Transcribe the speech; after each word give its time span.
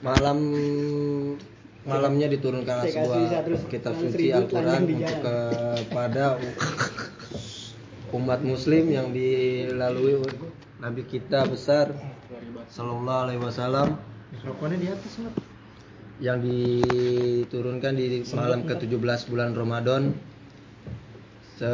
malam 0.00 0.38
malamnya 1.84 2.28
diturunkan 2.28 2.88
sebuah 2.88 3.44
kitab 3.68 3.96
suci 3.96 4.32
Al-Quran 4.32 4.80
untuk 4.88 5.16
kepada 5.24 6.24
umat 8.12 8.40
muslim 8.44 8.84
yang 8.90 9.12
dilalui 9.12 10.20
Nabi 10.80 11.04
kita 11.04 11.44
besar 11.44 11.92
Sallallahu 12.72 13.22
Alaihi 13.28 13.40
Wasallam. 13.42 14.00
Di 14.80 14.88
atas 14.88 15.14
yang 16.20 16.38
diturunkan 16.40 17.92
di 17.96 18.24
malam 18.32 18.64
ke-17 18.64 19.20
bulan 19.28 19.52
Ramadan. 19.52 20.16
Se 21.60 21.72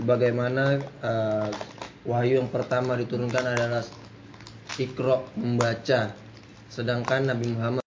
sebagaimana 0.00 0.80
eh, 0.80 1.48
wahyu 2.08 2.40
yang 2.44 2.48
pertama 2.48 2.96
diturunkan 2.96 3.44
adalah 3.56 3.84
Iqra 4.78 5.24
membaca. 5.34 6.12
Sedangkan 6.70 7.26
Nabi 7.26 7.46
Muhammad 7.50 7.84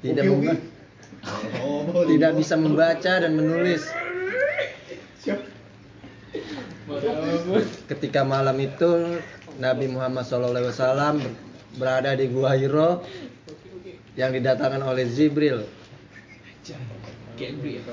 tidak 0.00 0.24
memba- 0.24 0.62
tidak 2.06 2.32
bisa 2.38 2.54
membaca 2.56 3.12
dan 3.20 3.32
menulis. 3.36 3.82
Ketika 7.90 8.22
malam 8.22 8.56
itu 8.62 9.20
Nabi 9.58 9.90
Muhammad 9.90 10.24
SAW 10.24 11.18
berada 11.76 12.14
di 12.14 12.30
Gua 12.30 12.54
Hiro 12.54 13.02
yang 14.16 14.32
didatangkan 14.32 14.80
oleh 14.80 15.04
Jibril 17.36 17.84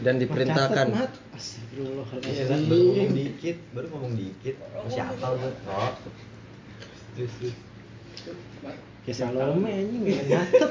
dan 0.00 0.14
diperintahkan 0.22 0.86
Mat. 0.94 1.10
Iya 1.10 2.44
kan 2.46 2.60
baru 2.70 2.80
Astagfirullahaladzim. 2.80 2.86
ngomong 2.86 3.12
dikit, 3.12 3.56
baru 3.74 3.86
ngomong 3.90 4.12
dikit. 4.16 4.54
Masih 4.62 5.02
hafal 5.04 5.32
tuh. 5.36 5.52
Oh. 5.66 5.92
Kayak 9.00 9.16
Salome 9.16 9.70
anjing 9.72 10.02
nggak 10.06 10.26
nyatet. 10.28 10.70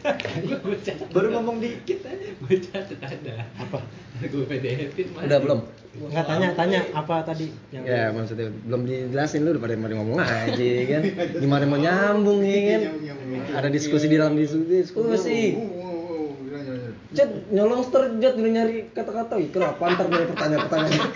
Baru 1.14 1.28
ngomong 1.32 1.60
dikit 1.60 2.04
aja. 2.08 2.28
gue 2.40 2.56
catet 2.64 3.00
ada 3.04 3.44
Apa? 3.60 3.84
gue 4.20 4.44
pdf 4.44 4.96
udah 5.16 5.38
belum 5.40 5.60
Enggak 5.90 6.24
tanya 6.28 6.48
tanya 6.54 6.80
apa 6.94 7.26
tadi 7.26 7.50
yang 7.74 7.82
ya 7.82 8.14
maksudnya 8.14 8.46
belum 8.62 8.86
dijelasin 8.86 9.42
lu 9.42 9.58
udah 9.58 9.62
pada 9.66 9.74
pada 9.74 9.94
ngomong 9.98 10.18
aja 10.22 10.70
kan 10.86 11.02
gimana 11.34 11.64
mau 11.66 11.80
nyambung 11.82 12.40
ya 12.46 12.60
kan 12.78 12.80
ada 13.58 13.68
diskusi 13.68 14.06
di 14.06 14.14
dalam 14.14 14.38
diskusi 14.38 15.58
Jet 17.10 17.30
nyolong 17.50 17.82
jet 18.22 18.34
udah 18.38 18.50
nyari 18.54 18.94
kata-kata 18.94 19.34
ikra 19.42 19.74
apa 19.74 19.82
ntar 19.98 20.06
dari 20.06 20.30
pertanyaan-pertanyaan 20.30 21.10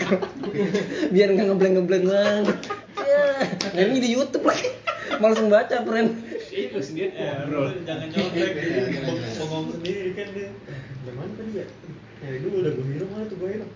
biar 1.15 1.27
nggak 1.31 1.47
ngebleng 1.47 1.73
ngebleng 1.79 2.03
banget 2.11 2.57
ya 2.99 3.83
ini 3.87 4.03
di 4.03 4.09
YouTube 4.11 4.43
lagi 4.43 4.75
malas 5.23 5.39
membaca 5.39 5.87
friend 5.87 6.25
itu 6.55 6.79
sendiri 6.79 7.11
bro 7.51 7.67
Jangan 7.83 8.07
nyontek. 8.11 8.51
Mau 9.03 9.45
ngomong 9.51 9.71
sendiri 9.75 10.09
kan 10.15 10.27
dia. 10.31 10.49
Yang 11.03 11.15
mana 11.19 11.31
tadi 11.35 11.51
ya? 11.59 11.65
Dari 12.23 12.37
dulu 12.39 12.55
udah 12.63 12.71
gue 12.71 12.85
hero 12.95 13.05
mana 13.11 13.23
tuh 13.27 13.37
gue 13.37 13.49
hero? 13.51 13.67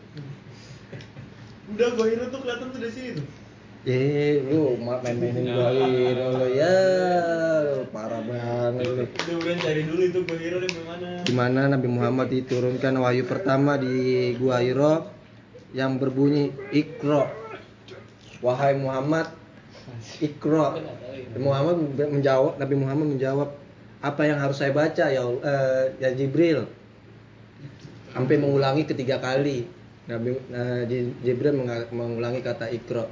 Udah 1.75 1.87
gue 1.93 2.05
hero 2.07 2.25
tuh 2.31 2.39
kelihatan 2.39 2.67
tuh 2.71 2.79
dari 2.79 2.93
sini 2.95 3.09
tuh. 3.19 3.25
Eh, 3.87 4.43
lu 4.43 4.75
ma- 4.83 4.99
main-mainin 4.99 5.55
gua 5.55 5.71
Hiro 5.71 6.27
lo 6.35 6.47
ya, 6.51 6.75
parah 7.95 8.19
banget 8.27 8.83
lu. 8.91 9.07
Udah 9.39 9.55
cari 9.55 9.81
dulu 9.87 10.01
itu 10.03 10.19
gue 10.27 10.35
hero 10.35 10.59
mana? 10.83 11.23
Di 11.23 11.31
mana 11.31 11.61
Nabi 11.71 11.87
Muhammad 11.87 12.27
diturunkan 12.27 12.91
wahyu 12.99 13.23
pertama 13.23 13.79
di 13.79 14.35
Gua 14.35 14.59
Hiro 14.59 15.07
yang 15.71 15.95
berbunyi 15.95 16.51
Iqra. 16.75 17.31
Wahai 18.43 18.75
Muhammad, 18.75 19.31
Iqra. 20.19 20.75
Muhammad 21.39 21.95
menjawab, 21.95 22.59
Nabi 22.59 22.75
Muhammad 22.75 23.15
menjawab, 23.15 23.49
apa 24.03 24.21
yang 24.27 24.43
harus 24.43 24.59
saya 24.59 24.75
baca 24.75 25.07
ya 25.07 25.23
eh, 25.23 25.83
ya 26.03 26.09
Jibril? 26.11 26.67
Sampai 28.11 28.35
mengulangi 28.35 28.83
ketiga 28.83 29.23
kali. 29.23 29.71
Nabi 30.11 30.35
eh, 30.51 30.81
Ji- 30.83 31.15
Jibril 31.23 31.55
mengulangi 31.95 32.43
kata 32.43 32.67
Iqra. 32.75 33.07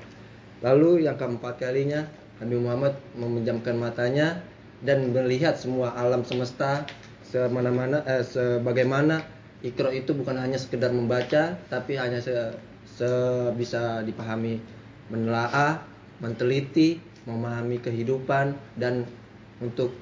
Lalu 0.66 1.06
yang 1.06 1.18
keempat 1.20 1.62
kalinya 1.62 2.08
Nabi 2.42 2.58
Muhammad 2.58 2.94
memejamkan 3.14 3.78
matanya 3.78 4.42
dan 4.82 5.10
melihat 5.10 5.58
semua 5.58 5.94
alam 5.98 6.22
semesta 6.22 6.86
semana-mana 7.26 8.06
eh, 8.06 8.24
sebagaimana 8.24 9.26
Iqra 9.66 9.90
itu 9.90 10.14
bukan 10.14 10.38
hanya 10.38 10.62
sekedar 10.62 10.94
membaca 10.94 11.58
tapi 11.68 11.98
hanya 11.98 12.22
se, 12.22 12.54
se- 12.86 13.52
bisa 13.58 14.06
dipahami 14.06 14.62
menelaah, 15.10 15.82
menteliti, 16.22 17.02
memahami 17.26 17.82
kehidupan 17.82 18.54
dan 18.78 19.10
untuk 19.58 19.94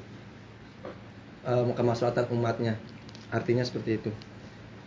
eh, 1.47 1.63
kemaslahatan 1.71 2.27
umatnya. 2.35 2.75
Artinya 3.31 3.63
seperti 3.63 3.99
itu. 3.99 4.11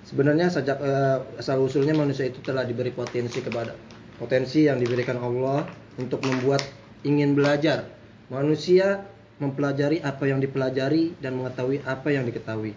Sebenarnya 0.04 0.52
sejak 0.52 0.80
eh, 0.84 1.18
asal 1.40 1.64
usulnya 1.64 1.96
manusia 1.96 2.28
itu 2.28 2.44
telah 2.44 2.68
diberi 2.68 2.92
potensi 2.92 3.40
kepada 3.40 3.72
potensi 4.18 4.66
yang 4.66 4.82
diberikan 4.82 5.16
Allah 5.22 5.64
untuk 5.96 6.20
membuat 6.26 6.60
ingin 7.06 7.38
belajar. 7.38 7.86
Manusia 8.28 9.06
mempelajari 9.38 10.02
apa 10.02 10.26
yang 10.26 10.42
dipelajari 10.42 11.14
dan 11.22 11.38
mengetahui 11.38 11.80
apa 11.86 12.10
yang 12.10 12.26
diketahui. 12.26 12.74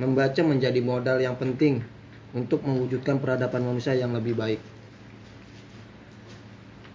Membaca 0.00 0.40
menjadi 0.40 0.80
modal 0.80 1.20
yang 1.20 1.36
penting 1.36 1.84
untuk 2.32 2.64
mewujudkan 2.64 3.20
peradaban 3.20 3.60
manusia 3.60 3.92
yang 3.92 4.16
lebih 4.16 4.32
baik. 4.32 4.60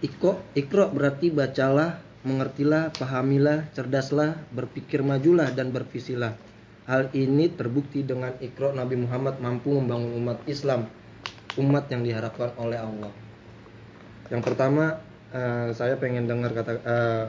Iko, 0.02 0.42
ikro 0.52 0.92
berarti 0.92 1.32
bacalah, 1.32 2.02
mengertilah, 2.26 2.92
pahamilah, 2.92 3.70
cerdaslah, 3.72 4.36
berpikir 4.52 5.00
majulah 5.00 5.48
dan 5.54 5.72
bervisilah. 5.72 6.36
Hal 6.86 7.10
ini 7.16 7.50
terbukti 7.50 8.02
dengan 8.06 8.34
ikro 8.42 8.74
Nabi 8.74 8.98
Muhammad 8.98 9.40
mampu 9.40 9.74
membangun 9.74 10.12
umat 10.22 10.38
Islam, 10.46 10.86
umat 11.58 11.88
yang 11.88 12.04
diharapkan 12.04 12.52
oleh 12.60 12.78
Allah. 12.78 13.25
Yang 14.32 14.42
pertama, 14.52 14.98
eh, 15.30 15.68
saya 15.74 15.94
pengen 15.98 16.26
dengar 16.26 16.50
kata 16.54 16.72
eh, 16.82 17.26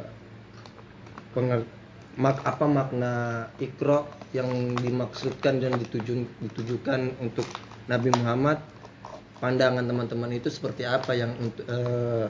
penger- 1.35 1.69
mak 2.17 2.41
apa 2.41 2.65
makna 2.65 3.13
ikro 3.61 4.09
yang 4.33 4.49
dimaksudkan 4.81 5.61
dan 5.61 5.77
dituju, 5.77 6.13
ditujukan 6.43 7.01
untuk 7.21 7.45
Nabi 7.87 8.09
Muhammad. 8.11 8.57
Pandangan 9.37 9.85
teman-teman 9.85 10.33
itu 10.33 10.49
seperti 10.49 10.81
apa 10.89 11.13
yang 11.13 11.31
eh, 11.69 12.27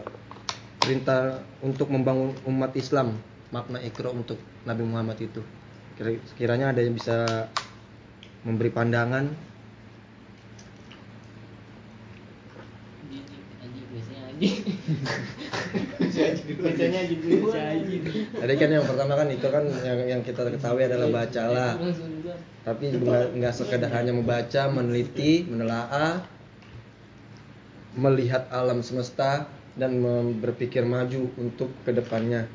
perintah 0.83 1.39
untuk 1.63 1.87
membangun 1.89 2.35
umat 2.45 2.75
Islam 2.75 3.15
makna 3.55 3.79
ikro 3.79 4.11
untuk 4.11 4.37
Nabi 4.67 4.83
Muhammad 4.83 5.17
itu. 5.23 5.39
Kira- 5.95 6.19
Kiranya 6.35 6.75
ada 6.75 6.83
yang 6.83 6.93
bisa 6.93 7.47
memberi 8.43 8.71
pandangan 8.71 9.25
anjing 13.07 13.23
anjing 13.63 13.85
biasanya 13.91 14.26
anjing 16.17 16.57
Bacanya 16.57 16.97
anjing 17.05 17.21
dulu. 17.21 17.53
Tadi 18.37 18.53
kan 18.57 18.69
yang 18.69 18.85
pertama 18.85 19.13
kan 19.17 19.27
itu 19.29 19.47
kan 19.49 19.63
yang, 19.83 19.99
yang 20.17 20.21
kita 20.25 20.47
ketahui 20.49 20.85
adalah 20.85 21.09
bacalah. 21.09 21.71
Tapi 22.65 22.85
nggak 22.97 23.37
nggak 23.37 23.53
sekedar 23.53 23.91
hanya 23.93 24.13
membaca, 24.13 24.67
meneliti, 24.69 25.45
menelaah, 25.47 26.21
melihat 27.97 28.49
alam 28.53 28.81
semesta 28.85 29.47
dan 29.77 30.01
berpikir 30.41 30.85
maju 30.85 31.29
untuk 31.37 31.69
ke 31.85 31.93
depannya. 31.93 32.49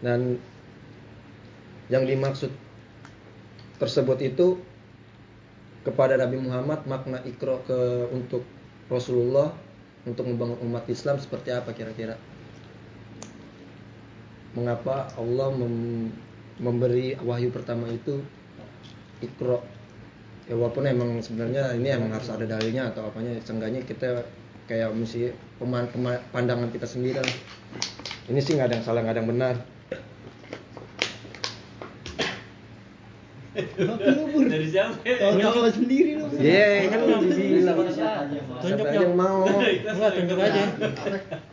Dan 0.00 0.40
yang 1.92 2.08
dimaksud 2.08 2.52
tersebut 3.76 4.18
itu 4.24 4.60
kepada 5.80 6.20
Nabi 6.20 6.36
Muhammad 6.36 6.84
makna 6.84 7.24
ikro 7.24 7.64
ke 7.64 8.08
untuk 8.12 8.44
Rasulullah 8.92 9.52
untuk 10.08 10.24
membangun 10.24 10.58
umat 10.64 10.84
Islam 10.88 11.20
seperti 11.20 11.52
apa 11.52 11.72
kira-kira? 11.76 12.16
Mengapa 14.56 15.12
Allah 15.14 15.48
mem- 15.54 16.12
memberi 16.58 17.14
wahyu 17.20 17.52
pertama 17.52 17.86
itu 17.88 18.24
ikro? 19.20 19.62
Ya 20.50 20.58
walaupun 20.58 20.82
emang 20.88 21.22
sebenarnya 21.22 21.78
ini 21.78 21.94
emang 21.94 22.10
harus 22.10 22.26
ada 22.32 22.42
dalilnya 22.42 22.90
atau 22.90 23.06
apanya, 23.06 23.38
seenggaknya 23.46 23.86
kita 23.86 24.26
kayak 24.66 24.90
mesti 24.90 25.30
peman- 25.62 25.90
pema- 25.94 26.24
pandangan 26.34 26.70
kita 26.74 26.90
sendiri. 26.90 27.22
Ini 28.26 28.38
sih 28.42 28.58
nggak 28.58 28.68
ada 28.70 28.74
yang 28.78 28.86
salah 28.86 29.00
nggak 29.06 29.14
ada 29.14 29.22
yang 29.22 29.30
benar. 29.30 29.54
Ngopi 33.50 34.06
lu 34.14 34.24
bur. 34.30 34.46
Dari 34.46 34.66
siapa? 34.70 34.94
Tahu-tahu 35.02 35.70
sendiri 35.74 36.22
lu. 36.22 36.24
Iya, 36.38 36.86
kan 36.86 36.98
Kenapa? 37.02 37.34
bilang? 37.34 37.76
Tunjuk 38.62 38.88
yang 38.94 39.14
mau. 39.18 39.42
Enggak 39.50 40.10
tunjuk 40.14 40.38
aja. 40.38 40.62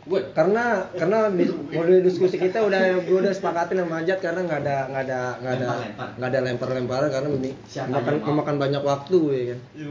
Gue. 0.06 0.20
Karena 0.30 0.64
karena 0.94 1.18
di, 1.34 1.44
model 1.74 1.98
diskusi 2.06 2.38
kita 2.38 2.62
udah 2.62 3.02
gue 3.02 3.18
udah 3.18 3.34
sepakatin 3.34 3.82
sama 3.82 3.98
Ajat 3.98 4.18
karena 4.22 4.40
nggak 4.46 4.60
ada 4.62 4.76
nggak 4.94 5.04
ada 5.10 5.20
nggak 5.42 5.54
ada 5.58 5.68
nggak 6.14 6.28
ada 6.30 6.38
lempar-lemparan 6.46 7.08
karena 7.10 7.28
ini 7.34 7.50
Siapa 7.66 7.98
memakan 7.98 8.56
banyak 8.62 8.82
waktu 8.86 9.18
ya 9.34 9.42
kan. 9.50 9.58
Ya 9.74 9.86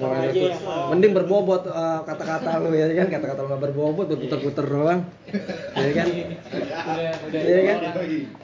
aja 0.00 0.30
tuh. 0.32 0.48
yang 0.48 0.62
mau. 0.64 0.88
Mending 0.96 1.12
berbobot 1.12 1.62
eh, 1.68 2.00
kata-kata 2.08 2.50
lu 2.64 2.72
ya 2.72 2.88
kan 3.04 3.08
kata-kata 3.12 3.40
lu 3.44 3.48
nggak 3.52 3.62
berbobot 3.68 4.06
berputar-putar 4.08 4.64
doang. 4.64 5.00
Ya 5.76 5.90
kan. 5.92 6.06
Iya 7.36 7.60
kan? 7.68 7.78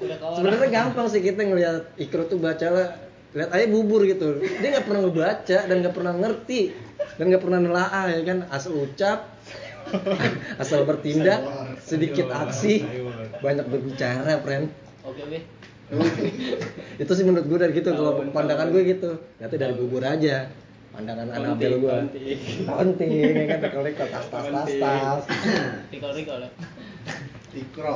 Udah 0.04 0.16
ke 0.20 0.24
orang. 0.24 0.36
Sebenarnya 0.36 0.68
gampang 0.68 1.06
sih 1.08 1.20
kita 1.24 1.40
ngelihat 1.48 1.96
Ikro 1.96 2.28
tuh 2.28 2.36
baca 2.36 2.68
lah 2.68 3.05
lihat 3.36 3.50
aja 3.52 3.66
bubur 3.68 4.00
gitu. 4.08 4.40
Dia 4.40 4.80
nggak 4.80 4.86
pernah 4.88 5.00
ngebaca 5.04 5.58
dan 5.68 5.76
nggak 5.84 5.94
pernah 5.94 6.14
ngerti 6.16 6.72
dan 7.20 7.24
nggak 7.28 7.42
pernah 7.44 7.60
nelaah 7.60 8.04
ya 8.08 8.20
kan? 8.24 8.38
Asal 8.48 8.72
ucap 8.80 9.28
asal 10.62 10.82
bertindak 10.82 11.44
sedikit 11.84 12.32
aksi 12.32 12.82
banyak 13.44 13.68
berbicara 13.68 14.40
friend. 14.40 14.72
Oke, 15.04 15.20
oke. 15.22 15.38
itu 17.02 17.12
sih 17.14 17.22
menurut 17.22 17.46
gue 17.46 17.58
dari 17.62 17.72
gitu 17.76 17.94
kalau 17.94 18.24
pandangan 18.32 18.72
gue 18.72 18.82
gitu. 18.88 19.20
Nanti 19.38 19.54
dari 19.60 19.76
bubur 19.76 20.02
aja. 20.02 20.48
Pandangan 20.96 21.28
anak 21.28 21.60
Konting, 21.60 21.76
gue 21.76 21.92
konting. 21.92 22.38
konting 22.64 23.10
ya 23.12 23.44
kan? 23.52 23.58
Kolek 23.76 23.94
tas 24.00 24.26
tas 24.32 24.46
tas 24.48 24.70
tas. 24.80 25.22
Recall, 25.92 26.12
recall. 26.16 26.40
ya. 26.40 26.50
Ikro, 27.52 27.94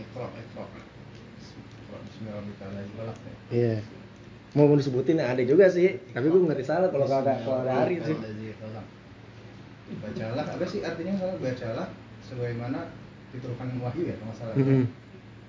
ikro, 0.00 0.26
ikro. 0.32 0.64
Ikro, 0.64 1.96
Bismillahirrahmanirrahim. 2.08 3.34
iya 3.52 3.97
mau 4.56 4.72
disebutin 4.72 5.20
ada 5.20 5.42
juga 5.44 5.68
sih 5.68 6.00
tapi 6.12 6.26
gue 6.28 6.40
ngerti 6.40 6.64
salah 6.64 6.88
kalau 6.88 7.04
ada 7.04 7.34
kalau 7.44 7.58
ada 7.64 7.72
hari 7.84 8.00
sih 8.00 8.16
Bacalah, 9.88 10.44
apa 10.44 10.64
sih 10.68 10.84
artinya 10.84 11.16
kalau 11.16 11.40
bacalah 11.40 11.88
sebagaimana 12.20 12.92
diturunkan 13.32 13.80
wahyu 13.80 14.12
ya 14.12 14.14
kalau 14.20 14.34
salah 14.36 14.52
Mm-mm. 14.52 14.84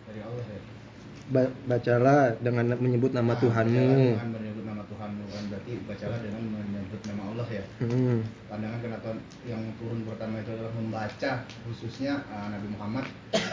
dari 0.07 0.19
Allah 0.23 0.45
ya. 0.47 0.59
Ba- 1.29 1.53
bacalah 1.67 2.39
dengan 2.39 2.71
menyebut 2.79 3.11
nama 3.11 3.35
Nah, 3.35 3.41
Tuhanmu 3.43 3.75
dengan 3.75 4.31
menyebut 4.31 4.63
nama 4.63 4.81
Tuhanmu 4.87 5.23
kan 5.27 5.43
berarti 5.51 5.73
bacalah 5.83 6.19
dengan 6.23 6.41
menyebut 6.55 7.01
nama 7.03 7.21
Allah 7.35 7.47
ya. 7.51 7.63
Hmm. 7.83 8.19
Pandangan 8.47 8.79
kenapa 8.79 9.09
yang 9.43 9.61
turun 9.75 10.07
pertama 10.07 10.39
itu 10.39 10.51
adalah 10.55 10.71
membaca 10.71 11.31
khususnya 11.67 12.23
uh, 12.31 12.47
Nabi 12.47 12.67
Muhammad 12.71 13.05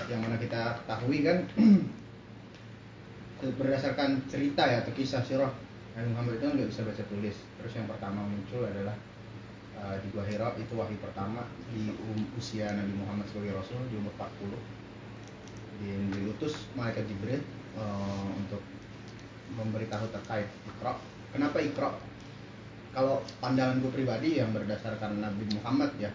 yang 0.07 0.23
mana 0.23 0.39
kita 0.39 0.87
ketahui 0.87 1.19
kan 1.27 1.39
berdasarkan 3.41 4.25
cerita 4.31 4.65
ya 4.65 4.81
atau 4.81 4.93
kisah 4.97 5.21
sirah 5.21 5.53
Nabi 5.97 6.09
Muhammad 6.13 6.33
itu 6.41 6.45
nggak 6.49 6.69
bisa 6.73 6.83
baca 6.85 7.03
tulis. 7.09 7.37
Terus 7.61 7.73
yang 7.77 7.89
pertama 7.89 8.21
muncul 8.25 8.65
adalah 8.65 8.97
uh, 9.81 9.97
di 10.01 10.09
Gua 10.13 10.25
Hira 10.25 10.53
itu 10.57 10.73
wahyu 10.77 10.97
pertama 11.01 11.45
di 11.73 11.93
um- 11.93 12.29
usia 12.37 12.73
Nabi 12.73 12.93
Muhammad 12.97 13.29
sebagai 13.29 13.57
Rasul 13.57 13.81
di 13.89 13.97
umur 13.97 14.13
40 14.17 14.77
di 15.77 15.93
diutus 16.17 16.73
malaikat 16.73 17.05
Jibril 17.05 17.41
uh, 17.77 18.29
untuk 18.33 18.65
memberitahu 19.57 20.09
terkait 20.13 20.49
Iqra. 20.65 20.97
Kenapa 21.33 21.61
Iqra? 21.61 21.91
Kalau 22.97 23.21
pandangan 23.45 23.85
gue 23.85 23.93
pribadi 23.93 24.41
yang 24.41 24.57
berdasarkan 24.57 25.21
Nabi 25.21 25.45
Muhammad 25.53 25.93
ya 26.01 26.09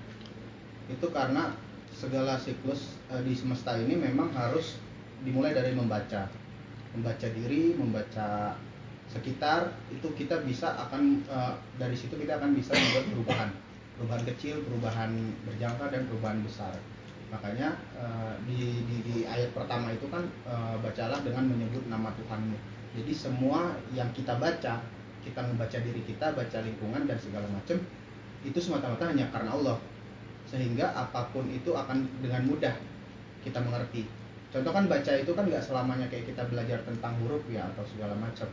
itu 0.89 1.07
karena 1.13 1.53
segala 1.93 2.41
siklus 2.41 2.97
eh, 3.13 3.21
di 3.21 3.37
semesta 3.37 3.77
ini 3.77 3.93
memang 3.93 4.33
harus 4.33 4.81
dimulai 5.21 5.53
dari 5.53 5.77
membaca 5.77 6.25
membaca 6.91 7.27
diri 7.31 7.75
membaca 7.75 8.55
sekitar 9.11 9.75
itu 9.91 10.07
kita 10.15 10.39
bisa 10.47 10.71
akan 10.87 11.19
eh, 11.27 11.53
dari 11.75 11.95
situ 11.95 12.15
kita 12.15 12.39
akan 12.39 12.55
bisa 12.55 12.71
membuat 12.71 13.05
perubahan. 13.11 13.49
Perubahan 13.99 14.23
kecil 14.33 14.55
perubahan 14.63 15.11
berjangka 15.43 15.91
dan 15.91 16.07
perubahan 16.07 16.39
besar. 16.43 16.73
Makanya 17.31 17.75
eh, 17.95 18.33
di, 18.47 18.87
di, 18.87 18.95
di 19.03 19.15
ayat 19.27 19.51
pertama 19.51 19.91
itu 19.91 20.07
kan 20.07 20.23
eh, 20.47 20.75
bacalah 20.79 21.19
dengan 21.23 21.47
menyebut 21.51 21.83
nama 21.91 22.11
Tuhanmu. 22.15 22.55
Jadi 22.91 23.11
semua 23.15 23.75
yang 23.95 24.11
kita 24.11 24.39
baca 24.39 24.83
kita 25.21 25.41
membaca 25.45 25.77
diri 25.77 26.01
kita 26.01 26.33
baca 26.33 26.57
lingkungan 26.65 27.05
dan 27.05 27.17
segala 27.21 27.45
macam 27.51 27.77
itu 28.41 28.57
semata-mata 28.57 29.11
hanya 29.11 29.27
karena 29.31 29.51
Allah. 29.53 29.77
Sehingga 30.47 30.91
apa 30.91 31.31
pun 31.31 31.47
itu 31.51 31.71
akan 31.71 32.03
dengan 32.19 32.47
mudah 32.47 32.75
kita 33.43 33.59
mengerti 33.63 34.07
contoh 34.51 34.71
kan 34.75 34.85
baca 34.91 35.11
itu 35.15 35.31
kan 35.31 35.45
nggak 35.47 35.63
selamanya 35.63 36.05
kayak 36.11 36.27
kita 36.27 36.43
belajar 36.51 36.83
tentang 36.83 37.15
huruf 37.23 37.43
ya 37.47 37.63
atau 37.71 37.83
segala 37.87 38.13
macam. 38.19 38.47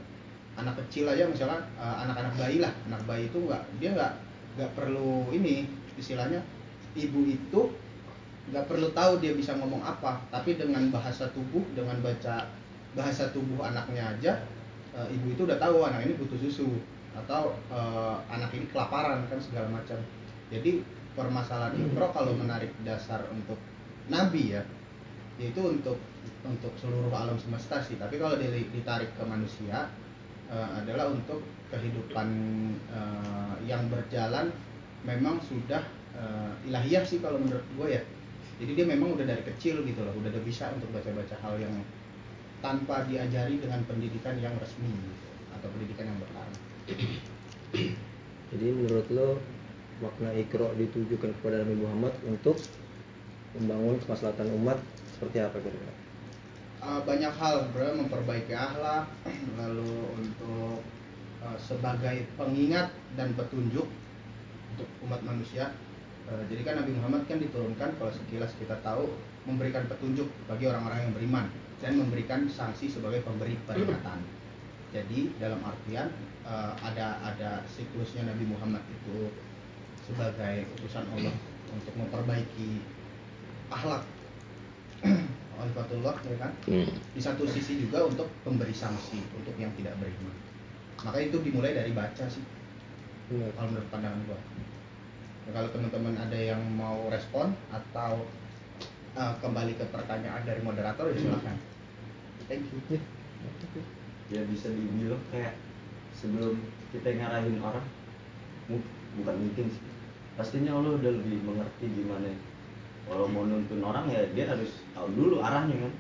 Anak 0.59 0.75
kecil 0.87 1.11
aja 1.11 1.27
misalnya 1.27 1.61
eh, 1.79 1.97
anak-anak 2.07 2.35
bayi 2.39 2.59
lah. 2.63 2.73
Anak 2.87 3.03
bayi 3.05 3.27
itu 3.27 3.39
nggak 3.43 3.63
dia 3.83 3.91
nggak 3.95 4.13
nggak 4.59 4.71
perlu 4.75 5.31
ini 5.35 5.67
istilahnya 5.99 6.43
ibu 6.95 7.27
itu 7.27 7.61
nggak 8.49 8.65
perlu 8.65 8.89
tahu 8.95 9.19
dia 9.19 9.35
bisa 9.35 9.59
ngomong 9.59 9.83
apa. 9.83 10.23
Tapi 10.31 10.55
dengan 10.55 10.89
bahasa 10.95 11.27
tubuh 11.35 11.63
dengan 11.75 11.99
baca 11.99 12.47
bahasa 12.97 13.29
tubuh 13.35 13.67
anaknya 13.67 14.15
aja 14.15 14.33
eh, 14.95 15.09
ibu 15.13 15.35
itu 15.35 15.43
udah 15.45 15.59
tahu 15.59 15.83
anak 15.83 16.07
ini 16.07 16.15
butuh 16.15 16.39
susu 16.39 16.79
atau 17.13 17.59
eh, 17.75 18.17
anak 18.31 18.55
ini 18.55 18.71
kelaparan 18.71 19.27
kan 19.27 19.39
segala 19.43 19.67
macam. 19.71 19.99
Jadi 20.49 20.81
permasalahan 21.19 21.75
ikro 21.75 22.15
kalau 22.15 22.31
menarik 22.39 22.71
dasar 22.87 23.27
untuk 23.35 23.59
nabi 24.07 24.55
ya 24.55 24.63
yaitu 25.39 25.63
untuk 25.63 25.99
untuk 26.43 26.75
seluruh 26.79 27.15
alam 27.15 27.39
semesta 27.39 27.79
sih. 27.83 27.97
Tapi 27.97 28.19
kalau 28.19 28.37
ditarik 28.43 29.15
ke 29.15 29.23
manusia 29.25 29.89
eh, 30.51 30.69
adalah 30.83 31.11
untuk 31.11 31.41
kehidupan 31.71 32.29
eh, 32.91 33.55
yang 33.71 33.87
berjalan 33.87 34.51
memang 35.07 35.39
sudah 35.47 35.83
eh, 36.19 36.53
ilahiyah 36.69 37.07
sih 37.07 37.23
kalau 37.23 37.39
menurut 37.39 37.65
gue 37.79 37.89
ya. 37.99 38.03
Jadi 38.59 38.75
dia 38.75 38.87
memang 38.91 39.15
udah 39.15 39.23
dari 39.23 39.47
kecil 39.47 39.87
gitu 39.87 40.03
loh. 40.03 40.11
Udah 40.19 40.35
bisa 40.43 40.75
untuk 40.75 40.91
baca-baca 40.91 41.39
hal 41.39 41.55
yang 41.63 41.75
tanpa 42.59 43.07
diajari 43.07 43.63
dengan 43.63 43.87
pendidikan 43.87 44.35
yang 44.43 44.51
resmi 44.59 44.91
gitu, 44.91 45.29
atau 45.55 45.69
pendidikan 45.71 46.11
yang 46.11 46.19
bertaraf 46.19 46.59
Jadi 48.51 48.67
menurut 48.75 49.07
lo 49.15 49.39
makna 50.03 50.35
ikro 50.35 50.75
ditujukan 50.75 51.31
kepada 51.39 51.63
Nabi 51.63 51.77
Muhammad 51.79 52.15
untuk 52.27 52.59
membangun 53.59 53.99
kemaslahatan 54.03 54.51
umat 54.63 54.79
seperti 55.19 55.43
apa 55.43 55.59
kira-kira? 55.59 55.95
Uh, 56.79 57.03
banyak 57.03 57.35
hal 57.35 57.67
bro 57.75 57.91
memperbaiki 57.99 58.55
akhlak 58.55 59.11
lalu 59.59 60.15
untuk 60.15 60.79
uh, 61.43 61.59
sebagai 61.59 62.31
pengingat 62.39 62.95
dan 63.19 63.35
petunjuk 63.35 63.91
untuk 64.79 64.89
umat 65.03 65.21
manusia 65.27 65.75
Uh, 66.29 66.45
jadi 66.53 66.61
kan 66.61 66.75
Nabi 66.85 66.93
Muhammad 66.93 67.25
kan 67.25 67.41
diturunkan 67.41 67.97
kalau 67.97 68.13
sekilas 68.13 68.53
kita 68.61 68.77
tahu 68.85 69.09
memberikan 69.49 69.89
petunjuk 69.89 70.29
bagi 70.45 70.69
orang-orang 70.69 71.09
yang 71.09 71.13
beriman 71.17 71.49
dan 71.81 71.97
memberikan 71.97 72.45
sanksi 72.53 72.93
sebagai 72.93 73.25
pemberi 73.25 73.57
peringatan 73.65 74.21
jadi 74.93 75.21
dalam 75.41 75.65
artian 75.65 76.13
uh, 76.45 76.77
ada 76.85 77.17
ada 77.25 77.65
siklusnya 77.65 78.29
Nabi 78.29 78.45
Muhammad 78.45 78.85
itu 78.93 79.33
sebagai 80.05 80.69
utusan 80.77 81.09
Allah 81.17 81.33
untuk 81.73 81.97
memperbaiki 81.97 82.85
akhlak 83.73 84.05
Walifatullah 85.59 86.15
ya 86.23 86.37
kan? 86.39 86.53
Di 87.15 87.21
satu 87.21 87.43
sisi 87.51 87.83
juga 87.83 88.07
untuk 88.07 88.31
pemberi 88.47 88.71
sanksi 88.71 89.19
untuk 89.35 89.55
yang 89.59 89.75
tidak 89.75 89.99
beriman. 89.99 90.37
Maka 91.03 91.19
itu 91.23 91.39
dimulai 91.43 91.75
dari 91.75 91.91
baca 91.95 92.25
sih. 92.31 92.43
Benar. 93.29 93.53
kalau 93.61 93.69
menurut 93.69 93.89
pandangan 93.93 94.21
gua. 94.25 94.41
Ya, 95.45 95.51
kalau 95.53 95.69
teman-teman 95.69 96.15
ada 96.17 96.39
yang 96.39 96.63
mau 96.73 97.13
respon 97.13 97.53
atau 97.69 98.25
uh, 99.13 99.35
kembali 99.45 99.77
ke 99.77 99.85
pertanyaan 99.93 100.43
dari 100.49 100.65
moderator 100.65 101.13
ya 101.13 101.17
silakan. 101.21 101.57
Thank 102.49 102.73
you. 102.73 102.81
Ya 104.33 104.45
bisa 104.49 104.73
dibilang 104.73 105.21
kayak 105.29 105.57
sebelum 106.17 106.57
kita 106.93 107.21
ngarahin 107.21 107.61
orang 107.61 107.85
bukan 109.17 109.37
mungkin 109.37 109.67
sih. 109.73 109.85
Pastinya 110.39 110.79
lo 110.79 110.97
udah 110.97 111.13
lebih 111.13 111.43
mengerti 111.45 111.85
gimana 111.91 112.31
kalau 113.09 113.25
mau 113.33 113.49
nuntun 113.49 113.81
orang 113.81 114.05
ya 114.13 114.21
dia 114.37 114.45
harus 114.53 114.85
tahu 114.93 115.09
dulu 115.17 115.41
arahnya 115.41 115.89
kan. 115.89 115.93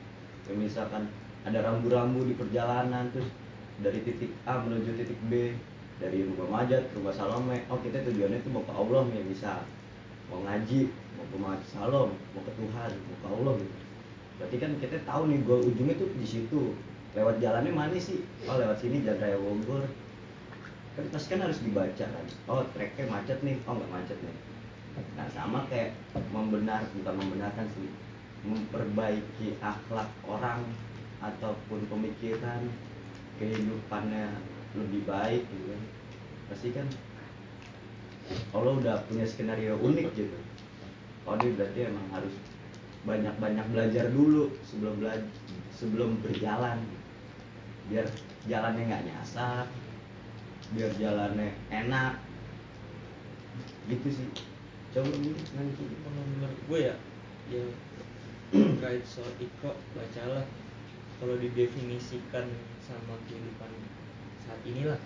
Ya, 0.48 0.52
misalkan 0.56 1.02
ada 1.44 1.64
rambu-rambu 1.64 2.24
di 2.28 2.36
perjalanan 2.36 3.08
terus 3.12 3.32
dari 3.80 4.04
titik 4.04 4.32
A 4.44 4.60
menuju 4.60 4.92
titik 5.00 5.16
B 5.32 5.56
dari 5.96 6.28
rumah 6.28 6.60
Majat 6.60 6.92
ke 6.92 7.00
rumah 7.00 7.16
Salome. 7.16 7.64
Oh 7.72 7.80
kita 7.80 8.04
tujuannya 8.04 8.44
itu 8.44 8.48
mau 8.52 8.64
ke 8.64 8.72
Allah 8.76 9.08
nih 9.08 9.24
bisa 9.24 9.64
mau 10.28 10.44
ngaji 10.44 10.92
mau 11.16 11.24
ke 11.32 11.36
Masjid 11.40 11.68
Salom 11.72 12.12
mau 12.36 12.42
ke 12.44 12.52
Tuhan 12.52 12.90
mau 12.92 13.16
ke 13.16 13.28
Allah 13.32 13.54
gitu. 13.56 13.76
Berarti 14.38 14.56
kan 14.60 14.70
kita 14.76 14.96
tahu 15.08 15.22
nih 15.32 15.38
goal 15.48 15.64
ujungnya 15.64 15.96
tuh 15.96 16.08
di 16.12 16.28
situ. 16.28 16.76
Lewat 17.16 17.40
jalannya 17.40 17.72
mana 17.72 17.96
sih? 17.96 18.20
Oh 18.44 18.60
lewat 18.60 18.84
sini 18.84 19.00
jalan 19.00 19.18
raya 19.18 19.40
Bogor. 19.40 19.88
Kan 20.92 21.04
pasti 21.08 21.32
kan 21.32 21.40
harus 21.48 21.58
dibaca 21.64 22.04
kan. 22.04 22.24
Oh 22.52 22.62
treknya 22.76 23.08
macet 23.08 23.40
nih. 23.40 23.56
Oh 23.64 23.72
nggak 23.72 23.90
macet 23.90 24.20
nih 24.20 24.47
nah 25.16 25.26
sama 25.30 25.66
kayak 25.66 25.96
membenar 26.30 26.86
bukan 26.94 27.14
membenarkan 27.18 27.66
sih. 27.74 27.90
Memperbaiki 28.46 29.58
akhlak 29.58 30.08
orang 30.22 30.62
ataupun 31.18 31.82
pemikiran 31.90 32.70
kehidupannya 33.42 34.30
lebih 34.78 35.02
baik 35.06 35.42
gitu 35.46 35.64
kan. 35.74 35.82
Pasti 36.48 36.68
kan 36.70 36.86
Allah 38.54 38.72
udah 38.78 38.96
punya 39.08 39.24
skenario 39.26 39.74
unik 39.80 40.08
gitu. 40.14 40.38
Oh 41.26 41.34
ini 41.40 41.56
berarti 41.58 41.78
emang 41.88 42.06
harus 42.14 42.34
banyak-banyak 43.04 43.66
belajar 43.72 44.06
dulu 44.12 44.52
sebelum 44.62 45.02
belajar 45.02 45.28
sebelum 45.74 46.18
berjalan. 46.22 46.78
Biar 47.88 48.06
jalannya 48.46 48.82
nggak 48.86 49.06
nyasar 49.06 49.66
biar 50.72 50.92
jalannya 51.00 51.56
enak. 51.72 52.20
Gitu 53.88 54.08
sih 54.12 54.28
coba 54.88 55.10
ini 55.20 55.30
nanti 55.36 55.84
kalau 56.00 56.22
menurut 56.24 56.60
gue 56.64 56.80
ya 56.80 56.96
ya 57.52 57.64
terkait 58.52 59.04
soal 59.04 59.32
ikro 59.36 59.76
bacalah. 59.92 60.46
Kalau 61.18 61.34
didefinisikan 61.34 62.46
sama 62.78 63.18
kehidupan 63.26 63.74
saat 64.38 64.62
inilah 64.62 65.02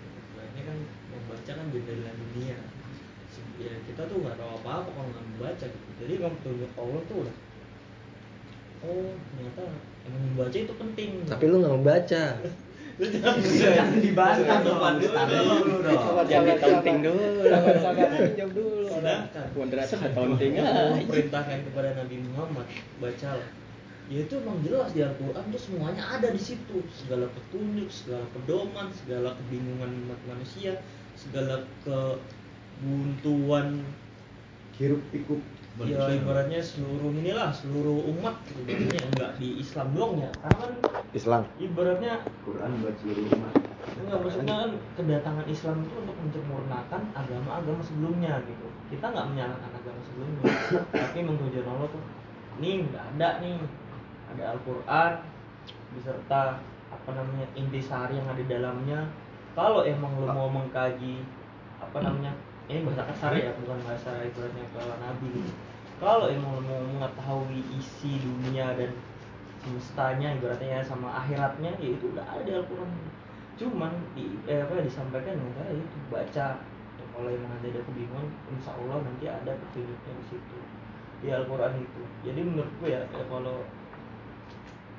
ini 0.53 0.61
kan 0.69 0.77
membaca 1.09 1.51
kan 1.57 1.65
jendela 1.73 2.11
dunia. 2.13 2.57
Ya 3.57 3.73
kita 3.89 4.05
tuh 4.05 4.21
nggak 4.21 4.37
tahu 4.37 4.51
apa-apa 4.61 4.89
kalau 4.93 5.09
nggak 5.09 5.25
membaca 5.33 5.65
gitu. 5.65 5.89
jadi 6.05 6.13
kalau 6.21 6.33
petunjuk 6.37 6.71
Allah 6.77 7.01
tuh 7.09 7.17
udah 7.25 7.35
oh 8.83 9.09
ternyata 9.15 9.63
emang 10.05 10.21
membaca 10.29 10.57
itu 10.57 10.73
penting. 10.77 11.09
Tapi 11.25 11.43
lu 11.49 11.55
nggak 11.61 11.75
membaca. 11.81 12.23
lu 13.01 13.05
jangan 13.09 13.35
jangan 13.41 13.89
dibantah 13.97 14.59
dong. 14.61 14.79
Dulu. 15.01 15.91
Jangan 16.29 16.55
jawab 16.61 16.83
dulu. 18.53 18.82
Allah 19.03 19.27
taunting 20.15 20.55
memerintahkan 20.55 21.59
kepada 21.67 21.89
Nabi 21.99 22.15
Muhammad 22.31 22.67
bacalah. 23.03 23.49
Ya 24.11 24.27
itu 24.27 24.35
emang 24.35 24.59
jelas 24.63 24.91
di 24.91 24.99
Al-Quran 24.99 25.43
tuh 25.47 25.61
semuanya 25.61 26.03
ada 26.07 26.27
di 26.31 26.41
situ. 26.41 26.83
Segala 26.91 27.27
petunjuk 27.31 27.87
segala 27.91 28.27
pedoman 28.35 28.91
segala 28.91 29.35
kebingungan 29.39 29.91
umat 30.07 30.19
manusia 30.27 30.79
segala 31.13 31.63
kebuntuan 32.81 33.79
hirup 34.75 34.99
pikuk 35.13 35.39
ya 35.81 36.05
ibaratnya 36.13 36.61
seluruh 36.61 37.09
inilah 37.09 37.49
seluruh 37.49 37.97
umat 38.13 38.37
ibaratnya 38.53 39.01
enggak 39.09 39.31
di 39.41 39.57
Islam 39.57 39.87
doang 39.97 40.13
ya 40.21 40.29
karena 40.45 40.57
kan 40.61 40.71
Islam. 41.17 41.41
ibaratnya 41.57 42.13
Quran 42.45 42.71
buat 42.85 42.95
seluruh 43.01 43.25
umat 43.33 43.53
Enggak 43.83 44.19
maksudnya 44.23 44.55
kan 44.63 44.71
kedatangan 44.95 45.45
Islam 45.47 45.75
itu 45.83 45.95
untuk 45.99 46.15
menyempurnakan 46.17 47.01
agama-agama 47.13 47.81
sebelumnya 47.83 48.39
gitu. 48.47 48.67
Kita 48.89 49.11
nggak 49.11 49.27
menyalahkan 49.35 49.71
agama 49.75 49.99
sebelumnya, 50.07 50.43
tapi 50.87 51.19
mentujuan 51.19 51.67
Allah 51.67 51.87
tuh 51.91 52.03
nih 52.63 52.87
nggak 52.87 53.05
ada 53.15 53.29
nih 53.43 53.59
ada 54.33 54.43
Al-Quran 54.55 55.11
beserta 55.93 56.41
apa 56.89 57.09
namanya 57.11 57.47
intisari 57.59 58.17
yang 58.17 58.27
ada 58.31 58.39
di 58.39 58.47
dalamnya. 58.47 58.99
Kalau 59.53 59.85
emang 59.85 60.15
lo 60.17 60.27
mau 60.31 60.49
mengkaji 60.49 61.21
apa 61.77 61.97
namanya 62.01 62.33
ini 62.71 62.79
bahasa 62.87 63.03
kasar 63.11 63.31
ya 63.35 63.51
bukan 63.59 63.79
bahasa 63.83 64.23
ibaratnya 64.23 64.63
para 64.71 64.95
nabi. 65.03 65.27
Gitu. 65.35 65.51
Kalau 65.99 66.27
lo 66.27 66.35
mau 66.39 66.57
mengetahui 66.63 67.59
isi 67.75 68.19
dunia 68.23 68.75
dan 68.75 68.91
semestanya 69.63 70.35
ibaratnya 70.35 70.79
ya 70.79 70.81
sama 70.83 71.11
akhiratnya 71.23 71.71
ya 71.79 71.89
itu 71.95 72.11
udah 72.11 72.23
ada 72.23 72.43
di 72.43 72.51
Al-Quran. 72.55 72.91
Cuman 73.59 73.91
di 74.15 74.39
eh, 74.47 74.63
apa 74.63 74.79
ya, 74.79 74.83
disampaikan 74.87 75.39
dengan 75.39 75.53
cara 75.59 75.71
itu 75.75 75.97
baca. 76.11 76.47
Ya, 76.93 77.05
kalau 77.13 77.29
emang 77.29 77.51
ada 77.61 77.79
kebingungan 77.83 78.27
insya 78.51 78.71
Allah 78.73 78.97
nanti 79.05 79.25
ada 79.29 79.51
petunjuknya 79.53 80.13
di 80.17 80.25
situ 80.31 80.57
di 81.23 81.27
Al-Quran 81.31 81.73
itu. 81.79 82.01
Jadi 82.27 82.39
menurut 82.43 82.73
gue 82.83 82.89
ya, 82.91 83.01
ya 83.07 83.23
kalau 83.31 83.63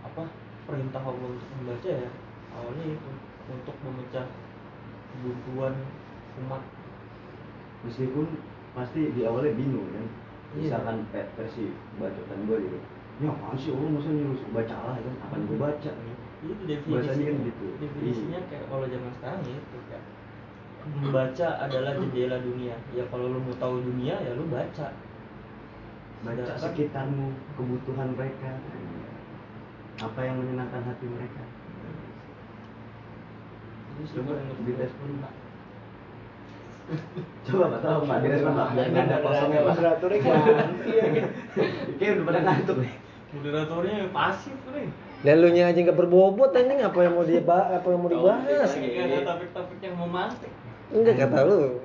apa 0.04 0.24
perintah 0.64 1.00
Allah 1.00 1.28
untuk 1.32 1.48
membaca 1.60 1.90
ya 1.92 2.10
awalnya 2.56 2.86
itu 2.96 3.10
untuk 3.48 3.76
memecah 3.84 4.26
kebuntuan 5.12 5.74
umat 6.44 6.62
meskipun 7.84 8.26
pasti 8.72 9.12
di 9.12 9.22
awalnya 9.22 9.52
bingung 9.54 9.86
kan. 9.90 10.06
Iya. 10.54 10.70
misalkan 10.70 10.96
pe- 11.10 11.30
versi 11.34 11.66
bacotan 11.98 12.38
gue 12.46 12.58
gitu. 12.62 12.78
Ya 13.18 13.26
apaan 13.30 13.54
sih 13.54 13.70
Allah 13.70 13.90
masa 13.90 14.10
nyuruh 14.10 14.38
baca 14.50 14.76
lah 14.86 14.96
kan 14.98 15.14
apa 15.20 15.34
gue 15.40 15.58
baca 15.58 15.90
itu 16.44 16.52
Bahasanya 16.54 16.66
definisinya. 16.66 17.26
kan 17.26 17.46
gitu. 17.46 17.66
definisinya 17.80 18.40
kayak 18.46 18.64
kalau 18.68 18.86
zaman 18.86 19.10
sekarang 19.16 19.40
ya 19.42 19.56
itu 19.56 19.78
kayak 19.88 20.04
membaca 20.84 21.48
adalah 21.58 21.92
jendela 21.96 22.36
dunia. 22.38 22.76
Ya 22.92 23.04
kalau 23.08 23.26
lu 23.30 23.38
mau 23.40 23.56
tahu 23.56 23.82
dunia 23.82 24.14
ya 24.14 24.30
lu 24.34 24.46
baca. 24.46 24.86
Baca 26.22 26.38
Sedangkan- 26.38 26.60
sekitarmu 26.62 27.26
kebutuhan 27.58 28.08
mereka. 28.14 28.50
Apa 29.94 30.20
yang 30.22 30.36
menyenangkan 30.38 30.82
hati 30.84 31.06
mereka. 31.06 31.42
Itu 33.94 34.02
sih 34.06 34.14
coba 34.22 34.38
direspon 34.62 35.10
pak 35.18 35.32
coba 37.48 37.64
pak 37.72 37.80
tolong 37.80 38.04
pak 38.04 38.18
pak 38.20 38.68
biar 38.76 38.86
nggak 38.92 39.04
ada 39.08 39.16
kosongnya 39.24 39.60
pak 39.64 39.72
Moderatornya 39.74 40.18
ganti 40.20 40.90
ya. 40.92 41.04
kayak 41.96 42.12
udah 42.20 42.24
pada 42.28 42.40
ngantuk 42.44 42.76
nih 42.84 42.94
moderatornya 43.34 43.96
pasif 44.12 44.58
nih 44.72 44.88
Dan 45.24 45.40
lu 45.40 45.48
nya 45.56 45.72
aja 45.72 45.80
nggak 45.80 45.96
berbobot 45.96 46.52
anjing 46.52 46.84
apa 46.84 46.98
yang 47.00 47.16
mau 47.16 47.24
dibahas 47.24 47.80
apa 47.80 47.86
yang 47.88 48.00
mau 48.04 48.10
dibahas. 48.12 48.68
nggak 48.76 49.04
ada 49.08 49.18
topik-topik 49.24 49.78
yang 49.80 49.96
memantik 49.96 50.52
Enggak 50.92 51.16
kata 51.24 51.38
lu 51.48 51.80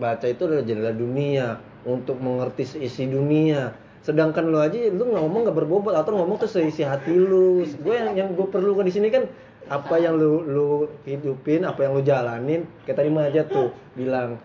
baca 0.00 0.26
itu 0.26 0.42
adalah 0.48 0.64
jendela 0.66 0.92
dunia 0.96 1.46
untuk 1.84 2.16
mengerti 2.18 2.64
seisi 2.66 3.06
dunia. 3.06 3.72
Sedangkan 4.00 4.48
lu 4.48 4.58
aja 4.58 4.76
lu 4.90 5.12
ngomong 5.12 5.48
nggak 5.48 5.56
berbobot 5.56 5.92
atau 5.92 6.16
ngomong 6.16 6.40
tuh 6.40 6.48
seisi 6.48 6.82
hati 6.82 7.12
lu. 7.12 7.62
Gue 7.84 7.94
yang 8.00 8.16
yang 8.16 8.28
gue 8.32 8.48
perlukan 8.48 8.88
di 8.88 8.92
sini 8.92 9.12
kan 9.12 9.28
apa 9.70 9.94
yang 9.96 10.18
lu 10.18 10.42
lu 10.42 10.68
hidupin, 11.06 11.62
apa 11.62 11.86
yang 11.86 11.94
lu 11.94 12.02
jalanin. 12.02 12.66
Kayak 12.82 12.96
tadi 13.00 13.08
mah 13.08 13.30
aja 13.30 13.46
tuh 13.46 13.70
bilang 13.94 14.36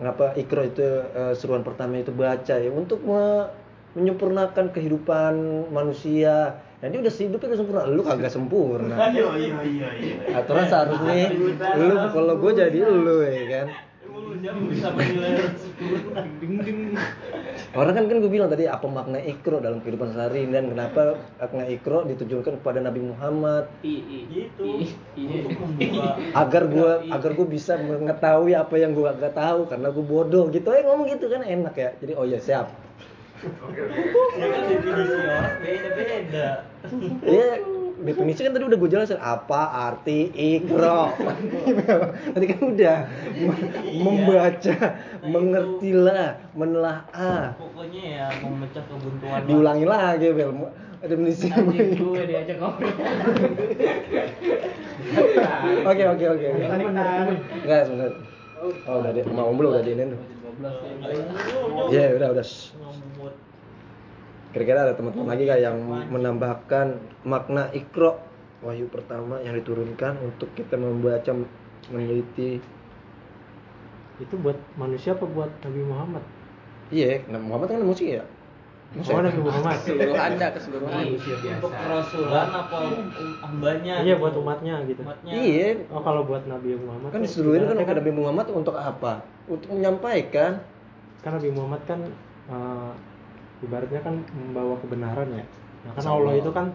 ngapa 0.00 0.32
ikro 0.38 0.62
itu 0.64 0.80
eh, 1.12 1.34
seruan 1.36 1.60
pertama 1.60 1.98
itu 1.98 2.14
baca 2.14 2.54
ya 2.56 2.70
untuk 2.72 3.02
me- 3.04 3.50
menyempurnakan 3.92 4.70
kehidupan 4.70 5.34
manusia. 5.74 6.62
Nah 6.80 6.86
dia 6.88 7.02
udah 7.02 7.12
hidupnya 7.12 7.48
udah 7.52 7.58
sempurna, 7.60 7.82
lu 7.90 8.00
kagak 8.00 8.32
sempurna. 8.32 8.94
iya 9.12 9.28
iya 9.36 9.56
iya 9.66 9.88
iya 9.98 10.16
Aturan 10.40 10.64
seharusnya 10.64 11.28
lu 11.76 11.94
kalau 12.08 12.34
gue 12.40 12.52
jadi 12.54 12.78
lu 12.80 13.20
ya 13.20 13.44
kan. 13.50 13.66
emang 14.00 14.22
lu 14.24 14.34
jam 14.40 14.56
bisa 14.64 14.88
menilai 14.94 15.52
ding 16.40 16.54
ding 16.64 16.80
Orang 17.70 17.94
kan 17.94 18.10
kan 18.10 18.18
gue 18.18 18.26
bilang 18.26 18.50
tadi 18.50 18.66
apa 18.66 18.82
makna 18.90 19.22
ikro 19.22 19.62
dalam 19.62 19.78
kehidupan 19.78 20.10
sehari 20.10 20.42
dan 20.50 20.74
kenapa 20.74 21.14
makna 21.38 21.70
ikro 21.70 22.02
ditujukan 22.02 22.58
kepada 22.58 22.82
Nabi 22.82 22.98
Muhammad? 22.98 23.70
I 23.86 23.94
i. 24.02 24.18
Gitu. 24.26 24.66
I- 24.82 24.98
i- 25.14 25.28
untuk 25.38 25.54
membuka 25.54 26.18
agar 26.34 26.62
gue 26.66 26.92
agar 27.14 27.30
gue 27.30 27.46
bisa 27.46 27.78
mengetahui 27.78 28.58
apa 28.58 28.74
yang 28.74 28.90
gue 28.90 29.06
gak 29.06 29.38
tahu 29.38 29.70
karena 29.70 29.86
gue 29.94 30.02
bodoh 30.02 30.50
gitu. 30.50 30.66
Ya 30.66 30.82
ngomong 30.82 31.14
gitu 31.14 31.30
kan 31.30 31.46
enak 31.46 31.74
ya. 31.78 31.90
Jadi 32.02 32.12
oh 32.18 32.26
ya 32.26 32.42
siap. 32.42 32.74
Ya 34.34 34.46
kan 34.50 34.62
definisi 34.66 35.14
orang 35.14 35.54
beda 35.62 35.88
beda 35.94 36.48
ya 37.24 37.50
definisi 38.00 38.40
kan 38.44 38.52
tadi 38.56 38.64
udah 38.64 38.78
gue 38.80 38.90
jelasin 38.90 39.20
apa 39.20 39.62
arti 39.90 40.32
ikro 40.32 41.12
tadi 42.34 42.44
kan 42.48 42.60
udah 42.64 42.96
membaca 44.00 44.76
mengertilah 45.24 46.40
menelaah 46.56 47.54
pokoknya 47.56 48.02
ya 48.04 48.26
memecah 48.40 48.84
kebuntuan 48.88 49.40
diulangi 49.44 49.86
lagi 49.86 50.26
bel 50.32 50.50
definisi 51.00 51.48
gue 51.48 52.22
diajak 52.28 52.60
ngobrol. 52.60 52.92
Oke 55.80 56.04
oke 56.06 56.24
oke. 56.28 56.46
Enggak 57.64 57.80
sebentar. 57.88 58.12
Oh 58.84 59.00
udah 59.00 59.10
deh, 59.16 59.24
mau 59.32 59.48
belum 59.56 59.72
udah 59.72 59.80
diinin 59.80 60.12
tuh. 60.12 60.20
12 60.60 61.88
Iya 61.88 62.20
udah 62.20 62.28
udah. 62.36 62.46
Kira-kira 64.50 64.82
ada 64.82 64.94
teman-teman 64.98 65.30
lagi 65.30 65.44
kayak 65.46 65.62
yang 65.62 65.78
menambahkan 66.10 66.98
makna 67.22 67.70
ikro 67.70 68.18
wahyu 68.60 68.90
pertama 68.90 69.38
yang 69.40 69.54
diturunkan 69.56 70.18
untuk 70.20 70.50
kita 70.58 70.74
membaca 70.76 71.32
meneliti. 71.88 72.58
Itu 74.20 74.34
buat 74.36 74.58
manusia 74.76 75.16
apa 75.16 75.24
buat 75.24 75.48
Nabi 75.64 75.80
Muhammad? 75.86 76.24
Iya, 76.90 77.24
Nabi 77.30 77.44
Muhammad 77.46 77.66
kan 77.72 77.78
manusia 77.80 78.08
ya. 78.20 78.24
Oh, 78.90 79.22
Nabi 79.22 79.38
Muhammad. 79.38 79.78
Keseluruhan 79.86 80.18
anda 80.34 80.46
keseluruhan. 80.50 81.02
untuk 81.62 81.70
kerasulan 81.70 82.48
apa 82.50 82.78
hambanya 83.46 84.02
Iya 84.02 84.18
gitu. 84.18 84.22
buat 84.26 84.34
umatnya 84.34 84.74
gitu. 84.82 85.00
umatnya 85.06 85.30
Iya, 85.30 85.68
Oh 85.94 86.02
kalau 86.02 86.26
buat 86.26 86.42
Nabi 86.50 86.74
Muhammad 86.74 87.14
kan 87.14 87.22
tuh 87.22 87.26
diseluruhin 87.30 87.70
kan 87.70 87.78
ke 87.78 87.94
Nabi 88.02 88.10
Muhammad 88.10 88.46
untuk 88.50 88.74
apa? 88.74 89.22
Untuk 89.46 89.70
menyampaikan. 89.70 90.58
kan 91.22 91.30
Nabi 91.38 91.54
Muhammad 91.54 91.80
kan 91.86 92.00
eh, 92.50 92.92
ibaratnya 93.60 94.00
kan 94.00 94.14
membawa 94.32 94.74
kebenaran 94.80 95.28
ya. 95.32 95.44
Nah, 95.86 95.92
kan 95.96 96.02
Sama. 96.04 96.16
Allah 96.20 96.34
itu 96.36 96.50
kan 96.52 96.66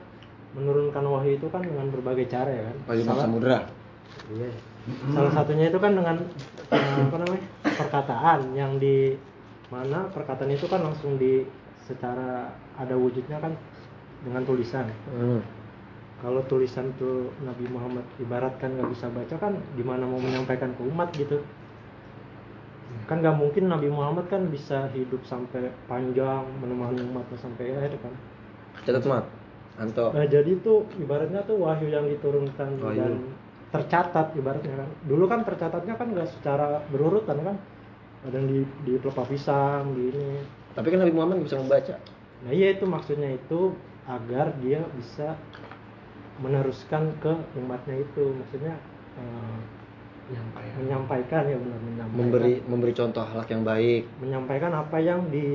menurunkan 0.55 1.03
wahyu 1.03 1.35
itu 1.35 1.47
kan 1.51 1.61
dengan 1.61 1.91
berbagai 1.91 2.25
cara 2.31 2.49
ya 2.49 2.63
kan. 2.71 2.77
Wahyu 2.89 3.03
Salah- 3.03 3.23
samudra. 3.25 3.57
Iya. 4.31 4.49
Salah 5.11 5.31
satunya 5.33 5.73
itu 5.73 5.79
kan 5.81 5.97
dengan 5.97 6.17
eh, 6.69 6.97
apa 7.01 7.17
namanya 7.17 7.43
perkataan 7.65 8.39
yang 8.53 8.77
di 8.77 9.17
mana 9.73 10.05
perkataan 10.13 10.53
itu 10.53 10.69
kan 10.69 10.85
langsung 10.85 11.17
di 11.17 11.41
secara 11.85 12.53
ada 12.77 12.93
wujudnya 12.93 13.41
kan 13.41 13.53
dengan 14.21 14.41
tulisan. 14.45 14.85
Hmm. 15.09 15.41
kalau 16.15 16.41
tulisan 16.47 16.89
tuh 16.97 17.29
Nabi 17.43 17.69
Muhammad 17.69 18.01
ibaratkan 18.17 18.71
nggak 18.73 18.87
bisa 18.87 19.11
baca 19.11 19.35
kan 19.35 19.53
gimana 19.75 20.07
mau 20.09 20.17
menyampaikan 20.17 20.73
ke 20.73 20.81
umat 20.87 21.11
gitu 21.13 21.43
kan 23.05 23.19
nggak 23.21 23.35
mungkin 23.35 23.67
Nabi 23.67 23.87
Muhammad 23.91 24.25
kan 24.31 24.47
bisa 24.47 24.87
hidup 24.95 25.21
sampai 25.27 25.69
panjang 25.85 26.43
menemani 26.63 27.03
umatnya 27.03 27.37
sampai 27.37 27.75
akhir 27.75 27.99
kan 27.99 28.13
catat 28.83 29.05
mat 29.05 29.25
Anto 29.75 30.07
Nah, 30.15 30.23
jadi 30.23 30.55
tuh 30.63 30.87
ibaratnya 30.95 31.43
tuh 31.43 31.59
wahyu 31.59 31.91
yang 31.91 32.07
diturunkan 32.07 32.79
Wahyu. 32.79 32.95
dan 32.95 33.13
tercatat 33.75 34.31
ibaratnya 34.39 34.71
kan. 34.71 34.89
Dulu 35.03 35.27
kan 35.27 35.43
tercatatnya 35.43 35.99
kan 35.99 36.07
nggak 36.15 36.31
secara 36.31 36.79
berurutan 36.87 37.43
kan. 37.43 37.55
Ada 38.23 38.39
yang 38.39 38.47
di 38.47 38.59
di 38.87 38.93
pelepah 38.95 39.27
pisang, 39.27 39.91
di 39.93 40.15
ini. 40.15 40.29
tapi 40.71 40.91
kan 40.91 41.03
Nabi 41.03 41.11
Muhammad 41.11 41.43
bisa 41.43 41.59
membaca 41.59 41.95
Nah, 42.47 42.51
iya 42.55 42.71
itu 42.71 42.87
maksudnya 42.87 43.35
itu 43.35 43.75
agar 44.07 44.55
dia 44.63 44.79
bisa 44.95 45.35
meneruskan 46.39 47.15
ke 47.19 47.31
umatnya 47.59 47.99
itu. 47.99 48.31
Maksudnya 48.31 48.75
eh, 49.19 49.57
menyampaikan 50.25 51.43
ya 51.45 51.53
benar 51.55 51.79
menyampaikan. 51.79 52.17
memberi 52.17 52.53
memberi 52.65 52.93
contoh 52.93 53.21
akhlak 53.21 53.45
yang 53.47 53.61
baik 53.61 54.03
menyampaikan 54.17 54.71
apa 54.73 54.97
yang 54.97 55.21
di 55.29 55.45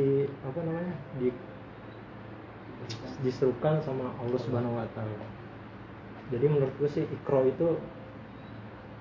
apa 0.47 0.59
namanya 0.63 0.95
di 1.19 1.29
diserukan 3.21 3.83
sama 3.83 4.15
Allah 4.17 4.41
Subhanahu 4.41 4.75
Wa 4.75 4.89
Taala. 4.97 5.27
Jadi 6.31 6.47
menurut 6.47 6.73
gue 6.79 6.89
sih 6.89 7.05
ikro 7.05 7.45
itu 7.45 7.77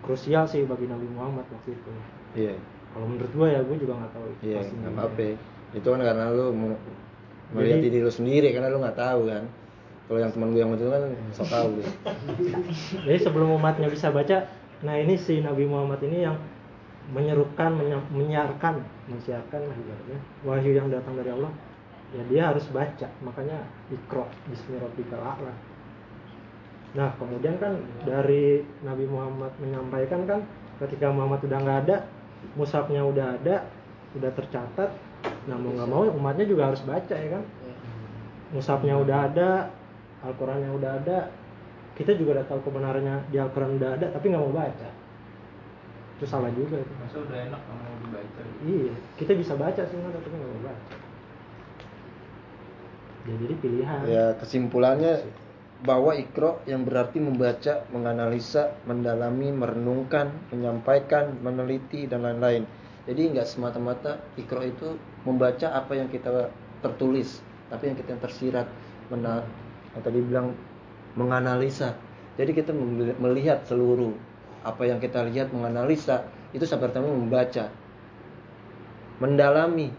krusial 0.01 0.45
sih 0.45 0.65
bagi 0.65 0.85
Nabi 0.85 1.07
Muhammad 1.07 1.45
waktu 1.47 1.73
itu. 1.73 1.91
iya 2.35 2.53
Kalau 2.89 3.05
menurut 3.05 3.29
gue 3.29 3.47
ya 3.47 3.61
gue 3.61 3.77
juga 3.77 3.93
nggak 3.95 4.11
tahu 4.11 4.25
itu 4.27 4.41
iya 4.43 4.57
pastinya. 4.59 4.81
nggak 4.83 4.93
apa-apa 4.97 5.27
itu 5.69 5.87
kan 5.87 6.01
karena 6.01 6.23
lu 6.29 6.45
melihat 7.53 7.77
Jadi- 7.77 7.85
diri 7.85 7.97
lu 8.01 8.11
sendiri 8.11 8.47
karena 8.49 8.67
lu 8.67 8.77
nggak 8.81 8.97
tahu 8.97 9.21
kan 9.25 9.43
kalau 10.05 10.19
yang 10.19 10.31
teman 10.33 10.49
gue 10.49 10.61
yang 10.61 10.71
itu 10.73 10.85
kan 10.85 11.01
sok 11.33 11.47
tahu 11.47 11.69
Jadi 13.05 13.19
sebelum 13.21 13.49
umatnya 13.55 13.87
bisa 13.87 14.09
baca, 14.09 14.49
nah 14.79 14.95
ini 14.95 15.19
si 15.19 15.43
Nabi 15.43 15.67
Muhammad 15.67 15.99
ini 16.07 16.23
yang 16.23 16.39
menyerukan, 17.09 17.73
menyiarkan, 18.13 18.75
mensiarkan 19.09 19.61
lah 19.65 19.75
ibaratnya 19.75 20.19
wahyu 20.45 20.71
yang 20.77 20.87
datang 20.93 21.17
dari 21.17 21.33
Allah. 21.33 21.51
Ya 22.09 22.25
dia 22.25 22.43
harus 22.49 22.65
baca, 22.73 23.05
makanya 23.21 23.69
ikro 23.93 24.25
Bismillahirrahmanirrahim 24.49 25.45
a'la. 25.45 25.53
Nah 26.97 27.09
kemudian 27.21 27.61
kan 27.61 27.77
dari 28.01 28.65
Nabi 28.81 29.05
Muhammad 29.05 29.53
menyampaikan 29.61 30.25
kan 30.25 30.41
ketika 30.81 31.13
Muhammad 31.13 31.45
udah 31.45 31.59
nggak 31.61 31.79
ada, 31.85 31.97
mushafnya 32.57 33.05
udah 33.05 33.37
ada, 33.37 33.69
udah 34.17 34.31
tercatat. 34.33 34.89
Nah 35.45 35.55
mau 35.61 35.69
nggak 35.69 35.89
mau 35.89 36.01
umatnya 36.09 36.49
juga 36.49 36.73
harus 36.73 36.81
baca 36.81 37.13
ya 37.13 37.29
kan. 37.37 37.43
Mushafnya 38.57 38.97
udah 38.97 39.17
ada, 39.29 39.49
Al-Qurannya 40.25 40.73
udah 40.81 40.91
ada, 41.05 41.29
kita 41.99 42.15
juga 42.15 42.39
udah 42.39 42.47
tahu 42.47 42.63
kebenarannya 42.63 43.27
di 43.27 43.37
Al-Quran 43.43 43.75
udah 43.75 43.89
ada, 43.99 44.07
tapi 44.15 44.31
nggak 44.31 44.39
mau 44.39 44.55
baca. 44.55 44.89
Itu 46.15 46.23
salah 46.23 46.47
juga 46.55 46.79
itu. 46.79 46.93
masa 46.95 47.19
udah 47.19 47.37
enak 47.51 47.59
nggak 47.59 47.75
mau 47.83 47.95
dibaca 48.07 48.41
Iya, 48.63 48.95
kita 49.19 49.31
bisa 49.35 49.53
baca 49.59 49.81
sebenarnya 49.83 50.15
tapi 50.15 50.27
nggak 50.31 50.51
mau 50.55 50.63
baca. 50.63 50.95
Ya, 53.27 53.33
jadi 53.35 53.53
pilihan. 53.59 54.01
ya 54.07 54.25
kesimpulannya 54.39 55.27
bahwa 55.83 56.15
ikro 56.15 56.63
yang 56.63 56.87
berarti 56.87 57.19
membaca, 57.19 57.83
menganalisa, 57.91 58.79
mendalami, 58.87 59.51
merenungkan, 59.51 60.31
menyampaikan, 60.55 61.35
meneliti 61.43 62.07
dan 62.07 62.23
lain-lain. 62.23 62.63
Jadi 63.11 63.35
nggak 63.35 63.47
semata-mata 63.47 64.23
ikro 64.39 64.63
itu 64.63 64.95
membaca 65.27 65.75
apa 65.75 65.99
yang 65.99 66.07
kita 66.07 66.47
tertulis, 66.79 67.43
tapi 67.67 67.91
yang 67.91 67.97
kita 67.99 68.09
yang 68.15 68.23
tersirat, 68.23 68.67
mena, 69.11 69.43
yang 69.95 70.03
tadi 70.03 70.19
bilang 70.23 70.55
menganalisa. 71.19 71.99
Jadi 72.39 72.55
kita 72.55 72.71
mel- 72.71 73.19
melihat 73.19 73.67
seluruh 73.67 74.15
apa 74.63 74.87
yang 74.87 75.03
kita 75.03 75.27
lihat, 75.27 75.51
menganalisa 75.51 76.23
itu 76.55 76.63
seperti 76.63 77.03
membaca, 77.03 77.67
mendalami. 79.19 79.91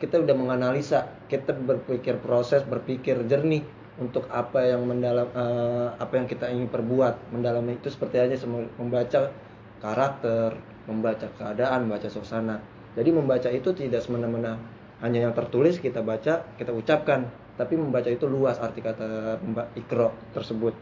Kita 0.00 0.20
udah 0.20 0.36
menganalisa, 0.36 1.08
kita 1.28 1.52
berpikir 1.52 2.20
proses, 2.20 2.64
berpikir 2.64 3.24
jernih 3.28 3.64
untuk 4.00 4.28
apa 4.28 4.62
yang 4.64 4.84
mendalam 4.84 5.28
eh, 5.32 5.88
apa 5.96 6.12
yang 6.16 6.26
kita 6.28 6.48
ingin 6.48 6.68
perbuat. 6.68 7.32
Mendalami 7.32 7.76
itu 7.76 7.88
seperti 7.92 8.20
aja 8.20 8.36
membaca 8.76 9.32
karakter, 9.80 10.56
membaca 10.88 11.26
keadaan, 11.36 11.88
membaca 11.88 12.08
suasana. 12.08 12.60
Jadi 12.96 13.10
membaca 13.14 13.48
itu 13.52 13.70
tidak 13.76 14.02
semena-mena 14.02 14.58
hanya 14.98 15.30
yang 15.30 15.34
tertulis 15.34 15.78
kita 15.78 16.02
baca, 16.02 16.42
kita 16.58 16.74
ucapkan, 16.74 17.30
tapi 17.58 17.74
membaca 17.74 18.06
itu 18.06 18.24
luas 18.24 18.56
arti 18.56 18.78
kata 18.78 19.36
memba- 19.42 19.66
ikro 19.74 20.14
tersebut. 20.30 20.72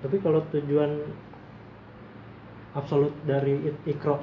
Tapi 0.00 0.16
kalau 0.18 0.40
tujuan 0.48 1.04
absolut 2.72 3.12
dari 3.24 3.60
ik- 3.62 3.84
ikro 3.86 4.20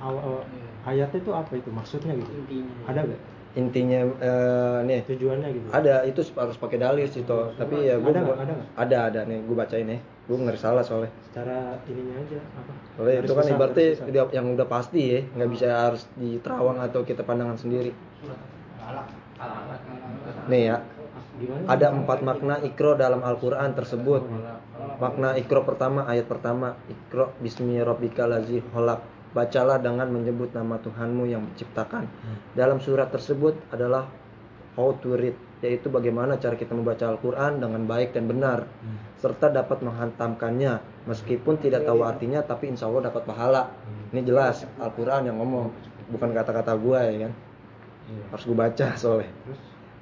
awal 0.00 0.44
ayatnya 0.84 1.20
itu 1.20 1.32
apa 1.32 1.52
itu 1.56 1.68
maksudnya 1.68 2.12
gitu? 2.16 2.32
Intinya. 2.34 2.72
Ada 2.88 3.00
gak 3.04 3.22
Intinya 3.54 4.00
eh, 4.18 4.78
nih 4.82 5.00
tujuannya 5.06 5.48
gitu? 5.54 5.66
ada 5.70 6.02
itu 6.02 6.20
harus 6.34 6.58
pakai 6.58 6.74
dalil 6.74 7.06
sih 7.06 7.22
toh 7.22 7.54
tapi 7.54 7.86
ya 7.86 8.02
gue 8.02 8.10
Ada 8.10 8.20
nggak? 8.26 8.38
Ada 8.42 8.52
nggak? 8.52 8.68
ada 8.74 8.96
ada 9.06 9.20
nih 9.30 9.38
gue 9.46 9.54
bacain 9.54 9.86
nih 9.86 10.00
gue 10.26 10.36
ngeri 10.42 10.58
salah 10.58 10.82
soalnya 10.82 11.14
Secara 11.30 11.78
ininya 11.86 12.18
aja 12.18 12.42
apa? 12.42 12.72
soalnya 12.98 13.14
itu 13.22 13.30
kan 13.30 13.44
besar, 13.46 13.54
ibaratnya 13.54 13.86
yang 14.34 14.46
udah 14.58 14.66
pasti 14.66 15.00
ya 15.06 15.20
nggak 15.38 15.50
bisa 15.54 15.68
harus 15.70 16.02
diterawang 16.18 16.82
atau 16.82 17.06
kita 17.06 17.22
pandangan 17.22 17.54
sendiri. 17.54 17.94
Nih 20.48 20.62
ya. 20.70 20.76
Ada 21.66 21.90
empat 21.90 22.22
makna 22.22 22.62
ikro 22.62 22.94
dalam 22.94 23.18
Al-Quran 23.26 23.74
tersebut. 23.74 24.22
Makna 25.02 25.34
ikro 25.34 25.66
pertama 25.66 26.06
ayat 26.06 26.30
pertama. 26.30 26.78
Ikro 26.86 27.34
bismi 27.42 27.82
kholaq 27.82 29.00
bacalah 29.34 29.82
dengan 29.82 30.06
menyebut 30.14 30.54
nama 30.54 30.78
Tuhanmu 30.78 31.26
yang 31.26 31.42
menciptakan. 31.42 32.06
Dalam 32.54 32.78
surat 32.78 33.10
tersebut 33.10 33.58
adalah 33.74 34.06
how 34.78 34.94
to 35.02 35.18
read 35.18 35.34
yaitu 35.58 35.88
bagaimana 35.88 36.36
cara 36.36 36.60
kita 36.60 36.76
membaca 36.76 37.08
Al-Quran 37.08 37.58
dengan 37.58 37.82
baik 37.82 38.14
dan 38.14 38.30
benar. 38.30 38.70
Serta 39.18 39.50
dapat 39.50 39.82
menghantamkannya. 39.82 41.06
Meskipun 41.10 41.58
tidak 41.58 41.82
tahu 41.82 42.06
artinya 42.06 42.46
tapi 42.46 42.70
insya 42.70 42.86
Allah 42.86 43.10
dapat 43.10 43.26
pahala. 43.26 43.74
Ini 44.14 44.22
jelas 44.22 44.62
Al-Quran 44.78 45.34
yang 45.34 45.42
ngomong 45.42 45.74
bukan 46.14 46.30
kata-kata 46.30 46.78
gua 46.78 47.10
ya 47.10 47.26
kan. 47.26 47.32
Harus 48.30 48.44
gue 48.46 48.54
baca 48.54 48.86
soalnya 48.94 49.32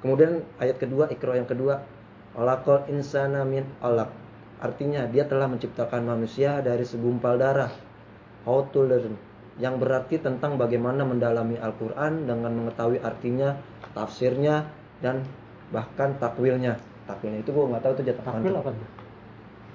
kemudian 0.03 0.43
ayat 0.59 0.77
kedua 0.77 1.07
ikro 1.09 1.33
yang 1.33 1.47
kedua 1.47 1.81
Olakol 2.33 2.83
insana 2.89 3.45
min 3.45 3.63
olak 3.79 4.09
artinya 4.59 5.05
dia 5.07 5.23
telah 5.29 5.47
menciptakan 5.47 6.03
manusia 6.03 6.59
dari 6.59 6.83
segumpal 6.83 7.39
darah 7.39 7.71
how 8.43 8.65
to 8.73 8.83
learn 8.83 9.15
yang 9.61 9.77
berarti 9.77 10.17
tentang 10.17 10.57
bagaimana 10.57 11.05
mendalami 11.05 11.61
Al-Quran 11.61 12.25
dengan 12.25 12.51
mengetahui 12.57 12.97
artinya 13.05 13.53
tafsirnya 13.93 14.65
dan 14.97 15.21
bahkan 15.69 16.17
takwilnya. 16.17 16.81
Takwilnya 17.05 17.45
itu 17.45 17.53
gue 17.53 17.65
nggak 17.69 17.83
tahu 17.85 17.93
tuh 18.01 18.05
jatuh 18.07 18.23
Takwil 18.25 18.55
apa 18.55 18.71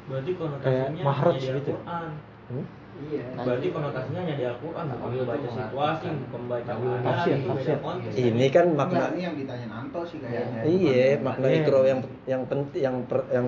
berarti 0.08 0.32
Kayak 0.32 0.40
konotasinya 0.40 1.04
mahraj 1.04 1.36
hanya 1.36 1.52
di 1.52 1.58
gitu. 1.60 1.72
Al-Quran. 1.76 2.10
Hmm? 2.48 2.64
Iya. 2.98 3.22
berarti 3.38 3.66
konotasinya 3.70 4.20
hanya 4.20 4.34
di 4.34 4.44
Al-Quran 4.44 4.84
bukan 4.90 5.10
membaca 5.14 5.48
situasi 5.48 6.08
keadaan 6.26 6.98
Tafsir, 6.98 7.36
tafsir. 7.40 7.76
konteks 7.78 8.14
ini 8.18 8.46
kan 8.50 8.66
makna 8.74 8.98
Enggak, 8.98 9.10
ini 9.14 9.22
yang 9.22 9.34
ditanyain 9.38 9.70
Anto 9.70 10.00
sih 10.02 10.18
kayaknya. 10.18 10.60
iya 10.66 11.02
makna 11.18 11.46
Iya. 11.46 11.58
ikro 11.62 11.80
yang 11.82 12.00
yang 12.26 12.42
penting 12.44 12.80
yang 12.82 12.96
per- 13.06 13.28
yang 13.30 13.46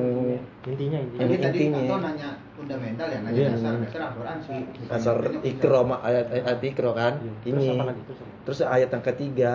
Intinya 0.62 0.98
intinya. 1.00 1.20
Jadi 1.20 1.34
tadi 1.36 1.58
intinya. 1.60 1.80
Anto 1.82 1.96
nanya 2.00 2.28
fundamental 2.54 3.06
ya, 3.06 3.18
nanya 3.20 3.34
Iya. 3.34 3.48
dasar, 3.50 3.72
dasar 3.76 4.00
Al-Quran 4.06 4.38
sih. 4.38 4.60
dasar 4.86 5.16
ikro 5.42 5.80
ayat 5.98 6.26
ayat 6.30 6.60
ikro 6.62 6.90
kan 6.92 7.12
Iya. 7.18 7.32
Terus 7.42 7.58
ini 7.58 7.66
apa 7.74 7.84
lagi? 7.90 8.00
Terus 8.46 8.58
ayat 8.62 8.88
yang 8.88 9.04
ketiga 9.04 9.52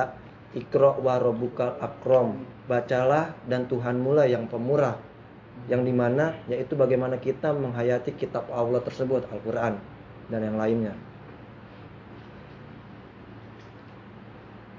ikro 0.52 0.92
warobukal 1.00 1.72
akrom 1.80 2.30
bacalah 2.66 3.32
dan 3.46 3.64
Tuhanmu 3.64 4.12
lah 4.12 4.26
yang 4.26 4.44
pemurah 4.46 5.00
yang 5.66 5.82
di 5.82 5.94
mana 5.94 6.38
yaitu 6.46 6.78
bagaimana 6.78 7.18
kita 7.18 7.50
menghayati 7.50 8.14
kitab 8.14 8.46
Allah 8.54 8.82
tersebut 8.86 9.26
Al-Quran 9.34 9.82
dan 10.30 10.42
yang 10.42 10.58
lainnya. 10.58 10.94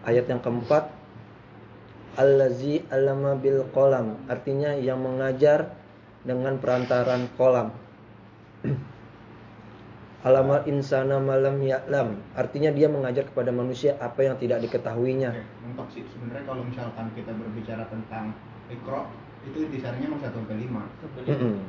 Ayat 0.07 0.31
yang 0.31 0.39
keempat 0.39 0.95
Allazi 2.17 2.81
alama 2.89 3.37
bil 3.37 3.67
kolam 3.75 4.17
artinya 4.31 4.73
yang 4.79 5.03
mengajar 5.03 5.75
dengan 6.23 6.57
perantaran 6.63 7.29
kolam. 7.35 7.75
Alamal 10.27 10.67
insana 10.67 11.23
malam 11.23 11.63
ya'lam 11.63 12.19
artinya 12.35 12.75
dia 12.75 12.91
mengajar 12.91 13.31
kepada 13.31 13.55
manusia 13.55 13.95
apa 13.99 14.27
yang 14.27 14.35
tidak 14.39 14.65
diketahuinya. 14.65 15.35
Sebenarnya 15.87 16.43
kalau 16.47 16.63
misalkan 16.67 17.07
kita 17.15 17.31
berbicara 17.31 17.87
tentang 17.87 18.35
ikro 18.73 19.07
itu 19.47 19.59
intisarinya 19.63 20.11
emang 20.11 20.21
satu 20.23 20.43
sampai 20.43 20.59
lima. 20.59 20.83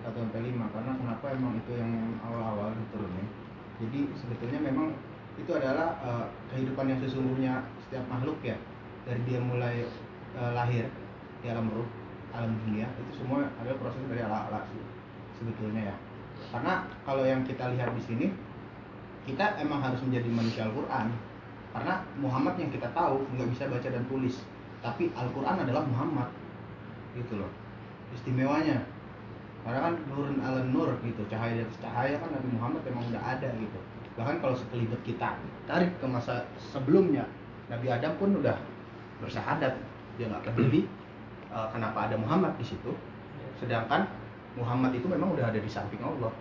Satu 0.02 0.18
sampai 0.26 0.42
lima 0.42 0.66
karena 0.74 0.92
kenapa 0.98 1.26
emang 1.32 1.54
itu 1.58 1.72
yang 1.78 1.92
awal-awal 2.26 2.74
diturunin 2.74 3.28
jadi 3.78 4.10
sebetulnya 4.18 4.60
memang 4.74 4.90
itu 5.38 5.52
adalah 5.54 5.94
eh, 6.02 6.26
kehidupan 6.54 6.90
yang 6.90 7.00
sesungguhnya 7.06 7.54
setiap 7.86 8.06
makhluk 8.10 8.42
ya 8.42 8.58
dari 9.06 9.22
dia 9.30 9.38
mulai 9.38 9.86
eh, 10.34 10.52
lahir 10.58 10.90
di 11.42 11.48
alam 11.54 11.70
ruh 11.70 11.86
alam 12.34 12.58
dunia 12.66 12.90
itu 12.98 13.24
semua 13.24 13.46
adalah 13.62 13.78
proses 13.80 14.02
dari 14.10 14.22
ala-ala 14.26 14.66
sih 14.74 14.82
sebetulnya 15.38 15.94
ya. 15.94 15.96
Karena 16.54 16.86
kalau 17.06 17.26
yang 17.26 17.42
kita 17.46 17.70
lihat 17.74 17.94
di 17.94 18.02
sini 18.06 18.28
kita 19.30 19.58
emang 19.62 19.82
harus 19.84 20.02
menjadi 20.02 20.30
manusia 20.30 20.66
Al-Quran 20.66 21.14
karena 21.76 21.94
Muhammad 22.18 22.56
yang 22.58 22.72
kita 22.74 22.90
tahu 22.96 23.22
nggak 23.38 23.50
bisa 23.54 23.64
baca 23.70 23.88
dan 23.90 24.04
tulis 24.10 24.36
tapi 24.82 25.14
Al-Quran 25.14 25.58
adalah 25.68 25.84
Muhammad 25.86 26.30
gitu 27.14 27.38
loh 27.38 27.52
istimewanya. 28.16 28.84
Karena 29.68 29.92
kan 29.92 29.94
nurun 30.08 30.40
ala 30.40 30.64
nur 30.64 30.96
gitu 31.04 31.28
cahaya 31.28 31.60
dan 31.60 31.68
cahaya 31.84 32.16
kan 32.16 32.30
Nabi 32.32 32.50
Muhammad 32.56 32.82
memang 32.88 33.04
udah 33.12 33.24
ada 33.36 33.50
gitu. 33.60 33.80
Bahkan 34.16 34.40
kalau 34.40 34.56
sekelibet 34.56 35.02
kita 35.04 35.36
tarik 35.68 35.92
ke 36.00 36.06
masa 36.08 36.48
sebelumnya 36.56 37.28
Nabi 37.68 37.92
Adam 37.92 38.16
pun 38.16 38.32
udah 38.40 38.56
bersahadat. 39.20 39.76
Dia 40.16 40.32
nggak 40.32 40.50
peduli 40.50 40.88
eh, 41.52 41.68
kenapa 41.76 42.08
ada 42.08 42.16
Muhammad 42.16 42.56
di 42.56 42.66
situ. 42.66 42.96
Sedangkan 43.60 44.08
Muhammad 44.56 44.96
itu 44.96 45.06
memang 45.06 45.36
udah 45.36 45.52
ada 45.52 45.60
di 45.60 45.70
samping 45.70 46.00
Allah. 46.00 46.32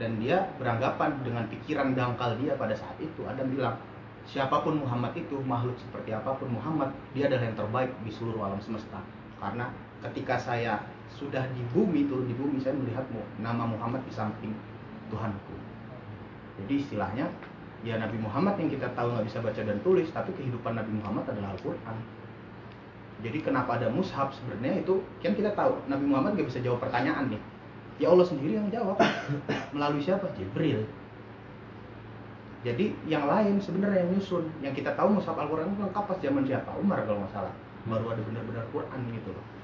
Dan 0.00 0.16
dia 0.16 0.48
beranggapan 0.56 1.20
dengan 1.20 1.44
pikiran 1.52 1.92
dangkal 1.92 2.38
dia 2.40 2.56
pada 2.56 2.72
saat 2.72 2.96
itu 2.96 3.20
Adam 3.28 3.52
bilang 3.52 3.76
siapa 4.24 4.64
pun 4.64 4.80
Muhammad 4.80 5.12
itu 5.12 5.36
makhluk 5.44 5.76
seperti 5.76 6.14
apa 6.16 6.32
pun 6.38 6.54
Muhammad 6.54 6.88
dia 7.12 7.28
adalah 7.28 7.44
yang 7.50 7.56
terbaik 7.58 7.90
di 8.06 8.10
seluruh 8.14 8.46
alam 8.46 8.62
semesta. 8.62 9.02
Karena 9.36 9.68
ketika 10.00 10.40
saya 10.40 10.80
sudah 11.20 11.44
di 11.52 11.60
bumi 11.76 12.08
turun 12.08 12.24
di 12.24 12.32
bumi 12.32 12.56
saya 12.56 12.72
melihat 12.72 13.04
mu- 13.12 13.28
nama 13.44 13.68
Muhammad 13.68 14.00
di 14.08 14.12
samping 14.16 14.56
Tuhanku. 15.12 15.52
Jadi 16.64 16.80
istilahnya 16.80 17.28
ya 17.84 18.00
Nabi 18.00 18.16
Muhammad 18.16 18.56
yang 18.56 18.72
kita 18.72 18.88
tahu 18.96 19.12
nggak 19.12 19.28
bisa 19.28 19.38
baca 19.44 19.60
dan 19.60 19.76
tulis 19.84 20.08
tapi 20.08 20.32
kehidupan 20.32 20.80
Nabi 20.80 20.96
Muhammad 20.96 21.28
adalah 21.28 21.52
Al-Quran. 21.52 21.96
Jadi 23.20 23.38
kenapa 23.44 23.76
ada 23.76 23.92
mushaf 23.92 24.32
sebenarnya 24.32 24.80
itu 24.80 25.04
kan 25.20 25.36
kita 25.36 25.52
tahu 25.52 25.76
Nabi 25.92 26.04
Muhammad 26.08 26.40
nggak 26.40 26.48
bisa 26.48 26.64
jawab 26.64 26.80
pertanyaan 26.80 27.28
nih. 27.28 27.42
Ya 28.00 28.08
Allah 28.08 28.24
sendiri 28.24 28.56
yang 28.56 28.72
jawab. 28.72 28.96
Melalui 29.76 30.00
siapa? 30.00 30.24
Jibril. 30.32 30.88
Jadi 32.64 32.96
yang 33.04 33.28
lain 33.28 33.60
sebenarnya 33.60 34.08
yang 34.08 34.16
nyusun 34.16 34.48
yang 34.64 34.72
kita 34.72 34.96
tahu 34.96 35.20
mushaf 35.20 35.36
Al-Quran 35.36 35.68
itu 35.68 35.84
lengkap 35.84 36.04
pas 36.08 36.16
zaman 36.16 36.48
siapa? 36.48 36.72
Umar 36.80 37.04
kalau 37.04 37.20
nggak 37.28 37.32
salah. 37.36 37.52
Baru 37.84 38.08
ada 38.08 38.24
benar-benar 38.24 38.64
Quran 38.72 39.00
gitu 39.12 39.36
loh 39.36 39.59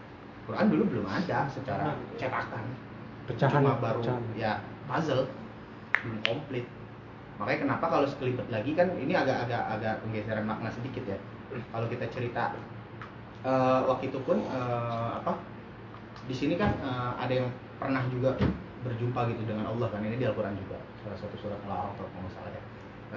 Quran 0.47 0.67
dulu 0.71 0.83
belum 0.87 1.07
ada 1.11 1.51
secara 1.51 1.99
cetakan. 2.15 2.65
Pecahan, 3.27 3.59
cuma 3.59 3.75
baru 3.83 3.99
pecahan. 3.99 4.23
ya 4.39 4.53
puzzle 4.87 5.27
belum 6.07 6.19
komplit. 6.23 6.67
Makanya 7.37 7.59
kenapa 7.69 7.85
kalau 7.91 8.07
sekelibet 8.07 8.47
lagi 8.49 8.73
kan 8.79 8.95
ini 8.95 9.13
agak-agak 9.13 9.63
agak 9.77 9.95
penggeseran 10.07 10.47
makna 10.47 10.71
sedikit 10.71 11.03
ya. 11.05 11.19
Kalau 11.51 11.87
kita 11.91 12.07
cerita 12.15 12.55
eh, 13.43 13.81
waktu 13.91 14.15
itu 14.15 14.19
pun 14.23 14.39
eh, 14.47 15.11
apa 15.19 15.35
di 16.31 16.35
sini 16.35 16.55
kan 16.55 16.71
eh, 16.79 17.13
ada 17.19 17.33
yang 17.43 17.49
pernah 17.83 18.07
juga 18.09 18.39
berjumpa 18.87 19.27
gitu 19.35 19.43
dengan 19.51 19.67
Allah 19.67 19.91
kan. 19.91 20.01
Ini 20.07 20.15
di 20.15 20.25
Al-Quran 20.31 20.55
juga 20.55 20.79
salah 21.03 21.19
satu 21.19 21.35
surat 21.35 21.59
Al-A'raf 21.67 21.99
kalau 21.99 22.23
nggak 22.23 22.35
salah 22.39 22.51
ya. 22.55 22.63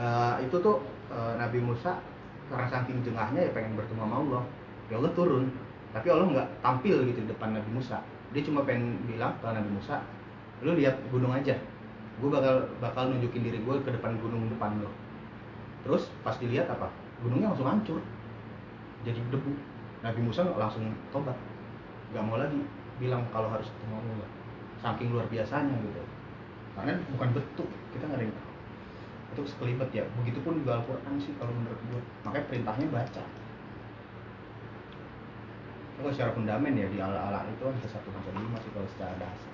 Eh, 0.02 0.36
itu 0.50 0.56
tuh 0.58 0.82
eh, 1.14 1.34
Nabi 1.38 1.62
Musa 1.62 2.02
karena 2.50 2.66
saking 2.66 3.06
jengahnya 3.06 3.46
ya 3.46 3.52
pengen 3.54 3.78
bertemu 3.78 4.02
sama 4.02 4.16
Allah. 4.26 4.44
Ya 4.90 4.98
Allah 4.98 5.14
turun 5.14 5.54
tapi 5.90 6.08
Allah 6.14 6.28
nggak 6.30 6.50
tampil 6.62 7.02
gitu 7.10 7.26
di 7.26 7.30
depan 7.34 7.58
Nabi 7.58 7.70
Musa. 7.74 7.98
Dia 8.30 8.46
cuma 8.46 8.62
pengen 8.62 9.02
bilang 9.10 9.34
ke 9.42 9.48
Nabi 9.50 9.70
Musa 9.74 10.06
lu 10.62 10.78
lihat 10.78 10.96
gunung 11.10 11.34
aja. 11.34 11.56
Gue 12.20 12.30
bakal 12.30 12.68
bakal 12.84 13.10
nunjukin 13.10 13.42
diri 13.42 13.64
gue 13.64 13.76
ke 13.82 13.90
depan 13.90 14.20
gunung 14.22 14.52
depan 14.52 14.76
lo 14.84 14.92
terus 15.80 16.12
pas 16.22 16.36
dilihat 16.38 16.68
apa? 16.70 16.92
Gunungnya 17.24 17.56
langsung 17.56 17.66
hancur. 17.66 18.00
Jadi 19.08 19.20
debu. 19.32 19.52
Nabi 20.04 20.20
Musa 20.22 20.46
langsung 20.46 20.92
tobat. 21.10 21.36
Nggak 22.12 22.24
mau 22.28 22.38
lagi 22.38 22.60
bilang 23.00 23.24
kalau 23.32 23.50
harus 23.50 23.68
ketemu 23.72 23.96
Allah. 23.98 24.30
Saking 24.80 25.10
luar 25.16 25.26
biasanya 25.32 25.76
gitu. 25.80 26.04
Karena 26.76 27.00
bukan 27.16 27.30
bentuk 27.34 27.68
kita 27.96 28.04
nggak 28.06 28.20
ada 28.20 28.26
yang 28.28 28.36
tahu. 28.36 28.52
Itu 29.34 29.42
sekelibet 29.56 29.90
ya. 29.96 30.04
Begitupun 30.20 30.62
juga 30.62 30.84
Al-Quran 30.84 31.16
sih 31.18 31.34
kalau 31.40 31.56
menurut 31.56 31.80
gue 31.90 32.02
makanya 32.28 32.46
perintahnya 32.52 32.88
baca 32.92 33.24
kalau 36.00 36.12
secara 36.16 36.32
fundamen 36.32 36.80
ya 36.80 36.88
di 36.88 36.98
ala-ala 37.04 37.44
itu 37.52 37.64
ada 37.68 37.88
satu 37.92 38.08
sampai 38.16 38.32
lima 38.32 38.58
sih 38.64 38.72
kalau 38.72 38.88
secara 38.96 39.14
dasar 39.20 39.52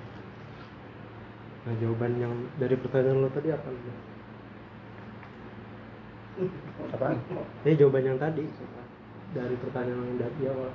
Nah, 1.65 1.73
jawaban 1.81 2.13
yang 2.21 2.29
dari 2.61 2.77
pertanyaan 2.77 3.25
lo 3.25 3.29
tadi 3.33 3.49
apa? 3.49 3.65
Apaan? 6.93 7.17
Ini 7.65 7.73
jawaban 7.73 8.05
yang 8.05 8.21
tadi 8.21 8.45
dari 9.33 9.55
pertanyaan 9.57 10.13
yang 10.13 10.17
dari 10.21 10.45
awal. 10.45 10.69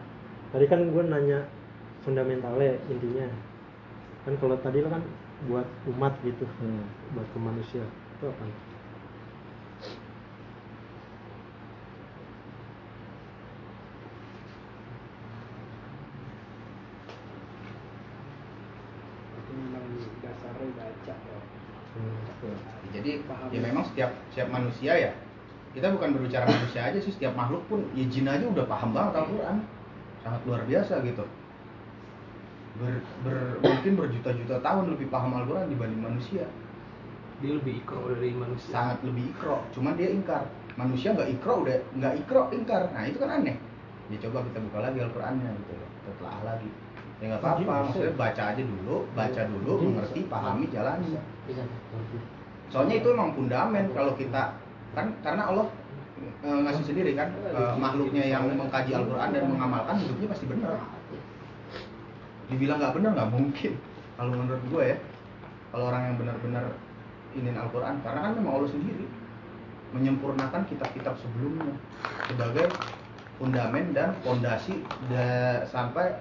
Tadi 0.51 0.67
kan 0.67 0.91
gue 0.91 1.03
nanya 1.07 1.47
fundamentalnya 2.03 2.75
intinya. 2.91 3.31
Kan 4.27 4.35
kalau 4.43 4.59
tadi 4.59 4.83
lo 4.83 4.91
kan 4.91 5.07
buat 5.47 5.71
umat 5.95 6.19
gitu, 6.27 6.43
Hmm. 6.59 6.83
buat 7.15 7.27
ke 7.31 7.39
manusia. 7.39 7.87
Itu 8.19 8.27
apa? 8.27 8.45
itu 19.41 19.51
memang 19.57 19.85
dasarnya 20.23 20.67
baca 20.77 21.15
loh 21.27 21.45
Betul. 22.41 22.57
jadi 22.97 23.21
ya 23.53 23.61
memang 23.61 23.85
setiap 23.85 24.17
setiap 24.33 24.49
manusia 24.49 24.97
ya 24.97 25.13
kita 25.71 25.93
bukan 25.95 26.19
berbicara 26.19 26.49
manusia 26.51 26.83
aja 26.83 26.99
sih 26.99 27.15
setiap 27.15 27.37
makhluk 27.39 27.63
pun 27.71 27.87
ya 27.95 28.03
jin 28.11 28.27
aja 28.27 28.43
udah 28.43 28.67
paham 28.67 28.91
banget 28.91 29.23
Al-Quran. 29.23 29.57
Sangat 30.21 30.41
luar 30.43 30.63
biasa 30.67 30.99
gitu. 31.07 31.25
Ber, 32.81 32.95
ber- 33.23 33.59
mungkin 33.63 33.93
berjuta-juta 33.95 34.57
tahun 34.67 34.85
lebih 34.99 35.07
paham 35.15 35.31
Al-Quran 35.39 35.71
dibanding 35.71 36.03
manusia. 36.03 36.45
Dia 37.39 37.53
lebih 37.57 37.87
ikro 37.87 38.11
dari 38.11 38.35
manusia. 38.35 38.69
sangat 38.75 38.99
lebih 39.07 39.31
ikro 39.31 39.63
cuman 39.71 39.95
dia 39.95 40.11
ingkar. 40.11 40.45
Manusia 40.75 41.15
nggak 41.15 41.31
ikro 41.39 41.55
udah 41.63 41.79
nggak 42.03 42.15
ikro 42.27 42.43
ingkar. 42.51 42.83
Nah 42.91 43.03
itu 43.07 43.17
kan 43.23 43.31
aneh. 43.39 43.57
Ya 44.11 44.19
coba 44.27 44.43
kita 44.43 44.59
buka 44.59 44.79
lagi 44.83 44.99
Al-Qurannya 44.99 45.51
gitu 45.55 45.73
loh 45.79 45.91
kita 46.01 46.11
telah 46.19 46.39
lagi 46.43 46.69
ya 47.21 47.25
nggak 47.29 47.41
apa-apa. 47.45 47.73
Maksudnya 47.93 48.13
baca 48.17 48.43
aja 48.53 48.63
dulu 48.65 48.97
baca 49.13 49.41
dulu 49.45 49.71
mengerti 49.93 50.21
pahami 50.27 50.65
jalani 50.73 51.21
Bisa. 51.45 51.63
soalnya 52.73 52.97
itu 53.03 53.09
emang 53.13 53.37
fundamen 53.37 53.85
kalau 53.93 54.17
kita 54.17 54.57
kan 54.97 55.07
karena 55.21 55.43
Allah 55.53 55.67
e, 56.41 56.49
ngasih 56.49 56.85
sendiri 56.87 57.13
kan 57.13 57.29
e, 57.45 57.61
makhluknya 57.77 58.25
yang 58.25 58.49
mengkaji 58.49 58.97
Al-Quran 58.97 59.31
dan 59.37 59.43
mengamalkan 59.47 60.01
hidupnya 60.01 60.29
pasti 60.33 60.47
benar. 60.49 60.81
Dibilang 62.49 62.79
nggak 62.81 62.95
benar 62.99 63.11
nggak 63.15 63.31
mungkin. 63.31 63.73
Kalau 64.17 64.31
menurut 64.35 64.63
gue 64.73 64.83
ya 64.95 64.97
kalau 65.71 65.85
orang 65.93 66.03
yang 66.11 66.17
benar-benar 66.19 66.65
ingin 67.37 67.55
Al-Quran 67.55 67.95
karena 68.03 68.21
kan 68.27 68.33
memang 68.35 68.53
Allah 68.59 68.71
sendiri 68.73 69.07
menyempurnakan 69.91 70.63
kitab-kitab 70.71 71.15
sebelumnya 71.19 71.75
sebagai 72.31 72.71
fundamen 73.39 73.91
dan 73.91 74.15
fondasi 74.23 74.83
da- 75.11 75.67
sampai 75.67 76.15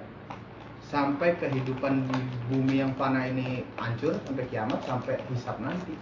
sampai 0.89 1.37
kehidupan 1.37 2.09
di 2.09 2.19
bumi 2.49 2.81
yang 2.81 2.91
fana 2.97 3.29
ini 3.29 3.61
hancur 3.77 4.17
sampai 4.25 4.45
kiamat 4.49 4.81
sampai 4.83 5.21
hisab 5.29 5.61
nanti 5.61 5.93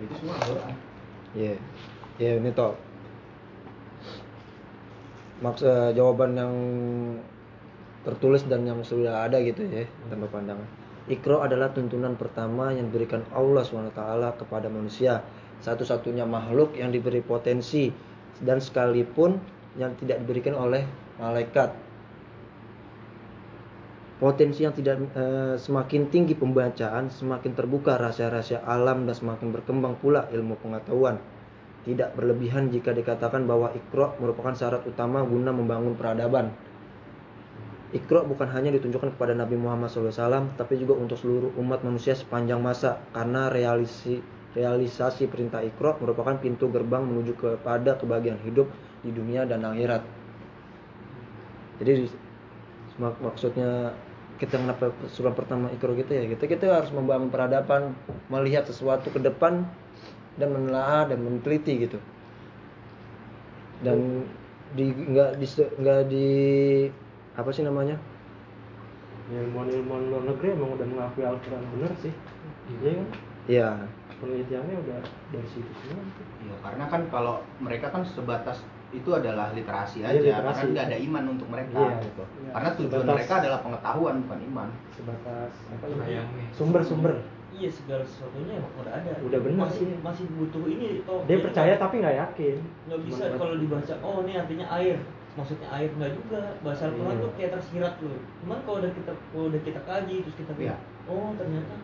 itu 0.00 0.12
semua 0.16 0.40
Al-Quran 0.40 0.90
Iya. 1.30 1.54
Iya, 2.18 2.42
ini 2.42 2.50
toh. 2.50 2.74
Maks 5.40 5.62
eh, 5.64 5.94
jawaban 5.96 6.36
yang 6.36 6.54
tertulis 8.04 8.44
dan 8.50 8.66
yang 8.66 8.82
sudah 8.82 9.24
ada 9.24 9.38
gitu 9.40 9.62
ya, 9.64 9.86
tanpa 10.10 10.26
pandangan. 10.28 10.68
Ikro 11.08 11.40
adalah 11.40 11.72
tuntunan 11.72 12.14
pertama 12.18 12.74
yang 12.74 12.92
diberikan 12.92 13.24
Allah 13.32 13.64
SWT 13.64 13.96
kepada 14.36 14.68
manusia. 14.68 15.24
Satu-satunya 15.64 16.28
makhluk 16.28 16.76
yang 16.76 16.92
diberi 16.92 17.24
potensi 17.24 17.88
dan 18.40 18.60
sekalipun 18.60 19.40
yang 19.80 19.96
tidak 19.96 20.20
diberikan 20.24 20.56
oleh 20.56 20.84
malaikat. 21.16 21.72
Potensi 24.20 24.68
yang 24.68 24.76
tidak 24.76 25.00
eh, 25.16 25.56
semakin 25.56 26.12
tinggi 26.12 26.36
pembacaan, 26.36 27.08
semakin 27.08 27.56
terbuka 27.56 27.96
rahasia-rahasia 27.96 28.60
alam 28.68 29.08
dan 29.08 29.16
semakin 29.16 29.48
berkembang 29.48 29.96
pula 29.96 30.28
ilmu 30.28 30.60
pengetahuan. 30.60 31.16
Tidak 31.88 32.12
berlebihan 32.12 32.68
jika 32.68 32.92
dikatakan 32.92 33.48
bahwa 33.48 33.72
ikro 33.72 34.12
merupakan 34.20 34.52
syarat 34.52 34.84
utama 34.84 35.24
guna 35.24 35.56
membangun 35.56 35.96
peradaban. 35.96 36.52
Ikro 37.96 38.28
bukan 38.28 38.52
hanya 38.52 38.68
ditunjukkan 38.76 39.16
kepada 39.16 39.32
Nabi 39.32 39.56
Muhammad 39.56 39.88
SAW, 39.88 40.52
tapi 40.52 40.76
juga 40.76 41.00
untuk 41.00 41.16
seluruh 41.16 41.56
umat 41.56 41.80
manusia 41.80 42.12
sepanjang 42.12 42.60
masa, 42.60 43.00
karena 43.16 43.48
realisi, 43.48 44.20
realisasi 44.52 45.32
perintah 45.32 45.64
ikro 45.64 45.96
merupakan 45.96 46.36
pintu 46.36 46.68
gerbang 46.68 47.08
menuju 47.08 47.40
kepada 47.40 47.96
kebahagiaan 47.96 48.44
hidup 48.44 48.68
di 49.00 49.16
dunia 49.16 49.48
dan 49.48 49.64
akhirat. 49.64 50.04
Jadi 51.80 52.12
mak- 53.00 53.24
maksudnya 53.24 53.96
kita 54.40 54.56
kenapa 54.56 54.88
surah 55.12 55.36
pertama 55.36 55.68
ikro 55.68 55.92
kita 55.92 56.16
ya? 56.16 56.24
Kita 56.32 56.48
kita 56.48 56.64
harus 56.72 56.88
membangun 56.96 57.28
peradaban 57.28 57.92
melihat 58.32 58.64
sesuatu 58.64 59.12
ke 59.12 59.20
depan 59.20 59.68
dan 60.40 60.48
menelaah 60.56 61.12
dan 61.12 61.20
meneliti 61.20 61.84
gitu. 61.84 62.00
Dan 63.84 64.24
di 64.72 64.88
nggak 64.88 65.36
di 65.36 65.46
nggak 65.52 66.00
di 66.08 66.28
apa 67.36 67.50
sih 67.52 67.60
namanya? 67.60 68.00
Ilmuwan-ilmuwan 69.30 70.10
luar 70.10 70.24
negeri 70.34 70.48
emang 70.56 70.74
udah 70.74 70.86
mengakui 70.88 71.22
Al-Quran 71.22 71.62
bener 71.76 71.92
sih. 72.00 72.14
Iya 72.80 72.90
kan? 72.96 73.06
Iya. 73.46 73.68
penelitiannya 74.20 74.76
udah 74.84 75.00
dari 75.32 75.48
situ 75.48 75.72
semua. 75.80 76.04
Iya, 76.44 76.54
karena 76.60 76.84
kan 76.92 77.08
kalau 77.08 77.40
mereka 77.56 77.88
kan 77.88 78.04
sebatas 78.04 78.60
itu 78.90 79.06
adalah 79.08 79.50
literasi 79.50 80.02
aja, 80.02 80.12
Iya, 80.12 80.34
literasi. 80.34 80.50
karena 80.58 80.72
nggak 80.72 80.86
ada 80.86 80.98
iman 81.00 81.24
untuk 81.30 81.46
mereka 81.46 81.70
Iya. 81.76 81.96
gitu. 82.02 82.22
Iya. 82.26 82.50
Karena 82.50 82.70
tujuan 82.72 82.90
Sebatas- 82.96 83.14
mereka 83.14 83.34
adalah 83.38 83.58
pengetahuan 83.60 84.14
bukan 84.20 84.40
iman. 84.44 84.68
sebatas 84.90 85.52
apa 85.70 85.84
namanya 85.86 86.22
sumber-sumber 86.52 87.12
iya 87.50 87.66
segala 87.66 88.02
sesuatunya 88.02 88.52
emang 88.54 88.72
udah 88.76 88.92
ada 88.92 89.10
Udah 89.18 89.40
bener 89.40 89.58
masih 89.58 89.86
sih. 89.86 89.98
masih 89.98 90.24
butuh 90.30 90.64
ini 90.66 91.00
toh 91.02 91.24
dia 91.24 91.40
percaya 91.40 91.72
tapi 91.74 91.94
nggak 91.98 92.16
yakin 92.18 92.56
nggak 92.84 93.00
bisa 93.02 93.22
Cuman- 93.26 93.38
kalau 93.38 93.54
dibaca 93.56 93.94
oh 93.98 94.16
ini 94.22 94.32
artinya 94.34 94.66
air 94.70 94.96
maksudnya 95.32 95.68
air 95.68 95.88
nggak 95.90 96.12
juga 96.14 96.40
bahasa 96.60 96.82
Al-Quran 96.86 97.10
Iya. 97.10 97.22
tuh 97.22 97.30
kayak 97.34 97.50
tersirat 97.54 97.94
loh 97.98 98.18
cuman 98.38 98.58
kalau 98.60 98.76
udah 98.78 98.92
kita 98.92 99.12
kalau 99.26 99.46
udah 99.46 99.62
kita 99.62 99.80
kaji 99.82 100.16
terus 100.20 100.36
kita 100.36 100.52
Iya. 100.58 100.76
oh 101.06 101.30
ternyata 101.34 101.74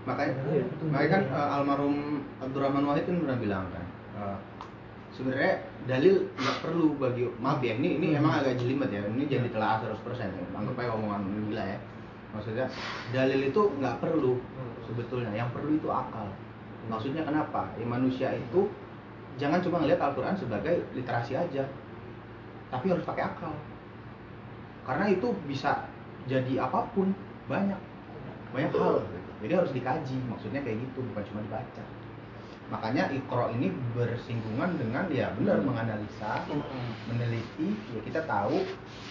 Makanya, 0.00 0.32
Iya, 0.48 0.64
betul. 0.64 0.86
makanya 0.88 1.10
kan 1.10 1.22
eh, 1.28 1.48
almarhum 1.52 1.96
Abdurrahman 2.40 2.84
Wahid 2.86 3.04
kan 3.04 3.16
pernah 3.20 3.36
bilang 3.36 3.64
kan, 3.68 3.84
eh, 4.16 4.36
sebenarnya 5.20 5.54
dalil 5.84 6.24
nggak 6.40 6.56
perlu 6.64 6.96
bagi 6.96 7.28
maaf 7.36 7.60
ya 7.60 7.76
ini 7.76 8.00
ini 8.00 8.16
emang 8.16 8.40
agak 8.40 8.56
jelimet 8.56 8.88
ya 8.88 9.04
ini 9.04 9.28
jadi 9.28 9.52
telah 9.52 9.84
100% 9.84 10.00
ya 10.16 10.44
anggap 10.56 10.80
aja 10.80 10.90
omongan 10.96 11.22
gila 11.52 11.64
ya. 11.64 11.78
Maksudnya 12.30 12.66
dalil 13.12 13.40
itu 13.52 13.62
nggak 13.76 14.00
perlu 14.00 14.40
sebetulnya 14.88 15.30
yang 15.36 15.52
perlu 15.52 15.76
itu 15.76 15.88
akal. 15.92 16.24
Maksudnya 16.88 17.22
kenapa? 17.28 17.68
Ya, 17.76 17.84
manusia 17.84 18.28
itu 18.32 18.70
jangan 19.36 19.60
cuma 19.60 19.84
ngelihat 19.84 20.00
Al-Quran 20.00 20.34
sebagai 20.40 20.82
literasi 20.96 21.36
aja 21.36 21.68
tapi 22.72 22.86
harus 22.88 23.04
pakai 23.04 23.28
akal. 23.28 23.52
Karena 24.88 25.06
itu 25.12 25.36
bisa 25.44 25.84
jadi 26.24 26.64
apa 26.64 26.88
pun 26.96 27.12
banyak 27.50 27.80
banyak 28.50 28.70
hal 28.74 28.94
gitu. 29.06 29.30
jadi 29.46 29.52
harus 29.62 29.72
dikaji 29.74 30.16
maksudnya 30.26 30.60
kayak 30.62 30.78
gitu 30.82 30.98
bukan 31.10 31.22
cuma 31.30 31.40
dibaca 31.46 31.84
makanya 32.70 33.10
ikro 33.10 33.50
ini 33.50 33.74
bersinggungan 33.98 34.78
dengan 34.78 35.10
ya 35.10 35.34
benar 35.34 35.58
menganalisa 35.58 36.46
meneliti 37.10 37.74
ya 37.90 38.00
kita 38.06 38.22
tahu 38.30 38.62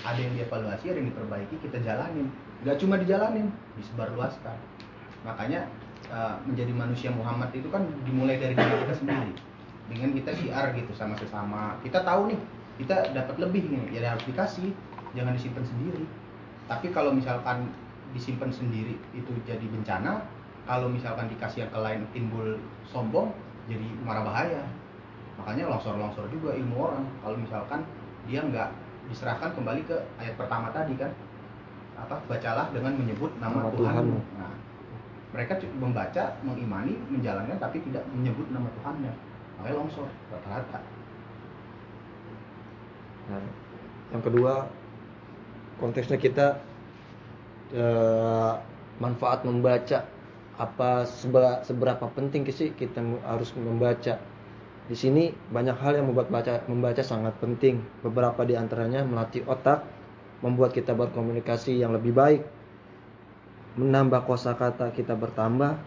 ada 0.08 0.16
yang 0.16 0.32
dievaluasi 0.40 0.88
ada 0.88 0.98
yang 1.04 1.12
diperbaiki 1.12 1.56
kita 1.60 1.78
jalanin. 1.84 2.32
Nggak 2.64 2.80
cuma 2.80 2.96
dijalanin 2.96 3.52
disebarluaskan. 3.76 4.56
Makanya 5.28 5.68
eh, 6.08 6.36
menjadi 6.48 6.72
manusia 6.72 7.12
Muhammad 7.12 7.52
itu 7.52 7.68
kan 7.68 7.84
dimulai 8.08 8.40
dari 8.40 8.56
diri 8.56 8.76
kita 8.88 8.96
sendiri. 8.96 9.36
Dengan 9.92 10.16
kita 10.16 10.32
siar 10.40 10.72
gitu 10.80 10.96
sama 10.96 11.20
sesama. 11.20 11.76
Kita 11.84 12.08
tahu 12.08 12.32
nih 12.32 12.40
kita 12.80 13.12
dapat 13.12 13.36
lebih 13.44 13.68
nih 13.68 14.00
ya 14.00 14.16
harus 14.16 14.24
dikasih. 14.24 14.72
Jangan 15.20 15.36
disimpan 15.36 15.68
sendiri. 15.68 16.08
Tapi 16.72 16.96
kalau 16.96 17.12
misalkan 17.12 17.68
disimpan 18.16 18.56
sendiri 18.56 18.96
itu 19.12 19.32
jadi 19.44 19.68
bencana. 19.68 20.24
Kalau 20.64 20.86
misalkan 20.86 21.28
dikasih 21.34 21.66
yang 21.66 21.72
ke 21.74 21.80
lain 21.82 22.02
timbul 22.14 22.56
sombong 22.88 23.34
jadi 23.70 23.88
marah 24.02 24.26
bahaya. 24.26 24.64
Makanya 25.38 25.72
longsor-longsor 25.72 26.28
juga 26.34 26.58
ilmu 26.58 26.76
orang. 26.76 27.06
Kalau 27.22 27.38
misalkan 27.38 27.86
dia 28.28 28.42
nggak 28.44 28.70
diserahkan 29.08 29.54
kembali 29.56 29.82
ke 29.88 29.96
ayat 30.20 30.36
pertama 30.36 30.70
tadi 30.74 30.94
kan 31.00 31.10
apa 32.00 32.16
bacalah 32.28 32.72
dengan 32.72 32.96
menyebut 32.96 33.32
nama, 33.40 33.60
Nama 33.60 33.70
Tuhanmu. 33.76 33.80
Tuhanmu. 33.82 34.20
nah 34.40 34.54
mereka 35.30 35.62
membaca 35.78 36.24
mengimani 36.42 36.98
menjalankan 37.06 37.58
tapi 37.62 37.78
tidak 37.86 38.02
menyebut 38.10 38.50
nama 38.50 38.66
Tuhannya. 38.82 39.14
Makanya 39.62 39.76
longsor 39.78 40.08
rata-rata. 40.34 40.80
Nah, 43.30 43.46
yang 44.10 44.24
kedua 44.26 44.66
konteksnya 45.78 46.18
kita 46.18 46.58
eh, 47.78 48.54
manfaat 48.98 49.46
membaca 49.46 50.02
apa 50.60 51.08
seberapa 51.64 52.12
penting 52.12 52.44
sih 52.52 52.76
kita 52.76 53.00
harus 53.24 53.56
membaca? 53.56 54.20
Di 54.90 54.96
sini 54.98 55.32
banyak 55.32 55.80
hal 55.80 56.04
yang 56.04 56.12
membuat 56.12 56.28
baca 56.28 56.68
membaca 56.68 57.00
sangat 57.00 57.32
penting. 57.40 57.80
Beberapa 58.04 58.44
di 58.44 58.60
antaranya 58.60 59.08
melatih 59.08 59.48
otak 59.48 59.88
membuat 60.44 60.76
kita 60.76 60.92
berkomunikasi 60.92 61.80
yang 61.80 61.96
lebih 61.96 62.12
baik 62.12 62.42
menambah 63.80 64.28
kosakata 64.28 64.92
kita 64.92 65.16
bertambah 65.16 65.80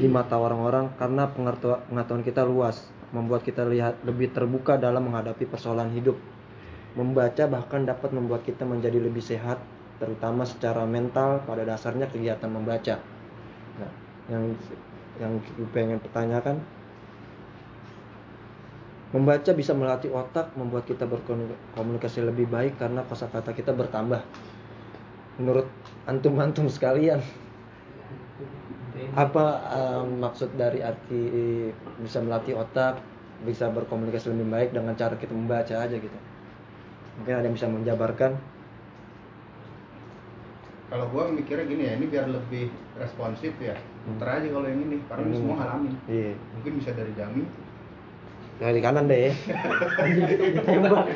di 0.00 0.08
mata 0.08 0.40
orang-orang 0.40 0.88
karena 0.96 1.28
pengetahuan 1.28 2.24
kita 2.24 2.40
luas 2.46 2.88
membuat 3.12 3.44
kita 3.44 3.68
lihat 3.68 4.00
lebih 4.06 4.32
terbuka 4.32 4.80
dalam 4.80 5.10
menghadapi 5.10 5.44
persoalan 5.44 5.92
hidup. 5.92 6.16
Membaca 6.96 7.44
bahkan 7.46 7.84
dapat 7.84 8.10
membuat 8.16 8.48
kita 8.48 8.64
menjadi 8.64 8.96
lebih 8.96 9.20
sehat 9.20 9.60
terutama 10.00 10.48
secara 10.48 10.88
mental 10.88 11.44
pada 11.44 11.62
dasarnya 11.68 12.08
kegiatan 12.08 12.48
membaca 12.48 13.19
nah, 13.78 13.92
yang 14.32 14.44
yang 15.20 15.32
pengen 15.70 16.00
pertanyakan 16.00 16.56
membaca 19.10 19.50
bisa 19.50 19.74
melatih 19.74 20.14
otak 20.14 20.54
membuat 20.54 20.86
kita 20.86 21.02
berkomunikasi 21.02 22.22
lebih 22.22 22.46
baik 22.46 22.78
karena 22.78 23.02
kosakata 23.02 23.50
kita 23.50 23.74
bertambah. 23.74 24.22
Menurut 25.42 25.66
antum-antum 26.06 26.70
sekalian 26.70 27.18
apa 29.18 29.44
eh, 29.74 30.02
maksud 30.06 30.54
dari 30.54 30.84
arti 30.86 31.22
bisa 31.98 32.22
melatih 32.22 32.54
otak 32.54 33.02
bisa 33.42 33.66
berkomunikasi 33.72 34.30
lebih 34.30 34.46
baik 34.46 34.70
dengan 34.70 34.94
cara 34.94 35.18
kita 35.18 35.34
membaca 35.34 35.74
aja 35.74 35.96
gitu? 35.96 36.18
Mungkin 37.18 37.34
ada 37.34 37.44
yang 37.50 37.56
bisa 37.58 37.66
menjabarkan 37.66 38.38
kalau 40.90 41.06
gua 41.08 41.30
mikirnya 41.30 41.64
gini 41.64 41.82
ya 41.86 41.92
ini 41.94 42.06
biar 42.06 42.26
lebih 42.26 42.66
responsif 42.98 43.54
ya 43.62 43.78
muter 44.04 44.26
aja 44.26 44.48
kalau 44.50 44.66
yang 44.66 44.80
ini 44.82 44.96
karena 45.06 45.22
ini 45.22 45.30
Ini 45.30 45.38
semua 45.38 45.56
ngalamin 45.56 45.94
iya 46.10 46.32
mungkin 46.52 46.72
bisa 46.82 46.90
dari 46.92 47.12
Jami 47.14 47.42
dari 48.60 48.80
kanan 48.84 49.08
deh 49.08 49.32
ditembak 50.52 51.06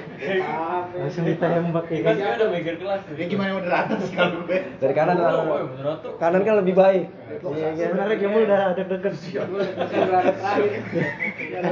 langsung 0.96 1.24
ditembak 1.28 1.84
ya 1.92 2.00
kan 2.00 2.14
udah 2.16 2.48
mikir 2.48 2.74
kelas 2.80 3.02
ya 3.04 3.24
gimana 3.28 3.50
moderator 3.52 3.96
sih 4.00 4.14
kalau 4.16 4.48
gue 4.48 4.58
dari 4.80 4.94
kanan 4.96 5.16
Oh, 5.20 5.68
kanan, 6.16 6.40
oh, 6.40 6.44
kan 6.48 6.54
lebih 6.64 6.72
baik 6.72 7.04
iya 7.52 7.68
kan? 7.68 7.76
sebenarnya 7.76 8.16
kamu 8.16 8.38
udah 8.48 8.60
ada 8.72 8.82
deg-degan 8.88 9.12
terakhir 9.12 10.70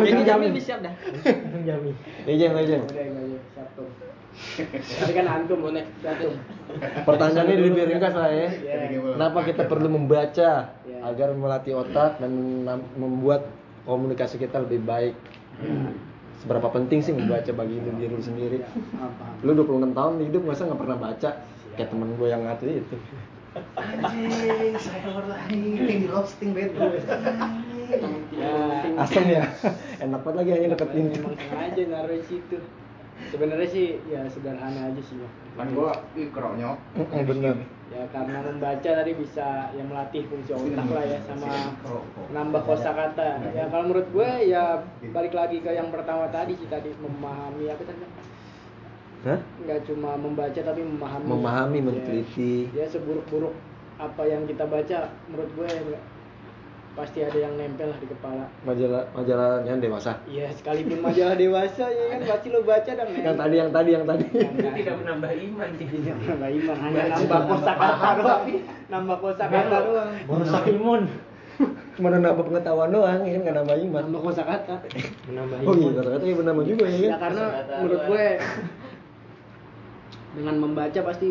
Jadi 0.03 0.23
Jamil 0.29 0.51
Jami. 0.53 0.61
siap 0.61 0.79
dah 0.85 0.93
Langsung 0.93 1.65
Jami 1.65 1.91
Ejeng, 2.29 2.53
ejeng. 2.53 2.83
udah 2.85 3.17
aja 3.17 3.39
siap 3.57 3.69
tuh 3.73 3.89
tadi 5.01 5.13
kan 5.17 5.27
antum 5.29 5.65
next 5.73 5.93
antum 6.05 6.33
Pertanyaannya 7.05 7.57
lebih 7.69 7.85
ringkas 7.85 8.15
lah 8.17 8.33
ya. 8.33 8.49
Iya. 8.49 8.77
Kenapa 9.17 9.39
kita 9.45 9.69
perlu 9.69 9.89
membaca 9.93 10.73
Iya. 10.73 10.99
agar 11.05 11.29
melatih 11.37 11.77
otak 11.77 12.17
dan 12.21 12.33
membuat 12.97 13.49
komunikasi 13.85 14.41
kita 14.41 14.65
lebih 14.65 14.81
baik? 14.85 15.15
Seberapa 16.41 16.73
penting 16.75 17.05
sih 17.05 17.15
membaca 17.15 17.53
bagi 17.55 17.77
diri 17.79 18.11
lu 18.11 18.19
sendiri? 18.19 18.59
Ya, 18.65 18.69
paham 18.99 19.47
Lu 19.47 19.53
26 19.55 19.95
tahun 19.95 20.13
hidup 20.27 20.43
masa 20.43 20.67
nggak 20.67 20.81
pernah 20.81 20.99
baca? 20.99 21.31
Kayak 21.79 21.89
temen 21.93 22.09
gue 22.19 22.29
yang 22.29 22.43
ngatur 22.45 22.69
itu. 22.73 22.97
anjing 23.53 24.73
saya 24.81 25.13
lagi 25.29 25.77
di 25.77 26.09
roasting 26.09 26.57
ya 26.57 26.73
Asem 28.97 29.25
ya. 29.29 29.45
Enak 30.01 30.25
banget 30.25 30.37
lagi 30.41 30.51
hanya 30.57 30.69
deket 30.73 30.89
pintu. 30.89 31.21
memang 31.21 31.37
sengaja 31.37 31.83
naruh 31.93 32.23
situ 32.25 32.59
sebenarnya 33.29 33.69
sih 33.69 34.01
ya 34.05 34.27
sederhana 34.27 34.89
aja 34.89 35.03
sih 35.03 35.17
ya 35.17 35.29
kan 35.55 35.69
gua 35.69 35.93
Mm, 36.97 37.29
bener. 37.29 37.57
ya 37.93 38.03
karena 38.09 38.41
membaca 38.43 38.91
tadi 38.95 39.13
bisa 39.13 39.49
yang 39.73 39.87
melatih 39.87 40.25
fungsi 40.27 40.51
otak 40.51 40.87
lah 40.89 41.05
ya 41.05 41.19
sama 41.23 41.77
nambah 42.33 42.63
kosakata. 42.65 43.53
Ya 43.53 43.69
kalau 43.69 43.85
menurut 43.87 44.09
gue 44.09 44.31
ya 44.49 44.81
balik 45.13 45.33
lagi 45.33 45.61
ke 45.61 45.71
yang 45.71 45.93
pertama 45.93 46.25
tadi 46.27 46.57
sih 46.57 46.67
tadi 46.67 46.89
memahami 46.97 47.69
apa 47.69 47.83
tadi? 47.85 48.01
Hah? 49.23 49.39
nggak 49.39 49.87
cuma 49.87 50.17
membaca 50.17 50.57
tapi 50.57 50.81
memahami. 50.81 51.27
Memahami, 51.29 51.79
Ya. 51.79 51.85
meneliti. 51.85 52.53
ya 52.73 52.87
seburuk-buruk 52.89 53.53
apa 53.95 54.23
yang 54.25 54.49
kita 54.49 54.65
baca 54.65 54.99
menurut 55.29 55.51
gue 55.53 55.69
nggak- 55.69 56.05
pasti 56.93 57.25
ada 57.25 57.39
yang 57.41 57.57
nempel 57.57 57.89
lah 57.89 57.97
di 57.97 58.05
kepala. 58.05 58.45
Majalah 58.69 59.03
majalah 59.17 59.65
yang 59.65 59.81
dewasa. 59.81 60.13
Iya 60.29 60.53
sekalipun 60.53 61.01
majalah 61.01 61.37
dewasa 61.41 61.85
ya 61.89 62.05
kan? 62.13 62.21
Pasti 62.29 62.49
lo 62.53 62.61
baca 62.61 62.91
dan 62.93 63.07
Yang 63.09 63.37
tadi 63.41 63.55
yang 63.57 63.71
tadi 63.73 63.91
yang 63.97 64.05
tadi. 64.05 64.25
Itu 64.29 64.69
tidak 64.77 64.97
menambah 65.01 65.31
iman 65.33 65.69
sih. 65.81 65.87
tidak 65.89 66.17
nambah 66.29 66.51
iman 66.53 66.77
hanya 66.85 67.03
nambah 67.17 67.41
kosakata 67.49 68.09
doang. 68.21 68.43
Nambah 68.93 69.17
kosakata 69.25 69.77
doang. 69.89 70.11
Merusak 70.29 70.65
imun 70.69 71.03
Cuma 71.93 72.09
nambah 72.09 72.33
pengetahuan 72.41 72.89
doang, 72.89 73.21
ya 73.25 73.31
kan? 73.37 73.41
Nggak 73.45 73.57
nambah 73.61 73.77
iman. 73.89 74.03
nambah 74.09 74.23
kosakata. 74.25 74.75
Menambah 75.29 75.57
Oh 75.65 75.73
iya, 75.73 75.81
imun 75.81 75.93
kata-kata 75.97 76.25
ya 76.25 76.35
bernama 76.37 76.61
juga 76.65 76.85
ya 76.85 76.97
ya 76.97 77.09
kan? 77.09 77.21
karena 77.25 77.43
menurut 77.81 78.03
gue 78.09 78.25
dengan 80.33 80.55
membaca 80.57 81.01
pasti 81.05 81.31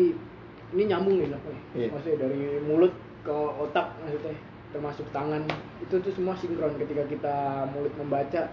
ini 0.72 0.82
nyambung 0.86 1.16
nih 1.18 1.28
lah 1.30 1.40
Iya. 1.74 1.88
maksudnya 1.90 2.18
dari 2.22 2.42
mulut 2.62 2.92
ke 3.22 3.34
otak 3.34 3.86
maksudnya 3.98 4.34
termasuk 4.72 5.04
tangan 5.12 5.44
itu 5.78 5.94
tuh 6.00 6.12
semua 6.12 6.34
sinkron 6.34 6.74
ketika 6.80 7.04
kita 7.06 7.36
mulut 7.70 7.92
membaca. 8.00 8.48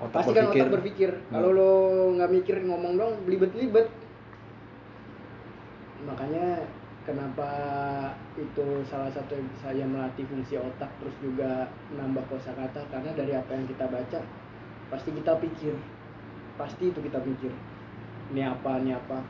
Otak 0.00 0.12
pasti 0.24 0.32
kan 0.32 0.48
otak 0.48 0.72
berpikir 0.80 1.10
Hmm. 1.12 1.32
kalau 1.36 1.50
lo 1.52 1.72
nggak 2.16 2.30
mikir 2.32 2.56
ngomong 2.64 2.96
dong 2.96 3.12
belibet-libet 3.28 3.84
makanya 6.00 6.64
kenapa 7.04 7.50
itu 8.40 8.80
salah 8.88 9.12
satu 9.12 9.36
yang 9.36 9.48
saya 9.60 9.84
melatih 9.84 10.24
fungsi 10.24 10.56
otak 10.56 10.88
terus 10.96 11.12
juga 11.20 11.68
menambah 11.92 12.24
kosakata 12.32 12.80
karena 12.88 13.12
dari 13.12 13.36
apa 13.36 13.52
yang 13.52 13.68
kita 13.68 13.84
baca 13.92 14.20
pasti 14.88 15.10
kita 15.12 15.36
pikir. 15.38 15.74
Pasti 16.56 16.92
itu 16.92 17.00
kita 17.00 17.20
pikir. 17.20 17.52
Ini 18.32 18.42
apa 18.48 18.80
ini 18.80 18.92
apa? 18.92 19.20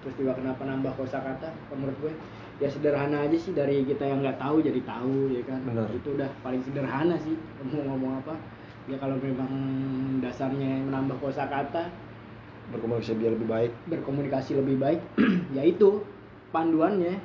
Terus 0.00 0.14
juga 0.16 0.32
kenapa 0.36 0.64
nambah 0.64 0.96
kosakata 0.96 1.52
menurut 1.72 1.96
gue 2.00 2.12
ya 2.58 2.68
sederhana 2.70 3.26
aja 3.26 3.36
sih. 3.38 3.54
Dari 3.54 3.86
kita 3.86 4.04
yang 4.06 4.22
nggak 4.22 4.38
tahu 4.38 4.62
jadi 4.62 4.80
tahu 4.82 5.30
ya 5.34 5.42
kan? 5.46 5.60
Benar. 5.62 5.88
itu 5.94 6.08
udah 6.14 6.28
paling 6.42 6.62
sederhana 6.62 7.16
sih. 7.22 7.34
Mau 7.62 7.82
ngomong 7.94 8.22
apa? 8.22 8.34
Ya 8.88 8.96
kalau 8.96 9.20
memang 9.20 9.52
dasarnya 10.24 10.80
menambah 10.88 11.20
kosakata 11.20 11.92
berkomunikasi 12.68 13.16
biar 13.16 13.32
lebih 13.32 13.48
baik. 13.48 13.72
berkomunikasi 13.88 14.50
lebih 14.60 14.76
baik 14.76 15.00
yaitu 15.56 16.04
panduannya. 16.52 17.16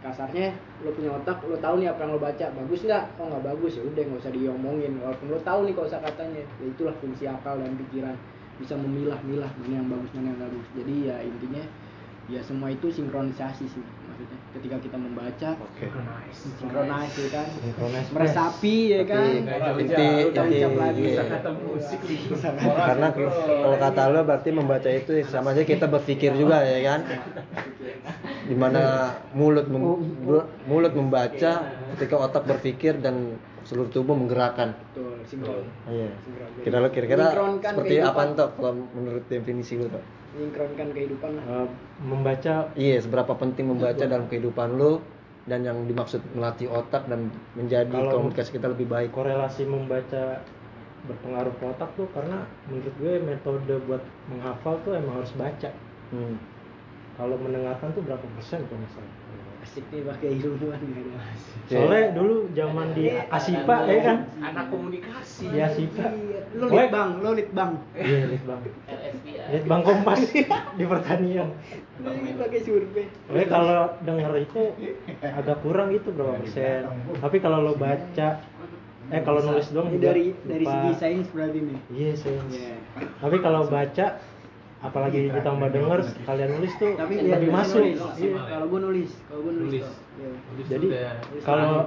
Kasarnya 0.00 0.56
lo 0.80 0.96
punya 0.96 1.12
otak 1.12 1.44
lo 1.44 1.60
tahu 1.60 1.84
nih 1.84 1.92
apa 1.92 2.08
yang 2.08 2.16
lo 2.16 2.20
baca. 2.20 2.46
Bagus 2.56 2.80
nggak? 2.88 3.20
Oh 3.20 3.28
nggak 3.28 3.44
bagus 3.52 3.76
ya 3.76 3.82
udah 3.84 4.02
nggak 4.02 4.20
usah 4.24 4.32
diomongin. 4.32 4.92
Walaupun 4.96 5.26
lo 5.28 5.38
tahu 5.44 5.68
nih 5.68 5.74
kosa 5.76 6.00
katanya 6.00 6.40
ya 6.40 6.64
itulah 6.64 6.94
fungsi 7.04 7.28
akal 7.28 7.60
dan 7.60 7.76
pikiran. 7.76 8.16
Bisa 8.56 8.76
memilah-milah 8.80 9.50
mana 9.60 9.74
yang 9.76 9.88
bagus 9.92 10.10
mana 10.16 10.32
yang 10.32 10.38
nggak 10.40 10.50
bagus. 10.50 10.68
Jadi 10.80 10.94
ya 11.04 11.16
intinya 11.20 11.62
ya 12.30 12.40
semua 12.46 12.70
itu 12.70 12.86
sinkronisasi 12.86 13.66
sih 13.66 13.82
maksudnya. 13.82 14.38
Ketika 14.54 14.76
kita 14.78 14.96
membaca 14.98 15.48
oke. 15.58 15.86
Sinkronis. 16.30 17.10
ya 17.18 17.28
kan? 17.34 17.46
Sinkronis. 17.58 18.06
meresapi 18.14 18.76
ya 18.94 19.02
kan? 19.02 19.26
Tapi 19.46 19.80
inti 19.82 20.06
inti 20.30 20.58
iya. 21.10 21.22
karena 22.62 23.08
kalau 23.10 23.76
kata 23.78 24.02
lo 24.14 24.20
berarti 24.22 24.50
membaca 24.54 24.90
itu 24.90 25.12
sama 25.26 25.50
aja 25.54 25.62
kita 25.66 25.90
berpikir 25.90 26.34
juga 26.38 26.62
ya 26.62 26.80
kan? 26.86 27.00
Di 28.46 28.54
mana 28.54 29.14
mulut 29.34 29.66
mem- 29.66 30.02
bu- 30.22 30.48
mulut 30.66 30.94
membaca 30.94 31.52
ketika 31.98 32.14
otak 32.14 32.46
berpikir 32.46 32.98
dan 33.02 33.34
seluruh 33.66 33.90
tubuh 33.90 34.14
menggerakkan. 34.14 34.74
Betul 34.94 35.18
sinkron. 35.26 35.66
Iya. 35.86 36.10
Kira-kira 36.90 37.30
Sinkronkan 37.30 37.72
seperti 37.74 37.96
apa 38.02 38.22
tuh 38.34 38.48
kalau 38.58 38.72
menurut 38.94 39.24
definisi 39.30 39.74
lo 39.78 39.86
tuh 39.90 40.19
sinkronkan 40.32 40.88
kehidupan 40.94 41.30
lah. 41.36 41.44
Eh, 41.44 41.68
membaca. 42.02 42.54
Iya 42.74 42.96
seberapa 43.02 43.32
penting 43.34 43.70
membaca 43.70 44.04
dalam 44.04 44.30
kehidupan 44.30 44.78
lo 44.78 45.02
dan 45.48 45.64
yang 45.64 45.88
dimaksud 45.88 46.20
melatih 46.36 46.70
otak 46.70 47.08
dan 47.08 47.32
menjadi 47.56 47.90
Kalau- 47.90 48.22
komunikasi 48.22 48.50
kita 48.54 48.70
lebih 48.70 48.86
baik. 48.86 49.10
korelasi 49.10 49.66
membaca 49.66 50.44
berpengaruh 51.00 51.54
ke 51.56 51.64
otak 51.64 51.90
tuh 51.96 52.06
karena 52.12 52.44
menurut 52.68 52.94
gue 53.00 53.14
metode 53.24 53.74
buat 53.88 54.04
menghafal 54.28 54.76
tuh 54.84 54.92
emang 54.94 55.24
harus 55.24 55.32
baca. 55.34 55.70
Hmm. 56.10 56.36
kalau 57.14 57.36
mendengarkan 57.36 57.92
tuh 57.92 58.00
berapa 58.00 58.24
persen 58.34 58.64
kalau 58.66 58.80
salah 58.96 59.14
asik 59.70 59.86
nih 59.94 60.02
pakai 60.02 60.28
ilmuwan 60.42 60.82
ya 60.82 61.22
soalnya 61.70 62.10
dulu 62.18 62.50
zaman 62.58 62.90
di 62.90 63.14
Asipa 63.30 63.86
ya 63.86 64.02
kan? 64.02 64.18
Anak 64.42 64.66
komunikasi. 64.74 65.46
di 65.46 65.62
Asipa 65.62 66.10
lo 66.58 66.66
lit 66.66 66.90
bang 66.90 67.10
lo 67.22 67.30
lit 67.38 67.50
bang. 67.54 67.72
Iya 67.94 68.34
lihat 68.34 68.42
bang. 68.50 68.60
Lihat 69.54 69.64
bang 69.70 69.80
kompas 69.86 70.20
di 70.78 70.84
pertanian. 70.90 71.54
Ini 72.02 72.30
pakai 72.34 72.60
survei. 72.66 73.06
Oke 73.30 73.44
kalau 73.46 73.94
denger 74.02 74.32
itu 74.42 74.62
agak 75.22 75.62
kurang 75.62 75.94
gitu 75.94 76.10
berapa 76.10 76.42
persen. 76.42 76.90
tapi 77.22 77.38
kalau 77.38 77.62
lo 77.62 77.78
baca 77.78 78.42
eh 79.10 79.22
kalau 79.22 79.40
nulis 79.42 79.70
doang 79.70 79.94
juga 79.94 80.10
dari 80.10 80.34
dari 80.50 80.66
segi 80.66 80.92
sains 80.98 81.30
berarti 81.30 81.58
nih? 81.62 81.78
Iya 81.94 82.10
sains. 82.18 82.50
Iya. 82.50 82.74
tapi 83.22 83.36
kalau 83.38 83.70
baca 83.70 84.18
apalagi 84.80 85.28
ditambah 85.28 85.68
denger 85.76 86.00
kalian 86.24 86.50
nulis 86.56 86.72
tuh 86.80 86.96
tapi 86.96 87.20
lihat 87.20 87.44
lebih 87.44 87.50
masuk. 87.52 87.84
nulis. 87.84 88.00
Iya. 88.16 88.36
kalau 88.48 88.66
gue 88.72 88.80
nulis 88.80 89.10
kalau 89.28 89.40
gue 89.44 89.52
nulis, 89.52 89.68
Nulis. 89.68 89.84
tuh. 89.84 89.94
Iya. 90.16 90.30
jadi 90.72 90.86
kalau 91.44 91.84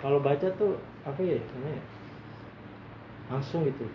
kalau 0.00 0.18
baca 0.24 0.48
tuh 0.56 0.80
apa 1.04 1.20
ya 1.20 1.36
namanya 1.36 1.82
langsung 3.30 3.62
gitu. 3.68 3.86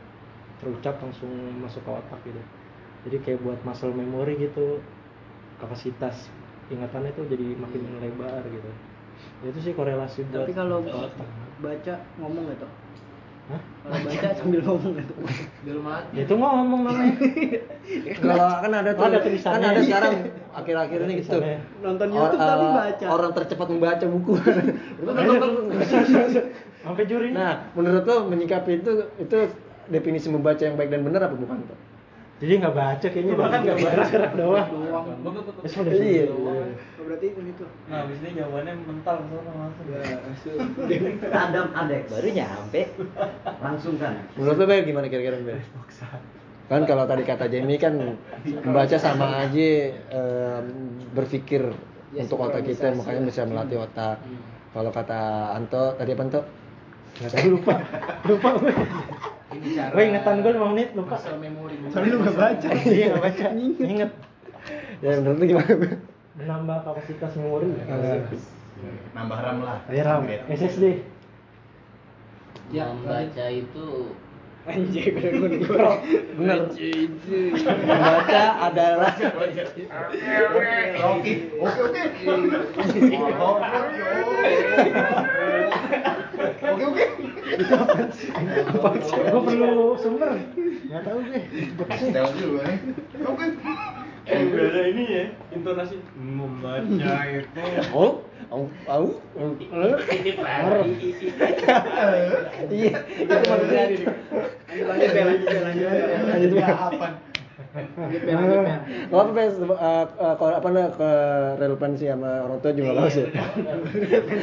Terucap 0.62 0.95
langsung 1.03 1.27
masuk 1.60 1.84
ke 1.84 1.91
otak 1.91 2.19
gitu. 2.23 2.41
Jadi 3.10 3.17
kayak 3.25 3.39
buat 3.43 3.60
muscle 3.67 3.91
memory 3.91 4.39
gitu. 4.39 4.79
Kapasitas 5.60 6.31
ingatannya 6.69 7.12
tuh 7.17 7.25
jadi 7.27 7.58
makin 7.60 7.81
lebar 7.99 8.45
gitu. 8.47 8.71
Ya, 9.41 9.51
itu 9.51 9.60
sih 9.60 9.73
korelasi 9.73 10.27
buat 10.29 10.47
tapi 10.47 10.53
kalau 10.53 10.86
baca 11.63 11.93
ngomong 12.19 12.51
gak 12.51 12.60
tuh 12.62 12.71
Hah? 13.45 13.62
baca 13.86 14.29
sambil 14.34 14.65
ngomong 14.65 14.97
tuh 15.05 15.13
Belum 15.62 15.86
mati. 15.86 16.17
Ya, 16.17 16.25
itu 16.25 16.34
ngomong 16.34 16.89
namanya. 16.89 17.13
Kalau 18.17 18.49
kan 18.58 18.71
ada 18.73 18.89
tuh 18.97 19.05
Ada 19.05 19.17
kan 19.21 19.62
ada 19.62 19.81
sekarang 19.86 20.13
akhir-akhir 20.58 20.99
ini 21.05 21.13
gitu. 21.21 21.38
Nonton 21.86 22.08
Or- 22.10 22.34
YouTube 22.34 22.41
tapi 22.41 22.65
eh, 22.65 22.73
baca. 22.73 23.05
orang 23.13 23.31
tercepat 23.38 23.67
membaca 23.69 24.05
buku. 24.10 24.34
Sampai 26.86 27.03
juri. 27.05 27.29
Nah 27.38 27.69
menurut 27.77 28.03
lo 28.10 28.25
menyikapi 28.25 28.81
itu 28.81 29.13
itu 29.21 29.38
definisi 29.89 30.34
membaca 30.34 30.62
yang 30.65 30.73
baik 30.73 30.89
dan 30.89 31.05
benar 31.05 31.29
apa 31.29 31.38
bukan 31.38 31.62
tuh 31.69 31.77
jadi 32.36 32.54
nggak 32.60 32.76
baca 32.76 33.08
kayaknya 33.08 33.34
bahkan 33.39 33.60
nggak 33.63 33.78
baca. 33.80 34.02
Gerak 34.12 34.34
doang. 34.36 34.67
Doang 34.67 35.06
Iya. 35.88 36.28
suruh. 36.28 36.67
Oh, 37.00 37.04
berarti 37.08 37.28
ini 37.32 37.52
tuh. 37.56 37.69
Nah, 37.88 38.04
abis 38.04 38.17
ini 38.19 38.30
jawabannya 38.36 38.74
mental 38.84 39.17
sono 39.32 39.52
langsung. 39.56 40.58
Adam 41.32 41.67
adek 41.71 42.02
baru 42.12 42.28
nyampe. 42.28 42.82
Langsung 43.63 43.95
kan. 43.95 44.19
Menurut 44.36 44.58
lo 44.60 44.65
gimana 44.84 45.08
kira-kira 45.08 45.39
Bel? 45.39 45.62
kan 46.65 46.82
kalau 46.84 47.06
tadi 47.06 47.21
kata 47.21 47.45
Jamie 47.45 47.78
kan 47.78 47.93
membaca 48.65 48.98
sama 48.98 49.45
aja 49.45 49.69
em, 49.93 50.65
berpikir 51.13 51.62
Ya, 52.10 52.24
untuk 52.26 52.41
otak 52.41 52.65
kita 52.65 52.89
makanya 52.95 53.21
bisa 53.28 53.45
melatih 53.45 53.78
otak. 53.78 54.17
Hmm. 54.24 54.39
kalau 54.74 54.89
kata 54.89 55.21
Anto 55.54 55.93
tadi 55.93 56.12
apa 56.12 56.24
Anto? 56.26 56.41
Nggak 57.15 57.32
tahu 57.32 57.48
lupa. 57.54 57.74
Lupa 58.28 58.50
gue 58.60 58.74
Ini 59.56 59.68
cara. 59.72 59.91
gue 59.96 60.04
ingetan 60.04 60.36
gue 60.44 60.52
5 60.52 60.72
menit 60.76 60.89
lupa. 60.91 61.15
Muscle 61.15 61.39
memory. 61.39 61.76
Soalnya 61.91 62.12
lu 62.12 62.18
nggak 62.24 62.38
baca. 62.38 62.68
iya 62.96 63.06
nggak 63.15 63.24
baca. 63.24 63.46
Inget 63.80 64.12
ya 65.04 65.10
menurut 65.22 65.38
lo 65.39 65.46
gimana? 65.46 65.74
Menambah 66.36 66.78
kapasitas 66.84 67.32
memori 67.39 67.68
nambah 69.15 69.39
RAM 69.39 69.63
lah. 69.63 69.80
Ayo 69.88 70.04
ram. 70.04 70.28
Upgrade. 70.28 70.44
SSD 70.52 70.86
Ya, 72.74 72.89
Membaca 72.89 73.46
itu 73.54 74.10
anjay 74.65 75.13
gue 75.13 75.62
gue 75.62 75.78
benar 76.41 76.65
membaca 76.74 78.44
adalah 78.65 79.13
Oke, 79.38 79.62
oke, 81.06 81.34
oke. 81.62 81.86
Oke, 86.36 86.84
oke. 86.86 87.06
gue 89.06 89.41
perlu 89.45 89.95
sumber 89.98 90.30
nggak 90.86 91.02
tahu 91.06 91.19
gue 91.24 91.41
Tahu 92.12 92.30
dulu 92.36 92.58
nih. 92.62 92.78
Oke. 93.26 93.45
Eh, 94.26 94.86
ini 94.89 95.04
ya, 95.06 95.26
intonasi 95.54 96.02
membaca 96.17 97.13
itu. 97.30 97.62
oh 97.93 98.26
au 98.50 98.69
au 98.89 99.06
titip 100.10 100.38
lagi. 100.41 101.13
iya 102.74 102.93
itu 103.06 103.34
maksudnya 103.34 103.84
lanjut 103.86 104.10
lanjut 104.86 105.12
lanjut 105.13 105.62
lanjut 105.62 105.88
Bel. 105.93 106.26
lanjut 106.26 106.52
Bel. 106.58 107.13
Lanjut 107.56 108.22
Bel, 108.22 108.36
lanjut 108.36 108.60
Bel. 108.60 108.78
Gak 109.06 109.15
apa 109.15 109.32
Bel, 109.32 109.48
eh, 109.48 109.65
eh, 110.06 110.34
kalau 110.36 110.54
apa 110.54 110.68
nah, 110.70 110.88
ke 110.91 111.10
relevansi 111.56 112.06
sama 112.06 112.32
orang 112.44 112.60
tua 112.60 112.72
juga 112.72 112.91
bagus 112.94 113.15
ya. 113.15 113.28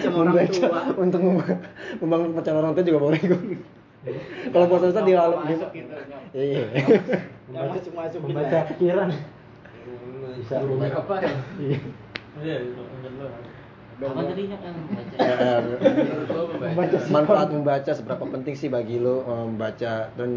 sama 0.00 0.16
orang 0.18 0.34
Membaca 0.34 0.52
tua. 0.58 0.80
untuk 0.96 1.20
memba- 1.20 1.60
membangun 2.00 2.28
kepercayaan 2.32 2.58
orang 2.58 2.72
tua 2.72 2.84
juga 2.84 3.00
boleh. 3.00 3.20
Kalau 4.48 4.66
puasa 4.66 4.86
Ustaz 4.88 5.04
di 5.04 5.12
alam 5.12 5.38
di 5.40 5.54
Masuk 5.54 5.70
gitu. 5.70 5.92
Iya. 6.32 6.64
Yang 7.46 7.66
masuk-masuk 7.70 8.18
gitu 8.18 8.28
membaca 8.28 8.56
ya. 8.56 8.62
pikiran 8.66 9.08
bisa 10.32 10.54
Apa 10.56 11.14
ya? 11.20 11.32
iya 11.60 11.78
Iya. 12.40 12.56
Apa 14.02 14.20
tadinya 14.24 14.56
kan 14.56 14.72
membaca? 14.74 15.14
Membaca. 15.14 16.64
Membaca. 16.64 16.98
manfaat 17.06 17.48
membaca 17.52 17.90
seberapa 17.92 18.24
penting 18.26 18.54
sih 18.56 18.66
bagi 18.66 18.98
lo 18.98 19.20
eh, 19.20 19.44
membaca 19.46 19.92
dan 20.10 20.30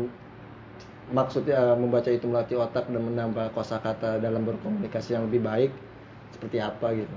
maksudnya 1.11 1.55
eh, 1.55 1.75
membaca 1.77 2.09
itu 2.09 2.25
melatih 2.25 2.57
otak 2.57 2.89
dan 2.89 3.01
menambah 3.01 3.53
kosakata 3.53 4.17
dalam 4.17 4.41
berkomunikasi 4.41 5.13
yang 5.13 5.29
lebih 5.29 5.41
baik 5.45 5.71
seperti 6.33 6.57
apa 6.57 6.87
gitu. 6.93 7.15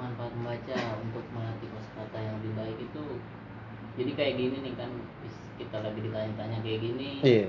manfaat 0.00 0.32
membaca 0.32 0.76
untuk 1.04 1.24
melatih 1.36 1.68
kosakata 1.76 2.18
yang 2.18 2.34
lebih 2.40 2.52
baik 2.56 2.76
itu 2.80 3.02
jadi 4.00 4.10
kayak 4.16 4.34
gini 4.40 4.56
nih 4.64 4.74
kan 4.80 4.90
kita 5.60 5.76
lagi 5.84 6.00
ditanya-tanya 6.00 6.58
kayak 6.64 6.80
gini 6.80 7.10
Iya. 7.20 7.46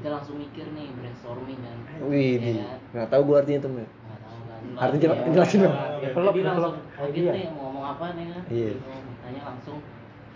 kita 0.00 0.08
langsung 0.08 0.40
mikir 0.40 0.64
nih 0.72 0.88
brainstorming 0.96 1.60
kan 1.60 1.76
Wih, 2.08 2.40
Iya 2.40 2.64
kan? 2.64 2.78
nggak 2.96 3.08
tahu 3.12 3.22
gua 3.28 3.36
artinya 3.44 3.60
tuh. 3.60 3.70
Nggak 3.76 3.88
tahu 4.24 4.40
kan 4.48 4.60
Artinya 4.80 4.96
Iya. 4.96 5.04
jela- 5.04 5.28
jelasin 5.36 5.58
dong. 5.60 5.74
Ya, 5.76 5.84
jadi 6.00 6.08
langsung 6.08 6.34
develop 6.40 6.74
kaget 6.96 7.12
idea. 7.12 7.32
nih 7.36 7.44
mau 7.52 7.60
ngomong 7.68 7.84
apa 7.84 8.04
nih 8.16 8.24
kan 8.32 8.42
Iya. 8.48 8.70
Gitu, 8.72 8.88
tanya 9.20 9.40
langsung 9.44 9.76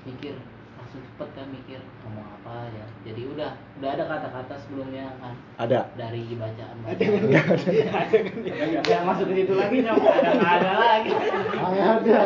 mikir 0.05 0.35
langsung 0.77 1.01
cepet 1.01 1.29
kan 1.33 1.47
mikir 1.49 1.81
apa 2.55 2.71
ya 2.71 2.87
jadi 3.05 3.23
udah 3.35 3.51
udah 3.83 3.91
ada 3.91 4.05
kata-kata 4.07 4.55
sebelumnya 4.65 5.11
kan? 5.19 5.35
Ada. 5.59 5.91
dari 5.99 6.23
bacaan 6.39 6.77
Ada. 6.87 7.05
kan? 7.35 7.57
nggak 8.81 9.03
masuk 9.05 9.27
ke 9.29 9.35
situ 9.43 9.53
lagi 9.59 9.77
nyok. 9.85 9.99
Ada 10.17 10.31
nggak 10.39 10.53
ada 10.63 10.73
lagi. 10.79 11.11
Ada. 11.61 12.21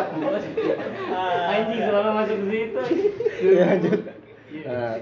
Anjing 1.50 1.80
selalu 1.82 2.10
masuk 2.14 2.36
ke 2.38 2.46
situ. 2.52 2.82
Iya, 3.42 3.64
lanjut. 3.74 4.00
Eh, 4.48 4.94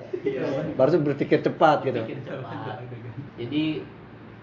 baru 0.74 0.98
berpikir 1.02 1.38
cepat 1.44 1.84
gitu. 1.84 2.00
Cepat. 2.24 2.78
jadi 3.36 3.64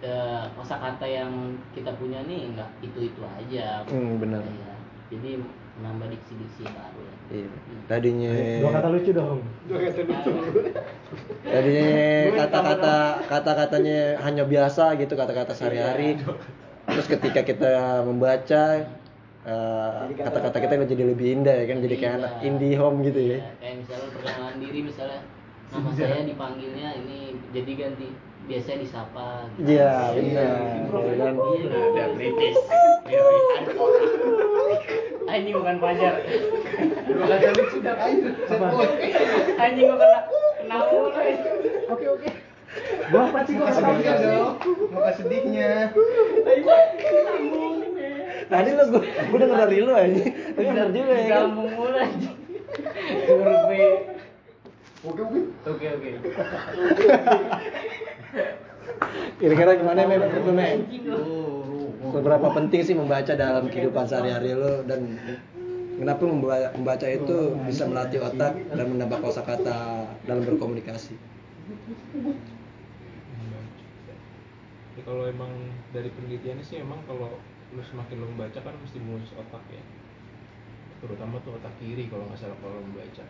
eh, 0.06 0.44
kosakata 0.54 1.08
yang 1.08 1.58
kita 1.74 1.96
punya 1.98 2.22
nih 2.30 2.54
nggak 2.54 2.70
itu 2.86 3.10
itu 3.10 3.22
aja. 3.24 3.88
Hmm, 3.90 4.22
benar. 4.22 4.44
Iya. 4.46 4.74
jadi 5.10 5.42
menambah 5.74 6.08
diksi-diksi 6.08 6.64
baru 6.66 7.02
ya 7.02 7.14
Iya. 7.34 7.50
Tadinya 7.90 8.32
dua 8.62 8.72
kata 8.72 8.88
lucu 8.90 9.12
dong 9.12 9.40
tadinya 11.44 11.90
kata-kata 12.38 12.96
kata-katanya 13.26 14.00
hanya 14.22 14.44
biasa 14.44 14.96
gitu 14.98 15.14
kata-kata 15.14 15.54
sehari-hari. 15.54 16.20
Terus 16.84 17.08
ketika 17.08 17.42
kita 17.42 17.72
membaca 18.04 18.64
eh, 19.44 20.02
kata-kata 20.14 20.58
kita 20.60 20.74
jadi 20.86 21.04
lebih 21.10 21.28
indah 21.42 21.56
ya 21.64 21.66
kan 21.66 21.78
jadi 21.80 21.96
kayak 21.98 22.14
anak 22.20 22.32
Iya. 22.34 22.46
indie 22.46 22.76
home 22.76 22.98
gitu 23.04 23.20
ya. 23.20 23.38
Ya, 23.40 23.42
kayak 23.58 23.76
misalnya 23.82 24.08
perkenalan 24.12 24.56
diri 24.60 24.80
misalnya 24.84 25.20
nama 25.74 25.90
saya 25.92 26.22
dipanggilnya 26.22 26.90
ini 27.02 27.20
jadi 27.50 27.72
ganti 27.76 28.08
biasanya 28.44 28.84
disapa 28.84 29.48
gitu. 29.56 29.72
Iya, 29.72 29.92
benar. 30.20 30.92
Iya. 31.00 31.28
Ada 31.72 32.04
kritis. 32.20 32.60
Ada 33.08 33.72
orang. 33.80 34.04
Anjing 35.24 35.56
bukan 35.56 35.78
pajar. 35.80 36.14
Dua 37.08 37.26
kata 37.26 37.50
lucu 37.56 37.78
dah. 37.80 37.96
Anjing 39.58 39.86
gua 39.88 39.98
kena 39.98 40.20
kena 40.60 40.78
mulu. 40.92 41.10
Oke 41.90 42.06
oke. 42.12 42.28
gua 43.14 43.22
apa 43.30 43.40
sih 43.46 43.54
gua 43.56 43.66
Kasih 43.70 43.80
sedihnya 43.80 44.14
dong. 44.20 44.56
Muka 44.92 45.12
sedihnya. 45.16 45.72
Tadi 48.52 48.70
lo 48.76 48.84
gua, 48.92 49.02
gua 49.08 49.38
denger 49.40 49.58
dari 49.64 49.78
lu 49.80 49.94
aja. 49.96 50.24
Tapi 50.54 50.68
benar 50.68 50.90
juga 50.92 51.16
ya 51.16 51.26
kan. 51.32 51.48
Mulu 51.56 51.96
anjing. 51.96 52.36
Huruf 53.24 53.62
B. 53.66 53.72
Oke 55.04 55.20
oke. 55.20 55.40
Oke 55.68 55.86
oke. 55.96 56.10
Kira-kira 59.40 59.72
gimana 59.78 60.06
Mem? 60.10 60.20
Menurut 60.22 60.46
lu, 60.46 60.54
Mem? 60.54 60.78
Seberapa 62.14 62.48
penting 62.54 62.82
sih 62.86 62.96
membaca 62.98 63.34
dalam 63.34 63.66
kehidupan 63.70 64.06
sehari-hari 64.06 64.54
lo 64.54 64.86
dan 64.86 65.18
kenapa 65.98 66.24
memba- 66.26 66.74
membaca 66.78 67.08
itu 67.10 67.58
bisa 67.66 67.90
melatih 67.90 68.22
otak 68.22 68.54
dan 68.54 68.86
menambah 68.86 69.20
kosakata 69.24 70.10
dalam 70.28 70.44
berkomunikasi? 70.46 71.18
Ya, 74.94 75.02
kalau 75.10 75.26
emang 75.26 75.50
dari 75.90 76.14
penelitiannya 76.14 76.62
sih 76.62 76.78
emang 76.86 77.02
kalau 77.10 77.42
lu 77.74 77.82
semakin 77.82 78.22
lu 78.22 78.30
membaca 78.30 78.62
kan 78.62 78.78
mesti 78.78 79.02
mulus 79.02 79.34
otak 79.34 79.66
ya 79.74 79.82
terutama 81.02 81.42
tuh 81.42 81.58
otak 81.58 81.74
kiri 81.82 82.06
kalau 82.08 82.30
nggak 82.30 82.38
salah 82.38 82.56
kalau 82.62 82.78
membaca 82.78 83.26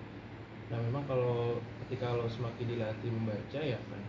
nah 0.67 0.79
memang 0.83 1.07
kalau 1.07 1.63
ketika 1.87 2.11
lo 2.11 2.27
semakin 2.27 2.67
dilatih 2.67 3.09
membaca 3.15 3.59
ya 3.63 3.79
kan 3.79 4.03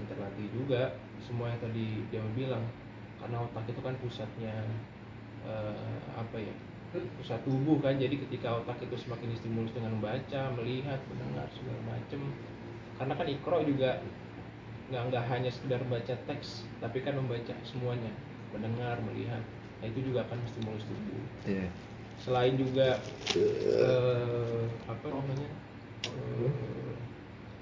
terlatih 0.00 0.48
juga 0.56 0.96
semua 1.20 1.52
yang 1.52 1.60
tadi 1.60 1.86
dia 2.08 2.24
bilang. 2.32 2.64
Karena 3.20 3.44
otak 3.44 3.68
itu 3.70 3.80
kan 3.84 3.94
pusatnya 4.00 4.56
eh, 5.46 5.96
apa 6.16 6.36
ya 6.40 6.54
pusat 7.20 7.40
tubuh 7.44 7.78
kan. 7.84 8.00
Jadi 8.00 8.16
ketika 8.28 8.64
otak 8.64 8.80
itu 8.80 8.96
semakin 8.96 9.28
distimulus 9.36 9.72
dengan 9.76 9.96
membaca 9.96 10.40
melihat 10.56 11.00
mendengar 11.12 11.46
segala 11.52 11.80
macem. 11.84 12.20
Karena 12.96 13.14
kan 13.18 13.26
ikro 13.28 13.58
juga 13.64 14.00
nggak 14.92 15.02
nggak 15.08 15.24
hanya 15.30 15.48
sekedar 15.48 15.80
baca 15.88 16.14
teks 16.28 16.64
tapi 16.80 17.04
kan 17.04 17.16
membaca 17.16 17.52
semuanya. 17.68 18.12
Mendengar 18.52 18.96
melihat. 19.04 19.40
Nah 19.80 19.86
itu 19.90 20.00
juga 20.04 20.24
akan 20.24 20.38
menstimulus 20.40 20.84
tubuh. 20.88 21.22
Iya. 21.44 21.66
selain 22.22 22.54
juga 22.54 23.02
eh, 23.34 24.62
apa 24.86 25.06
namanya 25.10 25.50
eh, 26.06 26.94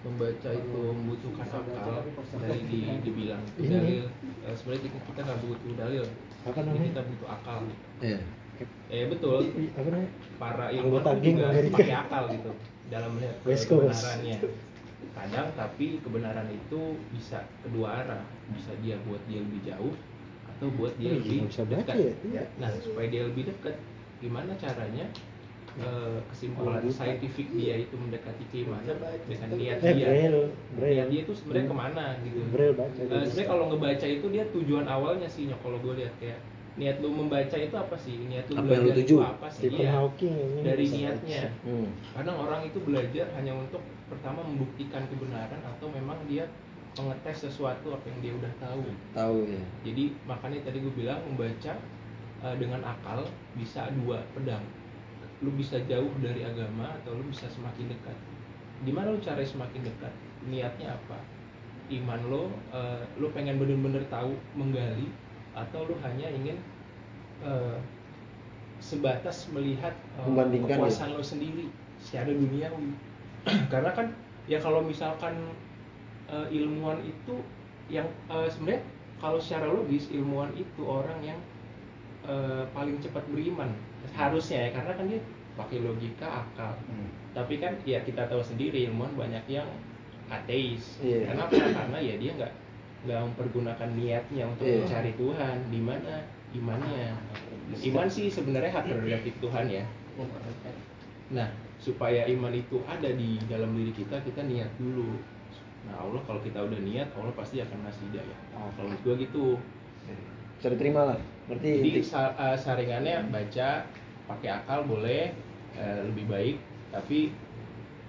membaca 0.00 0.50
itu 0.50 0.80
membutuhkan 0.96 1.46
akal 1.46 2.00
dari 2.40 2.62
di, 2.64 2.80
dibilang 3.04 3.42
itu 3.46 3.60
Ini. 3.60 3.72
dalil 3.74 4.04
Eh, 4.40 4.54
sebenarnya 4.56 4.82
kita 4.88 4.98
kita 5.04 5.20
nggak 5.20 5.38
butuh 5.44 5.72
dalil 5.76 6.04
Apa 6.40 6.48
Tapi 6.50 6.60
namanya? 6.64 6.88
kita 6.88 7.02
butuh 7.04 7.28
akal 7.30 7.58
Iya. 8.00 8.20
eh 8.88 9.04
betul 9.08 9.40
I- 9.56 9.72
apa 9.72 9.88
namanya 9.88 10.10
para 10.36 10.66
ilmuwan 10.68 11.16
juga 11.16 11.44
Amerika. 11.48 11.76
pakai 11.76 11.96
akal 11.96 12.22
gitu 12.28 12.50
dalam 12.90 13.10
melihat 13.16 13.36
kebenarannya 13.40 14.38
kadang 15.10 15.48
tapi 15.52 15.86
kebenaran 16.00 16.48
itu 16.48 16.80
bisa 17.10 17.38
kedua 17.60 18.04
arah 18.04 18.22
bisa 18.52 18.72
dia 18.80 18.96
buat 19.04 19.20
dia 19.26 19.40
lebih 19.40 19.60
jauh 19.64 19.94
atau 20.46 20.66
buat 20.76 20.92
dia 20.96 21.08
iya, 21.08 21.16
lebih 21.16 21.36
nggak 21.46 21.66
dekat 21.66 21.96
ya? 21.96 22.12
Iya. 22.24 22.42
nah 22.56 22.70
supaya 22.80 23.06
dia 23.08 23.22
lebih 23.24 23.48
dekat 23.48 23.74
gimana 24.20 24.52
caranya 24.56 25.06
eh, 25.76 26.18
kesimpulan 26.26 26.80
Oh, 26.80 26.90
saintifik 26.90 27.48
dia 27.52 27.74
itu 27.78 27.94
mendekati 27.94 28.44
keimanan 28.48 28.96
dengan 29.24 29.48
niat 29.54 29.78
eh 29.78 29.92
dia. 29.94 30.06
braille 30.06 30.30
niat 30.32 30.50
braille 30.74 31.04
dia 31.06 31.20
itu 31.22 31.32
sebenarnya 31.32 31.66
ke 31.68 31.76
mana 31.76 32.04
gitu. 32.20 32.38
Braille 32.50 32.74
baca 32.74 32.98
Eh, 32.98 33.06
sebenarnya 33.22 33.46
kalau 33.46 33.64
ngebaca 33.68 34.06
itu 34.06 34.26
dia 34.28 34.44
tujuan 34.50 34.84
awalnya 34.84 35.28
sih 35.28 35.46
nyok 35.46 35.60
kalau 35.60 35.78
gue 35.78 35.94
lihat 35.96 36.14
kayak 36.18 36.40
niat 36.74 36.96
lu 36.98 37.10
membaca 37.12 37.56
itu 37.56 37.76
apa 37.76 37.96
sih? 37.96 38.16
Niat 38.26 38.46
lu 38.46 38.54
Apa 38.56 38.66
yang 38.66 38.82
belajar 38.82 38.96
lu 38.96 39.04
itu 39.04 39.16
apa 39.20 39.46
sih? 39.46 39.60
Stephen 39.60 39.78
Iya. 39.78 39.90
Hawking 39.92 40.34
ini 40.34 40.60
dari 40.64 40.84
niatnya. 40.86 41.42
Hmm. 41.62 41.88
kadang 42.10 42.36
orang 42.40 42.60
itu 42.64 42.78
belajar 42.80 43.26
hanya 43.36 43.52
untuk 43.54 43.82
pertama 44.08 44.40
membuktikan 44.42 45.02
kebenaran 45.06 45.60
atau 45.60 45.86
memang 45.86 46.18
dia 46.26 46.48
mengetes 46.92 47.46
sesuatu 47.46 47.94
apa 47.94 48.02
yang 48.10 48.18
dia 48.18 48.32
udah 48.34 48.52
tahu. 48.58 48.82
Tahu 49.14 49.36
ya. 49.46 49.62
jadi 49.82 50.04
makanya 50.26 50.58
tadi 50.66 50.82
gue 50.82 50.90
bilang 50.90 51.22
membaca 51.22 51.72
eh, 52.40 52.56
dengan 52.58 52.80
akal 52.82 53.22
bisa 53.54 53.86
dua 53.94 54.18
pedang 54.32 54.64
lu 55.40 55.50
bisa 55.56 55.80
jauh 55.88 56.12
dari 56.20 56.44
agama 56.44 56.92
atau 57.00 57.16
lu 57.16 57.24
bisa 57.32 57.48
semakin 57.48 57.88
dekat? 57.88 58.16
Gimana 58.84 59.12
lu 59.12 59.20
cara 59.20 59.40
semakin 59.40 59.80
dekat? 59.84 60.12
Niatnya 60.44 60.96
apa? 60.96 61.16
Iman 61.88 62.20
lo 62.28 62.52
eh, 62.70 63.02
lu 63.16 63.32
pengen 63.32 63.56
bener-bener 63.56 64.04
tahu 64.12 64.36
menggali 64.52 65.10
atau 65.56 65.88
lu 65.88 65.96
hanya 66.04 66.28
ingin 66.28 66.60
eh, 67.40 67.78
sebatas 68.80 69.48
melihat 69.52 69.92
eh, 70.20 70.24
Membandingkan 70.28 70.76
kepuasan 70.80 71.16
lo 71.16 71.24
sendiri 71.24 71.72
secara 71.96 72.30
duniawi? 72.32 72.92
Karena 73.72 73.90
kan 73.96 74.12
ya 74.44 74.60
kalau 74.60 74.84
misalkan 74.84 75.56
eh, 76.28 76.46
ilmuwan 76.52 77.00
itu 77.00 77.40
yang 77.88 78.06
eh, 78.28 78.48
sebenarnya 78.52 78.84
kalau 79.20 79.40
secara 79.40 79.68
logis 79.68 80.08
ilmuwan 80.12 80.52
itu 80.52 80.80
orang 80.84 81.20
yang 81.24 81.40
eh, 82.28 82.64
paling 82.76 83.00
cepat 83.00 83.24
beriman 83.32 83.72
harusnya 84.12 84.58
ya 84.66 84.70
karena 84.74 84.92
kan 84.94 85.06
dia 85.06 85.20
pakai 85.54 85.78
logika 85.80 86.26
akal. 86.44 86.72
Hmm. 86.88 87.08
tapi 87.30 87.62
kan 87.62 87.70
ya 87.86 88.02
kita 88.02 88.26
tahu 88.26 88.42
sendiri 88.42 88.90
ilmuwan 88.90 89.14
banyak 89.14 89.44
yang 89.46 89.66
ateis. 90.26 90.98
Iya. 90.98 91.30
kenapa 91.30 91.54
karena 91.54 91.98
ya 91.98 92.14
dia 92.18 92.30
nggak 92.34 92.52
nggak 93.06 93.20
mempergunakan 93.22 93.88
niatnya 93.94 94.44
untuk 94.46 94.66
Iya. 94.66 94.82
mencari 94.82 95.12
Tuhan. 95.14 95.56
Di 95.70 95.80
mana? 95.80 96.14
Imannya 96.50 97.14
iman 97.86 98.08
sih 98.10 98.26
sebenarnya 98.26 98.74
hak 98.74 98.84
prerogatif 98.84 99.34
Tuhan 99.38 99.70
ya. 99.70 99.86
Nah 101.30 101.48
supaya 101.80 102.26
iman 102.26 102.52
itu 102.52 102.82
ada 102.84 103.08
di 103.08 103.40
dalam 103.46 103.72
diri 103.72 103.94
kita 103.94 104.18
kita 104.20 104.42
niat 104.44 104.68
dulu. 104.76 105.16
Nah 105.86 105.96
Allah 105.96 106.20
kalau 106.26 106.42
kita 106.42 106.60
udah 106.60 106.80
niat 106.82 107.08
Allah 107.14 107.32
pasti 107.32 107.62
akan 107.62 107.86
ngasih 107.86 108.02
hidayah. 108.10 108.38
Kalau 108.52 108.90
menurut 108.90 109.00
gua 109.06 109.14
gitu. 109.16 109.46
Bisa 110.58 110.68
diterima 110.68 111.14
lah. 111.14 111.18
Berarti 111.48 111.68
jadi 111.80 111.90
inti- 112.02 112.10
eh, 112.12 112.56
saringannya 112.58 113.16
baca 113.32 113.68
pakai 114.30 114.48
akal 114.54 114.86
boleh 114.86 115.34
eh, 115.74 115.98
lebih 116.06 116.24
baik 116.26 116.56
tapi 116.90 117.34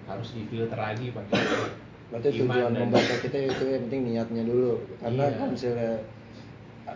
harus 0.06 0.34
difilter 0.34 0.76
lagi 0.76 1.10
pakai 1.10 1.38
Berarti 2.12 2.44
iman 2.44 2.52
tujuan 2.52 2.72
dan- 2.76 2.82
membaca 2.84 3.16
kita 3.18 3.38
itu 3.40 3.64
yang 3.66 3.88
penting 3.88 4.02
niatnya 4.04 4.44
dulu. 4.44 4.76
Karena 5.00 5.24
Iya. 5.26 5.36
kalau 5.40 5.50
misalnya 5.50 5.92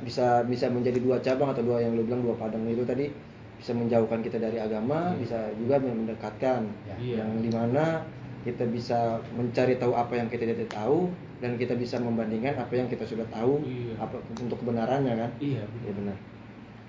bisa 0.03 0.43
bisa 0.43 0.67
menjadi 0.67 0.99
dua 0.99 1.17
cabang 1.23 1.55
atau 1.55 1.63
dua 1.63 1.79
yang 1.79 1.95
lu 1.95 2.03
bilang 2.03 2.19
dua 2.19 2.35
padang 2.35 2.67
itu 2.67 2.83
tadi 2.83 3.07
bisa 3.55 3.71
menjauhkan 3.71 4.19
kita 4.19 4.35
dari 4.35 4.59
agama, 4.59 5.15
Iya. 5.15 5.19
bisa 5.23 5.39
juga 5.55 5.79
mendekatkan. 5.79 6.67
Iya. 6.99 7.23
Yang 7.23 7.29
di 7.41 7.49
mana 7.49 8.03
kita 8.43 8.67
bisa 8.67 8.99
mencari 9.31 9.79
tahu 9.79 9.95
apa 9.95 10.19
yang 10.19 10.27
kita 10.27 10.43
tidak 10.45 10.67
tahu 10.67 11.07
dan 11.39 11.55
kita 11.55 11.73
bisa 11.73 11.95
membandingkan 11.97 12.59
apa 12.59 12.73
yang 12.75 12.91
kita 12.91 13.07
sudah 13.07 13.23
tahu 13.31 13.63
Iya. 13.63 13.95
apa 13.95 14.19
untuk 14.35 14.59
kebenarannya 14.59 15.15
kan? 15.15 15.31
iya 15.39 15.63
Iya 15.63 15.91
benar. 15.95 16.17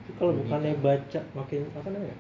Tapi 0.03 0.11
kalau 0.19 0.33
bukannya 0.35 0.75
baca 0.83 1.21
makin 1.33 1.63
apa 1.71 1.89
namanya 1.89 2.17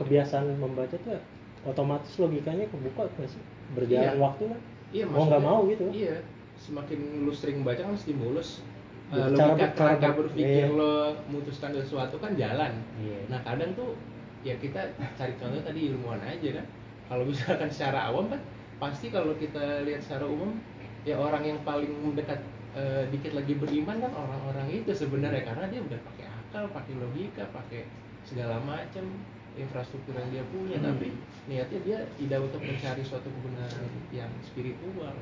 kebiasaan 0.00 0.56
membaca 0.56 0.96
tuh 0.96 1.12
ya, 1.12 1.20
otomatis 1.62 2.16
logikanya 2.16 2.64
kebuka 2.72 3.04
nggak 3.12 3.28
sih 3.28 3.42
berjalan 3.76 4.16
Iya. 4.16 4.20
waktu 4.20 4.42
kan 4.48 4.60
Iya, 4.90 5.04
mau 5.06 5.22
nggak 5.28 5.42
mau 5.44 5.60
gitu 5.68 5.84
Iya, 5.92 6.16
semakin 6.56 6.98
lu 7.22 7.32
sering 7.32 7.62
baca 7.62 7.84
kan 7.84 7.94
stimulus 7.94 8.64
Ya, 9.10 9.26
Eh, 9.26 9.34
cara 9.34 9.58
logika 9.58 9.90
cara 9.98 10.14
berpikir 10.14 10.70
iya. 10.70 10.78
lo 10.78 11.10
memutuskan 11.26 11.74
sesuatu 11.74 12.14
kan 12.22 12.30
jalan. 12.38 12.78
Iya. 12.94 13.26
Nah 13.26 13.42
kadang 13.42 13.74
tuh 13.74 13.98
ya 14.46 14.54
kita 14.54 14.86
cari 15.18 15.34
contoh 15.34 15.58
tadi 15.58 15.90
ilmuwan 15.90 16.22
aja 16.22 16.62
kan. 16.62 16.66
Kalau 17.10 17.26
misalkan 17.26 17.66
secara 17.74 18.06
awam 18.06 18.30
kan 18.30 18.38
pasti 18.78 19.10
kalau 19.10 19.34
kita 19.34 19.82
lihat 19.82 19.98
secara 19.98 20.30
umum 20.30 20.54
ya 21.02 21.18
orang 21.18 21.42
yang 21.42 21.58
paling 21.66 21.90
dekat 22.14 22.38
eh, 22.78 23.02
dikit 23.10 23.34
lagi 23.34 23.58
beriman 23.58 23.98
kan 23.98 24.14
orang-orang 24.14 24.70
itu 24.70 24.94
sebenarnya 24.94 25.42
karena 25.42 25.66
dia 25.66 25.82
udah 25.82 26.00
pakai 26.06 26.26
akal, 26.30 26.64
pakai 26.70 26.94
logika, 26.94 27.44
pakai 27.50 27.90
segala 28.22 28.62
macam 28.62 29.04
infrastruktur 29.58 30.14
yang 30.14 30.30
dia 30.30 30.44
punya 30.50 30.78
tapi 30.78 31.08
niatnya 31.50 31.80
dia 31.82 31.98
tidak 32.18 32.38
untuk 32.46 32.60
mencari 32.62 33.02
suatu 33.02 33.28
kebenaran 33.28 33.86
yang 34.14 34.30
spiritual 34.46 35.14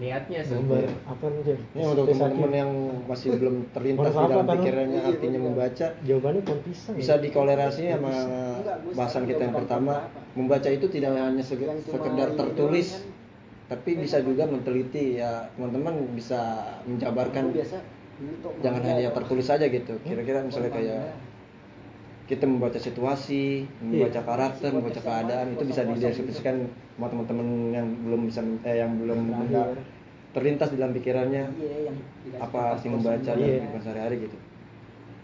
niatnya 0.00 0.40
Gambar 0.40 0.88
sebenarnya 0.88 0.96
apa 1.04 1.24
nih? 1.28 1.56
Ini 1.76 1.82
untuk 1.84 2.06
teman-teman 2.08 2.52
yang 2.56 2.70
masih 3.04 3.28
belum 3.36 3.56
terlintas 3.76 4.12
di 4.16 4.24
dalam 4.24 4.46
pikirannya 4.48 5.00
Iya, 5.04 5.10
artinya 5.12 5.38
betul. 5.38 5.48
membaca, 5.52 5.86
Jawabannya 6.00 6.42
pisang. 6.64 6.94
bisa 6.96 7.12
ya? 7.12 7.20
dikolerasi 7.20 7.82
sama 7.92 8.14
bahasan 8.96 9.22
kita 9.28 9.42
yang 9.44 9.56
pertama. 9.56 9.92
Membaca 10.32 10.68
itu 10.72 10.86
tidak 10.88 11.12
hanya 11.12 11.44
sekedar 11.44 12.28
tertulis, 12.32 12.88
kan. 12.96 13.76
tapi 13.76 13.90
bisa 14.00 14.24
juga 14.24 14.48
menteliti 14.48 15.20
ya 15.20 15.52
teman-teman 15.60 16.08
bisa 16.16 16.40
menjabarkan 16.88 17.52
jangan 18.64 18.82
hanya 18.88 19.12
tertulis 19.12 19.44
saja 19.44 19.68
gitu. 19.68 20.00
Kira-kira 20.08 20.40
misalnya 20.40 20.72
kayak 20.72 21.04
kita 22.22 22.44
membaca 22.44 22.76
situasi, 22.76 23.66
membaca 23.78 24.14
Iya. 24.14 24.24
karakter, 24.24 24.70
membaca 24.70 25.00
keadaan 25.00 25.46
itu 25.52 25.64
bisa 25.64 25.82
dideskripsikan 25.84 26.56
sama 26.94 27.06
teman-teman 27.08 27.46
yang 27.70 27.86
belum 28.00 28.20
bisa 28.24 28.40
eh, 28.62 28.78
yang 28.78 28.94
belum 28.96 29.20
Terakhir. 29.44 29.78
terlintas 30.32 30.68
di 30.70 30.76
dalam 30.78 30.92
pikirannya 30.92 31.44
Iya, 31.50 31.92
apa 32.38 32.58
arti 32.72 32.88
membaca 32.88 33.20
dan 33.26 33.36
Iya. 33.36 33.58
kehidupan 33.60 33.82
sehari-hari 33.82 34.16
gitu 34.22 34.36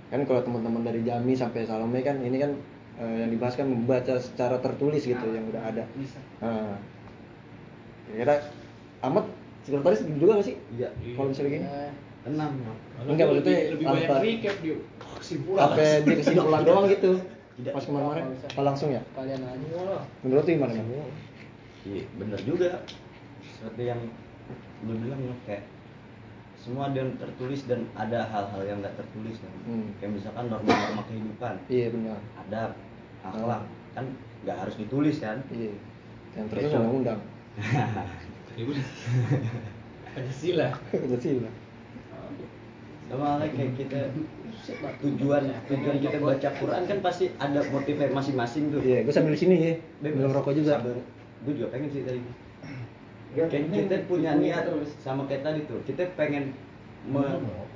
kan 0.09 0.20
kalau 0.24 0.40
teman-teman 0.40 0.82
dari 0.82 1.01
Jami 1.03 1.32
sampai 1.32 1.64
Salome 1.64 2.01
kan 2.01 2.16
ini 2.18 2.36
kan 2.36 2.51
eh, 2.96 3.16
yang 3.22 3.30
dibahas 3.30 3.55
kan 3.55 3.68
membaca 3.68 4.14
secara 4.16 4.59
tertulis 4.59 5.01
gitu 5.01 5.26
yang 5.28 5.44
udah 5.46 5.62
ada 5.62 5.84
Bisa. 5.94 6.18
nah 6.40 6.74
kira 8.09 8.34
Ahmad 8.99 9.24
sekretaris 9.62 10.03
juga 10.11 10.32
gak 10.34 10.46
sih 10.46 10.57
Iya. 10.74 10.88
kalau 11.14 11.28
misalnya 11.30 11.51
gini 11.53 11.64
Ya, 11.64 11.88
Enam. 12.26 12.53
Enggak, 13.01 13.26
maksudnya 13.30 13.59
lebih 13.72 13.86
banyak 13.86 14.11
recap 14.11 14.57
dia 14.61 14.76
kesimpulan. 15.29 15.61
Sampai 15.68 15.89
di 16.01 16.12
kesimpulan 16.16 16.62
doang 16.64 16.85
gitu? 16.89 17.12
Tidak. 17.61 17.72
pas 17.74 17.85
kemarin-kemarin? 17.85 18.49
Apa 18.55 18.62
langsung 18.62 18.89
ya? 18.95 19.03
kalian 19.18 19.43
aja 19.43 19.83
menurut 20.22 20.47
lu 20.47 20.53
gimana? 20.57 20.72
Iya, 21.85 22.05
bener 22.16 22.41
juga. 22.47 22.70
Seperti 23.45 23.83
yang 23.91 24.01
lu 24.87 24.95
bilang 24.97 25.20
ya, 25.20 25.35
kayak 25.45 25.64
semua 26.57 26.89
ada 26.89 27.03
yang 27.03 27.12
tertulis 27.18 27.66
dan 27.66 27.91
ada 27.99 28.31
hal-hal 28.31 28.62
yang 28.62 28.79
nggak 28.79 28.95
tertulis 28.95 29.37
kan. 29.43 29.53
Hmm. 29.66 29.91
Kayak 29.99 30.22
misalkan 30.22 30.45
norma-norma 30.49 31.03
kehidupan, 31.11 31.55
iya 31.66 31.87
benar. 31.91 32.18
Adab, 32.47 32.70
akhlak, 33.26 33.62
kan 33.99 34.07
nggak 34.47 34.57
harus 34.57 34.74
ditulis 34.79 35.16
kan. 35.18 35.43
iya. 35.51 35.74
Yang 36.39 36.47
terus 36.55 36.62
Itu. 36.62 36.70
undang-undang 36.79 37.20
Pancasila. 40.14 40.68
Pancasila. 40.91 41.51
Sama 43.09 43.24
halnya 43.24 43.49
kayak 43.55 43.72
kita 43.79 44.01
tujuan 44.77 45.43
tujuan 45.66 45.97
kita 45.99 46.19
baca 46.21 46.49
Quran 46.61 46.83
kan 46.85 46.99
pasti 47.01 47.25
ada 47.41 47.61
motifnya 47.73 48.09
masing-masing 48.12 48.69
tuh. 48.69 48.81
iya 48.85 49.01
gue 49.01 49.12
sambil 49.14 49.33
di 49.33 49.41
sini 49.41 49.55
ya 49.57 49.73
belum 50.05 50.33
rokok 50.37 50.53
juga 50.57 50.81
Gue 51.47 51.55
juga 51.55 51.71
pengen 51.71 51.89
sih 51.95 52.03
tadi. 52.03 52.19
Kayak 53.37 53.71
kita 53.71 53.97
punya 54.11 54.35
niat 54.35 54.66
sama 54.99 55.23
kayak 55.31 55.47
tadi 55.47 55.61
tuh. 55.71 55.79
Kita 55.87 56.11
pengen 56.19 56.51
me, 57.07 57.23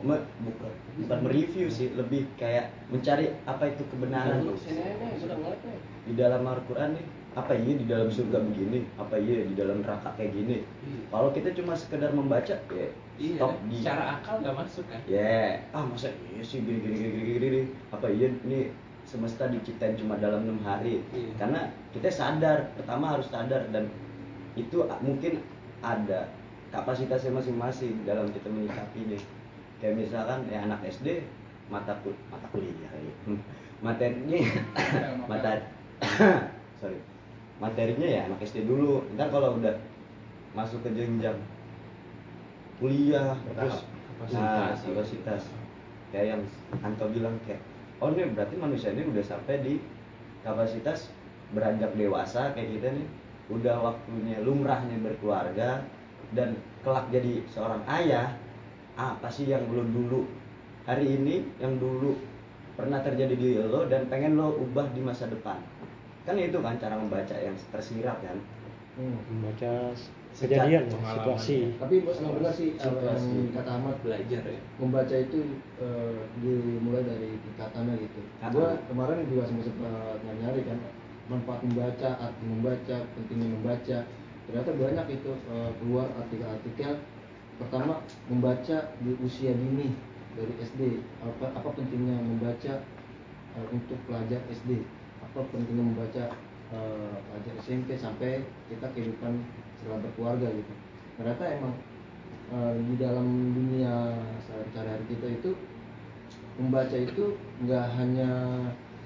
me- 0.02 0.26
bukan 0.42 0.72
bukan 0.98 1.18
mereview 1.22 1.70
sih, 1.70 1.94
lebih 1.94 2.26
kayak 2.34 2.74
mencari 2.90 3.30
apa 3.46 3.70
itu 3.70 3.86
kebenaran. 3.86 4.42
Di 6.02 6.12
dalam 6.18 6.42
Al-Qur'an 6.42 6.98
nih, 6.98 7.06
apa 7.32 7.56
iya 7.56 7.72
di 7.80 7.86
dalam 7.88 8.12
surga 8.12 8.44
begini, 8.44 8.84
apa 9.00 9.16
iya 9.16 9.48
di 9.48 9.54
dalam 9.56 9.80
neraka 9.80 10.12
kayak 10.20 10.36
gini. 10.36 10.56
Kalau 11.08 11.32
kita 11.32 11.48
cuma 11.56 11.72
sekedar 11.72 12.12
membaca 12.12 12.52
ya 12.52 12.88
iya 13.16 13.36
stop 13.40 13.56
di 13.68 13.76
secara 13.80 14.04
akal 14.20 14.40
nggak 14.40 14.56
masuk 14.56 14.84
kan 14.88 15.00
Ya, 15.08 15.60
ah 15.72 15.84
masa 15.84 16.12
iya 16.32 16.42
sih 16.44 16.60
gini 16.60 16.80
gini 16.84 16.96
gini 16.96 17.10
gini 17.12 17.38
gini. 17.40 17.60
Apa 17.88 18.06
iya 18.12 18.28
ini 18.28 18.68
semesta 19.08 19.48
diciptain 19.48 19.96
cuma 19.96 20.20
dalam 20.20 20.44
enam 20.44 20.60
hari? 20.60 21.00
Iya. 21.16 21.32
Karena 21.40 21.72
kita 21.96 22.12
sadar, 22.12 22.68
pertama 22.76 23.16
harus 23.16 23.28
sadar 23.32 23.64
dan 23.72 23.88
itu 24.52 24.84
mungkin 25.00 25.40
ada 25.80 26.28
kapasitasnya 26.68 27.32
masing-masing 27.32 28.04
dalam 28.04 28.28
kita 28.28 28.52
menyikapinya. 28.52 29.16
Kayak 29.80 30.04
misalkan 30.04 30.44
ya 30.52 30.68
anak 30.68 30.84
SD 30.84 31.24
mata 31.72 31.96
kul 32.04 32.12
mata 32.28 32.44
kuliah 32.52 32.92
ya. 32.92 33.14
Hmm. 33.24 33.40
materinya 33.82 34.38
mata 35.30 35.58
sorry 36.80 37.11
materinya 37.62 38.08
ya 38.10 38.20
anak 38.26 38.42
SD 38.42 38.66
dulu. 38.66 39.06
Ntar 39.14 39.30
kalau 39.30 39.54
udah 39.62 39.78
masuk 40.58 40.82
ke 40.82 40.90
jenjang 40.98 41.38
kuliah 42.82 43.38
terus 43.54 43.86
nah 44.34 44.74
kapasitas. 44.74 45.46
Kayak 46.10 46.36
yang 46.36 46.42
Anto 46.82 47.06
bilang 47.14 47.38
kayak 47.46 47.62
oh 48.02 48.10
ini 48.10 48.34
berarti 48.34 48.58
manusia 48.58 48.90
ini 48.90 49.06
udah 49.06 49.22
sampai 49.22 49.62
di 49.62 49.78
kapasitas 50.42 51.14
beranjak 51.54 51.94
dewasa 51.94 52.50
kayak 52.58 52.74
kita 52.74 52.88
nih. 52.98 53.06
Udah 53.54 53.78
waktunya 53.78 54.42
lumrahnya 54.42 54.98
berkeluarga 54.98 55.86
dan 56.34 56.58
kelak 56.82 57.06
jadi 57.14 57.46
seorang 57.46 57.86
ayah 57.86 58.34
apa 58.98 59.30
sih 59.30 59.46
yang 59.46 59.62
lo 59.70 59.86
dulu? 59.86 60.26
Hari 60.82 61.14
ini 61.14 61.46
yang 61.62 61.78
dulu 61.78 62.18
pernah 62.74 62.98
terjadi 63.04 63.38
di 63.38 63.54
lo 63.62 63.86
dan 63.86 64.10
pengen 64.10 64.34
lo 64.34 64.50
ubah 64.58 64.90
di 64.90 65.00
masa 65.04 65.30
depan 65.30 65.60
kan 66.22 66.34
itu 66.38 66.58
kan 66.62 66.74
cara 66.78 66.94
membaca 66.94 67.34
yang 67.34 67.56
tersirat 67.70 68.18
kan 68.22 68.38
Hmm. 68.92 69.16
membaca 69.24 69.88
kejadian 70.36 70.84
ya, 70.84 71.00
situasi 71.00 71.80
Tapi 71.80 72.04
emang 72.04 72.36
benar 72.36 72.52
sih 72.52 72.76
yang 72.76 73.48
kata 73.56 73.70
Ahmad 73.80 73.96
belajar 74.04 74.44
ya 74.44 74.60
membaca 74.76 75.16
itu 75.16 75.38
eh, 75.80 76.20
dimulai 76.44 77.00
dari 77.00 77.40
tingkatannya 77.40 78.04
gitu. 78.04 78.20
Ah. 78.44 78.52
Gua 78.52 78.76
kemarin 78.92 79.24
juga 79.32 79.48
sempat 79.48 79.72
sempat 79.72 80.20
nyari 80.20 80.60
kan 80.68 80.76
manfaat 81.32 81.64
membaca, 81.64 82.08
arti 82.20 82.44
membaca, 82.44 82.96
pentingnya 83.16 83.48
membaca. 83.48 83.98
Ternyata 84.44 84.70
banyak 84.76 85.06
itu 85.08 85.30
eh, 85.40 85.70
keluar 85.80 86.06
artikel-artikel. 86.12 86.92
Pertama 87.56 88.04
membaca 88.28 88.76
di 89.00 89.12
usia 89.24 89.56
dini 89.56 89.96
dari 90.36 90.52
SD. 90.60 91.00
Apa, 91.24 91.48
apa 91.56 91.68
pentingnya 91.72 92.20
membaca 92.20 92.84
eh, 93.56 93.66
untuk 93.72 93.96
pelajar 94.04 94.44
SD? 94.52 94.84
Apa 95.32 95.40
pentingnya 95.48 95.84
membaca 95.84 96.24
eh, 96.76 97.16
pelajar 97.28 97.54
SMP 97.64 97.96
sampai 97.96 98.44
kita 98.68 98.86
kehidupan 98.92 99.40
setelah 99.80 99.98
berkeluarga 100.04 100.48
gitu. 100.52 100.72
Ternyata 101.16 101.44
emang 101.56 101.74
eh, 102.52 102.72
di 102.92 102.94
dalam 103.00 103.26
dunia 103.56 104.12
sehari-hari 104.44 105.04
kita 105.08 105.26
itu 105.32 105.50
membaca 106.60 106.96
itu 106.96 107.40
nggak 107.64 107.86
hanya 107.96 108.30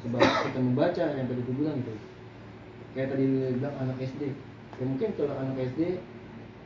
sebatas 0.02 0.50
kita 0.50 0.60
membaca 0.60 1.04
yang 1.14 1.26
tadi 1.30 1.40
gue 1.46 1.56
bilang 1.56 1.78
gitu 1.78 1.94
kayak 2.96 3.14
tadi 3.14 3.24
bilang 3.54 3.74
anak 3.78 3.96
SD 4.02 4.34
ya 4.76 4.84
mungkin 4.84 5.08
kalau 5.14 5.34
anak 5.38 5.56
SD 5.72 6.02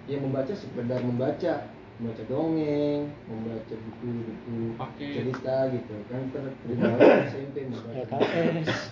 ya 0.09 0.17
membaca 0.19 0.53
sekedar 0.53 1.01
membaca. 1.05 1.55
Membaca 2.01 2.25
dongeng 2.33 3.13
membaca 3.29 3.75
buku-buku 3.77 4.73
cerita 4.97 5.69
gitu 5.69 5.95
kan. 6.09 6.23
Ter 6.33 6.45
SMP 7.29 7.69
membaca. 7.69 7.93
LKS 8.09 8.89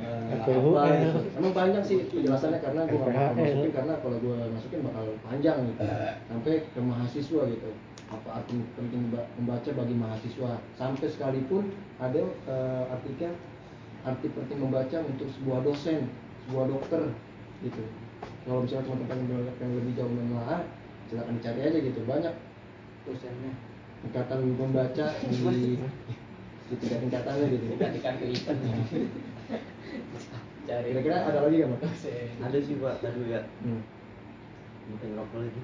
gitu. 0.00 1.20
Emang 1.36 1.52
panjang 1.52 1.84
sih 1.84 1.98
penjelasannya 2.08 2.58
karena 2.64 2.80
gue 2.88 2.96
nggak 2.96 3.08
bakal 3.12 3.30
FPHL. 3.30 3.44
masukin 3.44 3.72
karena 3.76 3.94
kalau 4.00 4.16
gue 4.20 4.36
masukin 4.54 4.80
bakal 4.86 5.04
panjang 5.24 5.58
gitu. 5.68 5.80
Sampai 6.28 6.54
ke 6.72 6.80
mahasiswa 6.80 7.42
gitu. 7.50 7.70
Apa 8.10 8.28
arti 8.42 8.54
penting 8.74 9.02
ba- 9.14 9.28
membaca 9.38 9.70
bagi 9.70 9.94
mahasiswa. 9.94 10.52
Sampai 10.74 11.06
sekalipun 11.12 11.62
ada 12.00 12.22
eh, 12.26 12.84
artikel 12.90 13.32
arti 14.00 14.26
penting 14.32 14.58
membaca 14.58 14.96
untuk 15.04 15.28
sebuah 15.38 15.60
dosen 15.62 16.08
sebuah 16.48 16.64
dokter 16.72 17.02
gitu. 17.60 17.82
Kalau 18.48 18.64
misalnya 18.64 18.84
teman-teman 18.88 19.46
yang 19.60 19.72
lebih 19.76 19.92
jauh 19.94 20.10
menelaah 20.12 20.60
silakan 21.06 21.36
dicari 21.38 21.60
aja 21.68 21.78
gitu. 21.78 22.00
Banyak 22.08 22.34
dosennya. 23.04 23.52
ikatan 24.00 24.56
membaca 24.56 25.12
di 25.28 25.76
di 26.70 26.74
tingkat 26.80 26.98
tingkatannya 27.04 27.46
gitu. 27.52 27.64
Ikan 27.76 28.14
kelipan 28.16 28.56
Cari. 30.68 30.88
Kira-kira 30.92 31.16
ada 31.26 31.38
lagi 31.42 31.56
nggak 31.58 31.70
mas? 31.72 32.02
ada 32.40 32.58
sih. 32.62 32.74
Pak. 32.78 32.94
Tadi 33.02 33.18
lihat. 33.26 33.44
Hmm. 33.64 33.82
mungkin 34.90 35.08
rokok 35.14 35.38
lagi. 35.46 35.62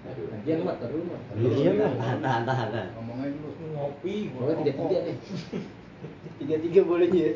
Lagian 0.00 0.58
mat, 0.64 0.76
taruh 0.80 1.04
mat. 1.04 1.20
Iya 1.36 1.70
lah. 1.76 1.92
tahan 1.92 2.18
tahan 2.24 2.42
tahan 2.48 2.68
tahan. 2.72 2.88
ngomongnya 2.96 3.26
dulu. 3.36 3.50
Ngopi 3.76 4.14
Pokoknya 4.32 4.54
tiga 4.64 4.72
tiga 4.72 4.98
nih. 5.04 5.16
tiga 6.40 6.56
tiga 6.64 6.80
boleh 6.88 7.08
ya 7.12 7.28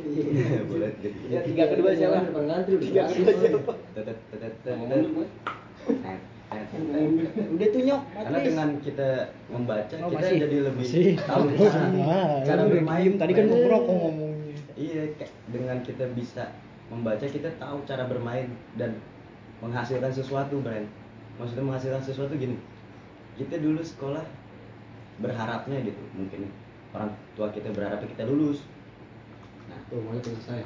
boleh 0.65 0.91
jadi 1.05 1.45
tiga 1.45 1.65
kedua 1.69 1.91
siapa? 1.93 2.25
Depan 2.25 2.45
ngantri 2.49 2.73
udah 2.81 2.87
tiga 2.89 3.03
kedua 3.13 3.33
siapa? 3.37 3.73
tetet 3.93 4.19
tetet 4.33 4.53
Ngomong 4.65 5.29
udah 7.55 7.69
tuh 7.69 7.81
nyok. 7.85 8.03
Karena 8.15 8.39
dengan 8.41 8.69
kita 8.81 9.09
membaca 9.53 9.95
Oh, 10.01 10.09
kita 10.09 10.25
masih. 10.25 10.39
jadi 10.49 10.57
lebih 10.65 10.87
tahu. 11.21 11.45
Cara 11.61 11.87
cara 12.49 12.63
bermain. 12.65 13.13
Tadi 13.21 13.33
kan 13.37 13.45
gue 13.53 13.59
ngomongnya 13.69 14.34
iya 14.75 15.03
kayak 15.19 15.33
dengan 15.51 15.79
kita 15.83 16.05
bisa 16.15 16.51
membaca 16.91 17.25
kita 17.25 17.49
tahu 17.57 17.81
cara 17.89 18.05
bermain 18.07 18.51
dan 18.77 18.95
menghasilkan 19.63 20.13
sesuatu 20.13 20.61
Brian 20.61 20.87
maksudnya 21.41 21.65
menghasilkan 21.65 22.03
sesuatu 22.03 22.35
gini 22.37 22.59
kita 23.35 23.59
dulu 23.59 23.81
sekolah 23.83 24.23
berharapnya 25.19 25.79
gitu 25.83 26.03
mungkin 26.15 26.51
orang 26.95 27.11
tua 27.39 27.51
kita 27.51 27.71
berharapnya 27.71 28.07
kita 28.11 28.27
lulus 28.27 28.63
Nah, 29.69 29.79
tuh 29.89 30.01
mulai 30.05 30.21
selesai. 30.21 30.61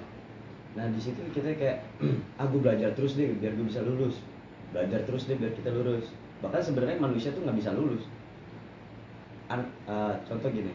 Nah 0.74 0.86
di 0.90 1.00
situ 1.00 1.20
kita 1.30 1.54
kayak 1.54 1.80
aku 2.42 2.60
belajar 2.62 2.90
terus 2.94 3.14
deh 3.14 3.30
biar 3.38 3.54
gue 3.54 3.66
bisa 3.66 3.82
lulus, 3.82 4.22
belajar 4.74 5.00
terus 5.06 5.26
deh 5.30 5.38
biar 5.38 5.54
kita 5.54 5.70
lulus. 5.70 6.10
Bahkan 6.44 6.62
sebenarnya 6.62 6.98
manusia 7.02 7.30
tuh 7.34 7.42
nggak 7.46 7.58
bisa 7.58 7.70
lulus. 7.74 8.04
An- 9.48 9.72
eh, 9.88 10.14
contoh 10.28 10.50
gini, 10.52 10.70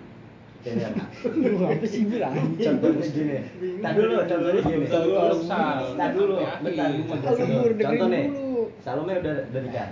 Lu 1.43 1.59
apa 1.59 1.86
sih 1.86 2.07
anjing? 2.07 2.55
contohnya 2.55 3.07
gini. 3.11 3.38
Tak 3.84 3.91
dulu, 3.99 4.16
contohnya 4.24 4.61
gini. 4.64 4.86
Tak 4.88 5.01
dulu, 5.03 5.18
bentar. 5.20 5.76
Salah, 5.91 6.09
Bur, 6.16 6.30
dengerin 6.64 7.03
Contoh 7.84 8.07
nih, 8.07 8.26
dulu. 8.32 8.64
Salome 8.80 9.14
udah 9.20 9.36
udah 9.51 9.61
nikah. 9.64 9.86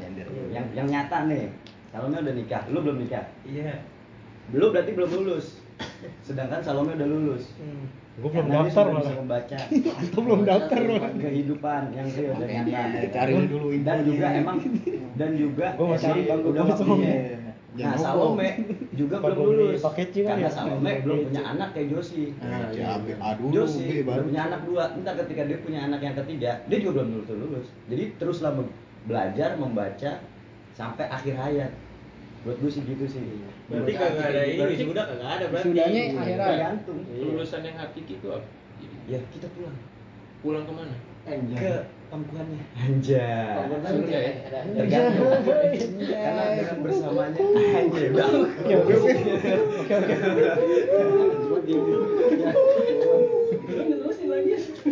Yang 0.51 0.65
yang 0.71 0.87
nyata 0.87 1.17
nih, 1.27 1.43
Salome 1.91 2.17
udah 2.23 2.33
nikah. 2.35 2.61
Lu 2.71 2.79
belum 2.79 2.97
nikah. 3.03 3.25
Iya. 3.43 3.83
Lu 4.55 4.71
berarti 4.71 4.91
belum 4.95 5.09
lulus. 5.11 5.59
Sedangkan 6.23 6.63
Salome 6.63 6.95
udah 6.95 7.07
lulus. 7.07 7.51
Gue 8.21 8.27
belum 8.27 8.47
daftar 8.51 8.85
malah. 8.91 9.15
membaca 9.23 9.57
Atau 10.03 10.19
belum 10.19 10.43
daftar 10.43 10.77
kehidupan, 10.77 11.11
kehidupan 11.15 11.81
yang 11.95 12.07
real 12.11 12.33
dan 12.37 12.49
nyata 12.59 13.07
cari 13.07 13.33
dulu 13.47 13.67
dan 13.87 13.97
juga 14.03 14.27
emang 14.35 14.57
dan 15.15 15.31
juga 15.39 15.67
Gua 15.79 15.85
mau 15.89 15.97
cari 15.97 16.21
bangku 16.27 16.47
udah 16.51 16.63
waktunya 16.67 17.15
nah 17.81 17.95
Salome 17.97 18.49
juga 18.93 19.15
belum 19.17 19.37
lulus. 19.41 19.81
karena 19.81 20.45
ya? 20.45 20.49
Salome 20.49 20.91
belum 21.01 21.17
punya 21.27 21.41
anak 21.43 21.69
kayak 21.73 21.87
Josi. 21.89 22.23
Nah, 22.37 22.69
ya, 22.69 22.97
aduh, 23.17 23.49
Josi 23.49 23.81
B 23.81 23.91
udah 24.01 24.05
baru. 24.07 24.23
punya 24.29 24.41
anak 24.47 24.61
dua. 24.69 24.83
Entar 24.93 25.13
ketika 25.25 25.41
dia 25.49 25.57
punya 25.65 25.79
anak 25.85 25.99
yang 25.99 26.15
ketiga 26.15 26.51
dia 26.65 26.77
juga 26.77 27.01
belum 27.01 27.07
lulus 27.17 27.29
lulus. 27.33 27.67
Jadi 27.89 28.03
teruslah 28.15 28.51
be- 28.53 28.73
belajar 29.05 29.49
membaca 29.57 30.11
sampai 30.71 31.05
akhir 31.09 31.33
hayat. 31.35 31.71
Buat 32.41 32.57
gue 32.57 32.71
sih 32.71 32.81
gitu 32.85 33.05
sih. 33.05 33.21
Berarti 33.69 33.91
kagak 33.93 34.25
ada 34.33 34.41
ini 34.43 34.61
wisuda 34.65 35.01
kagak 35.05 35.29
ada 35.37 35.45
berarti. 35.49 35.67
Wisudanya 35.69 36.01
akhir 36.17 36.37
hayat. 36.39 36.73
lulusan 37.13 37.61
yang 37.61 37.77
hakiki 37.77 38.13
itu 38.17 38.27
apa? 38.29 38.47
Ya 39.05 39.19
kita 39.29 39.47
pulang. 39.53 39.77
Pulang 40.41 40.63
ke 40.65 40.73
mana? 40.73 40.95
Ke 41.53 41.73
anjay. 42.11 43.55
Surga 43.87 44.17
ya? 44.19 44.31
tergantung 44.75 45.31
karena 46.11 46.43
dengan 46.59 46.77
bersamanya. 46.83 47.39
Anjay. 47.39 48.11
Bang 48.11 48.51
Oke 48.51 48.75
oke 48.75 48.93
oke. 48.99 49.15
Oke 49.79 49.95
oke. 54.83 54.91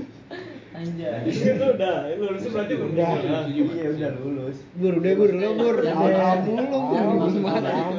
Anjay. 0.80 1.28
Itu 1.28 1.66
udah, 1.76 1.96
lulus 2.16 2.44
berarti 2.48 2.74
Udah. 2.80 3.12
iya 3.52 3.88
udah 3.92 4.10
lulus 4.24 4.58
Bur, 4.80 4.94
udah 4.96 5.14
Bur, 5.20 5.32
lo 5.36 5.50
Bur. 5.60 5.78
Jangan 5.84 6.12
Kamu 6.16 6.52
lu. 6.56 7.40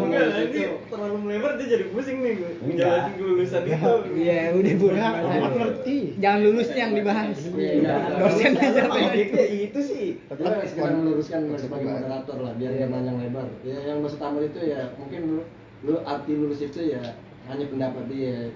Enggak, 0.08 0.26
nanti 0.32 0.60
terlalu 0.88 1.16
melebar 1.20 1.52
dia 1.60 1.66
jadi 1.76 1.84
pusing 1.92 2.24
nih 2.24 2.32
gue. 2.40 2.52
Enggak. 2.64 2.80
Jelasin 2.80 3.12
kelulusan 3.20 3.62
itu. 3.68 3.92
Iya, 4.16 4.40
udah 4.56 4.74
Bur. 4.80 4.92
Ya, 4.96 5.08
amat 5.12 5.52
ngerti. 5.60 5.98
Jangan 6.16 6.40
lulusnya 6.40 6.80
yang 6.80 6.92
dibahas. 6.96 7.36
Iya, 7.52 7.94
Dosen 8.16 8.52
aja 8.56 8.80
Emang 8.80 9.02
objeknya 9.12 9.44
itu 9.44 9.80
sih 9.84 10.06
Tapi 10.24 10.40
kan 10.40 10.52
sekedar 10.64 10.92
meluruskan 10.96 11.40
sebagai 11.60 11.88
moderator 11.92 12.36
lah, 12.40 12.52
biar 12.56 12.72
nggak 12.80 12.90
panjang 12.96 13.16
lebar. 13.20 13.46
Ya 13.60 13.78
yang 13.84 13.98
maksud 14.00 14.20
Ahmad 14.24 14.48
itu 14.48 14.60
ya 14.64 14.80
mungkin 14.96 15.20
lu, 15.28 15.38
lu 15.84 15.94
arti 16.08 16.32
lulus 16.32 16.64
itu 16.64 16.80
ya 16.96 17.02
hanya 17.44 17.64
pendapat 17.68 18.04
dia. 18.08 18.48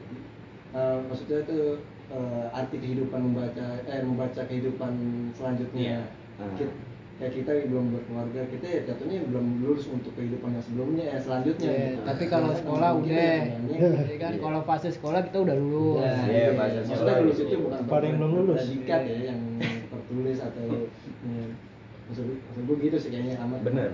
Eh, 0.75 0.99
maksudnya 1.07 1.45
itu 1.45 1.85
eh, 2.07 2.47
arti 2.53 2.77
kehidupan 2.77 3.21
membaca 3.23 3.67
eh 3.81 4.03
membaca 4.03 4.41
kehidupan 4.43 4.93
selanjutnya. 5.33 6.05
Ah. 6.37 6.51
Ki- 6.55 6.93
Kayak 7.15 7.31
kita 7.33 7.51
yang 7.55 7.69
belum 7.71 7.87
berkeluarga, 7.95 8.41
kita 8.51 8.67
ya 8.67 8.81
jatuhnya 8.91 9.23
belum 9.31 9.63
lulus 9.63 9.87
untuk 9.87 10.19
kehidupan 10.19 10.51
yang 10.51 10.65
sebelumnya, 10.67 11.05
eh 11.07 11.21
selanjutnya. 11.23 11.71
Iya, 11.71 11.87
gitu. 11.95 12.03
tapi 12.03 12.25
kalau 12.27 12.51
Nah, 12.51 12.59
sekolah 12.59 12.91
kita 12.91 13.07
udah. 13.07 13.39
Ya 14.03 14.17
kan 14.19 14.33
kalau 14.35 14.61
fase 14.67 14.89
sekolah 14.91 15.21
kita 15.23 15.39
udah 15.39 15.55
lulus. 15.55 16.03
Ya, 16.03 16.11
Iya, 16.11 16.27
iya, 16.27 16.51
bahasa 16.59 16.75
Maksudnya 16.83 16.99
sekolah. 16.99 17.23
lulus 17.23 17.39
itu 17.39 17.57
bukan 17.63 17.81
Pada 17.87 18.05
yang 18.05 18.17
belum 18.19 18.33
lulus. 18.35 18.59
predikat 18.59 19.01
ya, 19.07 19.17
yang 19.31 19.41
tertulis 19.87 20.39
atau 20.43 20.65
ya, 21.31 21.45
maksud, 22.05 22.25
maksud 22.27 22.63
gue 22.67 22.77
gitu 22.83 22.97
sih 22.99 23.11
kayaknya 23.15 23.35
amat. 23.47 23.59
Bener. 23.63 23.89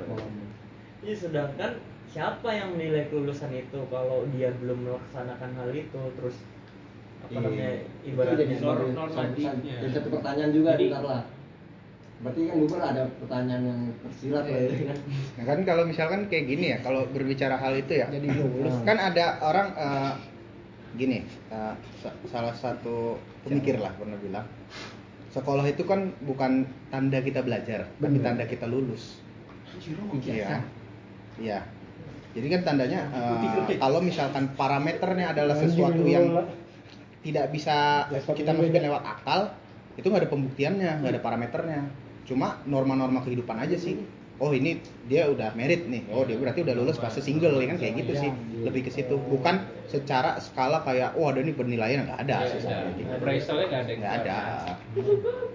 Iya, 1.00 1.14
sedangkan 1.14 1.72
siapa 2.08 2.48
yang 2.50 2.68
menilai 2.72 3.04
kelulusan 3.06 3.52
itu 3.52 3.78
kalau 3.86 4.24
dia 4.32 4.48
belum 4.56 4.78
melaksanakan 4.80 5.50
hal 5.54 5.70
itu 5.70 6.00
terus 6.16 6.40
apa 7.30 7.38
Iya. 7.38 7.46
namanya 7.46 7.70
Itu 7.70 8.08
ibaratnya 8.10 8.36
jadi 8.36 8.54
Norm- 8.56 8.80
satu- 8.82 8.96
normatifnya. 8.96 9.52
jadi 9.78 9.92
satu 9.92 10.08
pertanyaan 10.10 10.50
juga 10.50 10.70
Jadi- 10.74 10.90
ntar 10.90 11.04
lah. 11.04 11.22
Berarti 12.20 12.40
kan 12.44 12.56
gue 12.60 12.80
ada 12.82 13.02
pertanyaan 13.16 13.62
yang 13.64 13.80
tersirat 13.98 14.44
lah 14.44 14.58
ya 14.60 14.70
kan. 14.84 14.98
Nah 15.32 15.44
kan 15.46 15.58
kalau 15.64 15.82
misalkan 15.84 16.20
kayak 16.28 16.44
gini 16.46 16.66
ya, 16.68 16.78
kalau 16.78 17.00
berbicara 17.06 17.56
hal 17.56 17.72
itu 17.74 17.92
ya, 17.96 18.06
Jadi 18.08 18.28
lulus. 18.28 18.76
kan 18.82 18.96
ada 18.98 19.24
orang 19.40 19.68
eh, 19.72 20.12
gini, 20.92 21.18
eh, 21.48 21.74
sa- 21.96 22.18
salah 22.26 22.52
satu 22.52 23.16
pemikir 23.40 23.78
lah 23.78 23.94
pernah 23.94 24.18
bilang, 24.18 24.44
sekolah 25.30 25.64
itu 25.64 25.80
kan 25.82 26.12
bukan 26.20 26.52
tanda 26.90 27.18
kita 27.18 27.40
belajar, 27.40 27.88
tapi 27.94 28.18
tanda 28.18 28.44
kita 28.44 28.66
lulus. 28.66 29.22
Iya, 30.20 30.60
iya. 31.38 31.58
Jadi 32.30 32.46
kan 32.48 32.60
tandanya 32.64 33.00
eh, 33.08 33.74
kalau 33.74 33.98
misalkan 33.98 34.44
parameternya 34.54 35.32
adalah 35.32 35.56
sesuatu 35.56 36.04
yang. 36.04 36.36
Tidak 37.20 37.52
bisa 37.52 38.08
Laptop 38.08 38.34
kita 38.36 38.56
masukin 38.56 38.80
beda. 38.80 38.86
lewat 38.88 39.02
akal, 39.04 39.40
itu 39.96 40.06
nggak 40.08 40.22
ada 40.24 40.30
pembuktiannya, 40.32 40.90
nggak 41.04 41.12
ada 41.16 41.22
parameternya. 41.22 41.80
Cuma 42.24 42.62
norma-norma 42.64 43.20
kehidupan 43.20 43.56
aja 43.60 43.76
sih. 43.76 44.00
Oh 44.40 44.56
ini 44.56 44.80
dia 45.04 45.28
udah 45.28 45.52
merit 45.52 45.84
nih. 45.84 46.08
Oh 46.08 46.24
dia 46.24 46.40
berarti 46.40 46.64
udah 46.64 46.72
lulus 46.72 46.96
fase 46.96 47.20
single 47.20 47.60
ya 47.60 47.76
kan 47.76 47.76
kayak 47.76 47.94
gitu 48.00 48.12
sih. 48.16 48.30
Lebih 48.64 48.88
ke 48.88 48.90
situ. 48.90 49.20
Bukan 49.20 49.68
secara 49.84 50.40
skala 50.40 50.80
kayak 50.80 51.12
oh 51.20 51.28
ada 51.28 51.44
nih 51.44 51.52
penilaian 51.52 52.08
nggak 52.08 52.24
ada. 52.24 52.48
Iya, 52.48 52.56
sih 52.56 52.64
iya. 52.64 52.78
gitu. 52.96 53.10
Appraisalnya 53.20 53.66
nggak 53.68 53.82
ada 53.84 53.92
Nggak 54.00 54.14
ada. 54.24 54.36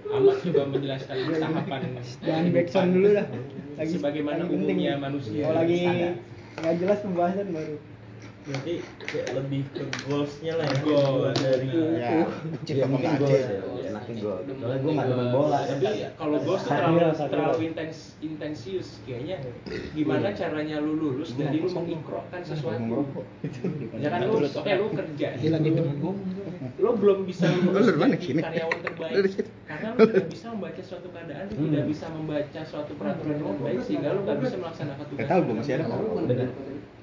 Amat 0.06 0.36
juga 0.46 0.62
menjelaskan 0.70 1.16
tahapan 1.18 1.80
Jangan 2.22 2.44
backsound 2.54 2.90
dulu 2.94 3.08
lah. 3.10 3.26
Lagi 3.74 3.92
sebagaimana 3.98 4.42
umumnya 4.46 4.92
manusia 5.02 5.42
Kalau 5.42 5.58
lagi 5.58 5.82
nggak 6.62 6.74
jelas 6.78 6.98
pembahasan 7.02 7.48
baru. 7.50 7.76
Berarti 8.46 8.74
kayak 9.02 9.28
lebih 9.34 9.60
ke 9.74 9.82
goalsnya 10.06 10.52
lah 10.54 10.66
ya 10.70 10.78
Goal, 10.86 11.34
dari 11.34 11.68
Ya, 11.98 12.10
cip 12.62 12.74
Iya, 12.78 12.84
apa 12.86 12.90
mungkin 12.94 13.10
nggak 13.10 13.18
gol 13.18 13.26
cip. 13.26 13.42
ya, 13.42 13.60
enaknya 13.90 14.14
gol. 14.22 14.38
Soalnya 14.46 14.78
gue 14.78 14.92
nggak 14.94 15.08
demen 15.10 15.28
bola. 15.34 15.58
Tapi 15.66 15.86
kalau 16.14 16.36
gue 16.38 16.46
tuh 16.46 16.58
Satria, 16.62 16.78
terlalu 16.78 17.10
Satria. 17.10 17.32
terlalu 17.34 17.58
intens 17.66 17.98
intensius 18.22 18.88
kayaknya. 19.02 19.36
Gimana 19.90 20.28
caranya 20.30 20.76
lu 20.78 20.92
lulus 20.94 21.30
dari 21.34 21.58
lu 21.58 21.68
mengikrokkan 21.68 22.40
sesuatu. 22.46 23.02
Ya 24.02 24.08
kan 24.14 24.20
lu 24.22 24.38
oke 24.38 24.72
lu 24.78 24.86
kerja. 24.94 25.26
Lu 26.78 26.90
belum 26.96 27.18
bisa 27.26 27.50
jadi 27.50 28.16
sini? 28.22 28.40
karyawan 28.40 28.78
terbaik 28.80 29.12
karena 29.66 29.88
lu 29.98 30.06
tidak 30.06 30.26
bisa 30.30 30.46
membaca 30.54 30.82
suatu 30.86 31.08
keadaan, 31.10 31.44
lu 31.50 31.66
tidak 31.66 31.86
bisa 31.90 32.06
membaca 32.14 32.60
suatu 32.62 32.92
peraturan 32.94 33.34
dengan 33.34 33.56
baik 33.58 33.80
sehingga 33.82 34.08
lu 34.14 34.20
nggak 34.22 34.38
bisa 34.38 34.56
melaksanakan 34.62 35.04
tugas. 35.10 35.26
Tahu, 35.26 35.40
gua 35.42 35.54
masih 35.58 35.72
ada. 35.74 35.86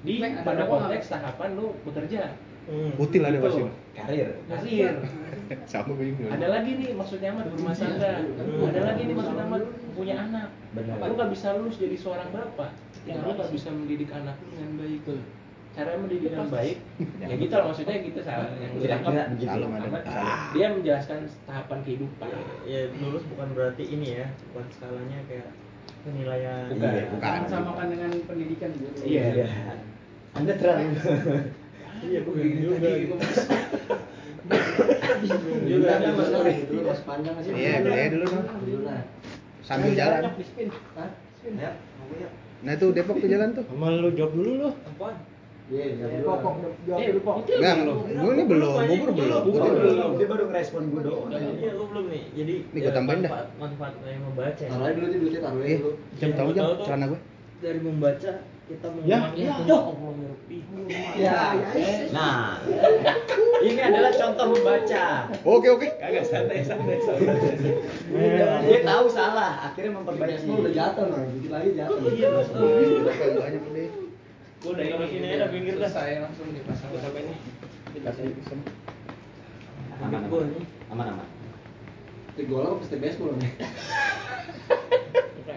Di 0.04 0.20
pada 0.20 0.62
konteks 0.68 1.06
tahapan 1.08 1.48
lu 1.56 1.72
bekerja, 1.88 2.36
Util 2.96 3.20
ada 3.20 3.36
Gitu. 3.36 3.44
pasti. 3.44 3.62
Karir. 3.94 4.28
karir. 4.48 4.94
Sama 5.70 5.92
gue 6.00 6.16
juga. 6.16 6.32
Ada 6.32 6.46
lagi 6.48 6.70
nih 6.80 6.96
maksudnya 6.96 7.28
amat 7.36 7.46
berumah 7.52 7.74
tangga. 7.76 8.12
Ada 8.72 8.80
lagi 8.80 9.02
nih 9.04 9.14
maksudnya 9.14 9.44
amat 9.44 9.62
punya 9.92 10.14
anak. 10.16 10.48
Benar. 10.72 10.96
Lu 11.04 11.12
gak 11.20 11.30
bisa 11.30 11.46
lulus 11.60 11.76
jadi 11.76 11.96
seorang 12.00 12.28
bapak. 12.32 12.72
Yang 13.04 13.20
lu 13.20 13.32
gak 13.36 13.50
bisa 13.52 13.68
mendidik 13.68 14.10
anak 14.16 14.36
lu 14.40 14.48
dengan 14.56 14.72
baik. 14.80 15.00
Cara 15.74 15.90
mendidik 15.98 16.30
dengan 16.30 16.46
baik, 16.54 16.78
ya 17.18 17.34
gitu 17.34 17.50
lah 17.50 17.66
maksudnya 17.66 17.98
gitu 17.98 18.20
salah 18.22 18.46
yang 18.62 18.78
Kira-kira 18.78 19.26
tangkap. 19.34 20.54
Dia 20.54 20.66
menjelaskan 20.70 21.18
tahapan 21.50 21.78
kehidupan. 21.82 22.30
ya 22.62 22.80
lulus 23.02 23.26
bukan 23.26 23.48
berarti 23.58 23.82
ini 23.82 24.22
ya 24.22 24.26
bukan 24.54 24.70
skalanya 24.70 25.18
kayak 25.26 25.50
penilaian 26.04 26.68
Bukan. 26.68 26.90
Iya, 26.92 27.04
Bukan. 27.08 27.40
Samakan 27.48 27.86
dengan 27.88 28.10
pendidikan 28.28 28.70
guru. 28.76 28.96
Iya. 29.02 29.24
Iya. 29.32 29.46
Anda 30.36 30.52
terlalu. 30.60 30.92
iya 32.04 32.20
bukan 32.22 32.44
juga. 32.60 32.88
Juga 35.64 35.88
ada 35.96 36.10
masalah 36.12 36.52
itu 36.52 36.74
masih 36.84 37.04
panjang 37.08 37.34
sih. 37.40 37.50
Iya, 37.56 37.72
beli 37.80 37.96
aja 37.96 38.08
dulu 38.12 38.26
dong. 38.28 38.46
Dulu 38.68 38.80
lah. 38.84 39.02
Sambil 39.64 39.92
jalan. 39.96 40.20
Ya, 41.44 41.70
ya. 42.20 42.28
Nah 42.64 42.72
itu 42.76 42.86
Depok 42.92 43.16
tuh 43.20 43.28
jalan 43.28 43.48
tuh. 43.56 43.64
Sama 43.64 43.88
lu 43.92 44.12
jawab 44.12 44.32
dulu 44.36 44.50
lu. 44.60 44.70
apaan 44.72 45.16
Iya, 45.64 45.80
ya, 45.86 46.04
Eh, 46.04 46.20
dulu. 46.20 46.28
Pokok 46.28 46.54
jawab 46.84 46.98
Eh, 46.98 47.06
dulu 47.08 47.20
pok. 47.20 47.34
Enggak, 47.48 47.74
belum? 47.78 47.96
gue 48.04 48.32
ini 48.34 48.44
belum, 48.44 48.72
bubur 48.84 49.10
belum. 49.10 49.42
Bubur 49.42 49.72
belum. 49.74 50.10
Dia 50.14 50.26
baru 50.28 50.44
ngerespon 50.46 50.82
gue 50.86 51.00
doang. 51.02 51.28
iya 51.32 51.70
lu 51.72 51.84
belum 51.88 52.04
nih 52.06 52.22
jadi 52.34 52.54
Nih, 52.68 52.80
ya, 52.80 52.90
tambahin 52.92 53.20
dah. 53.22 53.32
manfaat 53.56 53.94
yang 54.02 54.22
membaca 54.22 54.60
ya. 54.60 54.68
Taruh 54.68 54.92
dulu 54.92 55.06
sih 55.06 55.18
duitnya 55.18 55.40
taruh 55.40 55.60
Eh, 55.62 55.78
dulu. 55.78 55.90
jam 56.14 56.30
tahu 56.32 56.48
jam 56.52 56.64
celana 56.78 57.04
gue. 57.08 57.20
dari 57.56 57.80
membaca 57.80 58.32
kita 58.64 58.86
Ya, 59.02 59.18
mengulangnya 59.24 59.40
ya. 59.40 59.56
ya 59.56 59.78
ya. 61.16 61.16
Ya, 61.16 61.40
Nah, 62.10 62.60
Ini 63.64 63.80
adalah 63.82 64.12
contoh 64.12 64.46
membaca. 64.50 65.04
Oke 65.42 65.68
oke. 65.70 65.88
Kagak 65.96 66.20
santai 66.22 66.60
santai 66.60 67.00
santai. 67.00 67.72
dia 68.64 68.80
tahu 68.84 69.04
salah, 69.08 69.72
akhirnya 69.72 69.96
memperbaiki. 69.96 70.44
udah 70.44 70.72
jatuh 70.74 71.04
nah, 71.08 71.24
dikit 71.26 71.50
lagi 71.50 71.70
jatuh. 71.72 71.96
Iya, 72.04 72.28
banyak 73.32 73.62
udah? 73.64 73.88
Gua 74.64 74.72
udah 74.72 74.84
taruh 74.96 75.08
sini 75.12 75.26
aja 75.28 75.52
pinggir 75.52 75.76
dah. 75.76 75.90
Saya 75.92 76.24
langsung 76.24 76.48
dipasang. 76.56 76.88
Sampai 76.96 77.28
ini. 77.28 77.36
Pesen. 77.92 78.60
Aman 80.00 80.24
aman. 80.24 80.48
ini. 80.48 80.64
Aman 80.88 81.06
aman. 81.12 81.28
Tik 82.32 82.48
bola 82.48 82.80
pasti 82.80 82.96
baseball 82.96 83.36
nih. 83.36 83.52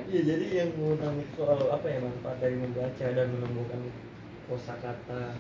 Iya 0.08 0.24
jadi 0.24 0.46
yang 0.64 0.72
mengenai 0.80 1.20
soal 1.36 1.68
apa 1.68 1.84
ya 1.84 2.00
manfaat 2.00 2.40
dari 2.40 2.56
membaca 2.56 3.06
dan 3.12 3.28
menemukan 3.28 3.92
kosakata 4.48 5.36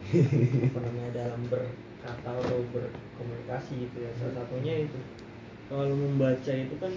apa 0.00 0.78
namanya 0.80 1.10
dalam 1.12 1.44
berkata 1.52 2.30
atau 2.40 2.64
berkomunikasi 2.72 3.84
gitu 3.84 3.96
ya 4.00 4.10
salah 4.16 4.48
satunya 4.48 4.88
itu 4.88 4.96
kalau 5.68 5.92
membaca 5.92 6.52
itu 6.56 6.72
kan 6.80 6.92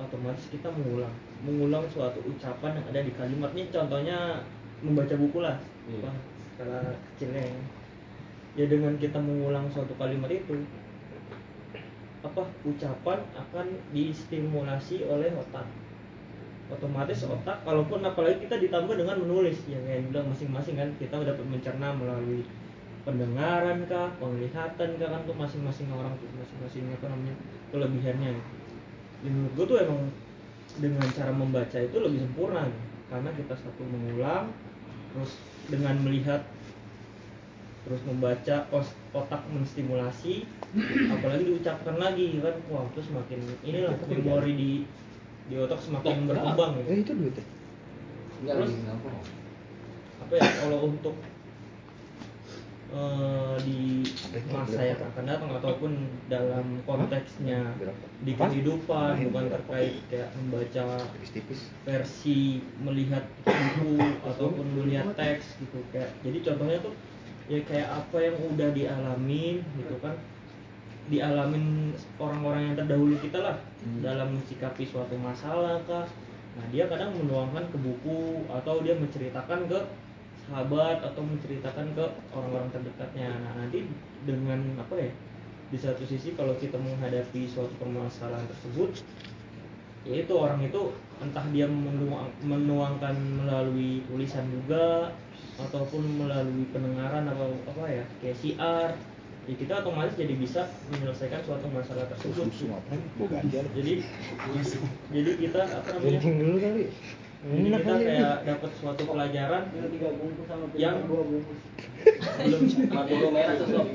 otomatis 0.00 0.48
kita 0.48 0.72
mengulang 0.72 1.12
mengulang 1.44 1.84
suatu 1.92 2.24
ucapan 2.24 2.80
yang 2.80 2.86
ada 2.96 3.00
di 3.04 3.12
kalimat 3.12 3.52
ini 3.52 3.68
contohnya 3.68 4.18
membaca 4.84 5.14
buku 5.18 5.38
lah 5.42 5.56
Iya. 5.88 6.04
Wah, 6.04 6.16
skala 6.52 6.78
kecilnya 7.14 7.48
ya. 7.48 7.60
ya 8.60 8.64
dengan 8.68 8.92
kita 9.00 9.16
mengulang 9.16 9.64
suatu 9.72 9.96
kalimat 9.96 10.28
itu 10.28 10.52
apa 12.20 12.42
ucapan 12.66 13.18
akan 13.32 13.66
distimulasi 13.94 15.06
oleh 15.06 15.32
otak 15.32 15.64
otomatis 16.68 17.24
otak 17.24 17.64
kalaupun 17.64 18.04
apalagi 18.04 18.44
kita 18.44 18.60
ditambah 18.60 19.00
dengan 19.00 19.16
menulis 19.16 19.64
yang 19.70 19.80
kayak 19.88 20.12
bilang 20.12 20.28
masing-masing 20.28 20.76
kan 20.76 20.90
kita 21.00 21.16
dapat 21.16 21.46
mencerna 21.48 21.88
melalui 21.96 22.44
pendengaran 23.08 23.88
kah 23.88 24.12
penglihatan 24.20 25.00
kah 25.00 25.08
kan 25.08 25.20
tuh 25.24 25.32
masing-masing 25.32 25.88
orang 25.88 26.12
tuh 26.20 26.28
masing-masing 26.36 26.92
apa 26.92 27.06
namanya 27.08 27.34
kelebihannya. 27.72 28.36
Dan 29.24 29.32
menurut 29.32 29.52
gue 29.56 29.64
tuh 29.64 29.78
emang 29.80 30.00
dengan 30.76 31.08
cara 31.08 31.32
membaca 31.32 31.78
itu 31.80 31.96
lebih 31.96 32.20
sempurna 32.28 32.68
karena 33.08 33.30
kita 33.32 33.54
satu 33.56 33.82
mengulang 33.88 34.52
terus 35.18 35.34
dengan 35.66 35.98
melihat 36.06 36.46
terus 37.82 37.98
membaca 38.06 38.56
otak 39.10 39.42
menstimulasi 39.50 40.46
apalagi 41.18 41.42
diucapkan 41.50 41.98
lagi 41.98 42.38
kan 42.38 42.54
wah 42.70 42.86
terus 42.94 43.10
semakin 43.10 43.42
inilah 43.66 43.98
memori 44.06 44.52
di 44.54 44.70
di 45.48 45.54
otak 45.56 45.80
semakin 45.80 46.28
berkembang 46.28 46.76
gitu. 46.78 46.86
Eh 46.92 46.98
itu 47.02 47.12
duitnya. 47.16 47.44
Enggak 48.44 48.54
Terus? 48.54 48.72
apa 50.18 50.32
ya 50.36 50.50
kalau 50.60 50.78
untuk 50.92 51.16
eh, 52.92 53.56
di 53.64 54.04
masa 54.48 54.80
yang 54.80 55.00
akan 55.00 55.24
datang 55.28 55.50
ataupun 55.60 55.92
dalam 56.28 56.80
konteksnya 56.84 57.76
di 58.24 58.32
kehidupan 58.34 59.28
bukan 59.28 59.46
terkait 59.52 60.00
kayak 60.08 60.28
membaca 60.36 60.84
versi 61.84 62.64
melihat 62.80 63.24
buku 63.44 64.00
ataupun 64.32 64.66
melihat 64.78 65.12
teks 65.14 65.60
gitu 65.60 65.78
kayak. 65.92 66.10
Jadi 66.24 66.38
contohnya 66.44 66.78
tuh 66.80 66.94
ya 67.48 67.60
kayak 67.64 67.88
apa 67.88 68.16
yang 68.20 68.36
udah 68.56 68.68
dialamin 68.72 69.64
gitu 69.78 69.96
kan. 70.00 70.16
Dialamin 71.08 71.96
orang-orang 72.20 72.72
yang 72.72 72.76
terdahulu 72.76 73.16
kita 73.20 73.40
lah. 73.40 73.56
Dalam 74.04 74.36
mensikapi 74.36 74.84
suatu 74.84 75.16
masalah 75.16 75.80
kah. 75.88 76.04
Nah 76.58 76.66
dia 76.74 76.90
kadang 76.90 77.14
menuangkan 77.14 77.70
ke 77.70 77.78
buku 77.80 78.44
atau 78.50 78.82
dia 78.82 78.98
menceritakan 78.98 79.70
ke 79.70 79.80
sahabat 80.48 81.04
atau 81.04 81.20
menceritakan 81.20 81.92
ke 81.92 82.04
orang-orang 82.32 82.68
terdekatnya. 82.72 83.28
Nah 83.44 83.52
nanti 83.60 83.84
dengan 84.24 84.80
apa 84.80 84.96
ya 84.96 85.12
di 85.68 85.76
satu 85.76 86.00
sisi 86.08 86.32
kalau 86.32 86.56
kita 86.56 86.80
menghadapi 86.80 87.44
suatu 87.44 87.76
permasalahan 87.76 88.48
tersebut 88.48 89.04
yaitu 90.08 90.32
orang 90.32 90.64
itu 90.64 90.96
entah 91.20 91.44
dia 91.52 91.68
menuang- 91.68 92.32
menuangkan 92.40 93.12
melalui 93.12 94.00
tulisan 94.08 94.48
juga 94.48 95.12
ataupun 95.60 96.24
melalui 96.24 96.64
pendengaran 96.72 97.28
atau 97.28 97.52
apa 97.68 97.84
ya 97.84 98.04
kayak 98.24 98.36
siar 98.40 98.88
ya 99.44 99.54
kita 99.58 99.84
otomatis 99.84 100.16
jadi 100.16 100.32
bisa 100.40 100.64
menyelesaikan 100.88 101.44
suatu 101.44 101.68
masalah 101.68 102.08
tersebut. 102.08 102.48
Susu 102.48 102.72
jadi 103.76 103.92
jadi 105.12 105.30
kita 105.36 105.60
apa 105.68 105.88
namanya 105.96 106.20
Kencing 106.20 106.36
dulu 106.40 106.56
kali. 106.60 106.84
Jadi 107.38 107.70
kita 107.70 107.94
kayak 108.02 108.36
dapat 108.42 108.70
suatu 108.82 109.02
pelajaran 109.06 109.62
yang 110.74 110.96
dua 111.06 111.22
bungkus. 111.22 111.60
Belum 112.42 112.62
Marlboro 112.90 113.28
merah 113.30 113.54
tuh 113.54 113.66
sob 113.70 113.86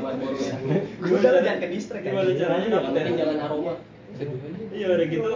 Marlboro 0.00 0.32
merah. 0.32 0.82
Gue 0.96 1.18
udah 1.20 1.40
jangan 1.44 1.58
ke 1.60 1.68
distract 1.68 2.04
gimana 2.08 2.32
caranya 2.32 2.68
dapat 2.72 2.88
Yang 2.88 2.96
penting 2.96 3.16
jangan 3.20 3.38
aroma. 3.44 3.74
Iya 4.72 4.86
udah 4.88 5.06
gitu. 5.12 5.32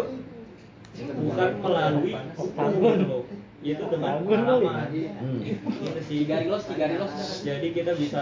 Bukan 0.93 1.51
melalui 1.61 2.13
gitu 2.17 3.05
loh 3.05 3.23
itu 3.63 3.79
dengan 3.87 4.19
Bagus 4.19 4.27
kali. 4.27 4.67
pengalaman 4.67 4.87
itu 4.91 6.01
sih 6.03 6.19
Tiga 6.27 6.37
rilos, 6.43 6.63
tiga 6.67 6.85
rilos 6.91 7.13
jadi 7.41 7.67
kita 7.71 7.93
bisa 7.95 8.21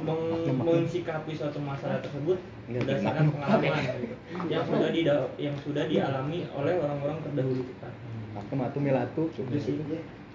meng- 0.00 0.56
mensikapi 0.58 1.32
suatu 1.36 1.60
masalah 1.60 2.00
tersebut 2.00 2.40
berdasarkan 2.66 3.24
pengalaman 3.30 3.84
gitu. 4.00 4.16
yang 4.48 4.64
sudah 4.64 4.88
di 4.88 5.00
yang 5.36 5.56
sudah 5.60 5.84
dialami 5.84 6.48
oleh 6.50 6.74
orang-orang 6.80 7.18
terdahulu 7.20 7.62
kita 7.68 7.88
Aku 8.32 8.56
matu 8.56 8.80
melatu. 8.80 9.28
itu 9.28 9.58
sih 9.60 9.76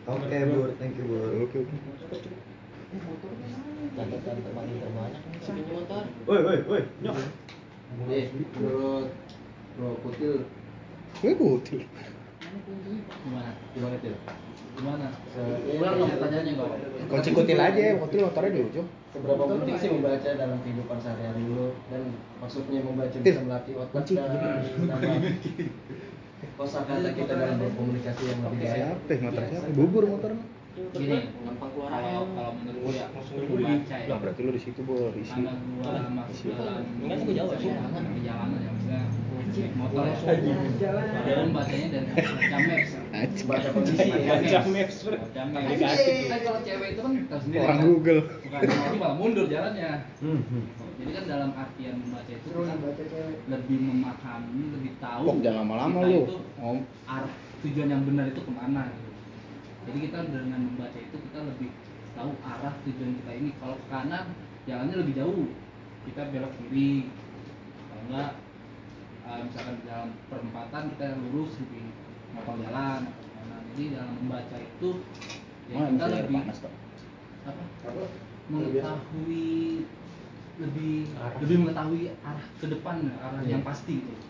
Oke, 0.08 0.38
Bur. 0.48 0.70
Thank 0.78 0.96
you, 0.96 1.04
Bur. 1.04 1.34
Oke 1.44 1.66
oke. 1.66 1.76
Tante-tante 3.98 4.50
makin 4.54 4.76
terbanyak 4.80 5.22
nih 5.26 5.64
motor 5.68 6.04
Woi, 6.24 6.40
woi, 6.46 6.58
woi. 6.70 6.82
Nyok. 7.02 7.16
Eh, 8.08 8.26
menurut 8.56 9.10
Bro 9.76 9.90
Kutil 10.06 10.46
Gue 11.18 11.34
kutil. 11.34 11.82
Gimana? 12.58 13.52
gimana 13.74 13.96
Til? 14.00 14.14
Gimana? 14.78 15.08
Se- 15.30 15.62
Ulang 15.78 15.96
dong 15.98 16.10
pertanyaannya 16.12 16.54
kok 16.54 16.70
Kunci 17.08 17.30
kutil 17.32 17.60
aja, 17.60 17.84
kutil 17.98 18.20
motornya 18.24 18.52
di 18.52 18.62
ujung. 18.64 18.88
Seberapa 19.08 19.44
penting 19.50 19.76
sih 19.80 19.90
membaca 19.90 20.30
dalam 20.30 20.58
kehidupan 20.62 20.98
sehari-hari 21.02 21.44
lo 21.50 21.68
dan 21.90 22.04
maksudnya 22.38 22.80
membaca 22.86 23.18
bisa 23.18 23.42
melatih 23.42 23.74
otak 23.80 24.04
dan 24.06 24.30
menambah 24.78 25.16
kosakata 26.58 27.10
kita 27.14 27.34
dalam 27.34 27.58
berkomunikasi 27.58 28.24
yang 28.30 28.40
lebih 28.46 28.60
baik. 28.62 28.74
Siapa? 28.78 29.14
Motor 29.26 29.44
siapa? 29.50 29.68
Bubur 29.74 30.04
motornya. 30.06 30.46
Gini, 30.94 31.18
gampang 31.42 31.74
keluar 31.74 31.90
kalau 31.90 32.30
kalau 32.38 32.52
menurut 32.54 32.78
gue 32.86 32.94
ya 32.94 33.10
membaca 33.10 33.96
ya 33.98 34.06
Lah 34.14 34.18
berarti 34.22 34.40
lu 34.46 34.52
di 34.54 34.62
situ 34.62 34.80
bor 34.86 35.10
isi. 35.18 35.42
masuk 35.42 36.54
dalam 36.54 36.86
Ingat 37.02 37.20
gue 37.26 37.34
jawab 37.34 37.58
sih 37.58 37.70
perjalanan 37.74 38.62
ya 38.62 38.70
maksudnya 38.70 39.02
naik 39.02 39.17
motor. 39.74 40.04
Ya 40.06 40.16
padahal 40.94 41.48
bacanya 41.50 41.88
dari 41.90 42.08
baca 42.38 42.58
maps 42.60 42.92
Baca 43.44 43.68
kondisi 43.72 44.06
ya. 44.06 44.18
baca 44.30 44.60
maps 44.68 44.96
baca 45.04 45.42
maps 45.48 46.00
kan 46.28 46.40
kalau 46.42 46.60
cewek 46.62 46.88
itu 46.94 47.02
kan 47.02 47.12
sendiri 47.40 47.60
Orang 47.60 47.78
kan. 47.78 47.86
Google. 47.86 48.22
bukan 48.48 48.98
malah 48.98 49.16
mundur 49.16 49.46
jalannya. 49.46 49.92
Jadi 50.98 51.12
kan 51.14 51.24
dalam 51.26 51.52
artian 51.54 51.96
membaca 51.98 52.30
itu 52.30 52.48
kita 52.48 52.74
lebih 53.48 53.78
memahami 53.80 54.64
lebih 54.74 54.94
tahu 54.98 55.24
Kok 55.24 55.38
jangan 55.40 55.60
lama-lama 55.64 56.00
lu. 56.04 56.22
Om. 56.58 56.78
arah 57.06 57.34
tujuan 57.60 57.88
yang 57.88 58.04
benar 58.04 58.26
itu 58.28 58.38
ke 58.40 58.52
mana 58.52 58.86
gitu. 58.88 59.10
jadi 59.84 59.98
kita 60.04 60.18
dengan 60.28 60.62
membaca 60.64 60.98
itu 60.98 61.16
kita 61.16 61.40
lebih 61.42 61.70
tahu 62.14 62.32
arah 62.42 62.74
tujuan 62.84 63.12
kita 63.16 63.32
ini. 63.34 63.50
Kalau 63.58 63.76
ke 63.76 63.86
kanan 63.88 64.26
jalannya 64.66 64.96
lebih 64.98 65.14
jauh. 65.16 65.48
Kita 66.04 66.22
belok 66.28 66.54
kiri. 66.58 67.08
Kalau 67.88 68.02
enggak 68.08 68.30
eh, 69.28 69.42
misalkan 69.44 69.76
di 69.80 69.84
dalam 69.86 70.10
perempatan 70.32 70.84
kita 70.96 71.06
lurus 71.20 71.54
lebih 71.60 71.86
motong 72.32 72.58
jalan. 72.64 73.02
Atau 73.12 73.28
ke 73.28 73.38
mana 73.44 73.56
jadi 73.76 73.84
dalam 74.00 74.14
membaca 74.24 74.58
itu 74.58 74.90
ya 75.68 75.76
Mana 75.76 75.90
kita 75.92 76.06
lebih 76.08 76.36
panas 76.40 76.58
tuh? 76.64 76.74
apa? 77.48 77.64
Mengetahui 78.48 79.48
lebih 80.58 80.96
lebih 81.44 81.56
mengetahui 81.62 82.02
arah 82.26 82.48
ke 82.58 82.66
depan 82.66 82.96
arah 83.22 83.42
yang 83.46 83.62
pasti 83.62 84.02
gitu 84.02 84.28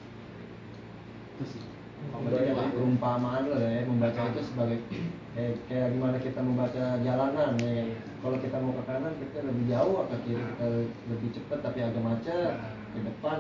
itu 1.37 1.45
sih. 1.53 1.63
Perumpamaan 2.73 3.49
lo 3.49 3.57
ya, 3.57 3.85
membaca 3.85 4.21
itu 4.33 4.41
sebagai 4.41 4.81
kayak, 5.33 5.53
kayak 5.69 5.87
gimana 5.93 6.17
kita 6.17 6.41
membaca 6.41 6.83
jalanan 7.01 7.53
ya. 7.61 7.93
Kalau 8.21 8.37
kita 8.41 8.57
mau 8.57 8.73
ke 8.73 8.83
kanan 8.89 9.13
kita 9.21 9.45
lebih 9.45 9.65
jauh 9.69 10.05
atau 10.05 10.17
kiri 10.25 10.41
kita 10.41 10.65
lebih 11.13 11.29
cepat 11.37 11.59
tapi 11.61 11.79
agak 11.85 12.01
macet 12.01 12.57
ke 12.93 12.99
depan 13.05 13.37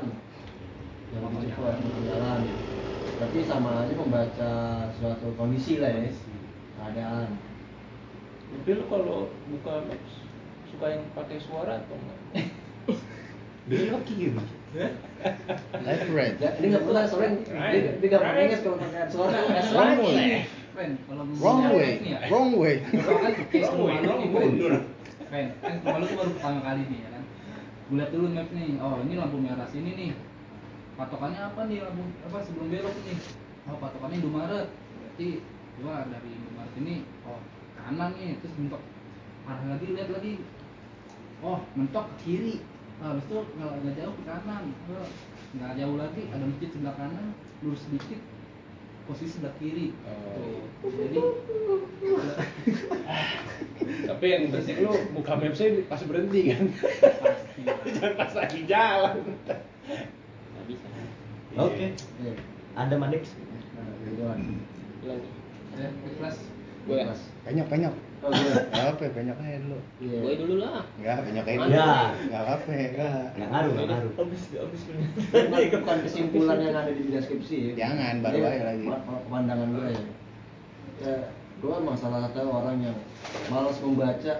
yang 1.13 1.23
lebih 1.27 1.51
cepat 1.51 1.75
untuk 1.79 2.03
jalan. 2.07 2.41
Berarti 3.17 3.39
sama 3.47 3.69
aja 3.81 3.93
membaca 3.97 4.51
suatu 4.93 5.27
kondisi 5.39 5.81
lah 5.81 5.89
ya, 5.89 6.11
keadaan. 6.77 7.27
Tapi 8.47 8.69
lu 8.77 8.83
kalau 8.87 9.31
buka 9.49 9.73
Maps 9.89 10.13
suka 10.69 10.85
yang 10.93 11.03
pakai 11.15 11.37
suara 11.41 11.81
atau 11.81 11.95
enggak? 11.97 12.19
Belok 13.67 14.03
kiri. 14.07 14.37
Left 15.83 16.09
right. 16.13 16.35
Ya, 16.37 16.51
dia 16.59 16.67
nggak 16.71 16.83
pernah 16.85 17.03
soalnya 17.09 17.29
dia, 17.73 17.91
nggak 17.97 18.21
pernah 18.21 18.45
nges 18.47 18.61
kalau 18.61 18.77
pakai 18.77 19.09
suara. 19.09 19.37
Wrong 21.41 21.73
ngomongin 21.73 21.73
way, 21.73 21.93
wrong 22.29 22.51
way. 22.53 22.75
Wrong 22.93 23.81
way, 23.81 23.97
wrong 24.05 24.23
way. 24.29 24.49
Ren. 25.27 25.47
Ren, 25.59 25.77
kan 25.83 25.99
lu 25.99 26.05
tuh 26.07 26.15
baru 26.15 26.31
pertama 26.39 26.59
kali 26.63 26.81
nih 26.87 26.99
ya 27.03 27.09
kan 27.11 27.23
gue 27.87 27.95
lihat 27.99 28.11
dulu 28.15 28.27
map 28.31 28.47
nih 28.51 28.79
oh 28.79 28.95
ini 29.03 29.13
lampu 29.19 29.37
merah 29.43 29.67
sini 29.67 29.91
nih 29.95 30.11
patokannya 30.97 31.41
apa 31.53 31.61
nih 31.69 31.85
lampu 31.85 32.03
apa 32.25 32.37
sebelum 32.41 32.67
belok 32.73 32.95
nih? 33.05 33.17
Oh 33.69 33.77
patokannya 33.77 34.17
Indomaret. 34.17 34.67
Berarti 34.73 35.29
gua 35.77 36.09
dari 36.09 36.29
Indomaret 36.33 36.73
ini 36.81 36.95
oh 37.23 37.39
kanan 37.77 38.17
nih 38.17 38.41
terus 38.41 38.57
mentok. 38.57 38.81
Arah 39.47 39.65
lagi 39.77 39.85
lihat 39.93 40.09
lagi. 40.09 40.33
Oh 41.45 41.61
mentok 41.77 42.09
ke 42.11 42.15
kiri. 42.25 42.55
Nah, 42.97 43.13
habis 43.13 43.29
itu 43.29 43.37
nggak 43.37 43.71
nggak 43.85 43.95
jauh 44.01 44.13
ke 44.17 44.23
kanan. 44.25 44.63
Oh, 44.89 45.09
nggak 45.53 45.71
jauh 45.77 45.95
lagi 46.01 46.21
ada 46.33 46.43
masjid 46.49 46.69
sebelah 46.73 46.95
kanan 46.97 47.25
lurus 47.61 47.85
sedikit 47.85 48.19
posisi 49.05 49.37
sebelah 49.37 49.53
kiri. 49.61 49.93
Tuh. 49.93 50.65
jadi 50.81 51.19
Tapi 54.09 54.25
yang 54.27 54.43
bersih 54.49 54.75
lu 54.83 54.93
buka 55.13 55.37
maps 55.37 55.61
pas 55.87 56.01
berhenti 56.03 56.41
kan. 56.51 56.65
pasti. 56.73 57.61
Jangan 57.95 58.13
pas 58.17 58.33
lagi 58.33 58.59
jalan. 58.65 59.17
Oke. 61.57 61.87
Ada 62.77 62.95
Madex. 62.95 63.23
Ridwan. 64.05 64.39
bilang 65.01 65.21
ya 65.77 65.87
ikhlas 66.09 66.37
gue 66.87 67.03
Penyok, 67.43 67.67
penyok. 67.69 67.95
Oh. 68.23 68.31
Gak 68.33 68.85
apa, 68.97 69.05
penyok 69.13 69.37
aja 69.43 69.57
dulu. 69.61 69.79
Iya. 70.01 70.17
gue 70.23 70.33
dulu 70.41 70.55
lah 70.57 70.83
Enggak, 70.97 71.17
penyok 71.27 71.45
aja 71.45 71.57
dulu. 71.59 71.75
Ya. 71.75 71.91
Enggak 72.17 72.41
apa-apa, 72.47 72.71
enggak. 72.71 73.25
Nggak 73.37 73.49
ngaruh, 73.51 73.71
nggak 73.71 73.87
ngaruh. 73.91 74.11
habis 74.17 74.43
habis 74.57 74.81
Ini 74.87 75.63
bukan 75.77 75.97
kesimpulan 76.07 76.57
yang 76.63 76.75
ada 76.75 76.91
di 76.95 77.01
deskripsi 77.11 77.55
ya. 77.55 77.71
Jangan, 77.77 78.13
baru 78.25 78.39
aja 78.47 78.63
lagi. 78.73 78.85
Pandangan 79.29 79.67
gue 79.75 79.87
ya. 79.91 80.03
Ya, 80.97 81.15
gue 81.61 81.73
emang 81.77 81.97
salah 81.99 82.19
satu 82.25 82.41
orang 82.49 82.77
yang 82.81 82.97
malas 83.53 83.77
membaca, 83.83 84.33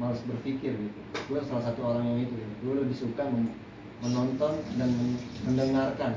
malas 0.00 0.20
berpikir 0.24 0.72
gitu. 0.72 1.00
Gue 1.28 1.40
salah 1.44 1.64
satu 1.68 1.80
orang 1.84 2.04
yang 2.14 2.18
itu. 2.30 2.34
Ya. 2.38 2.48
Gue 2.64 2.74
lebih 2.80 2.96
suka 2.96 3.22
mem- 3.28 3.54
menonton 4.00 4.52
dan 4.76 4.88
men- 4.88 5.22
mendengarkan. 5.44 6.12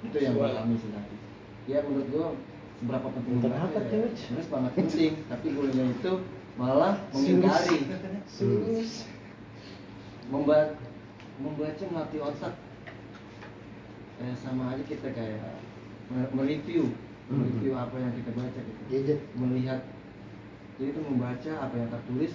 Itu 0.00 0.16
yang 0.16 0.34
gue 0.36 0.46
alami 0.46 0.74
nanti. 0.76 1.16
Ya 1.68 1.84
menurut 1.84 2.08
gue 2.08 2.26
seberapa 2.80 3.08
penting 3.12 3.36
apa, 3.44 3.76
ya. 3.76 4.08
Sebenarnya 4.16 4.44
sangat 4.48 4.72
penting. 4.72 5.12
Tapi 5.28 5.46
gue 5.52 5.66
itu 5.92 6.12
malah 6.56 6.94
mengingkari. 7.12 7.78
Membaca, 10.30 10.78
membaca 11.42 11.84
melatih 11.90 12.20
otak 12.22 12.54
kayak 14.20 14.36
sama 14.36 14.76
aja 14.76 14.84
kita 14.84 15.08
kayak 15.16 15.56
me- 16.12 16.30
mereview 16.36 16.92
mereview 17.26 17.72
apa 17.72 17.96
yang 17.96 18.12
kita 18.12 18.30
baca 18.36 18.60
gitu 18.60 18.82
Gadget. 18.92 19.18
melihat 19.32 19.80
jadi 20.76 20.92
itu 20.92 21.00
membaca 21.00 21.52
apa 21.56 21.74
yang 21.80 21.88
tertulis 21.88 22.32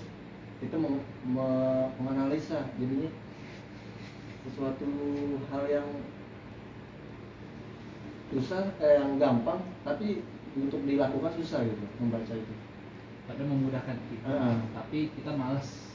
me- 1.30 1.90
menganalisa 2.02 2.66
jadinya 2.82 3.14
sesuatu 4.46 4.86
hal 5.50 5.64
yang 5.66 5.88
susah 8.30 8.74
eh, 8.82 9.02
yang 9.02 9.18
gampang 9.22 9.62
tapi 9.86 10.22
untuk 10.56 10.82
dilakukan 10.88 11.34
susah 11.36 11.66
gitu 11.66 11.86
membaca 12.00 12.34
itu. 12.34 12.54
Tapi 13.26 13.42
memudahkan 13.42 13.98
kita. 14.10 14.30
Ah. 14.30 14.62
tapi 14.72 15.10
kita 15.18 15.34
malas. 15.34 15.94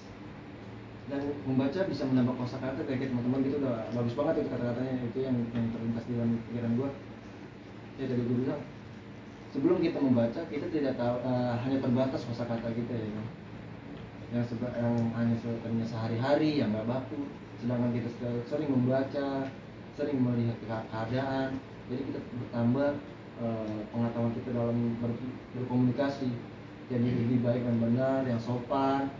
Dan 1.11 1.27
membaca 1.43 1.91
bisa 1.91 2.07
menambah 2.07 2.39
kosakata 2.39 2.87
kayak 2.87 3.11
teman-teman 3.11 3.43
gitu 3.43 3.59
udah 3.59 3.91
bagus 3.91 4.15
banget 4.15 4.47
itu 4.47 4.49
kata-katanya 4.55 4.95
itu 5.03 5.19
yang 5.27 5.37
yang 5.51 5.67
terlintas 5.75 6.05
di 6.07 6.13
dalam 6.15 6.39
pikiran 6.47 6.73
gua. 6.79 6.91
Ya 7.99 8.05
tadi 8.07 8.23
gue 8.23 8.37
bilang 8.47 8.63
sebelum 9.51 9.79
kita 9.83 9.99
membaca 9.99 10.41
kita 10.47 10.67
tidak 10.71 10.95
tahu 10.95 11.17
eh, 11.27 11.55
hanya 11.67 11.79
terbatas 11.83 12.23
kosakata 12.23 12.71
kita 12.71 12.95
ya 12.95 13.11
kan 13.11 13.27
yang 14.31 14.47
seba- 14.47 14.77
yang 14.79 14.95
hanya 15.19 15.35
sebenarnya 15.43 15.87
sehari-hari 15.91 16.63
yang 16.63 16.71
nggak 16.71 16.87
baku 16.87 17.27
sedangkan 17.61 17.93
kita 17.93 18.09
se- 18.17 18.45
sering 18.49 18.69
membaca 18.73 19.29
sering 19.95 20.19
melihat 20.25 20.57
ke- 20.65 20.87
keadaan 20.89 21.61
jadi 21.93 22.03
kita 22.09 22.21
bertambah 22.25 22.91
eh, 23.41 23.79
pengetahuan 23.93 24.33
kita 24.33 24.49
dalam 24.57 24.79
ber- 25.01 25.33
berkomunikasi 25.61 26.31
jadi 26.89 27.07
lebih 27.07 27.45
baik 27.45 27.63
dan 27.63 27.77
benar 27.79 28.21
yang 28.27 28.41
sopan 28.41 29.13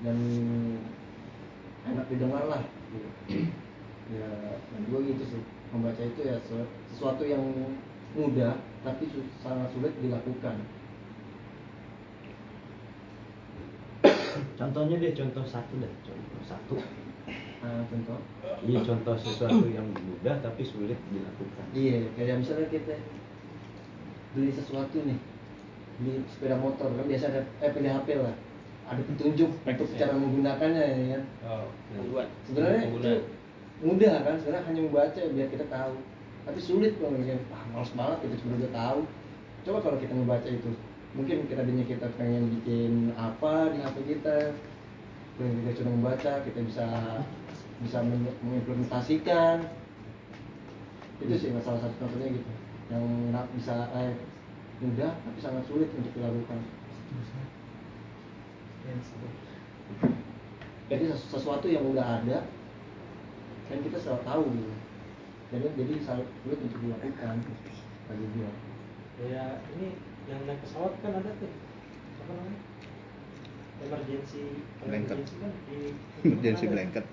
dan 0.00 0.16
enak 1.84 2.06
didengar 2.06 2.44
lah 2.46 2.62
gitu. 2.94 3.08
ya 4.16 4.30
dan 4.54 4.80
gue 4.88 5.00
gitu 5.12 5.22
sih 5.26 5.42
membaca 5.74 6.00
itu 6.00 6.20
ya 6.24 6.38
se- 6.40 6.70
sesuatu 6.94 7.26
yang 7.26 7.42
mudah 8.16 8.56
tapi 8.86 9.10
sangat 9.42 9.68
sulit 9.74 9.92
dilakukan 10.00 10.56
Contohnya 14.60 14.96
deh, 15.02 15.12
contoh 15.12 15.42
satu 15.42 15.74
deh, 15.82 15.90
contoh 16.06 16.42
satu. 16.46 16.76
Nah, 17.58 17.82
contoh. 17.90 18.18
Iya, 18.62 18.78
contoh 18.86 19.14
sesuatu 19.18 19.66
yang 19.66 19.86
mudah 19.90 20.38
tapi 20.38 20.62
sulit 20.62 20.98
dilakukan. 21.10 21.64
iya 21.74 22.06
kayak 22.14 22.42
misalnya 22.42 22.66
kita 22.70 22.94
beli 24.34 24.50
sesuatu 24.54 24.96
nih 25.02 25.18
beli 25.98 26.22
sepeda 26.30 26.54
motor 26.58 26.94
kan 26.94 27.06
biasa 27.06 27.24
ada 27.34 27.42
eh 27.62 27.70
beli 27.74 27.88
HP 27.90 28.08
lah. 28.22 28.34
Ada 28.88 29.02
petunjuk 29.04 29.50
untuk 29.52 29.88
cara 30.00 30.14
menggunakannya 30.16 30.82
ya 30.86 31.06
kan? 31.18 31.22
Oh. 31.44 31.66
panduan 31.92 32.26
sebenarnya 32.46 32.78
itu 32.78 32.88
penggunaan. 32.88 33.20
mudah 33.84 34.14
kan 34.24 34.34
sebenarnya 34.38 34.64
hanya 34.70 34.80
membaca 34.86 35.20
biar 35.20 35.48
kita 35.50 35.66
tahu. 35.66 35.94
Tapi 36.46 36.60
sulit 36.62 36.92
kalau 36.96 37.12
misalnya 37.12 37.42
ah 37.52 37.62
males 37.74 37.92
banget 37.92 38.18
kita 38.24 38.34
cuma 38.42 38.52
udah 38.62 38.72
tahu. 38.72 39.00
Coba 39.66 39.78
kalau 39.82 39.98
kita 39.98 40.14
membaca 40.14 40.48
itu 40.48 40.70
mungkin 41.16 41.36
kita 41.50 41.60
tadinya 41.64 41.84
kita 41.84 42.06
pengen 42.14 42.44
bikin 42.58 43.10
apa 43.16 43.72
di 43.74 43.78
HP 43.82 43.96
kita 44.16 44.54
kemudian 45.38 45.54
kita 45.62 45.70
sudah 45.78 45.92
membaca 45.94 46.32
kita 46.44 46.60
bisa 46.66 46.86
bisa 47.82 47.98
men- 48.02 48.38
mengimplementasikan. 48.42 49.66
Itu 51.18 51.34
sih 51.34 51.50
salah 51.62 51.80
satu 51.82 51.94
contohnya 51.98 52.28
gitu. 52.34 52.50
Yang 52.88 53.04
nggak 53.30 53.46
bisa 53.58 53.74
eh, 53.94 54.14
mudah 54.78 55.12
tapi 55.12 55.38
sangat 55.42 55.62
sulit 55.66 55.90
untuk 55.94 56.12
dilakukan. 56.14 56.58
Jadi 60.88 61.04
sesu- 61.12 61.28
sesuatu 61.36 61.66
yang 61.68 61.84
udah 61.92 62.22
ada 62.22 62.48
kan 63.68 63.78
kita 63.84 63.98
selalu 64.00 64.22
tahu 64.24 64.42
gitu. 64.56 64.74
Jadi 65.52 65.66
jadi 65.76 65.92
sangat 66.00 66.26
sulit 66.40 66.58
untuk 66.64 66.78
dilakukan 66.80 67.34
bagi 68.08 68.26
dia. 68.32 68.50
Ya 69.18 69.44
ini 69.76 69.98
yang 70.30 70.40
naik 70.48 70.62
pesawat 70.64 70.96
kan 71.04 71.12
ada 71.18 71.30
tuh. 71.36 71.52
Apa 72.24 72.30
namanya? 72.32 72.60
Emergency 73.78 74.44
Blanket. 74.82 75.14
emergency 75.14 75.36
kan 75.38 75.52
di 75.68 75.78
Emergency 76.24 76.66
blanket. 76.66 77.04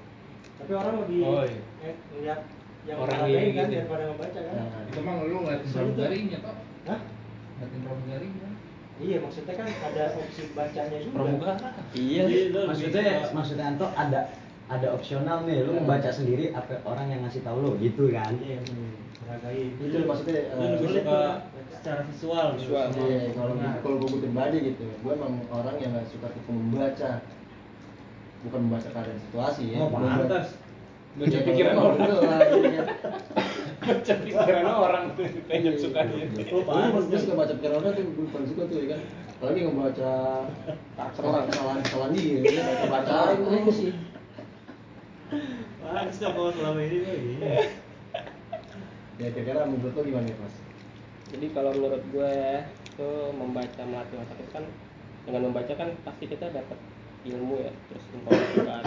Tapi 0.56 0.72
orang 0.74 0.96
lebih 1.04 1.20
Oh, 1.22 1.44
iya. 1.44 1.62
eh, 1.84 1.96
ngeliat 2.10 2.40
yang 2.86 2.98
Orang 2.98 3.18
orang 3.18 3.30
ini 3.30 3.50
kan 3.52 3.66
gitu 3.66 3.74
ya. 3.74 3.82
daripada 3.82 4.04
ngebaca 4.08 4.40
kan 4.40 4.54
Nah, 4.56 4.82
itu 4.86 5.00
mah 5.00 5.14
lu 5.22 5.38
ngeliatin 5.40 5.66
tuh- 5.66 5.74
pramugarinya 5.76 6.38
toh 6.40 6.56
Hah? 6.86 7.00
ngeliatin 7.56 7.80
pramugarinya 7.82 8.50
iya 8.96 9.18
maksudnya 9.20 9.54
kan 9.54 9.68
ada 9.68 10.04
opsi 10.16 10.42
bacanya 10.52 10.98
juga 11.00 11.14
Pramugara. 11.14 11.70
iya 11.92 12.24
Maksudnya, 12.64 13.04
maksudnya 13.30 13.66
Anto 13.68 13.88
ada 13.90 14.20
ada 14.66 14.88
opsional 14.90 15.46
nih, 15.46 15.62
lu 15.62 15.78
membaca 15.78 16.10
sendiri 16.10 16.50
apa 16.50 16.82
orang 16.84 17.06
yang 17.08 17.22
ngasih 17.22 17.42
tahu 17.42 17.58
lu 17.60 17.72
gitu 17.78 18.10
kan? 18.10 18.34
iya 18.40 18.58
menghargai 19.22 19.76
itu 19.76 19.98
maksudnya 20.02 20.42
Lu 20.48 20.58
eh, 20.58 20.70
lebih 20.72 20.80
sulit 20.86 21.04
suka 21.04 21.22
secara 21.76 22.02
visual 22.04 22.48
Visual. 22.56 22.86
Iya, 22.96 23.20
kalau 23.32 23.54
Nah. 23.56 23.78
kalau 23.78 23.96
gue 24.00 24.10
pribadi 24.18 24.58
gitu, 24.66 24.86
gue 24.90 25.12
emang 25.12 25.38
orang 25.52 25.76
yang 25.78 25.92
nggak 25.92 26.08
suka 26.08 26.28
tipe 26.32 26.50
membaca, 26.50 27.10
bukan 28.46 28.60
membaca 28.62 28.88
keadaan 28.88 29.20
situasi 29.20 29.64
ya. 29.72 29.78
Oh, 29.80 29.90
Membaca- 29.90 30.22
pantas. 30.22 30.48
Baca 31.16 31.32
Ya, 31.32 31.42
pikiran 31.42 31.74
kalau 31.74 31.88
orang. 31.88 32.00
kan. 32.04 32.86
Baca 33.86 34.14
pikiran 34.20 34.66
orang 34.68 35.04
tuh 35.14 35.26
pengen 35.46 35.74
sukanya. 35.76 36.16
Oh, 36.52 37.02
gue 37.02 37.18
suka 37.18 37.34
baca 37.36 37.54
pikiran 37.54 37.76
orang 37.80 37.92
tuh 37.94 38.04
gue 38.06 38.28
paling 38.30 38.48
suka 38.48 38.64
tuh 38.66 38.78
ya 38.78 38.88
kan. 38.92 39.02
Apalagi 39.36 39.60
ngebaca 39.64 40.12
kesalahan 41.12 41.44
kesalahan 41.46 41.80
kesalahan 41.82 42.12
dia, 42.12 42.40
ya, 42.42 42.64
baca 42.88 43.04
bacain 43.04 43.40
aja 43.46 43.72
sih. 43.72 43.92
Pantes 45.82 46.18
dong 46.18 46.34
kalau 46.34 46.52
selama 46.52 46.80
ini 46.82 46.98
tuh. 47.00 47.16
Ya 49.16 49.28
kira-kira 49.32 49.64
menurut 49.64 49.94
lo 49.94 50.02
gimana 50.02 50.28
ya, 50.28 50.36
mas? 50.36 50.56
jadi 51.26 51.52
kalau 51.52 51.72
menurut 51.74 52.04
gue 52.06 52.34
itu 52.86 53.10
membaca 53.34 53.82
melatih 53.82 54.18
otak 54.18 54.38
itu 54.38 54.52
kan 54.52 54.64
dengan 55.26 55.42
membaca 55.42 55.74
kan 55.74 55.90
pasti 56.04 56.26
kita 56.28 56.48
dapat 56.48 56.78
ilmu 57.26 57.56
ya 57.58 57.72
terus 57.90 58.06
informasi 58.14 58.62
nah, 58.62 58.82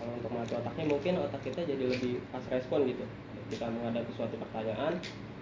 kalau 0.00 0.12
untuk 0.16 0.30
melatih 0.32 0.56
otaknya 0.62 0.84
mungkin 0.88 1.12
otak 1.20 1.42
kita 1.44 1.60
jadi 1.66 1.84
lebih 1.92 2.24
pas 2.32 2.44
respon 2.48 2.88
gitu. 2.88 3.04
Ketika 3.50 3.68
menghadapi 3.68 4.10
suatu 4.16 4.38
pertanyaan 4.40 4.96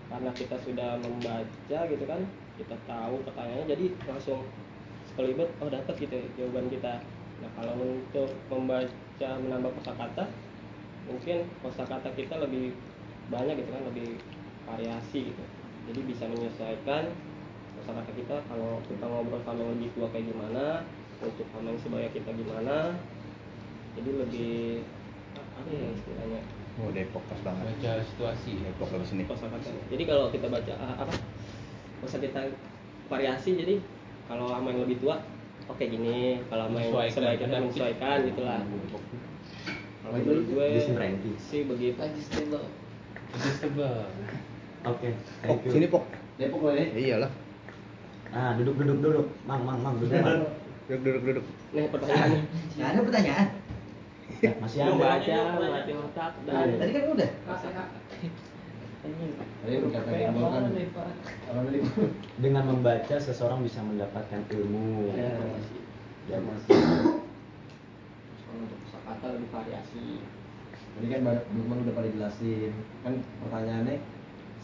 karena 0.08 0.30
kita 0.32 0.56
sudah 0.64 0.96
membaca 0.98 1.78
gitu 1.86 2.04
kan 2.08 2.20
kita 2.56 2.74
tahu 2.88 3.22
pertanyaannya 3.22 3.66
jadi 3.70 3.86
langsung 4.08 4.42
sekelibet 5.06 5.46
oh 5.62 5.70
dapat 5.70 5.94
gitu 6.00 6.10
ya, 6.10 6.26
jawaban 6.40 6.66
kita. 6.72 6.98
Nah 7.38 7.50
kalau 7.54 7.74
untuk 7.78 8.30
membaca 8.50 9.30
menambah 9.38 9.70
kosakata 9.78 10.24
mungkin 11.06 11.46
kosakata 11.62 12.10
kita 12.18 12.34
lebih 12.42 12.74
banyak 13.30 13.62
gitu 13.62 13.70
kan 13.70 13.82
lebih 13.94 14.18
variasi 14.66 15.30
gitu. 15.30 15.44
Jadi 15.92 16.00
bisa 16.02 16.24
menyesuaikan 16.26 17.14
kosakata 17.78 18.10
kita 18.16 18.36
kalau 18.50 18.82
kita 18.90 19.04
ngobrol 19.06 19.38
sama 19.46 19.70
lebih 19.70 19.92
tua 19.94 20.10
kayak 20.10 20.34
gimana 20.34 20.82
untuk 21.18 21.46
sama 21.50 21.74
yang 21.74 21.80
sebaya 21.82 22.08
kita 22.14 22.30
gimana 22.30 22.94
jadi 23.98 24.10
lebih 24.22 24.86
apa 25.34 25.68
ya 25.70 25.88
istilahnya 25.92 26.40
Oh 26.78 26.94
Depok 26.94 27.26
pas 27.26 27.40
banget. 27.42 27.74
baca 27.74 27.92
situasi 28.06 28.62
Depok 28.62 28.88
habis 28.94 29.10
ini. 29.10 29.26
kosakatanya 29.26 29.82
jadi 29.90 30.02
kalau 30.06 30.30
kita 30.30 30.46
baca 30.46 30.72
ah, 30.78 30.94
apa 31.02 31.14
masa 31.98 32.16
kita 32.22 32.40
variasi 33.10 33.50
jadi 33.58 33.74
kalau 34.30 34.46
sama 34.54 34.70
yang 34.70 34.86
lebih 34.86 35.02
tua 35.02 35.18
oke 35.66 35.82
gini 35.82 36.38
kalau 36.46 36.70
sama 36.70 36.78
yang 36.78 36.94
Menyesuaikan, 36.94 37.14
sebaya 37.18 37.34
kita 37.34 37.56
menyesuaikan 37.58 38.16
gitulah 38.30 38.60
kalau 39.98 40.14
menurut 40.14 40.44
gue 40.46 40.66
sih 41.42 41.66
begitu 41.66 41.98
adjustable 41.98 42.66
adjustable 43.34 44.06
Oke. 44.86 45.10
Pok, 45.42 45.58
thank 45.58 45.66
you. 45.66 45.70
sini 45.74 45.86
pok. 45.90 46.04
Depok 46.38 46.60
lo 46.62 46.70
ya. 46.70 46.86
Iyalah. 46.94 47.30
Ah, 48.30 48.54
duduk 48.54 48.78
duduk 48.78 49.02
duduk. 49.02 49.26
Mang 49.42 49.66
mang 49.66 49.82
mang 49.82 49.98
duduk 49.98 50.22
mang. 50.22 50.46
Duduk 50.88 51.04
duduk 51.04 51.20
duduk. 51.20 51.44
nih 51.76 51.84
pertanyaannya 51.92 52.42
Nggak 52.48 52.88
ada 52.88 53.00
pertanyaan. 53.04 53.48
Ya, 54.40 54.52
masih 54.56 54.78
ada. 54.80 54.92
membaca 54.96 55.36
melatih 55.60 55.94
otak 56.00 56.32
dan 56.48 56.80
Tadi 56.80 56.92
kan 56.96 57.04
udah. 57.12 57.30
Kan. 57.44 57.88
Dengan 62.40 62.64
membaca 62.72 63.16
seseorang 63.20 63.60
bisa 63.60 63.84
mendapatkan 63.84 64.40
ilmu. 64.48 65.12
Ya. 65.12 65.36
Dan 66.28 66.44
kalau 68.48 68.64
untuk 68.64 68.80
kosakata 68.88 69.26
lebih 69.36 69.48
variasi 69.52 70.24
Tadi 70.98 71.06
kan 71.12 71.20
teman 71.20 71.78
udah 71.84 71.94
pada 71.94 72.08
jelasin. 72.08 72.72
Kan 73.04 73.20
pertanyaannya 73.44 74.00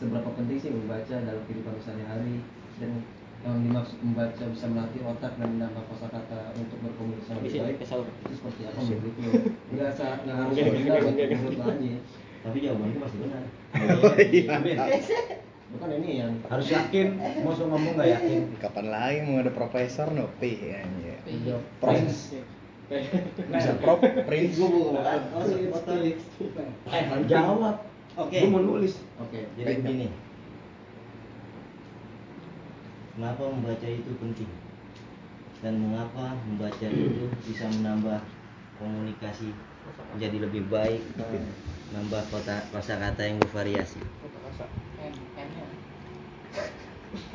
seberapa 0.01 0.29
penting 0.33 0.57
sih 0.57 0.72
membaca 0.72 1.14
dalam 1.20 1.43
kehidupan 1.45 1.77
sehari-hari 1.85 2.41
dan 2.81 3.05
yang 3.45 3.61
dimaksud 3.61 4.01
membaca 4.01 4.42
bisa 4.49 4.66
melatih 4.72 5.01
otak 5.05 5.36
dan 5.36 5.49
menambah 5.53 5.84
kosakata 5.92 6.57
untuk 6.57 6.80
berkomunikasi 6.80 7.28
Habisin, 7.36 7.61
baik 7.68 7.76
itu 7.84 8.34
seperti 8.40 8.61
apa 8.64 8.80
menurut 8.80 9.14
lu? 9.20 9.30
Enggak 9.76 9.90
sa 9.92 10.07
enggak 10.24 10.36
harus 10.40 10.57
original 10.64 10.97
menurut 11.05 11.53
lu 11.53 11.64
aja. 11.68 11.97
tapi 12.45 12.57
jawabanku 12.61 12.99
pasti 13.05 13.16
benar. 13.20 13.42
Amin. 14.57 14.76
Bukan 15.74 15.88
ini 16.01 16.11
yang 16.24 16.32
Harus 16.49 16.68
yakin. 16.72 17.07
Mau 17.45 17.53
suruh 17.53 17.68
ngomong 17.72 17.92
nggak 18.01 18.11
yakin. 18.16 18.40
kapan 18.64 18.86
lagi 18.88 19.18
mau 19.28 19.36
ada 19.40 19.53
profesor 19.53 20.09
Nopi 20.09 20.53
anjir. 20.72 21.20
Iya. 21.28 21.57
Prince. 21.84 22.40
Bisa 23.49 23.72
prof 23.80 24.01
Prince. 24.01 24.57
Gue 24.57 24.68
mau 24.72 24.80
ngomong. 24.88 25.05
Oh, 25.36 25.42
sih, 25.45 25.68
foto. 25.68 25.92
Eh, 26.01 27.05
jawab. 27.28 27.76
Oke. 28.16 28.38
Gue 28.40 28.51
mau 28.53 28.62
nulis. 28.64 29.01
Oke. 29.20 29.49
Jadi 29.57 29.84
begini. 29.84 30.07
Mengapa 33.14 33.46
membaca 33.46 33.86
itu 33.86 34.10
penting? 34.18 34.50
Dan 35.62 35.78
mengapa 35.78 36.34
membaca 36.50 36.86
itu 36.90 37.30
bisa 37.46 37.70
menambah 37.78 38.18
komunikasi 38.82 39.54
menjadi 40.18 40.50
lebih 40.50 40.66
baik, 40.66 40.98
nambah 41.94 42.26
kota 42.34 42.66
kosakata 42.74 43.22
yang 43.22 43.38
bervariasi. 43.38 44.02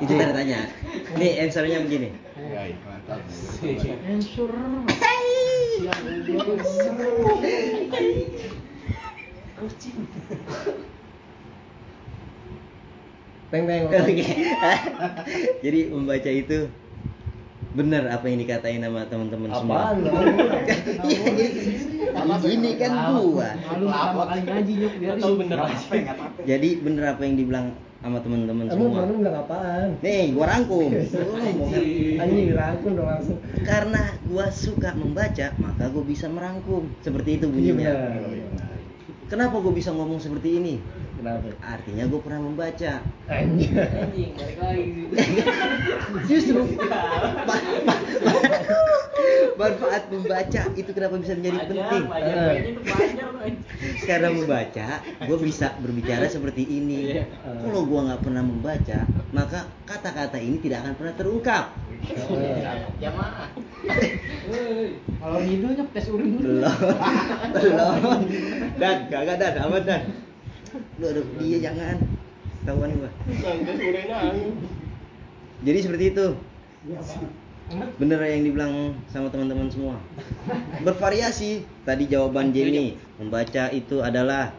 Itu 0.03 0.11
tanda 0.19 0.35
tanya. 0.35 0.67
Nih 1.15 1.47
answernya 1.47 1.79
begini. 1.87 2.11
Answer. 4.03 4.51
Peng 13.49 13.65
peng. 13.65 13.83
Oke. 13.89 14.25
Jadi 15.65 15.79
membaca 15.89 16.29
itu 16.29 16.69
benar 17.69 18.09
apa 18.09 18.25
yang 18.25 18.41
dikatain 18.41 18.81
sama 18.81 19.05
teman-teman 19.05 19.49
semua. 19.53 19.93
Iya, 21.05 21.17
gini 22.41 22.71
kan 22.81 22.91
gua. 23.13 23.49
Malu 23.61 23.85
pertama 23.89 24.23
kali 24.25 24.41
ngaji 24.45 24.73
nyok 24.73 24.93
biar 24.97 25.15
tahu 25.21 25.33
bener 25.37 25.57
Jadi 26.49 26.69
bener 26.81 27.03
apa 27.13 27.21
yang 27.25 27.35
dibilang 27.37 27.65
sama 27.99 28.17
teman-teman 28.23 28.65
Emang 28.71 28.73
semua. 28.73 28.99
temen 29.05 29.17
bilang 29.21 29.37
apaan? 29.43 29.87
Nih, 30.01 30.25
gua 30.33 30.45
rangkum. 30.49 30.89
Anjing 32.21 32.45
dirangkum 32.53 32.91
dong 32.95 33.09
langsung. 33.09 33.37
Karena 33.65 34.03
gua 34.25 34.47
suka 34.49 34.89
membaca, 34.97 35.47
maka 35.57 35.85
gua 35.93 36.03
bisa 36.05 36.25
merangkum. 36.25 36.89
Seperti 37.01 37.37
itu 37.37 37.45
Iya 37.49 37.53
bunyinya. 37.53 37.91
Kenapa 39.29 39.61
gua 39.61 39.73
bisa 39.73 39.93
ngomong 39.93 40.17
seperti 40.17 40.57
ini? 40.57 40.75
Kenapa? 41.19 41.51
Artinya 41.59 42.03
gua 42.07 42.19
pernah 42.23 42.41
membaca. 42.47 42.93
Anjing. 43.27 43.75
anjing 43.75 44.31
balik 44.39 44.57
lagi 44.57 44.87
Justru 46.31 46.63
ma- 47.47 47.65
ma- 47.83 48.03
manfaat 49.59 50.03
membaca 50.07 50.61
itu 50.73 50.89
kenapa 50.95 51.19
bisa 51.19 51.35
menjadi 51.35 51.57
penting? 51.67 52.03
belajar 52.07 52.31
Eh. 52.31 52.39
belajar 52.39 52.63
itu 52.63 52.81
belajar 52.81 53.27
tuh 53.35 53.51
Karena 54.07 54.29
membaca, 54.31 54.87
gue 55.03 55.37
bisa 55.43 55.67
berbicara 55.83 56.25
seperti 56.39 56.63
ini. 56.63 57.19
Iya. 57.19 57.23
Kalau 57.67 57.83
gue 57.83 57.99
nggak 57.99 58.21
pernah 58.23 58.43
membaca, 58.43 58.99
maka 59.35 59.67
kata-kata 59.83 60.39
ini 60.39 60.57
tidak 60.63 60.87
akan 60.87 60.93
pernah 60.95 61.13
terungkap. 61.19 61.65
jamaah 63.03 63.51
Kalau 65.19 65.39
ngidul 65.43 65.71
nyok 65.75 65.89
tes 65.91 66.07
urin 66.07 66.39
dulu. 66.39 66.63
Belum, 66.63 66.79
belum. 67.59 68.21
Dan, 68.79 68.97
kagak 69.11 69.35
dan, 69.35 69.53
aman 69.67 69.83
dan. 69.83 70.01
Lu 70.99 71.05
aduh, 71.09 71.25
dia 71.41 71.57
jangan. 71.61 71.97
Tahuan 72.67 72.91
gue. 72.91 73.11
Bangga 73.39 73.71
surenya 73.73 74.17
angin. 74.19 74.49
Jadi 75.63 75.79
seperti 75.81 76.05
itu. 76.13 76.27
Bener 78.01 78.19
yang 78.25 78.43
dibilang 78.45 78.73
sama 79.09 79.29
teman-teman 79.29 79.69
semua. 79.69 79.95
Bervariasi. 80.83 81.65
Tadi 81.85 82.03
jawaban 82.09 82.53
Jenny 82.53 82.97
membaca 83.17 83.69
itu 83.73 84.01
adalah 84.01 84.53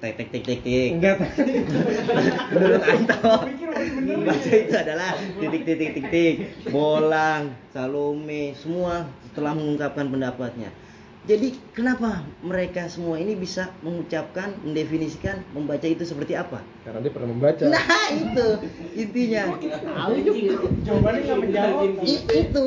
tek 0.00 0.20
tek 0.20 0.28
tek 0.28 0.42
tek 0.44 0.60
tek. 0.60 0.88
Enggak. 0.96 1.16
Menurut 2.52 2.82
Anto, 2.84 3.34
membaca 4.04 4.50
itu 4.52 4.74
adalah 4.76 5.16
titik 5.40 5.62
titik 5.64 5.90
titik 5.96 6.04
titik. 6.12 6.34
Bolang, 6.68 7.56
Salome, 7.72 8.52
semua 8.56 9.08
telah 9.32 9.56
mengungkapkan 9.56 10.08
pendapatnya. 10.12 10.68
Jadi 11.24 11.56
kenapa 11.72 12.20
mereka 12.44 12.84
semua 12.84 13.16
ini 13.16 13.32
bisa 13.32 13.72
mengucapkan, 13.80 14.52
mendefinisikan 14.60 15.40
membaca 15.56 15.88
itu 15.88 16.04
seperti 16.04 16.36
apa? 16.36 16.60
Karena 16.84 17.00
dia 17.00 17.12
pernah 17.16 17.32
membaca. 17.32 17.64
Nah 17.64 18.06
itu 18.12 18.48
intinya. 18.92 19.56
Jawabannya 20.84 21.20
nggak 21.24 21.40
menjawab. 21.40 21.88
Itu 22.28 22.62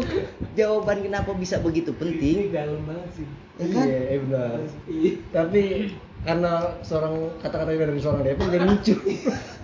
jawaban 0.57 1.05
kenapa 1.05 1.37
bisa 1.37 1.61
begitu 1.61 1.93
penting. 1.93 2.49
dalam 2.49 2.81
banget 2.89 3.09
sih. 3.13 3.27
Ya 3.61 3.65
kan? 3.69 3.85
Iya, 3.85 3.99
eh 4.09 4.19
benar. 4.25 4.57
Tapi 5.29 5.63
karena 6.25 6.53
seorang 6.81 7.13
kata-kata 7.45 7.77
dari 7.77 8.01
seorang 8.01 8.25
Depok 8.25 8.49
jadi 8.49 8.65
lucu. 8.65 8.95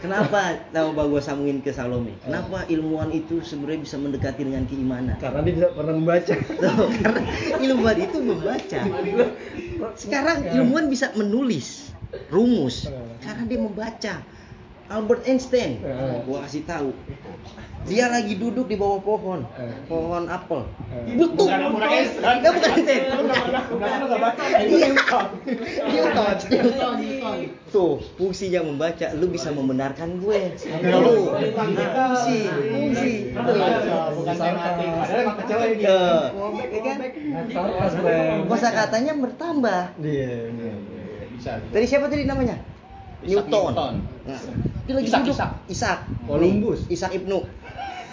Kenapa 0.00 0.56
coba 0.72 1.02
gue 1.12 1.20
sambungin 1.20 1.60
ke 1.60 1.76
Salome? 1.76 2.16
Kenapa 2.24 2.64
ilmuwan 2.72 3.12
itu 3.12 3.44
sebenarnya 3.44 3.84
bisa 3.84 3.96
mendekati 4.00 4.48
dengan 4.48 4.64
keimanan? 4.64 5.20
Karena 5.20 5.44
dia 5.44 5.54
bisa 5.60 5.68
pernah 5.76 5.94
membaca. 5.94 6.34
Tuh, 6.40 6.88
karena 7.04 7.20
ilmuwan 7.68 7.96
itu 8.00 8.18
membaca. 8.24 8.80
Sekarang 10.00 10.38
ilmuwan 10.56 10.88
bisa 10.88 11.12
menulis 11.12 11.92
rumus 12.32 12.88
karena 13.20 13.44
dia 13.44 13.60
membaca. 13.60 14.14
Albert 14.90 15.22
Einstein, 15.22 15.78
Eh. 15.80 16.18
gua 16.26 16.42
kasih 16.42 16.66
tahu. 16.66 16.90
Dia 17.88 18.12
lagi 18.12 18.36
duduk 18.36 18.68
di 18.68 18.76
bawah 18.76 19.00
pohon, 19.00 19.40
Eh. 19.56 19.72
pohon 19.86 20.26
apel. 20.26 20.66
Eh. 20.90 21.14
Betul. 21.14 21.46
Bukan 21.48 21.60
bukan 21.72 21.88
Einstein. 21.88 22.26
Enggak 22.42 22.52
bukan 22.58 22.70
Einstein. 22.74 23.02
Bukan 23.70 23.88
lu 23.88 24.04
nggak 24.04 24.20
baca. 24.20 24.44
Newton. 24.60 25.26
Newton. 26.50 27.38
Tuh, 27.70 28.02
fungsinya 28.18 28.60
membaca, 28.66 29.06
lu 29.14 29.30
bisa 29.30 29.54
membenarkan 29.54 30.18
gue. 30.18 30.40
Tuh, 30.58 31.22
fungsi, 31.54 32.38
fungsi. 32.50 33.12
Tuh. 33.30 33.56
Bukan 34.18 34.34
tematik. 34.34 34.88
Padahal 34.90 35.20
emang 35.22 35.36
kecewa 35.38 35.64
ini. 35.70 35.84
Tuh, 35.86 36.50
ya 36.66 36.80
kan? 36.82 36.98
Kosa 38.44 38.68
katanya 38.74 39.12
bertambah. 39.14 39.82
Iya, 40.02 40.30
iya. 40.50 40.72
Bisa. 41.30 41.50
Tadi 41.62 41.86
siapa 41.86 42.10
tadi 42.10 42.26
namanya? 42.26 42.58
Newton. 43.24 43.50
Newton. 43.50 43.94
Nah, 44.24 44.40
dia 44.86 44.92
lagi 44.96 45.08
Isak, 45.08 45.20
duduk. 45.22 45.36
Isak. 45.36 45.50
Isak. 45.68 45.98
Columbus. 46.24 46.80
Isak 46.88 47.10
Ibnu. 47.14 47.38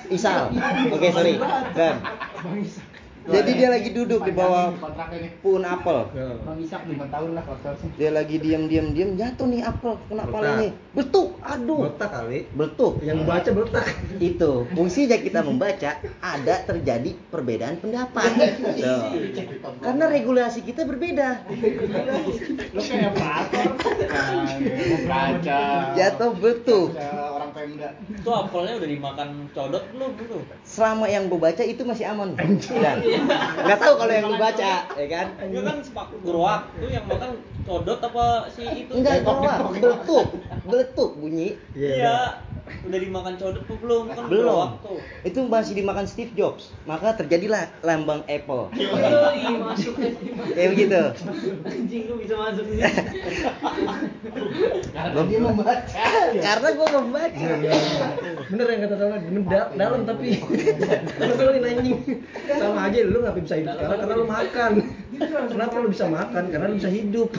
Isal. 0.08 0.52
Oke, 0.92 1.08
sorry. 1.12 1.34
Dan 1.78 1.96
jadi 3.28 3.52
dia 3.60 3.68
lagi 3.68 3.90
duduk 3.92 4.24
di 4.24 4.32
bawah 4.32 4.72
pohon 5.44 5.64
apel. 5.68 5.98
Bang 6.48 6.60
Isak 6.64 6.88
5 6.88 6.96
tahun 7.12 7.30
lah. 7.36 7.44
Dia 8.00 8.12
lagi 8.16 8.40
diam 8.40 8.72
diam 8.72 8.96
diam 8.96 9.20
jatuh 9.20 9.48
nih 9.52 9.62
apel 9.68 10.00
kena 10.08 10.24
palanya. 10.32 10.72
Betuk. 10.96 11.36
Aduh. 11.44 11.92
Botak 11.92 12.10
kali. 12.16 12.48
Betuk. 12.56 13.04
Yang 13.04 13.20
baca 13.28 13.50
botak. 13.52 13.88
Itu 14.18 14.66
fungsinya 14.72 15.18
kita 15.20 15.40
membaca 15.44 15.92
ada 16.24 16.56
terjadi 16.64 17.12
perbedaan 17.28 17.76
pendapat. 17.84 18.32
Karena 19.86 20.06
regulasi 20.08 20.64
kita 20.64 20.88
berbeda. 20.88 21.44
Lu 22.72 22.82
kayak. 22.82 23.12
Baca. 25.04 25.62
Jatuh 25.98 26.32
betul. 26.40 26.96
Pemda. 27.58 27.90
Itu 28.06 28.30
apelnya 28.30 28.74
udah 28.78 28.90
dimakan 28.94 29.30
codot 29.50 29.84
belum 29.90 30.12
itu? 30.22 30.38
Selama 30.62 31.10
yang 31.10 31.26
gue 31.26 31.42
baca 31.42 31.64
itu 31.66 31.82
masih 31.82 32.06
aman. 32.06 32.38
Dan 32.38 33.02
nggak 33.66 33.80
tahu 33.82 33.94
kalau 33.98 34.14
yang 34.14 34.30
lu 34.30 34.38
baca, 34.38 34.86
ya 34.94 35.08
kan? 35.10 35.28
Enggak 35.42 35.64
kan 35.66 35.78
sepak 35.82 36.08
geroak 36.22 36.62
itu 36.78 36.88
yang 36.94 37.06
makan 37.10 37.42
codot 37.66 38.00
apa 38.06 38.26
si 38.54 38.86
itu? 38.86 38.92
Enggak 38.94 39.26
keluar, 39.26 39.58
beletuk, 39.74 40.28
beletuk 40.70 41.12
bunyi. 41.18 41.58
Iya. 41.74 42.46
Udah 42.84 43.00
dimakan 43.00 43.34
codot 43.36 43.64
tuh 43.64 43.78
belum? 43.80 44.04
Kan 44.12 44.28
Belum. 44.28 44.68
tuh. 44.80 45.00
Itu 45.24 45.40
masih 45.46 45.74
dimakan 45.74 46.04
Steve 46.04 46.32
Jobs. 46.34 46.76
Maka 46.84 47.16
terjadilah 47.16 47.72
lambang 47.82 48.24
Apple. 48.26 48.68
masuk 49.58 49.94
Kayak 50.52 50.70
begitu. 50.76 51.02
Anjing 51.64 52.04
lu 52.08 52.16
bisa 52.20 52.36
masuk 52.36 52.66
sih. 52.68 52.80
Karena 54.92 55.22
dia 55.24 55.40
membaca. 55.40 56.04
Karena 56.36 56.68
gue 56.72 56.88
membaca. 56.92 57.48
Bener 58.48 58.66
yang 58.68 58.82
kata 58.84 58.96
sama 58.96 59.16
bener 59.20 59.44
da- 59.46 59.72
dalam 59.74 60.00
tapi 60.04 60.28
ngeselin 61.18 61.64
anjing. 61.64 61.98
Sama 62.48 62.80
aja 62.88 63.00
lu 63.04 63.18
nggak 63.24 63.36
bisa 63.40 63.56
hidup 63.58 63.74
sekarang 63.76 64.00
karena 64.00 64.16
lu 64.16 64.26
makan. 64.26 64.72
Kenapa 65.48 65.76
lu 65.80 65.88
bisa 65.92 66.06
makan? 66.08 66.44
Karena 66.48 66.66
lu 66.68 66.76
bisa 66.78 66.92
hidup. 66.92 67.30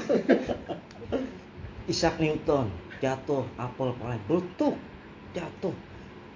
Isaac 1.89 2.21
Newton 2.21 2.69
jatuh, 2.99 3.47
apel 3.57 3.95
paling 3.97 4.21
beletuk, 4.27 4.75
jatuh. 5.35 5.75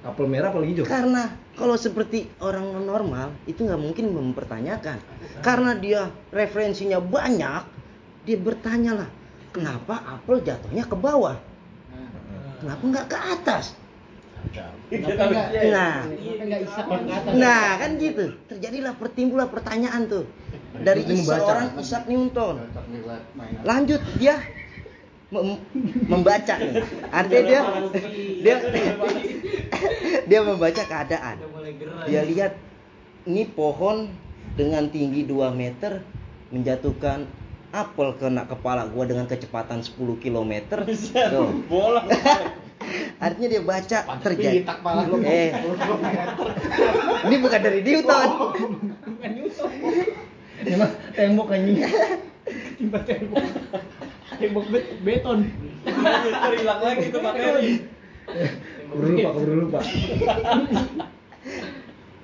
Apel 0.03 0.26
merah 0.26 0.51
apel 0.51 0.66
hijau. 0.66 0.82
Karena 0.82 1.30
kalau 1.55 1.78
seperti 1.78 2.26
orang 2.43 2.74
normal 2.82 3.30
itu 3.47 3.62
nggak 3.62 3.78
mungkin 3.78 4.11
mempertanyakan. 4.11 4.99
Karena 5.47 5.78
dia 5.78 6.11
referensinya 6.34 6.99
banyak, 6.99 7.62
dia 8.26 8.38
bertanya 8.38 9.05
lah, 9.05 9.09
kenapa 9.55 10.03
apel 10.03 10.43
jatuhnya 10.43 10.84
ke 10.90 10.97
bawah? 10.99 11.38
Kenapa 12.62 12.82
nggak 12.82 13.07
ke 13.11 13.18
atas? 13.18 13.64
Nah, 15.70 16.05
nah 17.32 17.68
kan 17.80 17.90
gitu. 17.97 18.36
Terjadilah 18.51 18.95
pertimbulah 18.99 19.49
pertanyaan 19.49 20.11
tuh 20.11 20.26
dari 20.82 21.07
seorang 21.07 21.78
Isaac 21.78 22.05
Newton. 22.11 22.61
Lanjut 23.64 24.03
dia 24.20 24.38
mem- 25.33 25.62
membaca 26.07 26.55
nih. 26.61 26.85
Artinya 27.09 27.61
dia 28.45 28.57
dia 28.61 28.87
dia 30.28 30.41
membaca 30.45 30.83
keadaan. 30.85 31.37
Dia 32.05 32.22
lihat 32.22 32.53
ini 33.24 33.49
pohon 33.49 34.12
dengan 34.53 34.85
tinggi 34.93 35.24
2 35.24 35.49
meter 35.51 36.05
menjatuhkan 36.53 37.24
apel 37.72 38.12
kena 38.20 38.45
kepala 38.45 38.85
gua 38.93 39.09
dengan 39.09 39.24
kecepatan 39.24 39.80
10 39.80 39.97
km. 40.20 40.53
Tuh. 41.33 41.64
Bola. 41.64 42.05
Artinya 43.16 43.49
dia 43.49 43.62
baca 43.62 43.99
terjadi. 44.20 44.66
Eh. 45.24 45.51
Ini 47.24 47.37
bukan 47.41 47.61
dari 47.62 47.80
Newton. 47.80 48.28
Emang 50.62 50.91
tembok 51.14 51.49
anjing. 51.51 51.78
Tembok. 52.83 53.43
Tembok 54.43 54.66
bet- 54.68 54.90
beton. 55.07 55.38
Hilang 55.86 56.80
lagi 56.82 57.07
tuh 57.09 57.22
materi. 57.22 57.70
Keburu 58.90 59.09
lupa, 59.14 59.30
keburu 59.34 59.55
lupa. 59.66 59.80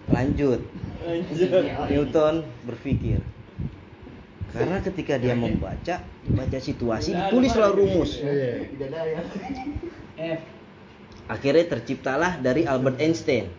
Lanjut. 0.09 0.61
Anjir. 1.09 1.51
Newton 1.89 2.35
berpikir. 2.66 3.21
Karena 4.49 4.81
ketika 4.81 5.21
dia 5.21 5.37
membaca, 5.37 6.01
baca 6.33 6.59
situasi, 6.59 7.12
ditulislah 7.12 7.71
rumus. 7.71 8.19
Iya. 8.19 8.64
F. 10.19 10.41
Akhirnya 11.29 11.64
terciptalah 11.69 12.41
dari 12.41 12.64
Albert 12.64 12.97
Einstein. 12.99 13.53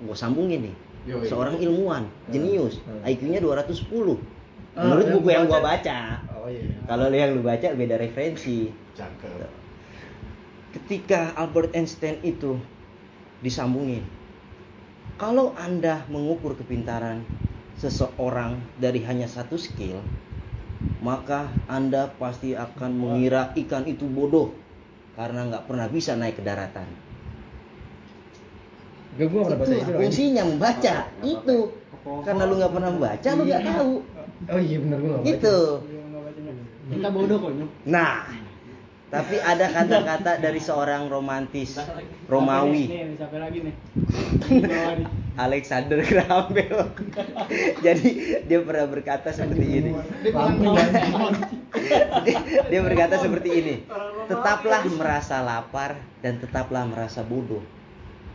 Gue 0.00 0.16
sambungin 0.16 0.72
nih. 0.72 0.76
Seorang 1.28 1.60
ilmuwan, 1.60 2.08
jenius, 2.28 2.80
Hmm. 2.84 3.04
IQ-nya 3.04 3.40
210. 3.40 4.16
Ah, 4.78 4.86
Menurut 4.86 5.02
yang 5.02 5.14
buku 5.18 5.28
yang 5.34 5.44
gua 5.50 5.60
baca. 5.60 5.66
baca. 5.82 5.98
Oh 6.40 6.46
iya. 6.46 6.62
Kalau 6.86 7.06
yang 7.10 7.34
lu 7.34 7.42
baca 7.42 7.68
beda 7.74 7.96
referensi. 7.98 8.70
Cakep. 8.94 9.50
Ketika 10.70 11.34
Albert 11.34 11.74
Einstein 11.74 12.22
itu 12.22 12.54
disambungin. 13.42 14.06
Kalau 15.18 15.52
Anda 15.58 16.06
mengukur 16.08 16.56
kepintaran 16.56 17.20
seseorang 17.76 18.56
dari 18.80 19.04
hanya 19.04 19.28
satu 19.28 19.58
skill, 19.60 20.00
maka 21.04 21.50
Anda 21.68 22.08
pasti 22.16 22.56
akan 22.56 22.96
mengira 22.96 23.52
ikan 23.52 23.84
itu 23.84 24.08
bodoh 24.08 24.54
karena 25.18 25.50
nggak 25.50 25.66
pernah 25.68 25.90
bisa 25.90 26.16
naik 26.16 26.40
ke 26.40 26.42
daratan. 26.46 26.88
Gak 29.18 29.26
gua 29.28 29.42
pernah 29.50 29.58
baca 29.66 29.74
Itu 30.06 30.22
membaca 30.46 30.94
itu. 31.26 31.58
Karena 32.00 32.42
lu 32.48 32.54
nggak 32.56 32.72
pernah 32.72 32.90
membaca, 32.94 33.28
lu 33.36 33.42
nggak 33.44 33.64
tahu. 33.66 33.94
Oh 34.48 34.60
iya 34.60 34.76
gua 34.80 34.88
nggak 34.88 35.00
baca. 35.02 35.26
Gitu. 35.28 35.56
Kita 36.90 37.08
bodoh 37.12 37.38
kok. 37.38 37.52
Nah, 37.86 38.26
tapi 39.10 39.42
ada 39.42 39.66
kata-kata 39.66 40.38
dari 40.38 40.62
seorang 40.62 41.10
romantis 41.10 41.74
Romawi. 42.30 42.86
Alexander 45.40 45.98
Graham 46.06 46.54
Bell. 46.54 46.94
Jadi 47.86 48.08
dia 48.46 48.60
pernah 48.62 48.86
berkata 48.86 49.34
seperti 49.34 49.66
ini. 49.82 49.90
Dia 52.70 52.80
berkata 52.86 53.18
seperti 53.18 53.50
ini. 53.50 53.74
Tetaplah 54.30 54.86
merasa 54.94 55.42
lapar 55.42 55.98
dan 56.22 56.38
tetaplah 56.38 56.86
merasa 56.86 57.26
bodoh. 57.26 57.66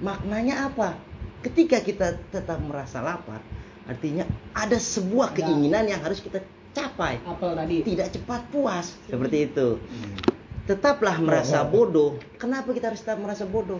Maknanya 0.03 0.67
apa? 0.67 0.99
Ketika 1.39 1.79
kita 1.79 2.19
tetap 2.35 2.59
merasa 2.59 2.99
lapar, 2.99 3.39
artinya 3.85 4.25
ada 4.57 4.77
sebuah 4.77 5.37
keinginan 5.37 5.85
yang 5.85 6.01
harus 6.01 6.19
kita 6.21 6.41
capai. 6.75 7.21
Apel 7.23 7.51
tadi. 7.55 7.77
Tidak 7.87 8.07
cepat 8.19 8.41
puas. 8.51 8.97
Seperti 9.07 9.37
itu. 9.47 9.79
Tetaplah 10.65 11.21
merasa 11.21 11.61
bodoh. 11.63 12.17
Kenapa 12.41 12.73
kita 12.73 12.91
harus 12.91 13.01
tetap 13.01 13.21
merasa 13.21 13.45
bodoh? 13.45 13.79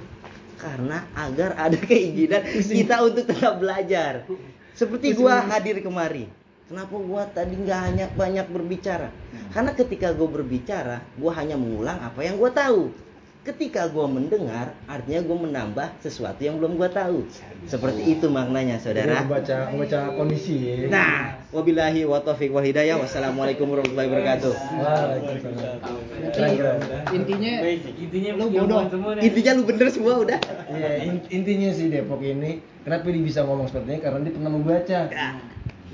Karena 0.56 1.04
agar 1.18 1.58
ada 1.60 1.76
keinginan 1.76 2.46
kita 2.48 3.04
untuk 3.04 3.28
tetap 3.28 3.60
belajar. 3.60 4.24
Seperti 4.72 5.12
gua 5.18 5.44
hadir 5.44 5.84
kemari. 5.84 6.30
Kenapa 6.66 6.96
gua 6.98 7.30
tadi 7.30 7.54
nggak 7.58 7.82
hanya 7.92 8.06
banyak 8.16 8.48
berbicara? 8.50 9.14
Karena 9.54 9.76
ketika 9.76 10.16
gua 10.16 10.30
berbicara, 10.32 11.04
gua 11.20 11.36
hanya 11.38 11.60
mengulang 11.60 12.00
apa 12.00 12.24
yang 12.24 12.40
gua 12.40 12.50
tahu. 12.50 12.90
Ketika 13.46 13.86
gua 13.94 14.10
mendengar, 14.10 14.74
artinya 14.90 15.22
gua 15.22 15.38
menambah 15.46 16.02
sesuatu 16.02 16.42
yang 16.42 16.58
belum 16.58 16.82
gua 16.82 16.90
tahu. 16.90 17.30
Seperti 17.70 18.18
itu 18.18 18.26
maknanya, 18.26 18.82
saudara. 18.82 19.22
Membaca 19.22 19.70
membaca 19.70 20.00
kondisi. 20.18 20.90
Nah, 20.90 21.38
wabillahi 21.54 22.10
wa 22.10 22.26
taufiq 22.26 22.50
wal 22.50 22.66
hidayah. 22.66 22.98
Wassalamualaikum 22.98 23.70
warahmatullahi 23.70 24.10
wabarakatuh. 24.10 24.54
Intinya 27.14 27.54
Intinya 28.02 28.32
lu 28.34 28.46
bodoh. 28.50 28.82
semua 28.90 29.12
nih. 29.14 29.22
Intinya 29.30 29.52
lu 29.54 29.64
bener 29.70 29.88
semua 29.94 30.14
udah. 30.26 30.40
Iya, 30.74 30.90
in- 31.06 31.26
intinya 31.30 31.70
sih 31.70 31.86
Depok 31.94 32.26
ini 32.26 32.66
kenapa 32.82 33.14
dia 33.14 33.22
bisa 33.22 33.46
ngomong 33.46 33.70
seperti 33.70 33.94
ini 33.94 34.02
karena 34.02 34.20
dia 34.26 34.34
pernah 34.34 34.52
membaca. 34.58 35.00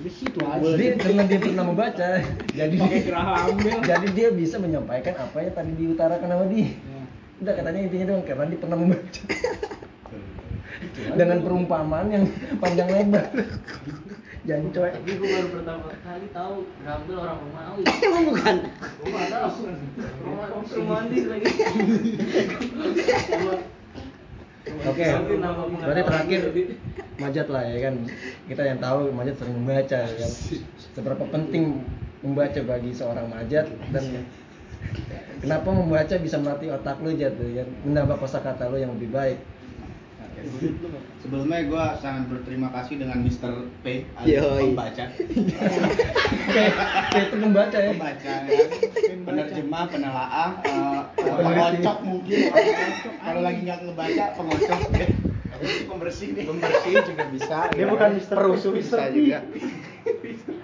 Di 0.02 0.10
situ 0.10 0.40
aja. 0.42 0.66
Dia 0.80 0.98
karena 0.98 1.24
dia 1.30 1.38
pernah 1.38 1.66
membaca, 1.68 2.10
jadi 2.64 2.76
Bell. 2.80 3.80
jadi 3.86 4.08
dia 4.16 4.30
bisa 4.34 4.56
menyampaikan 4.58 5.14
apa 5.14 5.38
yang 5.46 5.54
tadi 5.54 5.72
diutarakan 5.78 6.26
sama 6.26 6.46
dia. 6.50 6.74
Udah 7.42 7.54
katanya 7.58 7.80
intinya 7.82 8.06
doang 8.14 8.24
karena 8.24 8.46
dia 8.46 8.60
pernah 8.62 8.78
membaca. 8.78 9.22
Dengan 11.18 11.40
perumpamaan 11.42 12.08
yang 12.14 12.26
panjang 12.62 12.90
lebar. 12.90 13.26
Jangan 14.42 14.66
coy. 14.74 14.90
Tapi 14.90 15.12
gue 15.22 15.28
baru 15.30 15.48
pertama 15.54 15.94
kali 16.02 16.28
tahu 16.34 16.56
Rambel 16.82 17.18
orang 17.18 17.38
Romawi. 17.42 17.84
Emang 18.06 18.24
bukan. 18.30 18.56
Gue 19.02 19.10
nggak 19.10 19.30
tahu. 19.30 19.50
Romawi 20.26 20.74
Romantis 20.74 21.26
lagi. 21.30 21.46
Oke. 24.86 25.06
Berarti 25.82 26.02
terakhir 26.06 26.42
Majat 27.22 27.48
lah 27.54 27.64
ya 27.70 27.78
kan. 27.86 27.96
Kita 28.50 28.62
yang 28.66 28.80
tahu 28.82 29.00
Majat 29.14 29.36
sering 29.38 29.56
membaca 29.62 30.00
ya 30.10 30.16
kan. 30.18 30.32
Seberapa 30.94 31.24
penting 31.30 31.86
membaca 32.22 32.60
bagi 32.66 32.92
seorang 32.94 33.30
Majat 33.30 33.70
dan 33.94 34.26
kenapa 35.42 35.68
membaca 35.74 36.16
bisa 36.22 36.38
melatih 36.38 36.70
otak 36.74 37.02
lu 37.02 37.14
Jat 37.18 37.36
ya 37.38 37.64
kan. 37.64 37.68
Menambah 37.86 38.18
kosakata 38.22 38.70
lu 38.70 38.78
yang 38.78 38.94
lebih 38.96 39.10
baik. 39.12 39.40
Sebelumnya 41.22 41.60
gue 41.70 41.86
sangat 42.02 42.24
berterima 42.34 42.74
kasih 42.74 42.98
dengan 42.98 43.22
Mr. 43.22 43.52
P 43.86 44.10
alias 44.18 44.42
pembaca. 44.42 45.06
Kayak 46.50 47.26
itu 47.30 47.36
membaca 47.38 47.78
ya. 47.78 47.92
Pembaca 47.94 48.34
ya. 48.50 48.66
Penerjemah, 49.22 49.84
penelaah, 49.92 50.50
eh, 50.66 51.02
pengocok 51.14 51.98
mungkin. 52.02 52.38
Kalau 53.22 53.42
lagi 53.46 53.60
nggak 53.62 53.80
ngebaca, 53.86 54.26
pengocok 54.34 54.82
ya. 54.98 55.08
Pembersih 55.62 56.28
nih. 56.34 56.46
Pembersih 56.50 56.94
juga 57.06 57.24
bisa. 57.30 57.58
Dia 57.78 57.86
ya. 57.86 57.88
bukan 57.94 58.10
Mr. 58.18 58.34
perusuh 58.34 58.72
bisa 58.74 59.14
juga. 59.14 59.46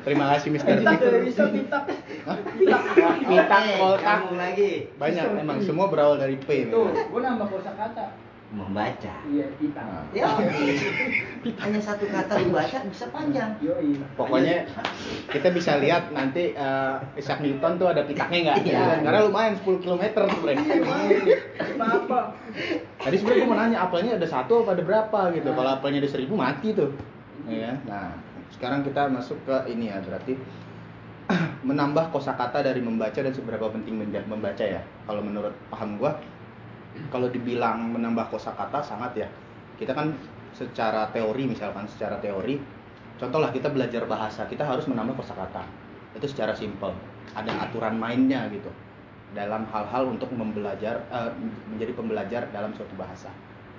Terima 0.06 0.26
kasih 0.36 0.48
Mr. 0.56 0.82
P. 0.82 0.90
Minta 3.28 3.60
koltak 3.78 4.20
lagi. 4.34 4.72
banyak 4.96 5.26
emang 5.44 5.60
semua 5.62 5.92
berawal 5.92 6.18
dari 6.18 6.40
P. 6.40 6.72
Tuh, 6.72 6.90
gua 7.12 7.22
nambah 7.22 7.48
kosakata. 7.52 8.28
membaca. 8.48 9.12
Iya, 9.28 9.44
kita. 9.60 10.08
Ya, 10.16 10.40
hanya 11.60 11.80
satu 11.84 12.08
kata 12.08 12.40
dibaca 12.40 12.80
bisa 12.88 13.12
panjang. 13.12 13.60
Yoi. 13.60 14.00
Pokoknya 14.16 14.64
kita 15.28 15.52
bisa 15.52 15.76
lihat 15.84 16.16
nanti 16.16 16.56
eh, 16.56 16.96
Isaac 17.20 17.44
Newton 17.44 17.76
tuh 17.76 17.92
ada 17.92 18.08
pitaknya 18.08 18.56
nggak? 18.56 18.58
Iya. 18.64 19.04
Karena 19.04 19.20
lumayan 19.28 19.60
10 19.60 19.84
km 19.84 20.04
sebenarnya. 20.32 20.64
Apa? 21.76 22.20
Tadi 23.04 23.16
sebenarnya 23.20 23.44
gue 23.44 23.50
mau 23.52 23.60
nanya 23.60 23.78
apelnya 23.84 24.16
ada 24.16 24.28
satu 24.32 24.64
apa 24.64 24.80
ada 24.80 24.84
berapa 24.88 25.20
gitu. 25.36 25.50
Kalau 25.52 25.70
apelnya 25.76 26.00
ada 26.00 26.12
seribu 26.16 26.40
mati 26.40 26.72
tuh. 26.72 26.96
Ya. 27.52 27.76
Nah, 27.84 28.16
sekarang 28.58 28.82
kita 28.82 29.06
masuk 29.14 29.38
ke 29.46 29.70
ini 29.70 29.94
ya 29.94 30.02
berarti 30.02 30.34
menambah 31.70 32.10
kosakata 32.10 32.66
dari 32.66 32.82
membaca 32.82 33.22
dan 33.22 33.30
seberapa 33.30 33.70
penting 33.70 34.02
membaca 34.02 34.66
ya. 34.66 34.82
Kalau 35.06 35.22
menurut 35.22 35.54
paham 35.70 36.02
gua 36.02 36.18
kalau 37.14 37.30
dibilang 37.30 37.94
menambah 37.94 38.34
kosakata 38.34 38.82
sangat 38.82 39.14
ya. 39.14 39.30
Kita 39.78 39.94
kan 39.94 40.10
secara 40.58 41.06
teori 41.14 41.46
misalkan 41.46 41.86
secara 41.86 42.18
teori 42.18 42.58
contohlah 43.22 43.54
kita 43.54 43.70
belajar 43.70 44.10
bahasa, 44.10 44.50
kita 44.50 44.66
harus 44.66 44.90
menambah 44.90 45.22
kosakata. 45.22 45.62
Itu 46.18 46.26
secara 46.26 46.58
simpel. 46.58 46.98
Ada 47.38 47.70
aturan 47.70 48.02
mainnya 48.02 48.50
gitu. 48.50 48.74
Dalam 49.38 49.70
hal-hal 49.70 50.10
untuk 50.10 50.34
membelajar 50.34 51.06
eh, 51.14 51.30
menjadi 51.70 51.94
pembelajar 51.94 52.42
dalam 52.50 52.74
suatu 52.74 52.98
bahasa. 52.98 53.30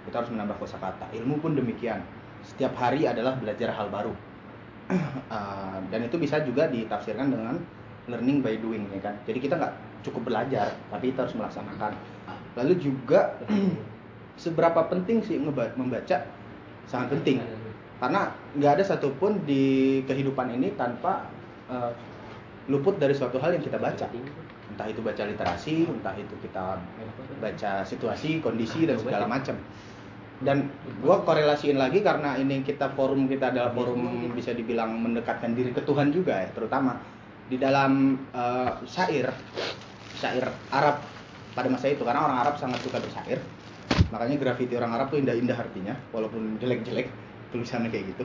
Kita 0.07 0.23
harus 0.23 0.31
menambah 0.31 0.55
kosakata. 0.63 1.11
Ilmu 1.19 1.43
pun 1.43 1.59
demikian. 1.59 1.99
Setiap 2.47 2.79
hari 2.79 3.11
adalah 3.11 3.35
belajar 3.35 3.75
hal 3.75 3.91
baru. 3.91 4.28
Uh, 4.89 5.79
dan 5.93 6.01
itu 6.05 6.17
bisa 6.17 6.41
juga 6.41 6.69
ditafsirkan 6.69 7.29
dengan 7.29 7.61
learning 8.09 8.41
by 8.41 8.57
doing 8.59 8.89
ya 8.93 9.01
kan? 9.13 9.15
Jadi 9.29 9.39
kita 9.45 9.55
nggak 9.61 9.75
cukup 10.09 10.33
belajar 10.33 10.73
tapi 10.89 11.13
kita 11.13 11.29
harus 11.29 11.37
melaksanakan. 11.37 11.93
Lalu 12.57 12.75
juga 12.81 13.37
seberapa 14.43 14.89
penting 14.89 15.21
sih 15.25 15.37
membaca 15.77 16.25
sangat 16.89 17.09
penting. 17.21 17.45
Karena 17.99 18.33
nggak 18.57 18.73
ada 18.81 18.85
satupun 18.87 19.43
di 19.45 20.01
kehidupan 20.07 20.55
ini 20.55 20.73
tanpa 20.79 21.27
uh, 21.69 21.93
luput 22.71 22.97
dari 22.97 23.13
suatu 23.13 23.37
hal 23.43 23.59
yang 23.59 23.65
kita 23.65 23.77
baca. 23.77 24.07
Entah 24.69 24.87
itu 24.87 25.01
baca 25.03 25.23
literasi 25.25 25.89
entah 25.89 26.15
itu 26.15 26.35
kita 26.45 26.79
baca 27.43 27.73
situasi 27.83 28.39
kondisi 28.39 28.87
dan 28.87 29.01
segala 29.01 29.27
macam 29.27 29.59
dan 30.39 30.71
gua 31.03 31.27
korelasiin 31.27 31.75
lagi 31.75 31.99
karena 31.99 32.39
ini 32.39 32.63
kita 32.63 32.95
forum 32.95 33.27
kita 33.27 33.51
adalah 33.51 33.75
forum 33.75 34.31
bisa 34.39 34.55
dibilang 34.55 34.95
mendekatkan 35.03 35.51
diri 35.59 35.75
ke 35.75 35.83
Tuhan 35.83 36.15
juga 36.15 36.47
ya 36.47 36.49
terutama 36.55 37.03
di 37.51 37.57
dalam 37.59 38.15
eh, 38.31 38.71
syair 38.87 39.35
syair 40.21 40.47
Arab 40.71 41.03
pada 41.57 41.67
masa 41.73 41.91
itu. 41.91 42.07
Karena 42.07 42.29
orang 42.29 42.39
Arab 42.47 42.55
sangat 42.61 42.79
suka 42.85 43.03
bersyair 43.03 43.43
makanya 44.15 44.37
grafiti 44.39 44.77
orang 44.77 44.95
Arab 44.95 45.11
tuh 45.11 45.19
indah-indah 45.21 45.57
artinya 45.59 45.97
walaupun 46.13 46.61
jelek-jelek 46.63 47.11
tulisannya 47.51 47.91
kayak 47.91 48.15
gitu. 48.15 48.25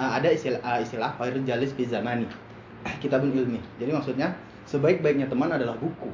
Eh, 0.00 0.10
ada 0.16 0.32
istilah 0.32 0.60
eh, 0.64 0.80
istilah 0.86 1.12
khairul 1.20 1.44
jalis 1.44 1.76
fi 1.76 1.84
zamani. 1.84 2.24
Kitabun 3.04 3.36
ilmi. 3.36 3.60
Jadi 3.76 3.92
maksudnya 3.92 4.32
sebaik-baiknya 4.64 5.28
teman 5.28 5.52
adalah 5.52 5.76
buku. 5.76 6.08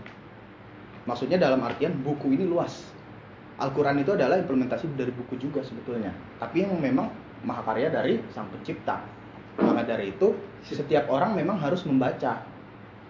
Maksudnya 1.07 1.39
dalam 1.39 1.63
artian 1.63 1.95
buku 2.03 2.35
ini 2.35 2.51
luas 2.51 2.96
Al-Quran 3.57 4.05
itu 4.05 4.13
adalah 4.13 4.37
implementasi 4.37 4.93
dari 5.01 5.09
buku 5.13 5.41
juga 5.41 5.65
sebetulnya. 5.65 6.13
Tapi 6.37 6.69
yang 6.69 6.77
memang 6.77 7.09
mahakarya 7.41 7.89
dari 7.89 8.21
sang 8.37 8.53
pencipta. 8.53 9.01
Maka 9.57 9.89
dari 9.89 10.13
itu, 10.13 10.37
setiap 10.61 11.09
orang 11.09 11.33
memang 11.33 11.57
harus 11.57 11.81
membaca. 11.89 12.45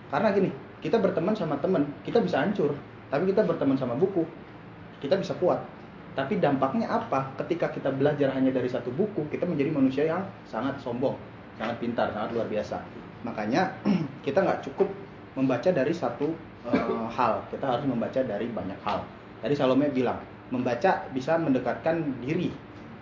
Karena 0.07 0.29
gini, 0.31 0.55
kita 0.79 1.03
berteman 1.03 1.35
sama 1.35 1.59
teman, 1.59 1.91
kita 2.07 2.23
bisa 2.23 2.39
hancur. 2.39 2.79
Tapi 3.11 3.27
kita 3.35 3.43
berteman 3.43 3.75
sama 3.75 3.99
buku, 3.99 4.23
kita 5.03 5.19
bisa 5.19 5.35
kuat. 5.43 5.59
Tapi 6.15 6.39
dampaknya 6.39 6.87
apa? 6.95 7.35
Ketika 7.43 7.75
kita 7.75 7.91
belajar 7.91 8.31
hanya 8.39 8.55
dari 8.55 8.71
satu 8.71 8.95
buku, 8.95 9.27
kita 9.29 9.45
menjadi 9.45 9.71
manusia 9.75 10.05
yang 10.07 10.23
sangat 10.47 10.79
sombong, 10.79 11.19
sangat 11.59 11.77
pintar, 11.83 12.15
sangat 12.15 12.31
luar 12.39 12.47
biasa. 12.47 12.79
Makanya 13.27 13.75
kita 14.27 14.47
nggak 14.47 14.63
cukup 14.63 14.87
membaca 15.35 15.69
dari 15.75 15.93
satu 15.93 16.31
eh, 16.71 17.07
hal, 17.13 17.43
kita 17.51 17.67
harus 17.67 17.85
membaca 17.85 18.23
dari 18.23 18.47
banyak 18.47 18.79
hal. 18.87 19.03
Tadi 19.43 19.53
Salome 19.53 19.93
bilang, 19.93 20.17
membaca 20.51 21.07
bisa 21.11 21.39
mendekatkan 21.39 22.03
diri 22.23 22.53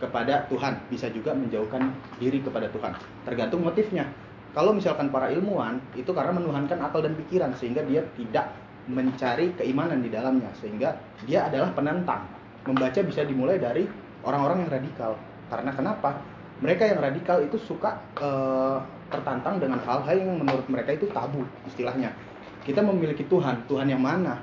kepada 0.00 0.44
Tuhan, 0.50 0.74
bisa 0.90 1.08
juga 1.12 1.32
menjauhkan 1.32 1.92
diri 2.18 2.42
kepada 2.42 2.68
Tuhan. 2.72 2.92
Tergantung 3.24 3.62
motifnya. 3.62 4.08
Kalau 4.54 4.70
misalkan 4.70 5.10
para 5.10 5.34
ilmuwan 5.34 5.82
itu 5.98 6.14
karena 6.14 6.30
menuhankan 6.30 6.78
akal 6.78 7.02
dan 7.02 7.18
pikiran 7.18 7.50
sehingga 7.58 7.82
dia 7.82 8.06
tidak 8.14 8.54
mencari 8.86 9.50
keimanan 9.58 10.04
di 10.04 10.12
dalamnya 10.12 10.52
sehingga 10.60 10.94
dia 11.26 11.50
adalah 11.50 11.74
penantang. 11.74 12.22
Membaca 12.64 13.00
bisa 13.02 13.26
dimulai 13.26 13.58
dari 13.58 13.84
orang-orang 14.22 14.64
yang 14.64 14.70
radikal. 14.70 15.12
Karena 15.50 15.70
kenapa? 15.74 16.22
Mereka 16.62 16.86
yang 16.86 17.02
radikal 17.02 17.42
itu 17.42 17.58
suka 17.58 17.98
eh, 18.14 18.78
tertantang 19.10 19.58
dengan 19.58 19.82
hal-hal 19.82 20.16
yang 20.16 20.38
menurut 20.38 20.64
mereka 20.70 20.94
itu 20.94 21.10
tabu 21.10 21.42
istilahnya. 21.66 22.14
Kita 22.64 22.80
memiliki 22.80 23.26
Tuhan, 23.28 23.66
Tuhan 23.68 23.90
yang 23.90 24.00
mana? 24.00 24.40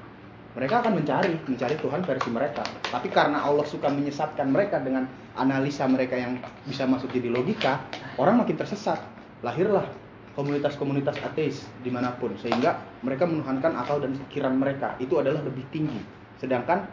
Mereka 0.51 0.83
akan 0.83 0.99
mencari 0.99 1.33
mencari 1.47 1.75
Tuhan 1.79 2.01
versi 2.03 2.29
mereka. 2.29 2.63
Tapi 2.91 3.07
karena 3.07 3.39
Allah 3.39 3.63
suka 3.63 3.87
menyesatkan 3.87 4.51
mereka 4.51 4.83
dengan 4.83 5.07
analisa 5.39 5.87
mereka 5.87 6.19
yang 6.19 6.43
bisa 6.67 6.83
masuk 6.83 7.07
jadi 7.15 7.31
logika 7.31 7.87
orang 8.19 8.43
makin 8.43 8.59
tersesat. 8.59 8.99
Lahirlah 9.41 9.87
komunitas-komunitas 10.35 11.19
ateis 11.23 11.63
di 11.83 11.91
mana 11.91 12.15
pun 12.19 12.35
sehingga 12.39 12.83
mereka 13.03 13.27
menuhankan 13.27 13.79
akal 13.79 14.03
dan 14.03 14.15
pikiran 14.27 14.59
mereka. 14.59 14.99
Itu 14.99 15.23
adalah 15.23 15.39
lebih 15.39 15.63
tinggi. 15.71 16.03
Sedangkan 16.35 16.83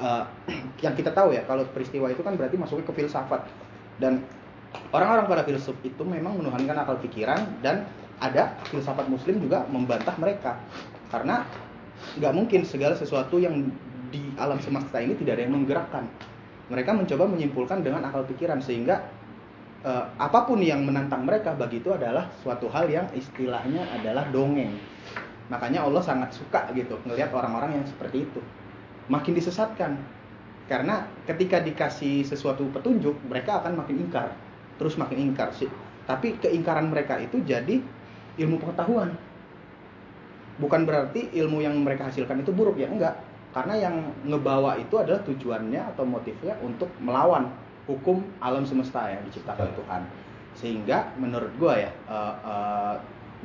eh, 0.00 0.24
yang 0.84 0.96
kita 0.96 1.12
tahu 1.12 1.36
ya 1.36 1.44
kalau 1.44 1.68
peristiwa 1.68 2.08
itu 2.08 2.24
kan 2.24 2.40
berarti 2.40 2.56
masuknya 2.56 2.88
ke 2.88 3.04
filsafat. 3.04 3.44
Dan 4.00 4.24
orang-orang 4.96 5.28
para 5.28 5.42
filsuf 5.44 5.76
itu 5.84 6.00
memang 6.08 6.40
menuhankan 6.40 6.88
akal 6.88 6.96
pikiran 7.04 7.60
dan 7.60 7.84
ada 8.16 8.56
filsafat 8.72 9.12
muslim 9.12 9.44
juga 9.44 9.68
membantah 9.68 10.16
mereka. 10.16 10.56
Karena 11.12 11.44
nggak 12.20 12.32
mungkin 12.34 12.62
segala 12.62 12.94
sesuatu 12.94 13.40
yang 13.40 13.68
di 14.14 14.22
alam 14.38 14.62
semesta 14.62 15.02
ini 15.02 15.18
tidak 15.18 15.40
ada 15.40 15.42
yang 15.48 15.54
menggerakkan. 15.58 16.04
Mereka 16.70 16.94
mencoba 16.94 17.24
menyimpulkan 17.28 17.82
dengan 17.82 18.06
akal 18.06 18.24
pikiran 18.24 18.62
sehingga 18.62 19.02
eh, 19.82 20.04
apa 20.16 20.46
pun 20.46 20.62
yang 20.62 20.86
menantang 20.86 21.26
mereka 21.26 21.52
bagi 21.58 21.82
itu 21.82 21.90
adalah 21.90 22.30
suatu 22.40 22.70
hal 22.70 22.86
yang 22.86 23.06
istilahnya 23.12 23.90
adalah 23.90 24.30
dongeng. 24.30 24.78
Makanya 25.52 25.84
Allah 25.84 26.00
sangat 26.00 26.32
suka 26.32 26.72
gitu 26.72 26.96
ngelihat 27.04 27.34
orang-orang 27.34 27.82
yang 27.82 27.84
seperti 27.84 28.24
itu. 28.24 28.40
Makin 29.12 29.36
disesatkan. 29.36 30.00
Karena 30.64 31.04
ketika 31.28 31.60
dikasih 31.60 32.24
sesuatu 32.24 32.64
petunjuk, 32.72 33.20
mereka 33.28 33.60
akan 33.60 33.84
makin 33.84 34.08
ingkar. 34.08 34.32
Terus 34.80 34.96
makin 34.96 35.20
ingkar 35.20 35.52
sih. 35.52 35.68
Tapi 36.08 36.40
keingkaran 36.40 36.88
mereka 36.88 37.20
itu 37.20 37.36
jadi 37.44 37.84
ilmu 38.40 38.56
pengetahuan 38.56 39.12
bukan 40.58 40.86
berarti 40.86 41.34
ilmu 41.34 41.62
yang 41.62 41.74
mereka 41.82 42.10
hasilkan 42.10 42.42
itu 42.42 42.54
buruk 42.54 42.78
ya 42.78 42.90
enggak. 42.90 43.14
Karena 43.54 43.78
yang 43.78 43.96
ngebawa 44.26 44.74
itu 44.82 44.98
adalah 44.98 45.22
tujuannya 45.22 45.94
atau 45.94 46.02
motifnya 46.02 46.58
untuk 46.58 46.90
melawan 46.98 47.54
hukum 47.86 48.26
alam 48.42 48.66
semesta 48.66 49.06
yang 49.06 49.22
diciptakan 49.30 49.70
Tuhan. 49.78 50.02
Sehingga 50.58 51.14
menurut 51.18 51.54
gua 51.58 51.78
ya 51.78 51.90
eh, 51.90 52.34
eh, 52.34 52.94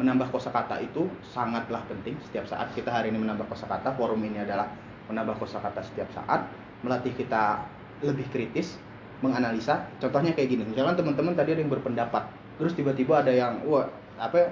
menambah 0.02 0.34
kosakata 0.34 0.82
itu 0.82 1.06
sangatlah 1.22 1.86
penting 1.86 2.18
setiap 2.26 2.50
saat. 2.50 2.74
Kita 2.74 2.90
hari 2.90 3.14
ini 3.14 3.22
menambah 3.22 3.46
kosakata 3.46 3.94
forum 3.94 4.22
ini 4.26 4.42
adalah 4.42 4.70
menambah 5.10 5.38
kosakata 5.38 5.82
setiap 5.86 6.10
saat 6.14 6.46
melatih 6.82 7.14
kita 7.14 7.66
lebih 8.02 8.26
kritis 8.32 8.80
menganalisa. 9.20 9.86
Contohnya 10.00 10.34
kayak 10.34 10.50
gini 10.58 10.64
misalkan 10.66 10.96
teman-teman 10.98 11.36
tadi 11.36 11.54
ada 11.54 11.62
yang 11.62 11.74
berpendapat 11.74 12.24
terus 12.60 12.76
tiba-tiba 12.76 13.24
ada 13.24 13.32
yang 13.32 13.64
wah 13.64 13.88
apa 14.20 14.36
ya, 14.36 14.50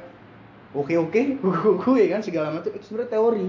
oke 0.78 0.94
oke 0.94 1.22
gue 1.84 2.04
kan 2.10 2.22
segala 2.22 2.54
macam. 2.54 2.70
Itu 2.70 2.86
sebenarnya 2.86 3.12
teori. 3.18 3.45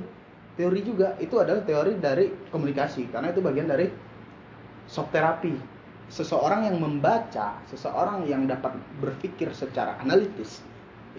Teori 0.58 0.80
juga 0.82 1.14
itu 1.22 1.36
adalah 1.38 1.62
teori 1.62 1.92
dari 2.00 2.26
komunikasi. 2.50 3.12
Karena 3.12 3.30
itu 3.30 3.44
bagian 3.44 3.68
dari 3.68 3.86
shock 4.88 5.12
terapi 5.12 5.54
seseorang 6.08 6.64
yang 6.64 6.80
membaca 6.80 7.60
seseorang 7.68 8.24
yang 8.24 8.48
dapat 8.48 8.72
berpikir 9.04 9.52
secara 9.52 10.00
analitis 10.00 10.64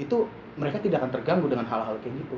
itu 0.02 0.26
mereka 0.57 0.81
tidak 0.81 1.06
akan 1.06 1.14
terganggu 1.14 1.45
dengan 1.45 1.69
hal-hal 1.69 2.02
kayak 2.02 2.18
gitu. 2.26 2.38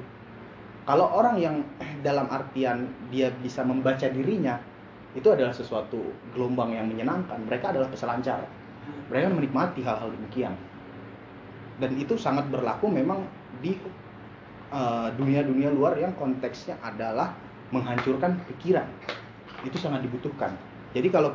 Kalau 0.84 1.08
orang 1.08 1.40
yang 1.40 1.56
dalam 2.04 2.28
artian 2.28 2.92
dia 3.08 3.32
bisa 3.40 3.64
membaca 3.64 4.04
dirinya 4.12 4.60
itu 5.16 5.28
adalah 5.32 5.56
sesuatu 5.56 6.12
gelombang 6.36 6.76
yang 6.76 6.92
menyenangkan. 6.92 7.40
Mereka 7.48 7.72
adalah 7.72 7.88
peselancar. 7.88 8.44
Mereka 9.08 9.32
menikmati 9.32 9.80
hal-hal 9.86 10.12
demikian 10.12 10.56
dan 11.82 11.98
itu 11.98 12.14
sangat 12.14 12.46
berlaku 12.54 12.86
memang 12.86 13.26
di 13.60 13.74
eh, 14.70 15.08
dunia-dunia 15.18 15.74
luar 15.74 15.98
yang 15.98 16.14
konteksnya 16.14 16.78
adalah 16.86 17.34
menghancurkan 17.74 18.38
pikiran. 18.54 18.86
Itu 19.66 19.82
sangat 19.82 20.06
dibutuhkan. 20.06 20.54
Jadi 20.94 21.10
kalau 21.10 21.34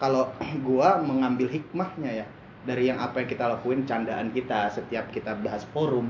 kalau 0.00 0.32
gua 0.66 0.96
mengambil 1.04 1.52
hikmahnya 1.52 2.24
ya 2.24 2.26
dari 2.64 2.88
yang 2.88 2.96
apa 2.96 3.20
yang 3.20 3.28
kita 3.28 3.44
lakuin 3.52 3.84
candaan 3.84 4.32
kita 4.32 4.72
setiap 4.72 5.12
kita 5.12 5.36
bahas 5.44 5.68
forum 5.76 6.08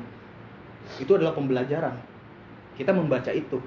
itu 1.02 1.10
adalah 1.18 1.34
pembelajaran. 1.34 1.98
Kita 2.78 2.94
membaca 2.94 3.34
itu. 3.34 3.58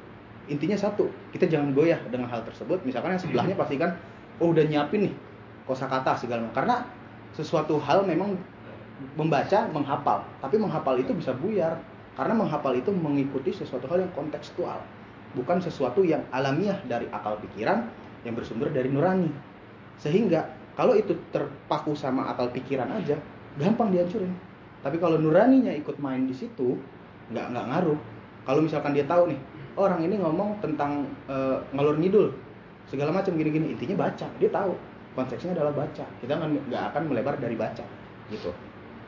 Intinya 0.47 0.77
satu 0.79 1.11
kita 1.35 1.51
jangan 1.51 1.75
goyah 1.75 1.99
dengan 2.07 2.31
hal 2.31 2.45
tersebut. 2.47 2.81
Misalkan 2.87 3.17
yang 3.17 3.21
sebelahnya 3.21 3.55
pasti 3.59 3.75
kan 3.75 3.99
oh 4.39 4.55
udah 4.55 4.63
nyiapin 4.63 5.11
nih 5.11 5.13
kosakata 5.67 6.15
segala 6.15 6.47
macam. 6.47 6.55
Karena 6.55 6.75
sesuatu 7.35 7.75
hal 7.81 8.07
memang 8.07 8.37
membaca 9.15 9.67
menghafal. 9.71 10.23
Tapi 10.39 10.55
menghafal 10.55 10.95
itu 10.99 11.11
bisa 11.11 11.35
buyar. 11.35 11.79
Karena 12.15 12.31
menghafal 12.31 12.79
itu 12.79 12.95
mengikuti 12.95 13.51
sesuatu 13.51 13.91
hal 13.91 14.07
yang 14.07 14.13
kontekstual. 14.15 14.79
Bukan 15.35 15.59
sesuatu 15.59 15.99
yang 15.99 16.23
alamiah 16.31 16.79
dari 16.87 17.11
akal 17.11 17.35
pikiran 17.43 17.91
yang 18.23 18.39
bersumber 18.39 18.71
dari 18.71 18.87
nurani. 18.87 19.27
Sehingga 19.99 20.47
kalau 20.79 20.95
itu 20.95 21.11
terpaku 21.35 21.91
sama 21.91 22.31
akal 22.31 22.47
pikiran 22.55 22.87
aja 22.95 23.19
gampang 23.59 23.91
dihancurin. 23.91 24.31
Tapi 24.79 24.95
kalau 24.95 25.19
nuraninya 25.19 25.75
ikut 25.75 25.99
main 25.99 26.23
di 26.23 26.35
situ 26.35 26.79
nggak 27.35 27.51
nggak 27.51 27.65
ngaruh. 27.67 27.99
Kalau 28.47 28.61
misalkan 28.63 28.95
dia 28.95 29.03
tahu 29.03 29.35
nih 29.35 29.39
orang 29.75 29.99
ini 30.07 30.15
ngomong 30.15 30.63
tentang 30.63 31.03
eh, 31.27 31.57
ngalur 31.75 31.99
ngidul 31.99 32.31
segala 32.87 33.11
macam 33.11 33.35
gini-gini. 33.35 33.75
Intinya 33.75 34.07
baca 34.07 34.27
dia 34.39 34.47
tahu. 34.47 34.71
Konteksnya 35.19 35.51
adalah 35.51 35.75
baca. 35.75 36.03
Kita 36.23 36.31
nggak 36.39 36.83
akan 36.95 37.03
melebar 37.11 37.35
dari 37.39 37.59
baca 37.59 37.83
gitu 38.31 38.51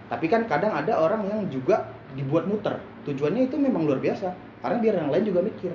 tapi 0.07 0.31
kan 0.31 0.47
kadang 0.47 0.71
ada 0.71 0.95
orang 0.95 1.27
yang 1.27 1.41
juga 1.51 1.91
dibuat 2.15 2.47
muter. 2.47 2.79
Tujuannya 3.03 3.51
itu 3.51 3.59
memang 3.59 3.83
luar 3.83 3.99
biasa. 3.99 4.31
Karena 4.63 4.77
biar 4.79 4.95
yang 5.03 5.09
lain 5.11 5.23
juga 5.27 5.39
mikir. 5.43 5.71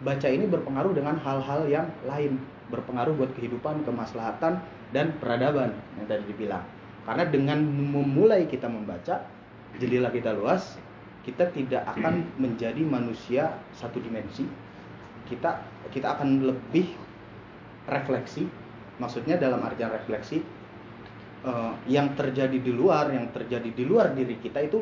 Baca 0.00 0.28
ini 0.32 0.48
berpengaruh 0.48 0.96
dengan 0.96 1.20
hal-hal 1.20 1.68
yang 1.68 1.86
lain. 2.08 2.40
Berpengaruh 2.72 3.12
buat 3.20 3.36
kehidupan 3.36 3.84
kemaslahatan 3.84 4.64
dan 4.96 5.12
peradaban 5.20 5.76
yang 6.00 6.06
tadi 6.08 6.24
dibilang. 6.24 6.64
Karena 7.04 7.28
dengan 7.28 7.60
memulai 7.68 8.48
kita 8.48 8.68
membaca 8.68 9.28
jendela 9.76 10.08
kita 10.10 10.34
luas 10.34 10.80
kita 11.20 11.52
tidak 11.52 11.84
akan 11.84 12.24
menjadi 12.40 12.80
manusia 12.80 13.60
satu 13.76 14.00
dimensi. 14.00 14.48
Kita 15.28 15.60
kita 15.92 16.16
akan 16.16 16.48
lebih 16.48 16.96
refleksi. 17.84 18.48
Maksudnya 18.96 19.36
dalam 19.36 19.60
artian 19.60 19.92
refleksi 19.92 20.40
eh, 21.44 21.72
yang 21.88 22.12
terjadi 22.16 22.58
di 22.58 22.72
luar 22.72 23.10
yang 23.12 23.28
terjadi 23.32 23.70
di 23.72 23.84
luar 23.84 24.12
diri 24.12 24.36
kita 24.40 24.60
itu 24.64 24.80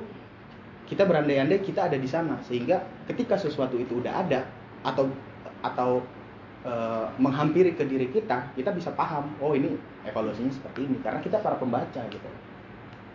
kita 0.89 1.05
berandai-andai 1.05 1.61
kita 1.61 1.93
ada 1.93 1.99
di 2.01 2.09
sana. 2.09 2.41
Sehingga 2.49 2.81
ketika 3.05 3.37
sesuatu 3.37 3.77
itu 3.77 4.01
udah 4.01 4.25
ada 4.25 4.49
atau 4.83 5.13
atau 5.61 6.01
eh, 6.65 7.07
menghampiri 7.21 7.77
ke 7.77 7.85
diri 7.85 8.09
kita 8.09 8.55
kita 8.55 8.71
bisa 8.73 8.95
paham 8.95 9.35
oh 9.43 9.53
ini 9.53 9.77
evaluasinya 10.09 10.51
seperti 10.51 10.89
ini. 10.89 10.97
Karena 11.05 11.21
kita 11.21 11.45
para 11.45 11.61
pembaca 11.61 12.03
gitu. 12.09 12.31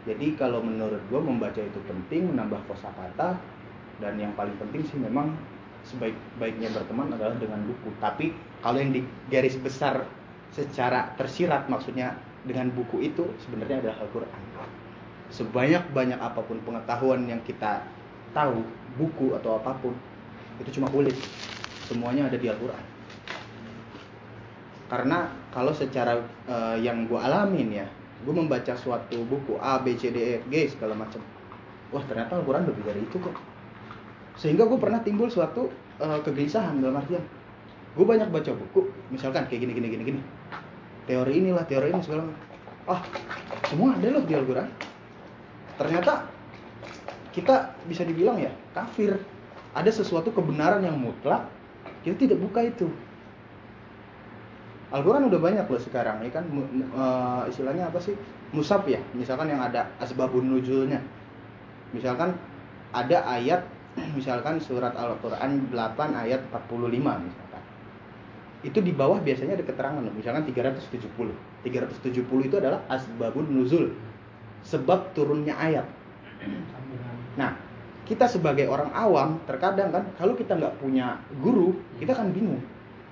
Jadi 0.03 0.35
kalau 0.35 0.59
menurut 0.59 0.99
gue 1.07 1.21
membaca 1.23 1.63
itu 1.63 1.79
penting 1.87 2.35
menambah 2.35 2.59
kosakata 2.67 3.39
dan 4.03 4.13
yang 4.19 4.35
paling 4.35 4.51
penting 4.59 4.83
sih 4.83 4.99
memang 4.99 5.31
sebaik-baiknya 5.87 6.71
berteman 6.75 7.15
adalah 7.15 7.39
dengan 7.39 7.63
buku. 7.63 7.91
Tapi 8.03 8.35
kalau 8.59 8.83
yang 8.83 8.91
di 8.91 9.01
garis 9.31 9.55
besar 9.55 10.03
secara 10.51 11.15
tersirat 11.15 11.71
maksudnya 11.71 12.19
dengan 12.43 12.67
buku 12.75 12.99
itu 13.03 13.23
sebenarnya 13.43 13.79
adalah 13.83 13.97
Al-Quran. 14.03 14.41
Sebanyak-banyak 15.33 16.19
apa 16.19 16.43
pun 16.43 16.59
pengetahuan 16.61 17.25
yang 17.25 17.41
kita 17.47 17.81
tahu 18.35 18.61
buku 18.99 19.33
atau 19.33 19.57
apa 19.57 19.73
pun 19.79 19.95
itu 20.61 20.79
cuma 20.79 20.91
kulit. 20.91 21.15
Semuanya 21.87 22.27
ada 22.29 22.37
di 22.37 22.47
Al-Quran. 22.47 22.83
Karena 24.91 25.31
kalau 25.49 25.73
secara 25.73 26.21
eh, 26.45 26.77
yang 26.83 27.09
gue 27.09 27.17
alamin 27.17 27.83
ya 27.83 27.87
gue 28.23 28.31
membaca 28.31 28.71
suatu 28.77 29.19
buku 29.27 29.59
A 29.59 29.83
B 29.83 29.99
C 29.99 30.13
D 30.13 30.15
E 30.15 30.31
F 30.39 30.45
G 30.47 30.69
segala 30.71 30.95
macam 30.95 31.19
wah 31.91 32.03
ternyata 32.07 32.39
Al-Quran 32.39 32.69
lebih 32.69 32.83
dari 32.85 33.01
itu 33.01 33.17
kok. 33.17 33.35
Sehingga 34.37 34.69
gue 34.69 34.77
pernah 34.77 35.01
timbul 35.01 35.31
suatu 35.31 35.71
eh, 35.97 36.19
kegelisahan 36.21 36.77
dalam 36.77 36.99
artian 36.99 37.23
gue 37.93 38.05
banyak 38.05 38.29
baca 38.33 38.51
buku 38.57 38.89
misalkan 39.13 39.45
kayak 39.45 39.69
gini 39.69 39.73
gini 39.77 39.87
gini 39.93 40.03
gini 40.13 40.21
teori 41.05 41.33
inilah 41.43 41.65
teori 41.67 41.91
ini 41.91 42.01
segala 42.03 42.27
ah 42.87 43.01
semua 43.67 43.95
ada 43.95 44.07
loh 44.11 44.23
di 44.23 44.33
Al-Quran. 44.35 44.67
Ternyata 45.79 46.27
kita 47.33 47.73
bisa 47.89 48.03
dibilang 48.05 48.37
ya 48.39 48.51
kafir. 48.75 49.17
Ada 49.73 49.89
sesuatu 49.89 50.29
kebenaran 50.29 50.85
yang 50.85 50.99
mutlak 51.01 51.49
kita 52.05 52.29
tidak 52.29 52.37
buka 52.37 52.61
itu. 52.61 52.87
Al-Quran 54.93 55.25
udah 55.25 55.39
banyak 55.41 55.65
loh 55.65 55.81
sekarang 55.81 56.21
ya 56.21 56.29
kan 56.29 56.45
eh, 56.53 57.41
istilahnya 57.49 57.89
apa 57.89 57.97
sih? 57.97 58.13
Musab 58.53 58.85
ya 58.85 59.01
misalkan 59.17 59.49
yang 59.49 59.65
ada 59.65 59.89
asbabun 59.97 60.45
nuzulnya. 60.45 61.01
Misalkan 61.89 62.37
ada 62.93 63.25
ayat 63.25 63.65
misalkan 64.17 64.61
surat 64.61 64.93
Al-Quran 64.93 65.73
8 65.73 66.13
ayat 66.13 66.45
45 66.53 66.93
misalkan 67.01 67.52
itu 68.63 68.79
di 68.79 68.95
bawah 68.95 69.19
biasanya 69.19 69.59
ada 69.59 69.65
keterangan 69.67 69.99
loh. 69.99 70.13
Misalkan 70.15 70.47
370 70.47 71.35
370 71.67 72.47
itu 72.47 72.55
adalah 72.55 72.79
asbabun 72.87 73.51
nuzul. 73.51 73.91
Sebab 74.63 75.11
turunnya 75.11 75.53
ayat. 75.59 75.83
Nah 77.35 77.59
kita 78.07 78.27
sebagai 78.27 78.67
orang 78.67 78.91
awam 78.95 79.39
terkadang 79.47 79.91
kan 79.91 80.03
kalau 80.19 80.35
kita 80.35 80.55
nggak 80.59 80.75
punya 80.79 81.19
guru 81.39 81.71
kita 81.99 82.11
kan 82.11 82.35
bingung 82.35 82.59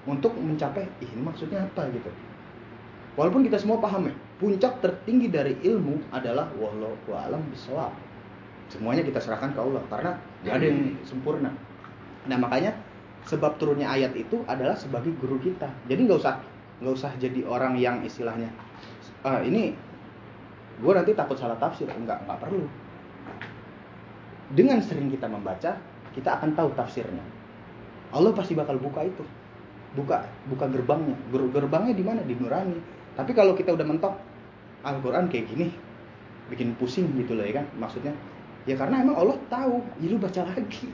untuk 0.04 0.36
mencapai 0.36 0.84
"Ih, 1.00 1.08
ini 1.12 1.22
maksudnya 1.24 1.64
apa? 1.64 1.88
gitu. 1.92 2.12
Walaupun 3.16 3.44
kita 3.44 3.60
semua 3.60 3.80
paham 3.80 4.08
ya 4.08 4.16
puncak 4.40 4.80
tertinggi 4.82 5.28
dari 5.30 5.54
ilmu 5.62 6.00
adalah 6.12 6.50
wallahu 6.58 7.12
alam 7.14 7.44
bisawab 7.52 7.94
semuanya 8.72 9.04
kita 9.04 9.20
serahkan 9.20 9.52
ke 9.52 9.60
Allah 9.60 9.84
karena 9.92 10.12
nggak 10.48 10.54
ada 10.56 10.66
yang 10.66 10.82
sempurna. 11.04 11.52
Nah 12.26 12.38
makanya 12.40 12.72
sebab 13.26 13.58
turunnya 13.62 13.90
ayat 13.90 14.14
itu 14.18 14.42
adalah 14.50 14.74
sebagai 14.74 15.14
guru 15.22 15.38
kita. 15.42 15.70
Jadi 15.86 16.08
nggak 16.08 16.20
usah 16.22 16.36
nggak 16.82 16.94
usah 16.98 17.12
jadi 17.22 17.46
orang 17.46 17.78
yang 17.78 18.02
istilahnya 18.02 18.50
"Ah, 19.22 19.38
ini 19.46 19.78
gue 20.82 20.94
nanti 20.94 21.14
takut 21.14 21.38
salah 21.38 21.58
tafsir. 21.62 21.86
Nggak 21.86 22.26
nggak 22.26 22.40
perlu. 22.42 22.66
Dengan 24.52 24.82
sering 24.82 25.08
kita 25.14 25.30
membaca 25.30 25.78
kita 26.12 26.30
akan 26.42 26.58
tahu 26.58 26.74
tafsirnya. 26.76 27.24
Allah 28.12 28.34
pasti 28.36 28.58
bakal 28.58 28.82
buka 28.82 29.06
itu. 29.06 29.24
Buka 29.96 30.26
buka 30.50 30.66
gerbangnya. 30.68 31.16
Ger- 31.32 31.52
gerbangnya 31.54 31.94
di 31.96 32.04
mana? 32.04 32.22
Di 32.26 32.36
nurani. 32.36 32.80
Tapi 33.16 33.32
kalau 33.32 33.54
kita 33.56 33.72
udah 33.76 33.86
mentok 33.86 34.16
Al-Quran 34.82 35.30
kayak 35.30 35.46
gini 35.52 35.68
bikin 36.52 36.76
pusing 36.76 37.08
gitu 37.16 37.38
loh 37.38 37.46
ya 37.46 37.62
kan? 37.64 37.66
Maksudnya 37.80 38.12
ya 38.66 38.76
karena 38.76 39.02
emang 39.06 39.18
Allah 39.18 39.38
tahu 39.50 39.82
ya 40.04 40.12
lu 40.12 40.18
baca 40.22 40.42
lagi 40.46 40.90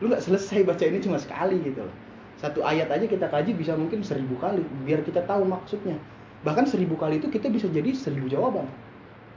lu 0.00 0.12
nggak 0.12 0.20
selesai 0.20 0.64
baca 0.68 0.84
ini 0.84 1.00
cuma 1.00 1.16
sekali 1.16 1.56
gitu 1.64 1.80
loh. 1.80 1.96
Satu 2.36 2.60
ayat 2.60 2.92
aja 2.92 3.08
kita 3.08 3.32
kaji 3.32 3.56
bisa 3.56 3.72
mungkin 3.72 4.04
seribu 4.04 4.36
kali 4.36 4.60
biar 4.84 5.00
kita 5.00 5.24
tahu 5.24 5.48
maksudnya. 5.48 5.96
Bahkan 6.44 6.68
seribu 6.68 7.00
kali 7.00 7.16
itu 7.16 7.32
kita 7.32 7.48
bisa 7.48 7.64
jadi 7.72 7.96
seribu 7.96 8.28
jawaban. 8.28 8.68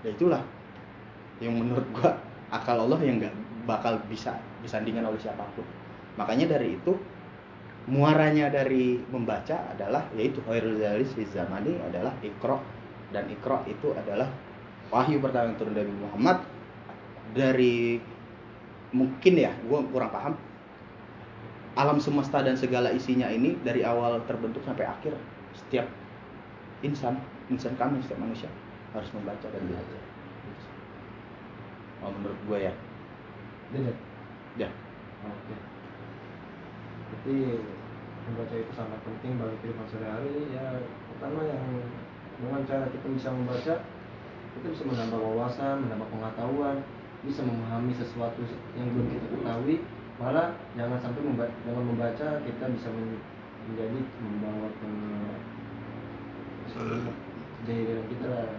Ya 0.03 0.11
itulah 0.11 0.44
yang 1.40 1.56
menurut 1.56 1.88
gua 1.95 2.19
akal 2.52 2.76
Allah 2.76 2.99
yang 2.99 3.23
nggak 3.23 3.31
bakal 3.64 4.03
bisa 4.11 4.36
disandingkan 4.60 5.07
oleh 5.07 5.19
siapa 5.19 5.48
pun. 5.56 5.64
Makanya 6.19 6.60
dari 6.60 6.76
itu 6.76 6.99
muaranya 7.88 8.52
dari 8.52 8.99
membaca 9.07 9.56
adalah 9.72 10.03
yaitu 10.19 10.44
khairul 10.44 10.76
zalis 10.76 11.15
zamani 11.31 11.80
adalah 11.88 12.11
ikro 12.19 12.60
dan 13.15 13.31
ikro 13.31 13.64
itu 13.64 13.95
adalah 13.95 14.27
wahyu 14.91 15.23
pertama 15.23 15.56
yang 15.56 15.57
turun 15.57 15.72
dari 15.72 15.91
Muhammad. 15.95 16.44
Dari 17.31 17.95
mungkin 18.91 19.34
ya 19.40 19.56
gua 19.72 19.88
kurang 19.88 20.11
paham 20.11 20.34
alam 21.78 21.98
semesta 22.02 22.41
dan 22.41 22.58
segala 22.58 22.90
isinya 22.90 23.30
ini 23.30 23.58
dari 23.62 23.86
awal 23.86 24.22
terbentuk 24.26 24.66
sampai 24.66 24.90
akhir 24.90 25.14
setiap 25.54 25.86
insan 26.82 27.20
insan 27.52 27.76
kami 27.78 28.02
setiap 28.06 28.22
manusia 28.22 28.50
harus 28.94 29.10
membaca 29.14 29.46
dan 29.50 29.62
belajar 29.66 30.02
oh, 32.02 32.12
menurut 32.16 32.40
gue 32.48 32.60
ya 32.70 32.74
Dedet. 33.70 33.98
ya 34.58 34.70
Oke. 35.20 35.56
Jadi 37.12 37.60
membaca 38.24 38.56
itu 38.56 38.72
sangat 38.72 39.00
penting 39.04 39.36
bagi 39.36 39.58
kehidupan 39.60 39.88
sehari-hari. 39.91 40.48
Ya 40.56 40.80
pertama 41.12 41.44
yang 41.44 41.64
dengan 42.40 42.62
cara 42.64 42.88
kita 42.88 43.08
bisa 43.12 43.30
membaca, 43.36 43.76
kita 44.56 44.68
bisa 44.72 44.84
menambah 44.88 45.20
wawasan, 45.20 45.84
menambah 45.84 46.08
pengetahuan, 46.08 46.78
bisa 47.28 47.41
memahami 47.44 47.91
sesuatu 48.00 48.40
yang 48.80 48.88
belum 48.96 49.08
kita 49.12 49.28
ketahui. 49.28 49.78
Malah 50.20 50.52
jangan 50.76 51.00
sampai 51.00 51.24
membaca, 51.24 51.56
dengan 51.64 51.84
membaca 51.88 52.28
kita 52.44 52.66
bisa 52.76 52.91
men- 52.91 53.24
menjadi 53.72 54.00
membawa 54.20 54.68
ke 54.68 54.88
seluruh 56.70 57.16
jahilan 57.64 58.04
kita 58.12 58.28
lah. 58.28 58.52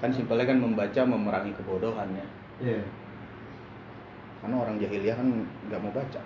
kan 0.00 0.08
simpelnya 0.08 0.48
kan 0.48 0.58
membaca 0.64 1.00
memerangi 1.04 1.52
kebodohan 1.60 2.08
ya 2.16 2.26
Iya. 2.56 2.80
karena 4.40 4.56
orang 4.56 4.80
jahiliyah 4.80 5.12
kan 5.12 5.28
nggak 5.68 5.80
mau 5.80 5.92
baca 5.92 6.20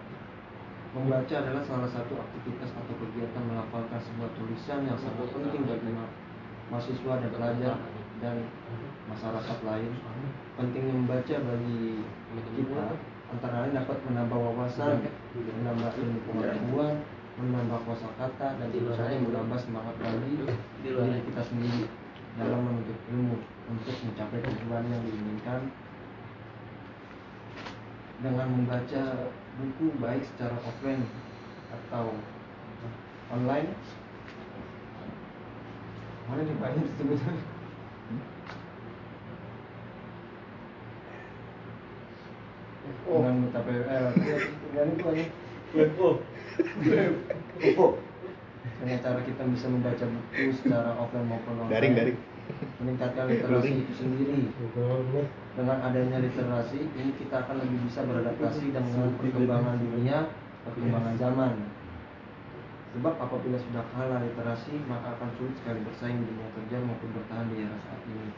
Membaca 0.94 1.34
adalah 1.42 1.58
salah 1.66 1.90
satu 1.90 2.14
aktivitas 2.14 2.70
atau 2.70 2.94
kegiatan 3.02 3.42
melafalkan 3.50 3.98
sebuah 3.98 4.30
tulisan 4.38 4.86
yang 4.86 4.94
sangat 4.94 5.26
penting 5.26 5.66
bagi 5.66 5.90
ma- 5.90 6.14
mahasiswa 6.70 7.18
dan 7.18 7.30
pelajar 7.34 7.74
dan 8.22 8.46
masyarakat 9.08 9.58
lain. 9.64 9.92
Pentingnya 10.54 10.94
membaca 10.94 11.34
bagi 11.34 12.04
kita. 12.54 12.86
antara 13.24 13.66
lain 13.66 13.74
dapat 13.74 13.98
menambah 14.06 14.38
wawasan, 14.38 15.02
menambah 15.34 15.90
ilmu 15.98 16.18
pengetahuan, 16.28 16.94
menambah 17.34 17.80
kosakata 17.82 18.62
dan 18.62 18.68
Di 18.70 18.78
tentu 18.78 18.86
luar 18.86 18.94
saja 18.94 19.10
aja. 19.10 19.26
menambah 19.26 19.58
semangat 19.58 19.94
luar 19.98 20.14
diri 20.22 21.18
kita 21.26 21.42
sendiri 21.42 21.82
dalam 22.38 22.60
menuntut 22.62 22.98
ilmu 23.10 23.36
untuk 23.74 23.96
mencapai 24.06 24.38
tujuan 24.38 24.84
yang 24.86 25.02
diinginkan. 25.02 25.60
Dengan 28.22 28.46
membaca 28.54 29.04
buku 29.58 29.86
baik 29.98 30.22
secara 30.22 30.56
offline 30.62 31.04
atau 31.74 32.14
online 33.34 33.74
mana 36.24 36.40
nih 36.40 36.56
banyak 36.56 36.84
disebutkan 36.88 37.36
dengan 43.04 43.34
mencapai 43.48 43.76
eh, 43.84 44.10
dengan 44.72 44.86
itu 44.92 45.04
aja 45.08 45.24
WFO 45.74 46.08
Info. 47.58 47.86
dengan 48.78 48.98
cara 49.02 49.20
kita 49.26 49.42
bisa 49.50 49.66
membaca 49.66 50.04
buku 50.06 50.50
secara 50.60 50.90
offline 50.98 51.26
maupun 51.26 51.54
online. 51.66 51.72
Daring, 51.72 51.92
daring. 51.96 52.18
meningkatkan 52.84 53.24
literasi 53.24 53.88
itu 53.88 53.92
sendiri. 53.96 54.52
Dengan 55.56 55.78
adanya 55.80 56.20
literasi 56.20 56.78
ini 56.92 57.16
kita 57.16 57.48
akan 57.48 57.56
lebih 57.64 57.88
bisa 57.88 58.04
beradaptasi 58.04 58.68
dengan 58.68 59.16
perkembangan 59.16 59.80
dunia 59.80 60.28
perkembangan 60.68 61.14
zaman. 61.16 61.52
Sebab 62.94 63.14
apabila 63.18 63.58
sudah 63.58 63.84
kalah 63.96 64.20
literasi 64.22 64.76
maka 64.86 65.18
akan 65.18 65.28
sulit 65.40 65.56
sekali 65.58 65.80
bersaing 65.82 66.20
di 66.20 66.26
dunia 66.30 66.48
kerja 66.54 66.76
maupun 66.84 67.10
bertahan 67.16 67.46
di 67.50 67.64
era 67.64 67.76
saat 67.88 68.02
ini. 68.06 68.28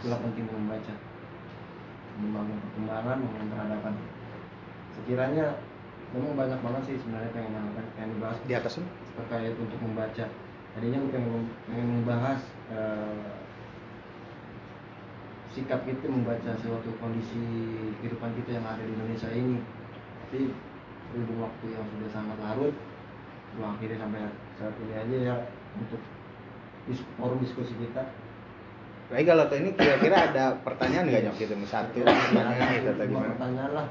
Itulah 0.00 0.18
pentingnya 0.24 0.54
membaca 0.56 0.94
membangun 2.20 2.56
perkembangan 2.60 3.16
membangun 3.18 3.48
peradaban. 3.50 3.94
Sekiranya 4.94 5.46
memang 6.12 6.32
banyak 6.36 6.60
banget 6.60 6.82
sih 6.86 6.96
sebenarnya 7.00 7.30
pengen 7.32 7.52
yang 7.56 7.68
pengen 7.96 8.10
dibahas. 8.16 8.38
Di 8.44 8.54
atas 8.54 8.78
ini? 8.78 8.88
terkait 9.20 9.54
untuk 9.58 9.80
membaca. 9.82 10.24
Tadinya 10.70 10.98
gue 11.02 11.12
pengen, 11.12 11.50
pengen 11.66 11.88
membahas 12.00 12.40
eh, 12.70 13.30
sikap 15.50 15.82
kita 15.82 16.06
membaca 16.06 16.54
suatu 16.62 16.90
kondisi 17.02 17.42
kehidupan 18.00 18.32
kita 18.38 18.56
yang 18.56 18.66
ada 18.66 18.80
di 18.80 18.92
Indonesia 18.94 19.30
ini. 19.34 19.58
Tapi 20.24 20.54
berhubung 21.10 21.42
waktu 21.42 21.66
yang 21.74 21.84
sudah 21.90 22.10
sangat 22.14 22.38
larut. 22.38 22.74
Gue 23.58 23.66
akhirnya 23.66 23.98
sampai 23.98 24.30
saat 24.56 24.74
ini 24.78 24.94
aja 24.94 25.16
ya 25.18 25.34
untuk 25.74 25.98
dis- 26.86 27.08
forum 27.18 27.42
diskusi 27.42 27.74
kita 27.82 28.06
Baik 29.10 29.26
kalau 29.26 29.50
ini 29.58 29.74
kira-kira 29.74 30.30
ada 30.30 30.54
pertanyaan 30.62 31.10
nggak 31.10 31.22
nyok? 31.26 31.36
Gitu 31.42 31.54
satu 31.66 31.98
pertanyaan 32.06 32.78
gitu 32.78 32.88
atau 32.94 33.06
gimana? 33.10 33.34
pertanyaan 33.34 33.72
lah. 33.74 33.86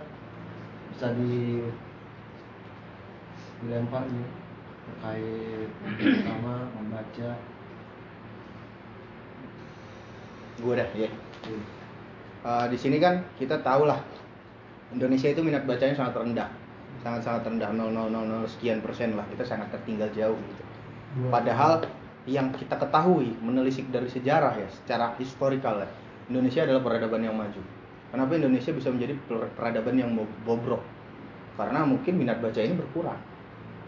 Bisa 0.95 1.07
di 1.19 1.59
dilempar 3.59 4.07
gitu. 4.07 4.31
Terkait 4.89 5.69
pertama 5.99 6.53
membaca. 6.71 7.29
Gue 10.63 10.73
dah 10.79 10.89
ya. 10.95 11.11
Eh, 12.39 12.65
di 12.71 12.77
sini 12.79 13.03
kan 13.03 13.19
kita 13.35 13.59
tahu 13.59 13.83
lah 13.91 13.99
Indonesia 14.95 15.27
itu 15.27 15.43
minat 15.43 15.67
bacanya 15.67 15.99
sangat 15.99 16.15
rendah. 16.15 16.49
Sangat-sangat 17.03 17.43
rendah 17.43 17.69
0,000 17.75 18.47
sekian 18.47 18.79
persen 18.79 19.19
lah. 19.19 19.27
Kita 19.27 19.43
sangat 19.43 19.67
tertinggal 19.75 20.07
jauh 20.15 20.39
gitu. 20.39 20.63
Padahal 21.27 21.83
yang 22.27 22.51
kita 22.55 22.75
ketahui 22.75 23.31
menelisik 23.39 23.87
dari 23.91 24.07
sejarah 24.11 24.53
ya 24.59 24.67
secara 24.71 25.15
historikal 25.19 25.79
ya 25.83 25.89
Indonesia 26.29 26.61
adalah 26.67 26.81
peradaban 26.85 27.21
yang 27.25 27.33
maju. 27.33 27.61
Kenapa 28.13 28.37
Indonesia 28.37 28.69
bisa 28.73 28.89
menjadi 28.93 29.17
per- 29.25 29.49
peradaban 29.57 29.95
yang 29.97 30.11
bo- 30.13 30.37
bobrok? 30.45 30.81
Karena 31.57 31.83
mungkin 31.85 32.13
minat 32.21 32.39
baca 32.39 32.59
ini 32.61 32.77
berkurang. 32.77 33.17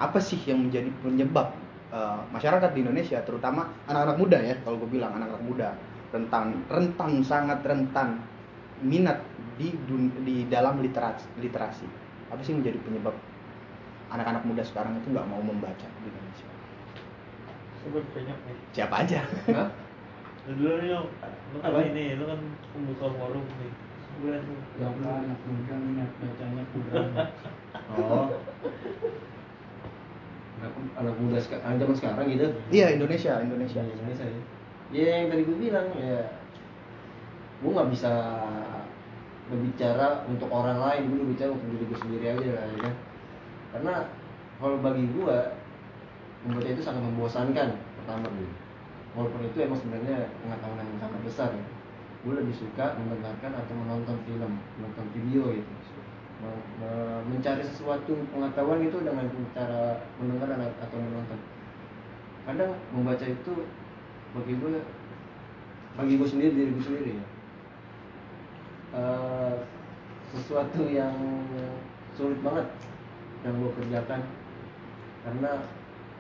Apa 0.02 0.18
sih 0.18 0.40
yang 0.50 0.60
menjadi 0.66 0.90
penyebab 1.06 1.54
eh, 1.94 2.22
masyarakat 2.34 2.70
di 2.74 2.80
Indonesia, 2.86 3.22
terutama 3.22 3.70
anak-anak 3.86 4.18
muda 4.18 4.38
ya, 4.42 4.56
kalau 4.66 4.82
gue 4.82 4.90
bilang 4.98 5.14
anak-anak 5.18 5.44
muda 5.46 5.70
rentan, 6.12 6.46
rentan 6.68 7.12
sangat 7.24 7.60
rentan 7.64 8.18
minat 8.82 9.22
di 9.62 9.72
di 10.26 10.36
dalam 10.50 10.82
literasi, 10.82 11.28
literasi. 11.40 11.88
Apa 12.34 12.42
sih 12.42 12.52
yang 12.56 12.66
menjadi 12.66 12.80
penyebab 12.84 13.16
anak-anak 14.12 14.44
muda 14.46 14.64
sekarang 14.68 14.94
itu 15.00 15.08
nggak 15.14 15.28
mau 15.32 15.42
membaca 15.42 15.88
di 16.04 16.08
Indonesia? 16.12 16.51
Sebut 17.82 18.06
banyak 18.14 18.38
nih 18.48 18.58
Siapa 18.72 18.96
aja? 19.06 19.22
Hah? 19.52 19.70
lu 20.50 20.54
dulu 20.58 20.74
nih 20.82 20.90
lu 20.94 21.58
kan 21.62 21.70
Apa? 21.70 21.80
ini 21.86 22.04
lu 22.18 22.24
kan 22.26 22.40
pembuka 22.74 23.08
forum 23.18 23.46
nih 23.46 23.72
tuh 24.22 24.58
Yang 24.78 24.96
anak 25.02 25.40
muda 25.50 25.76
minat 25.82 26.12
bacanya 26.22 26.64
kurang. 26.74 27.10
oh 27.98 28.28
anak, 30.98 31.16
muda 31.18 31.38
sekarang 31.42 31.64
anak 31.66 31.78
zaman 31.82 31.96
sekarang 31.98 32.26
gitu 32.30 32.48
Iya 32.70 32.86
Indonesia, 32.94 33.42
Indonesia. 33.42 33.82
Di 33.82 33.92
Indonesia 33.98 34.26
ya 34.30 34.42
ya 34.92 35.24
yang 35.24 35.32
tadi 35.32 35.48
gue 35.48 35.56
bilang 35.58 35.88
ya 35.96 36.20
gue 37.64 37.72
nggak 37.72 37.90
bisa 37.96 38.12
berbicara 39.48 40.28
untuk 40.28 40.52
orang 40.52 40.84
lain 40.84 41.02
gue 41.08 41.18
berbicara 41.24 41.50
untuk 41.56 41.68
diri 41.72 41.86
gue 41.88 42.00
sendiri 42.04 42.26
aja 42.36 42.50
lah 42.60 42.66
ya 42.68 42.78
kan 42.84 42.94
karena 43.72 43.94
kalau 44.60 44.78
bagi 44.84 45.08
gue 45.16 45.38
membaca 46.46 46.70
itu 46.70 46.82
sangat 46.82 47.02
membosankan 47.06 47.70
pertama 48.02 48.28
walaupun 49.14 49.44
itu 49.44 49.58
emang 49.62 49.78
sebenarnya 49.78 50.32
pengetahuan 50.42 50.88
yang 50.88 51.00
sangat 51.04 51.22
besar 51.28 51.50
ya. 51.52 51.66
Gue 52.22 52.38
lebih 52.38 52.54
suka 52.54 52.96
mendengarkan 53.02 53.52
atau 53.58 53.74
menonton 53.74 54.18
film 54.30 54.52
menonton 54.78 55.06
video 55.14 55.52
gitu. 55.52 55.72
Me- 56.42 56.66
me- 56.82 57.22
mencari 57.30 57.62
sesuatu 57.62 58.18
pengetahuan 58.34 58.82
itu 58.82 58.98
dengan 59.02 59.26
cara 59.54 60.06
mendengar 60.18 60.50
atau 60.58 60.98
menonton. 60.98 61.40
Kadang 62.46 62.72
membaca 62.94 63.26
itu 63.26 63.54
bagi 64.34 64.54
gue 64.58 64.82
bagi 65.98 66.14
gue 66.18 66.30
sendiri 66.30 66.52
diri 66.56 66.72
gue 66.74 66.86
sendiri 66.86 67.12
ya. 67.20 67.26
Eh, 68.92 69.56
sesuatu 70.32 70.82
yang 70.88 71.16
sulit 72.16 72.40
banget 72.42 72.68
yang 73.44 73.54
gue 73.60 73.72
kerjakan. 73.82 74.22
Karena 75.22 75.52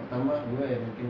pertama 0.02 0.41
gue 0.49 0.65
ya 0.65 0.80
mungkin 0.82 1.07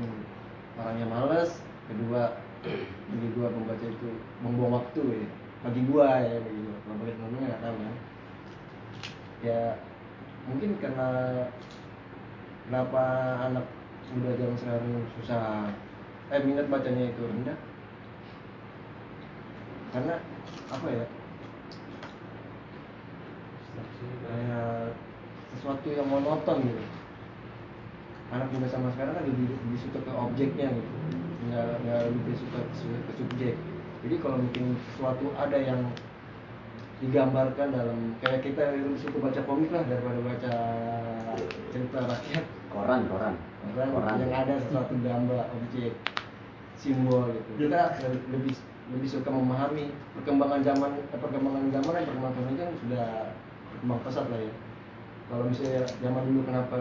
orangnya 0.76 1.08
males 1.08 1.52
kedua 1.88 2.36
bagi 3.10 3.28
gue 3.34 3.48
membaca 3.48 3.86
itu 3.88 4.10
membuang 4.44 4.84
waktu 4.84 5.02
ya. 5.26 5.30
Bagi 5.62 5.82
gue 5.88 6.06
ya 6.06 6.38
bagi 6.44 6.62
gue 6.62 6.78
kalau 6.84 6.98
bagi 7.00 7.14
temen 7.16 7.40
nggak 7.40 7.64
tahu 7.64 7.76
kan. 7.80 7.96
Ya 9.42 9.62
mungkin 10.46 10.70
karena 10.78 11.10
kenapa 12.68 13.04
anak 13.48 13.66
muda 14.12 14.36
zaman 14.36 14.58
sekarang 14.60 15.08
susah 15.16 15.72
eh 16.32 16.42
minat 16.44 16.68
bacanya 16.68 17.08
itu 17.08 17.22
rendah? 17.24 17.58
Karena 19.96 20.16
apa 20.72 20.88
ya? 20.92 21.06
Kayak 24.22 24.96
sesuatu 25.56 25.88
yang 25.92 26.08
monoton 26.10 26.58
gitu 26.64 27.01
anak 28.32 28.48
muda 28.56 28.68
sama 28.72 28.88
sekarang 28.95 29.14
kan 29.20 29.24
lebih, 29.28 29.48
lebih 29.52 29.80
suka 29.80 29.99
ke 30.02 30.12
objeknya 30.12 30.68
gitu. 30.72 30.95
Nggak 31.52 31.68
nggak 31.84 31.99
lebih 32.16 32.36
suka 32.40 32.60
ke, 32.64 32.74
su- 32.80 33.03
ke 33.08 33.12
subjek. 33.20 33.56
Jadi 34.02 34.16
kalau 34.18 34.38
bikin 34.49 34.74
sesuatu 34.90 35.26
ada 35.38 35.58
yang 35.60 35.82
digambarkan 37.02 37.68
dalam 37.74 37.99
kayak 38.22 38.45
kita 38.45 38.78
lebih 38.78 38.98
suka 39.02 39.18
baca 39.20 39.41
komik 39.45 39.70
lah 39.74 39.84
daripada 39.90 40.20
baca 40.22 40.53
cerita 41.74 41.99
rakyat. 42.06 42.45
Koran 42.72 43.02
koran. 43.10 43.36
Orang 43.62 43.90
Koran. 43.94 44.16
yang 44.22 44.34
ada 44.34 44.53
sesuatu 44.58 44.94
gambar 45.02 45.44
objek 45.53 45.94
simbol 46.78 47.30
gitu. 47.30 47.68
Kita 47.68 47.99
le- 48.06 48.26
lebih 48.38 48.53
lebih 48.91 49.08
suka 49.10 49.30
memahami 49.30 49.94
perkembangan 50.18 50.62
zaman 50.66 50.90
eh, 50.98 51.20
perkembangan 51.20 51.66
zaman 51.74 51.91
dan 51.94 52.03
perkembangan 52.06 52.34
teknologi 52.38 52.62
kan 52.62 52.70
sudah 52.86 53.08
berkembang 53.72 53.99
pesat 54.06 54.26
lah 54.30 54.40
ya. 54.41 54.53
Kalau 55.32 55.44
misalnya 55.48 55.82
zaman 56.03 56.24
dulu 56.28 56.41
kenapa 56.44 56.76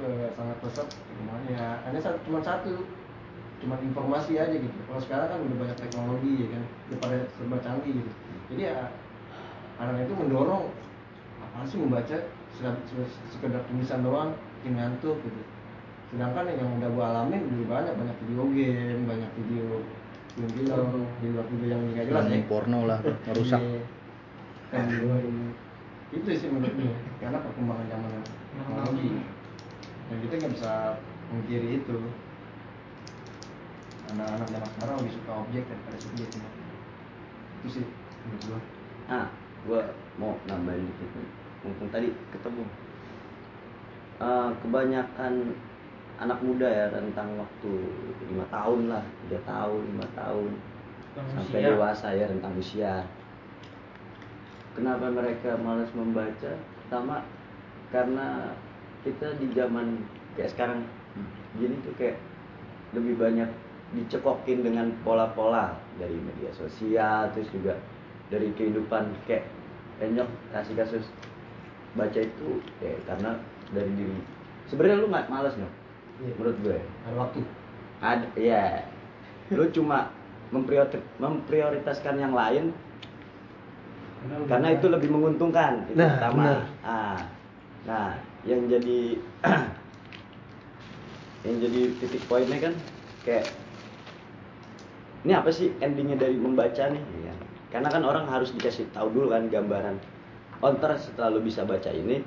eh, 0.00 0.30
sangat 0.32 0.56
pesat 0.64 0.86
perkembangannya 0.88 1.64
hanya 1.88 2.00
satu 2.00 2.18
cuma 2.24 2.40
satu. 2.40 2.74
Cuma 3.62 3.78
informasi 3.78 4.34
aja 4.42 4.56
gitu. 4.58 4.78
Kalau 4.90 4.98
sekarang 4.98 5.28
kan 5.30 5.38
udah 5.38 5.56
banyak 5.62 5.78
teknologi 5.78 6.32
ya 6.42 6.48
kan? 6.58 6.62
Udah 6.90 6.98
pada 6.98 7.18
serba 7.38 7.56
canggih 7.62 7.92
gitu. 8.00 8.10
Jadi 8.50 8.62
ya 8.66 8.90
anak 9.78 10.08
itu 10.08 10.14
mendorong. 10.18 10.66
Apa 11.42 11.62
sih 11.68 11.78
membaca 11.78 12.16
sekedar 13.30 13.62
tulisan 13.70 14.02
doang? 14.02 14.34
Bikin 14.60 14.78
ngantuk 14.78 15.20
gitu. 15.22 15.42
Sedangkan 16.10 16.50
yang 16.50 16.70
udah 16.80 16.90
gua 16.90 17.04
alamin 17.14 17.46
lebih 17.54 17.66
banyak 17.70 17.94
banyak 17.94 18.16
video 18.26 18.44
game 18.50 19.02
banyak 19.06 19.30
video 19.38 19.66
film-film 20.32 20.88
di 21.20 21.26
luar 21.30 21.46
video 21.46 21.68
yang 21.70 21.82
nggak 21.92 22.06
jelas 22.08 22.24
ya. 22.24 22.30
Film 22.32 22.48
porno 22.48 22.80
lah, 22.88 22.98
merusak. 23.04 23.60
Iya. 23.60 23.80
Dan 24.72 24.84
itu 26.12 26.28
sih 26.36 26.48
menurut 26.52 26.76
gue 26.76 26.92
karena 27.24 27.40
perkembangan 27.40 27.86
zaman 27.88 28.12
teknologi 28.52 29.08
dan 30.12 30.20
kita 30.28 30.34
nggak 30.44 30.52
bisa 30.60 30.72
mengkiri 31.32 31.80
itu. 31.80 31.96
Anak-anak 34.12 34.44
zaman 34.44 34.70
sekarang 34.76 34.96
lebih 35.00 35.14
suka 35.16 35.32
objek 35.40 35.64
daripada 35.64 35.96
subjek 35.96 36.28
itu 37.62 37.68
sih 37.80 37.86
menurut 38.28 38.42
gua. 38.44 38.60
Ah 39.08 39.26
gua 39.64 39.80
mau 40.20 40.36
nambahin 40.44 40.84
dikit 40.84 41.08
nih. 41.16 41.30
Mumpung 41.64 41.88
tadi 41.88 42.12
ketemu. 42.28 42.64
Eh, 44.20 44.50
kebanyakan 44.60 45.34
anak 46.20 46.38
muda 46.44 46.68
ya 46.68 46.86
rentang 46.92 47.40
waktu 47.40 47.72
lima 48.28 48.44
tahun 48.52 48.92
lah 48.92 49.04
tiga 49.24 49.40
tahun 49.48 49.80
lima 49.96 50.06
tahun. 50.12 50.50
Rentang 51.16 51.28
sampai 51.40 51.56
usia. 51.56 51.68
dewasa 51.72 52.08
ya 52.12 52.24
rentang 52.28 52.54
usia. 52.60 52.94
Kenapa 54.76 55.08
mereka 55.08 55.56
malas 55.56 55.88
membaca? 55.96 56.52
Pertama 56.84 57.24
karena 57.88 58.52
kita 59.02 59.34
di 59.38 59.50
zaman 59.52 59.98
kayak 60.38 60.50
sekarang 60.54 60.80
gini 61.58 61.74
tuh 61.82 61.92
kayak 61.98 62.16
lebih 62.94 63.18
banyak 63.18 63.50
dicekokin 63.92 64.64
dengan 64.64 64.88
pola-pola 65.04 65.76
dari 66.00 66.16
media 66.16 66.48
sosial 66.56 67.28
terus 67.36 67.50
juga 67.52 67.76
dari 68.32 68.48
kehidupan 68.56 69.12
kayak 69.28 69.44
enyok 70.00 70.28
kasih 70.54 70.74
kasus 70.78 71.04
baca 71.92 72.16
itu 72.16 72.50
ya 72.80 72.96
karena 73.04 73.36
dari 73.76 73.92
diri. 73.92 74.16
Sebenarnya 74.72 75.04
lu 75.04 75.12
nggak 75.12 75.28
malas 75.28 75.52
nggak 75.52 75.74
menurut 76.40 76.56
gue. 76.64 76.78
Ada 76.80 77.16
waktu. 77.18 77.40
ada 78.02 78.26
ya 78.34 78.82
lu 79.52 79.68
cuma 79.70 80.08
mempriori- 80.48 81.04
memprioritaskan 81.20 82.16
yang 82.16 82.32
lain 82.32 82.72
karena 84.48 84.68
itu 84.72 84.86
lebih 84.88 85.10
menguntungkan. 85.12 85.84
Itu 85.90 85.98
Nah, 85.98 86.10
pertama 86.16 86.42
benar. 86.42 86.60
Ah, 86.86 87.20
nah 87.84 88.08
yang 88.46 88.66
jadi 88.66 89.18
yang 91.46 91.56
jadi 91.58 91.80
titik 91.98 92.22
poinnya 92.26 92.58
kan 92.58 92.74
kayak 93.26 93.46
ini 95.22 95.38
apa 95.38 95.54
sih 95.54 95.70
endingnya 95.78 96.18
dari 96.18 96.34
membaca 96.34 96.90
nih? 96.90 97.02
Ya. 97.22 97.34
karena 97.70 97.88
kan 97.88 98.02
orang 98.02 98.26
harus 98.26 98.50
dikasih 98.52 98.90
tahu 98.90 99.08
dulu 99.14 99.32
kan 99.32 99.46
gambaran 99.48 99.96
oh 100.62 100.70
ntar 100.78 100.94
setelah 100.94 101.34
lu 101.34 101.42
bisa 101.42 101.66
baca 101.66 101.90
ini 101.90 102.22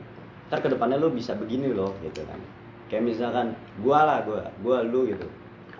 ntar 0.51 0.59
ke 0.61 0.69
depannya 0.69 0.99
lu 0.99 1.09
bisa 1.09 1.33
begini 1.33 1.71
loh 1.71 1.95
gitu 2.05 2.21
kan. 2.27 2.37
Kayak 2.85 3.09
misalkan 3.09 3.57
gua 3.81 4.05
lah 4.05 4.19
gua 4.27 4.45
gua 4.61 4.85
lu 4.85 5.09
gitu. 5.09 5.25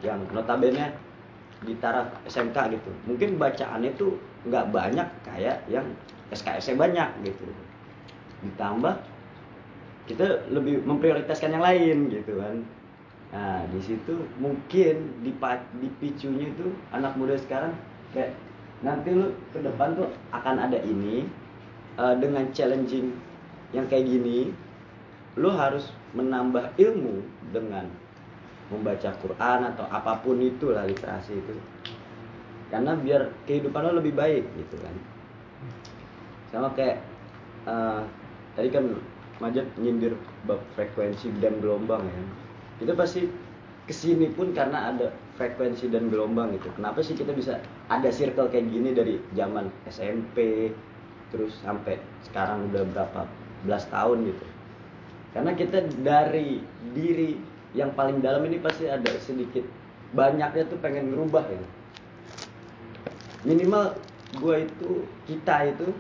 Yang 0.02 0.26
notabene 0.34 0.96
di 1.62 1.78
taraf 1.78 2.10
SMK 2.26 2.58
gitu. 2.74 2.90
Mungkin 3.06 3.38
bacaannya 3.38 3.94
tuh 3.94 4.18
nggak 4.50 4.74
banyak 4.74 5.06
kayak 5.22 5.62
yang 5.70 5.86
SKS 6.34 6.74
banyak 6.74 7.06
gitu. 7.22 7.46
Ditambah 8.50 8.98
kita 10.06 10.46
lebih 10.54 10.86
memprioritaskan 10.86 11.58
yang 11.58 11.66
lain 11.66 11.98
gitu 12.14 12.38
kan. 12.38 12.62
Nah 13.34 13.66
di 13.74 13.82
situ 13.82 14.14
mungkin 14.38 15.26
dipa- 15.26 15.66
dipicunya 15.82 16.54
itu 16.54 16.72
anak 16.94 17.18
muda 17.18 17.36
sekarang 17.42 17.74
kayak 18.14 18.38
nanti 18.86 19.12
lu 19.12 19.34
ke 19.50 19.60
depan 19.66 19.98
tuh 19.98 20.08
akan 20.30 20.62
ada 20.62 20.78
ini 20.86 21.26
eh, 21.98 22.16
dengan 22.22 22.46
challenging 22.54 23.18
yang 23.74 23.90
kayak 23.90 24.06
gini 24.06 24.54
lu 25.36 25.52
harus 25.52 25.92
menambah 26.16 26.72
ilmu 26.80 27.26
dengan 27.52 27.90
membaca 28.72 29.12
Quran 29.20 29.60
atau 29.74 29.86
apa 29.90 30.22
pun 30.22 30.40
itu 30.40 30.72
lah 30.72 30.88
literasi 30.88 31.34
itu. 31.38 31.54
Karena 32.72 32.98
biar 32.98 33.30
kehidupan 33.46 33.90
lo 33.90 34.00
lebih 34.00 34.16
baik 34.16 34.46
gitu 34.58 34.76
kan. 34.80 34.96
Sama 36.54 36.70
kayak 36.78 37.02
eh, 37.68 38.02
tadi 38.54 38.70
kan 38.70 38.86
Majid 39.44 39.68
nyindir 39.76 40.16
bab 40.48 40.64
frekuensi 40.80 41.28
dan 41.44 41.60
gelombang 41.60 42.08
ya. 42.08 42.24
Kita 42.80 42.96
pasti 42.96 43.28
ke 43.86 43.94
sini 43.94 44.32
pun 44.34 44.56
karena 44.56 44.90
ada 44.96 45.14
frekuensi 45.38 45.92
dan 45.94 46.10
gelombang 46.10 46.58
gitu 46.58 46.74
kenapa 46.74 47.06
sih 47.06 47.14
kita 47.14 47.30
bisa 47.38 47.62
ada 47.86 48.10
circle 48.10 48.50
kayak 48.50 48.66
gini 48.66 48.98
dari 48.98 49.22
zaman 49.38 49.70
SMP 49.86 50.72
terus 51.30 51.54
sampai 51.62 52.02
sekarang 52.26 52.74
udah 52.74 52.82
berapa 52.90 53.22
belas 53.68 53.86
tahun 53.94 54.26
gitu? 54.34 54.46
Karena 55.38 55.52
kita 55.54 55.86
dari 56.02 56.64
diri 56.96 57.36
yang 57.76 57.92
paling 57.94 58.24
dalam 58.24 58.48
ini 58.48 58.58
pasti 58.58 58.88
ada 58.88 59.12
sedikit 59.20 59.68
banyaknya 60.16 60.64
tuh 60.66 60.80
pengen 60.80 61.12
ngerubah 61.12 61.44
ya. 61.44 61.60
Minimal 63.46 64.00
gue 64.40 64.56
itu 64.66 64.90
kita 65.30 65.76
itu 65.76 65.92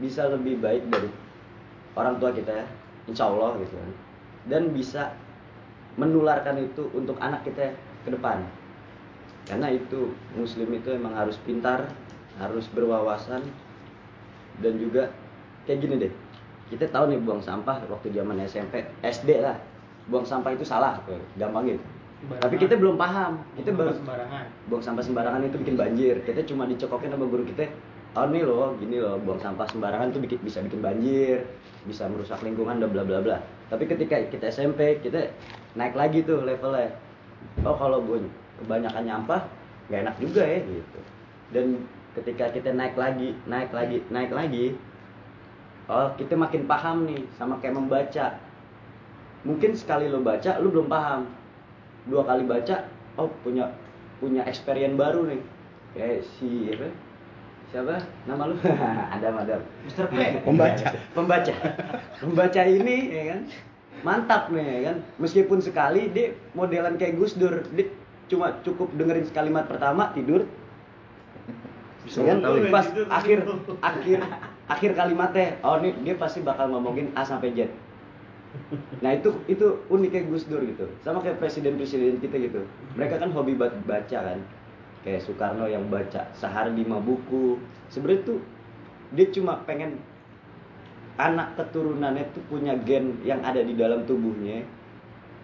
bisa 0.00 0.26
lebih 0.26 0.58
baik 0.58 0.88
dari 0.90 1.10
orang 1.94 2.16
tua 2.18 2.30
kita 2.34 2.64
ya 2.64 2.66
insya 3.08 3.26
Allah 3.26 3.56
gitu 3.64 3.74
kan. 3.74 3.90
Dan 4.48 4.62
bisa 4.76 5.16
menularkan 5.98 6.60
itu 6.62 6.86
untuk 6.94 7.16
anak 7.18 7.42
kita 7.42 7.74
ke 8.04 8.08
depan. 8.12 8.44
Karena 9.48 9.72
itu 9.72 10.12
muslim 10.36 10.68
itu 10.76 10.92
emang 10.92 11.16
harus 11.16 11.40
pintar 11.42 11.88
harus 12.38 12.70
berwawasan 12.70 13.42
dan 14.62 14.72
juga 14.78 15.10
kayak 15.66 15.78
gini 15.82 15.94
deh. 16.06 16.12
Kita 16.68 16.86
tahu 16.92 17.10
nih 17.10 17.18
buang 17.24 17.40
sampah 17.40 17.82
waktu 17.88 18.12
zaman 18.12 18.38
SMP 18.44 18.84
SD 19.02 19.40
lah. 19.42 19.56
Buang 20.06 20.28
sampah 20.28 20.54
itu 20.54 20.62
salah 20.62 21.00
kayak 21.08 21.24
gampang 21.40 21.74
gitu. 21.74 21.84
Sembarangan. 22.18 22.44
tapi 22.50 22.56
kita 22.58 22.74
belum 22.74 22.96
paham. 22.98 23.32
Kita 23.54 23.70
Buang 23.70 23.78
baru 23.78 23.90
sampah 23.90 23.98
sembarangan. 24.02 24.44
buang 24.68 24.82
sampah 24.82 25.04
sembarangan 25.06 25.40
itu 25.48 25.56
bikin 25.62 25.76
banjir. 25.78 26.14
Kita 26.26 26.40
cuma 26.46 26.66
dicekokin 26.68 27.10
sama 27.14 27.26
guru 27.26 27.42
kita 27.46 27.64
oh 28.16 28.26
nih 28.26 28.42
loh 28.42 28.72
gini 28.80 28.96
loh 28.98 29.20
buang 29.20 29.38
sampah 29.38 29.66
sembarangan 29.68 30.10
itu 30.10 30.18
bikin, 30.24 30.38
bisa 30.40 30.58
bikin 30.64 30.80
banjir 30.80 31.44
bisa 31.88 32.04
merusak 32.04 32.44
lingkungan 32.44 32.76
dan 32.76 32.92
bla 32.92 33.02
bla 33.02 33.24
bla. 33.24 33.40
Tapi 33.72 33.88
ketika 33.88 34.20
kita 34.28 34.52
SMP 34.52 35.00
kita 35.00 35.32
naik 35.72 35.96
lagi 35.96 36.20
tuh 36.20 36.44
levelnya. 36.44 36.92
Oh 37.64 37.72
kalau 37.80 38.04
gue 38.04 38.28
kebanyakan 38.60 39.08
nyampah 39.08 39.48
nggak 39.88 40.00
enak 40.04 40.16
juga 40.20 40.44
ya 40.44 40.60
gitu. 40.60 41.00
Dan 41.56 41.66
ketika 42.12 42.52
kita 42.52 42.76
naik 42.76 42.92
lagi 43.00 43.32
naik 43.48 43.72
lagi 43.72 44.04
naik 44.12 44.28
lagi 44.28 44.76
oh 45.88 46.12
kita 46.20 46.36
makin 46.36 46.68
paham 46.68 47.08
nih 47.08 47.24
sama 47.40 47.56
kayak 47.64 47.80
membaca. 47.80 48.36
Mungkin 49.48 49.72
sekali 49.72 50.12
lo 50.12 50.20
baca 50.20 50.60
lo 50.60 50.68
belum 50.68 50.92
paham. 50.92 51.24
Dua 52.04 52.28
kali 52.28 52.44
baca 52.44 52.84
oh 53.16 53.32
punya 53.40 53.72
punya 54.20 54.44
experience 54.44 55.00
baru 55.00 55.24
nih. 55.24 55.40
Kayak 55.96 56.20
si 56.36 56.68
apa 56.68 57.07
siapa? 57.68 58.00
Nama 58.24 58.42
lu? 58.48 58.54
Ada 59.14 59.28
madam 59.30 59.60
Mr. 59.84 60.06
P. 60.08 60.16
pembaca. 60.44 60.86
Pembaca. 61.16 61.54
Pembaca 62.18 62.62
ini 62.64 62.96
ya 63.12 63.24
kan? 63.34 63.40
Mantap 64.00 64.42
nih 64.54 64.64
ya 64.64 64.80
kan? 64.92 64.96
Meskipun 65.18 65.58
sekali 65.58 66.08
dia 66.10 66.32
modelan 66.54 66.96
kayak 66.96 67.18
Gus 67.18 67.36
Dur. 67.36 67.66
Dia 67.74 67.90
cuma 68.28 68.56
cukup 68.62 68.92
dengerin 68.96 69.26
sekalimat 69.26 69.68
pertama 69.68 70.12
tidur. 70.12 70.44
Bisa 72.06 72.24
Ya 72.24 72.32
kan? 72.32 72.40
mengetahui. 72.40 72.72
pas 72.72 72.86
akhir 73.12 73.38
akhir 73.84 74.18
akhir 74.68 74.90
kalimatnya 74.96 75.56
oh 75.60 75.76
ini 75.80 75.92
dia 76.04 76.14
pasti 76.16 76.40
bakal 76.40 76.72
ngomongin 76.72 77.12
A 77.12 77.24
sampai 77.24 77.52
Z. 77.52 77.68
Nah 79.04 79.12
itu 79.12 79.28
itu 79.44 79.84
uniknya 79.92 80.24
Gus 80.24 80.48
Dur 80.48 80.64
gitu. 80.64 80.88
Sama 81.04 81.20
kayak 81.20 81.36
presiden-presiden 81.36 82.16
kita 82.16 82.36
gitu. 82.40 82.64
Mereka 82.96 83.20
kan 83.20 83.28
hobi 83.36 83.60
baca 83.60 84.08
kan 84.08 84.40
kayak 85.06 85.22
Soekarno 85.22 85.70
yang 85.70 85.86
baca 85.86 86.28
sehari 86.34 86.74
lima 86.74 86.98
buku 86.98 87.58
sebenarnya 87.88 88.34
tuh 88.34 88.38
dia 89.14 89.26
cuma 89.32 89.62
pengen 89.64 89.96
anak 91.18 91.58
keturunannya 91.58 92.30
tuh 92.30 92.42
punya 92.46 92.78
gen 92.86 93.18
yang 93.26 93.42
ada 93.42 93.58
di 93.58 93.74
dalam 93.74 94.06
tubuhnya 94.06 94.62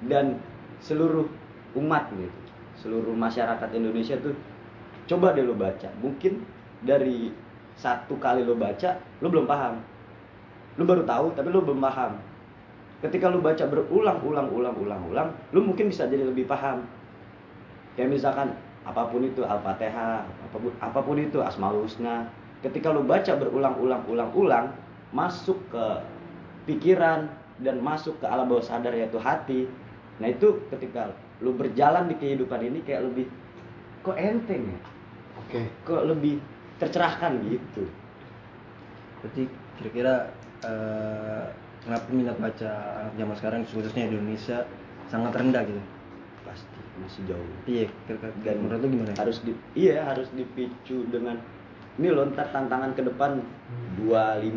dan 0.06 0.38
seluruh 0.78 1.26
umat 1.74 2.06
gitu. 2.14 2.40
Seluruh 2.78 3.14
masyarakat 3.14 3.68
Indonesia 3.74 4.14
tuh 4.22 4.34
coba 5.10 5.34
deh 5.34 5.42
lo 5.42 5.58
baca. 5.58 5.90
Mungkin 5.98 6.42
dari 6.86 7.34
satu 7.74 8.14
kali 8.22 8.46
lo 8.46 8.54
baca 8.54 9.02
lo 9.18 9.26
belum 9.26 9.50
paham. 9.50 9.82
Lo 10.78 10.86
baru 10.86 11.02
tahu 11.02 11.34
tapi 11.34 11.50
lo 11.50 11.64
belum 11.66 11.82
paham. 11.82 12.22
Ketika 13.02 13.26
lo 13.26 13.42
baca 13.42 13.66
berulang-ulang 13.66 14.48
ulang-ulang 14.54 15.02
ulang 15.10 15.28
lo 15.50 15.58
mungkin 15.58 15.90
bisa 15.90 16.06
jadi 16.06 16.22
lebih 16.22 16.46
paham. 16.46 16.86
Kayak 17.98 18.14
misalkan 18.14 18.54
apa 18.84 19.08
pun 19.08 19.24
itu 19.24 19.42
al-fatihah 19.44 20.24
apa 20.24 20.56
pun, 20.56 20.72
apa 20.80 21.00
pun 21.00 21.16
itu 21.16 21.40
asmaul 21.40 21.88
husna 21.88 22.28
ketika 22.60 22.92
lo 22.92 23.04
baca 23.04 23.32
berulang-ulang 23.36 24.04
ulang-ulang 24.08 24.72
masuk 25.12 25.56
ke 25.72 25.84
pikiran 26.68 27.28
dan 27.60 27.80
masuk 27.80 28.16
ke 28.20 28.26
alam 28.28 28.48
bawah 28.48 28.64
sadar 28.64 28.92
yaitu 28.92 29.16
hati 29.20 29.68
nah 30.20 30.28
itu 30.28 30.60
ketika 30.68 31.12
lo 31.40 31.56
berjalan 31.56 32.08
di 32.08 32.16
kehidupan 32.20 32.60
ini 32.60 32.84
kayak 32.84 33.08
lebih 33.08 33.26
kok 34.04 34.16
enteng 34.20 34.68
ya 34.68 34.80
Oke. 35.44 35.60
kok 35.84 36.04
lebih 36.04 36.38
tercerahkan 36.78 37.40
gitu 37.48 37.84
Berarti 39.24 39.48
kira-kira 39.80 40.28
eh, 40.68 41.44
kenapa 41.80 42.06
minat 42.12 42.36
baca 42.36 42.70
anak 43.00 43.14
zaman 43.16 43.34
sekarang 43.40 43.60
khususnya 43.64 44.04
di 44.04 44.20
Indonesia 44.20 44.68
sangat 45.08 45.32
rendah 45.32 45.64
gitu? 45.64 45.80
Masih 47.02 47.22
jauh. 47.26 47.50
Iya, 47.66 47.86
dan 48.46 48.56
menurut 48.62 48.80
lu 48.84 48.88
gimana? 48.94 49.12
harus 49.18 49.42
di 49.42 49.52
iya 49.74 50.06
harus 50.06 50.30
dipicu 50.30 51.02
dengan 51.10 51.42
ini 51.98 52.10
loh 52.10 52.26
ntar 52.34 52.50
tantangan 52.50 52.94
ke 52.94 53.02
depan. 53.06 53.42
2, 53.98 54.10
5, 54.10 54.50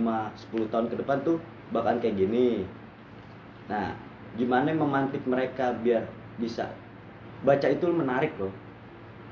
10 0.54 0.74
tahun 0.74 0.86
ke 0.90 0.96
depan 1.02 1.18
tuh 1.22 1.38
bakalan 1.70 2.02
kayak 2.02 2.18
gini. 2.18 2.66
Nah 3.70 3.94
gimana 4.38 4.74
memantik 4.74 5.26
mereka 5.26 5.74
biar 5.82 6.10
bisa? 6.42 6.74
Baca 7.46 7.68
itu 7.70 7.86
menarik 7.90 8.34
loh. 8.42 8.54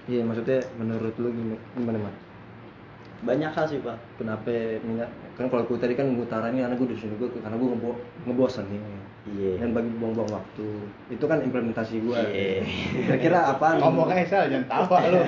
Iya, 0.06 0.22
maksudnya 0.22 0.61
menurut 0.77 1.18
lu 1.18 1.34
gimana, 1.34 1.61
gimana 1.73 1.98
Mat? 2.06 2.15
banyak 3.26 3.52
hal 3.52 3.65
sih 3.65 3.82
pak. 3.82 3.98
Kenapa 4.22 4.52
minyak 4.86 5.10
kan 5.36 5.49
kalau 5.49 5.65
gue 5.65 5.77
tadi 5.82 5.98
kan 5.98 6.14
gue 6.14 6.27
ini 6.30 6.61
anak 6.61 6.77
gue 6.80 6.94
di 6.94 6.98
sini 6.99 7.18
gue 7.18 7.27
karena 7.41 7.57
gue 7.57 7.69
ngebo 7.73 7.91
ngebosan 8.30 8.69
nih 8.69 8.80
Iya. 9.26 9.57
dan 9.57 9.73
bagi 9.73 9.89
buang-buang 9.97 10.30
waktu. 10.30 10.68
Itu 11.10 11.26
kan 11.26 11.41
implementasi 11.41 11.97
gue 11.97 12.14
Iya. 12.14 12.61
kira-kira 12.93 13.39
apa 13.57 13.81
Ngomong 13.81 14.14
aja 14.14 14.26
Sal, 14.30 14.53
jangan 14.53 14.69
tawa 14.69 14.97
lu. 15.10 15.22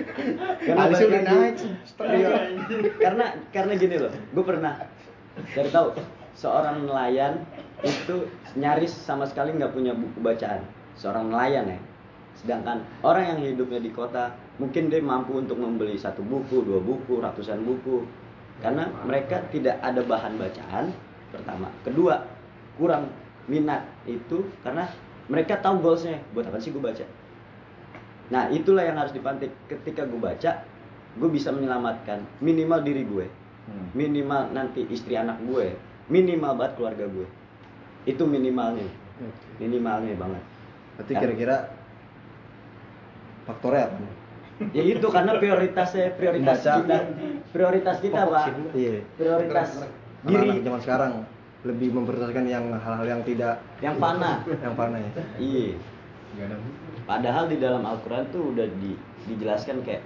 Karena 0.68 0.80
Alisnya 0.84 1.06
udah 1.08 1.22
naik 1.24 1.54
karena 3.00 3.26
karena 3.48 3.72
gini 3.80 3.96
loh 3.96 4.12
gue 4.12 4.44
pernah 4.44 4.72
cari 5.56 5.70
tahu 5.72 5.96
seorang 6.36 6.84
nelayan 6.84 7.44
itu 7.80 8.28
nyaris 8.60 8.92
sama 8.92 9.24
sekali 9.24 9.56
nggak 9.56 9.72
punya 9.72 9.96
buku 9.96 10.20
bacaan. 10.20 10.60
Seorang 11.00 11.32
nelayan 11.32 11.64
ya. 11.72 11.80
Sedangkan 12.36 12.84
orang 13.00 13.24
yang 13.36 13.40
hidupnya 13.56 13.80
di 13.80 13.88
kota 13.88 14.36
mungkin 14.60 14.92
dia 14.92 15.00
mampu 15.00 15.40
untuk 15.40 15.56
membeli 15.56 15.96
satu 15.96 16.20
buku 16.20 16.60
dua 16.60 16.80
buku 16.84 17.24
ratusan 17.24 17.64
buku. 17.64 18.04
Karena 18.60 18.84
mereka 19.08 19.40
tidak 19.48 19.80
ada 19.80 20.04
bahan 20.04 20.36
bacaan 20.36 20.92
pertama. 21.32 21.72
Kedua 21.80 22.20
kurang 22.76 23.08
minat 23.46 23.86
itu 24.04 24.44
karena 24.60 24.90
mereka 25.30 25.56
tahu 25.62 25.80
goalsnya. 25.80 26.18
Buat 26.34 26.50
apa 26.50 26.58
sih 26.58 26.74
gue 26.74 26.82
baca? 26.82 27.04
Nah 28.30 28.50
itulah 28.50 28.84
yang 28.86 28.98
harus 28.98 29.14
dipantik. 29.14 29.50
Ketika 29.70 30.06
gue 30.06 30.18
baca, 30.18 30.66
gue 31.18 31.28
bisa 31.30 31.50
menyelamatkan 31.50 32.22
minimal 32.38 32.80
diri 32.82 33.02
gue, 33.02 33.26
minimal 33.94 34.54
nanti 34.54 34.86
istri 34.90 35.18
anak 35.18 35.42
gue, 35.46 35.74
minimal 36.06 36.54
banget 36.54 36.72
keluarga 36.78 37.04
gue. 37.10 37.26
Itu 38.06 38.24
minimalnya, 38.26 38.86
minimalnya 39.58 40.14
banget. 40.16 40.44
berarti 41.00 41.16
kira-kira 41.16 41.56
faktornya 43.48 43.88
apa? 43.88 43.96
Ya 44.76 44.84
itu 44.84 45.06
karena 45.08 45.40
prioritasnya 45.40 46.12
prioritas 46.20 46.60
kita, 46.60 46.98
prioritas 47.56 47.96
kita 48.04 48.20
pak, 48.28 48.46
iya. 48.76 49.00
Prioritas 49.16 49.68
diri. 50.28 50.60
Zaman 50.60 50.80
sekarang 50.84 51.12
lebih 51.60 51.92
memprioritaskan 51.92 52.48
yang 52.48 52.72
hal-hal 52.72 53.06
yang 53.06 53.22
tidak 53.22 53.60
yang 53.84 54.00
fana. 54.00 54.40
yang 54.48 54.72
fana 54.72 54.96
ya 54.96 55.10
Iya. 55.36 55.76
Gak 56.38 56.46
ada 56.46 56.56
buku. 56.56 56.78
Padahal 57.04 57.44
di 57.50 57.56
dalam 57.58 57.82
Al-Quran 57.82 58.24
tuh 58.30 58.54
udah 58.54 58.64
di- 58.78 58.96
dijelaskan 59.26 59.82
kayak 59.82 60.00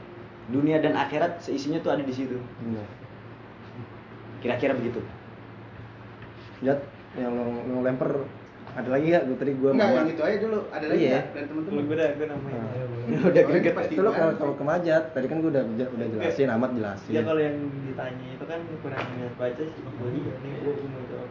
dunia 0.49 0.81
dan 0.81 0.97
akhirat 0.97 1.39
seisinya 1.39 1.79
tuh 1.79 1.95
ada 1.95 2.03
di 2.03 2.11
situ. 2.11 2.41
Iya. 2.65 2.85
Kira-kira 4.41 4.73
begitu. 4.75 5.01
Jat, 6.65 6.81
yang 7.15 7.33
lo 7.69 7.81
lempar 7.81 8.25
ada 8.75 8.89
lagi 8.89 9.07
gak? 9.09 9.23
Gue 9.25 9.37
tadi 9.37 9.53
gue 9.53 9.71
Enggak, 9.71 9.89
yang 9.89 10.09
itu 10.09 10.23
aja 10.23 10.37
dulu. 10.41 10.59
Ada 10.69 10.85
lagi 10.85 10.99
Iya. 11.01 11.11
nggak 11.15 11.25
dari 11.31 11.47
teman-teman? 11.47 11.81
gue 11.81 11.95
udah 11.95 12.09
gue 12.11 12.27
namanya 12.27 12.61
udah 12.65 13.15
Oh, 13.15 13.31
ini 13.31 13.43
greget. 13.55 13.75
pasti 13.75 13.93
Itu 13.93 14.03
lo 14.03 14.11
kalau 14.11 14.33
kalau 14.35 14.55
ke 14.55 14.65
Majat, 14.65 15.03
tadi 15.11 15.27
kan 15.27 15.37
gue 15.39 15.51
udah 15.51 15.63
udah 15.65 16.07
jelasin, 16.11 16.49
amat 16.51 16.71
jelasin. 16.73 17.11
ya 17.11 17.23
kalau 17.23 17.39
yang 17.39 17.57
ditanya 17.85 18.27
itu 18.31 18.45
kan 18.45 18.61
kurang 18.81 19.05
minat 19.11 19.35
baca 19.37 19.63
sih 19.63 19.81
gue 19.81 20.09
iya 20.11 20.35
nih 20.37 20.53
gue 20.59 20.73
mau 20.85 21.03
jawab 21.07 21.29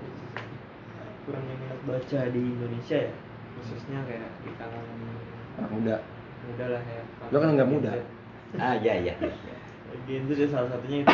kurang 1.23 1.43
minat 1.45 1.79
baca 1.83 2.19
di 2.29 2.41
Indonesia 2.41 2.97
ya 3.01 3.11
khususnya 3.53 3.99
kayak 4.03 4.29
di 4.39 4.51
kalangan 4.55 4.97
Anak 5.53 5.69
muda. 5.69 5.95
muda 6.43 6.65
lah 6.69 6.81
ya 6.83 7.03
Lo 7.27 7.37
kan 7.37 7.49
nggak 7.53 7.69
muda. 7.69 7.89
Ah 8.55 8.75
iya 8.75 8.93
iya. 8.99 9.13
Gen 10.03 10.25
Z 10.25 10.35
ya 10.35 10.47
salah 10.47 10.69
satunya 10.69 11.01
itu 11.01 11.13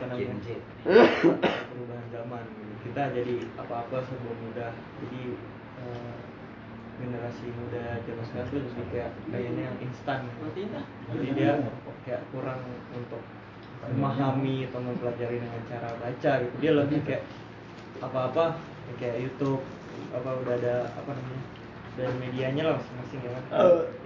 namanya 0.00 0.56
perubahan 0.82 2.06
zaman 2.08 2.42
gitu. 2.46 2.74
kita 2.84 3.02
jadi 3.12 3.34
apa-apa 3.56 3.96
serba 4.00 4.30
mudah 4.36 4.70
jadi 5.00 5.20
eh, 5.82 6.14
generasi 7.02 7.46
muda 7.58 7.98
zaman 8.06 8.24
sekarang 8.30 8.48
tuh 8.52 8.60
lebih 8.62 8.86
kayak 8.94 9.10
kayaknya 9.26 9.62
yang 9.66 9.78
instan 9.82 10.18
gitu. 10.28 10.70
jadi 11.10 11.28
dia 11.34 11.52
kayak 12.06 12.22
kurang 12.30 12.60
untuk 12.94 13.22
memahami 13.82 14.70
atau 14.70 14.78
mempelajari 14.78 15.42
dengan 15.42 15.62
cara 15.66 15.90
baca 15.98 16.32
gitu 16.46 16.54
dia 16.62 16.72
lebih 16.78 16.98
kayak 17.02 17.22
apa-apa 17.98 18.54
kayak 18.98 19.18
YouTube 19.26 19.62
apa 20.14 20.30
udah 20.44 20.54
ada 20.58 20.74
apa 20.94 21.10
namanya 21.16 21.42
dan 21.98 22.12
medianya 22.22 22.62
lah 22.72 22.74
masing-masing 22.78 23.20
ya 23.26 23.30
kan 23.34 23.44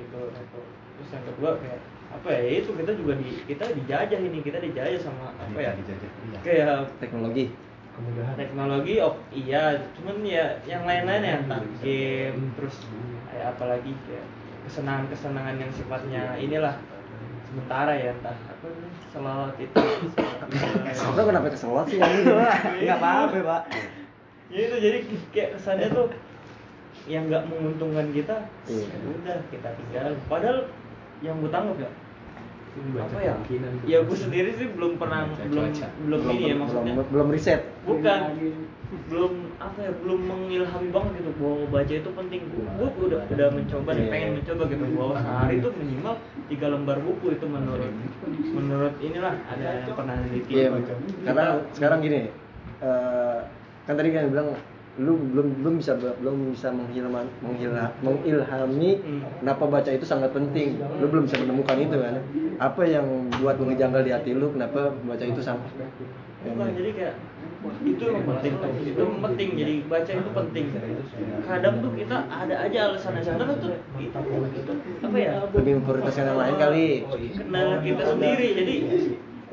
itu 0.01 0.21
itu 0.41 0.61
terus 0.97 1.11
yang 1.13 1.25
kedua 1.29 1.51
kayak 1.61 1.81
apa 2.07 2.29
ya 2.33 2.43
itu 2.65 2.71
kita 2.73 2.93
juga 2.97 3.13
di 3.21 3.29
kita 3.45 3.65
dijajah 3.77 4.21
ini 4.23 4.39
kita 4.41 4.59
dijajah 4.63 5.01
sama 5.03 5.37
apa 5.37 5.59
ya 5.59 5.77
dijajah, 5.77 6.11
iya. 6.33 6.39
kayak 6.41 6.77
Teknologi. 7.03 7.53
Teknologi 8.37 9.01
oh 9.01 9.17
iya 9.33 9.81
cuman 9.97 10.21
ya 10.21 10.61
yang 10.69 10.85
lain-lain 10.85 11.23
ya 11.25 11.35
entah 11.41 11.61
game 11.81 12.53
terus 12.61 12.77
kayak 13.33 13.57
apalagi 13.57 13.93
kayak 14.05 14.27
kesenangan-kesenangan 14.69 15.57
yang 15.57 15.73
sifatnya 15.73 16.23
inilah 16.37 16.75
sementara 17.47 17.95
ya 17.97 18.11
entah 18.13 18.37
apa 18.37 18.69
selawat 19.15 19.55
itu. 19.57 19.77
Selawat 20.93 21.25
kenapa 21.25 21.49
keselot 21.49 21.87
sih? 21.89 22.03
Enggak 22.03 22.99
apa-apa, 23.01 23.39
Pak. 23.41 23.63
ya 24.53 24.61
itu 24.67 24.77
jadi 24.77 24.99
kayak 25.33 25.51
kesannya 25.57 25.89
tuh 25.95 26.07
yang 27.07 27.31
nggak 27.31 27.47
menguntungkan 27.49 28.11
kita 28.11 28.37
Iya. 28.67 28.87
ya 28.91 28.99
udah 29.09 29.39
kita 29.49 29.69
tinggal. 29.79 30.07
Padahal 30.27 30.59
yang 31.25 31.39
gue 31.41 31.49
tangkap 31.49 31.79
ya 31.87 31.91
Baca 32.77 33.09
apa 33.09 33.19
ya? 33.19 33.35
kemungkinan. 33.35 33.71
ya 33.85 33.99
gue 34.05 34.17
sendiri 34.17 34.51
sih 34.53 34.67
belum 34.69 34.93
pernah 34.97 35.25
Baca 35.25 35.43
belum 35.43 35.65
cuaca. 35.67 35.87
belum 35.99 36.21
ini 36.29 36.45
ya 36.45 36.55
maksudnya. 36.55 36.93
belum, 36.95 37.07
belum 37.11 37.29
riset. 37.33 37.61
bukan. 37.83 38.21
Belum 39.11 39.33
apa 39.59 39.79
ya 39.83 39.93
belum 39.99 40.21
mengilhami 40.23 40.89
banget 40.91 41.13
gitu. 41.17 41.31
Bahwa 41.37 41.57
baca 41.69 41.93
itu 41.93 42.11
penting. 42.13 42.41
Gue 42.47 42.89
udah 43.03 43.21
udah 43.27 43.49
mencoba 43.51 43.91
nih 43.91 43.99
Iya. 43.99 44.11
pengen 44.11 44.31
mencoba 44.39 44.63
gitu. 44.67 44.85
Bahwa 44.95 45.15
sehari 45.17 45.55
itu 45.59 45.69
minimal 45.75 46.15
tiga 46.47 46.67
lembar 46.69 46.99
buku 47.01 47.27
itu 47.33 47.47
menurut 47.47 47.91
menurut 48.47 48.95
inilah 49.01 49.35
ada 49.45 49.67
yang 49.83 49.91
pernah 49.91 50.15
neliti 50.17 50.51
Iya, 50.55 50.69
karena 51.25 51.45
sekarang 51.75 51.99
gini, 52.01 52.21
eh, 52.79 53.39
kan 53.83 53.95
tadi 53.95 54.09
kan 54.11 54.31
bilang 54.31 54.49
lu 54.97 55.13
belum 55.21 55.61
belum 55.61 55.75
bisa 55.77 55.93
belum 55.97 56.57
bisa 56.57 56.73
menghilman, 56.73 57.29
menghilha, 57.45 57.93
mengilhami 58.01 58.91
Hmm. 58.97 59.21
kenapa 59.45 59.65
baca 59.69 59.91
itu 59.93 60.07
sangat 60.09 60.33
penting. 60.33 60.81
Lu 60.81 61.07
belum 61.13 61.29
bisa 61.29 61.37
menemukan 61.43 61.77
itu 61.77 61.97
kan. 62.01 62.17
Apa 62.57 62.83
yang 62.89 63.29
buat 63.41 63.61
mengejanggal 63.61 64.03
di 64.03 64.11
hati 64.17 64.31
lu 64.33 64.57
kenapa 64.57 64.97
baca 65.05 65.25
itu 65.25 65.41
sangat 65.45 65.69
bukan 66.47 66.69
jadi 66.79 66.91
kayak 66.95 67.15
itu 67.83 68.05
yang 68.07 68.25
penting 68.29 68.53
tuh 68.63 68.71
itu 68.79 69.03
penting 69.03 69.49
jadi 69.59 69.75
baca 69.91 70.11
itu 70.15 70.31
penting 70.31 70.65
kadang 71.43 71.75
tuh 71.83 71.93
kita 71.99 72.17
ada 72.31 72.55
aja 72.63 72.79
alasan 72.93 73.13
yang 73.19 73.25
sebenarnya 73.27 73.57
tuh 73.59 73.73
itu 73.99 74.19
itu 74.55 74.73
apa 75.03 75.17
ya 75.19 75.33
lebih 75.51 75.73
memprioritaskan 75.83 76.25
yang 76.31 76.39
lain 76.39 76.55
kali. 76.61 76.87
kendala 77.35 77.77
kita 77.83 78.03
sendiri 78.07 78.47
jadi 78.55 78.75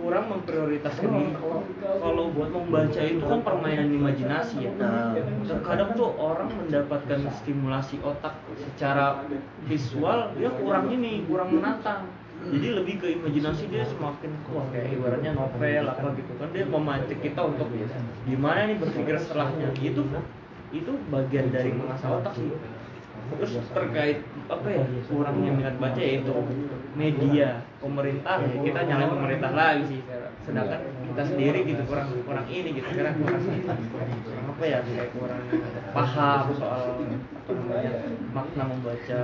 kurang 0.03 0.25
memprioritaskan 0.27 1.07
diri. 1.07 1.31
Kalau 1.79 2.25
buat 2.35 2.51
membaca 2.51 3.01
itu 3.01 3.23
kan 3.23 3.39
permainan 3.39 3.87
imajinasi 3.95 4.67
ya. 4.67 4.71
Nah. 4.75 5.15
terkadang 5.47 5.95
tuh 5.95 6.11
orang 6.19 6.51
mendapatkan 6.51 7.19
stimulasi 7.39 8.03
otak 8.03 8.35
secara 8.59 9.23
visual 9.63 10.35
dia 10.35 10.51
kurang 10.51 10.91
ini 10.91 11.23
kurang 11.23 11.55
menantang. 11.55 12.11
Jadi 12.43 12.75
lebih 12.75 12.99
ke 12.99 13.07
imajinasi 13.15 13.71
dia 13.71 13.87
semakin 13.87 14.35
wah 14.51 14.67
kayak 14.75 14.99
ibaratnya 14.99 15.31
novel 15.31 15.87
apa 15.87 16.07
gitu 16.19 16.31
kan 16.35 16.51
dia 16.51 16.67
memancing 16.67 17.21
kita 17.23 17.39
untuk 17.39 17.71
gimana 18.27 18.67
nih 18.67 18.75
berpikir 18.83 19.15
setelahnya. 19.15 19.71
Itu 19.79 20.03
itu 20.75 20.91
bagian 21.07 21.55
dari 21.55 21.71
mengasah 21.71 22.19
otak 22.19 22.35
sih 22.35 22.51
terus 23.31 23.51
terkait 23.71 24.17
apa 24.51 24.67
ya 24.67 24.83
kurangnya 25.07 25.51
minat 25.55 25.75
baca 25.79 26.01
yaitu 26.01 26.33
media 26.93 27.63
pemerintah 27.79 28.43
kita 28.43 28.79
nyalain 28.85 29.11
pemerintah 29.11 29.51
lagi 29.55 29.83
sih. 29.87 30.01
Sedangkan 30.43 30.83
kita 31.07 31.23
sendiri 31.23 31.59
gitu 31.63 31.81
kurang 31.87 32.11
kurang 32.27 32.47
ini 32.51 32.75
gitu 32.75 32.87
karena 32.91 33.15
kurang 33.15 33.41
kurang 33.47 33.79
apa 34.53 34.63
ya 34.67 34.79
kayak 34.83 35.09
kurang 35.15 35.41
paham 35.95 36.43
soal 36.59 36.99
makna 38.35 38.63
membaca. 38.67 39.17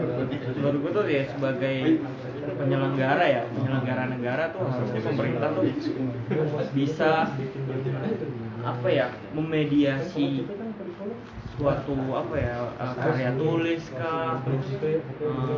Menurut 0.55 0.79
gue 0.79 0.91
tuh 0.95 1.05
ya 1.11 1.23
sebagai 1.27 1.77
penyelenggara 2.55 3.25
ya 3.27 3.41
penyelenggara 3.51 4.03
negara 4.15 4.43
tuh 4.55 4.63
harusnya 4.63 5.01
pemerintah 5.03 5.49
tuh 5.53 5.63
bisa 6.71 7.11
apa 8.59 8.87
ya 8.91 9.07
memediasi 9.31 10.43
suatu 11.59 11.95
apa 12.15 12.35
ya 12.39 12.57
eh, 12.71 12.93
karya 12.95 13.31
tulis 13.35 13.83
kah 13.91 14.39
terus 14.47 14.67
eh, 14.79 15.03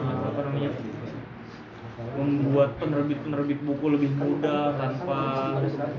apa 0.02 0.40
namanya 0.50 0.72
membuat 2.18 2.82
penerbit-penerbit 2.82 3.62
buku 3.62 3.86
lebih 3.94 4.12
mudah 4.18 4.74
tanpa 4.82 5.22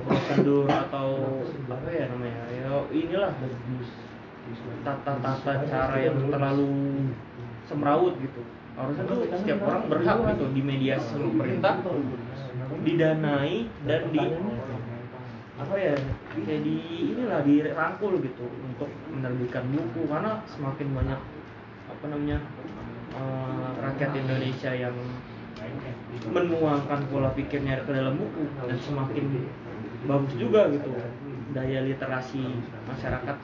prosedur 0.02 0.66
atau 0.66 1.38
apa 1.70 1.88
ya 1.94 2.10
namanya 2.10 2.42
ya 2.50 2.82
inilah 2.90 3.30
tata-tata 4.82 5.52
cara 5.70 5.96
yang 6.02 6.18
terlalu 6.26 7.06
semrawut 7.70 8.18
gitu. 8.18 8.42
Harusnya 8.72 9.04
tuh 9.06 9.18
setiap 9.30 9.58
orang 9.68 9.84
berhak 9.86 10.18
gitu 10.34 10.46
di 10.50 10.62
media 10.64 10.96
pemerintah 10.98 11.78
didanai 12.82 13.70
dan 13.86 14.02
di 14.10 14.24
apa 15.62 15.74
ya 15.78 15.94
kayak 16.34 16.62
di 16.66 16.76
inilah 17.14 17.46
dirangkul 17.46 18.18
gitu 18.18 18.46
untuk 18.50 18.90
menerbitkan 19.14 19.70
buku. 19.70 20.10
Karena 20.10 20.42
semakin 20.50 20.88
banyak 20.90 21.20
apa 21.88 22.04
namanya 22.10 22.38
eh, 23.14 23.68
rakyat 23.78 24.10
Indonesia 24.18 24.70
yang 24.74 24.96
menuangkan 26.26 27.00
pola 27.08 27.30
pikirnya 27.38 27.86
ke 27.86 27.94
dalam 27.94 28.18
buku 28.18 28.42
dan 28.66 28.78
semakin 28.82 29.46
bagus 30.02 30.34
juga 30.34 30.66
gitu 30.74 30.90
daya 31.54 31.86
literasi 31.86 32.58
masyarakat 32.90 33.36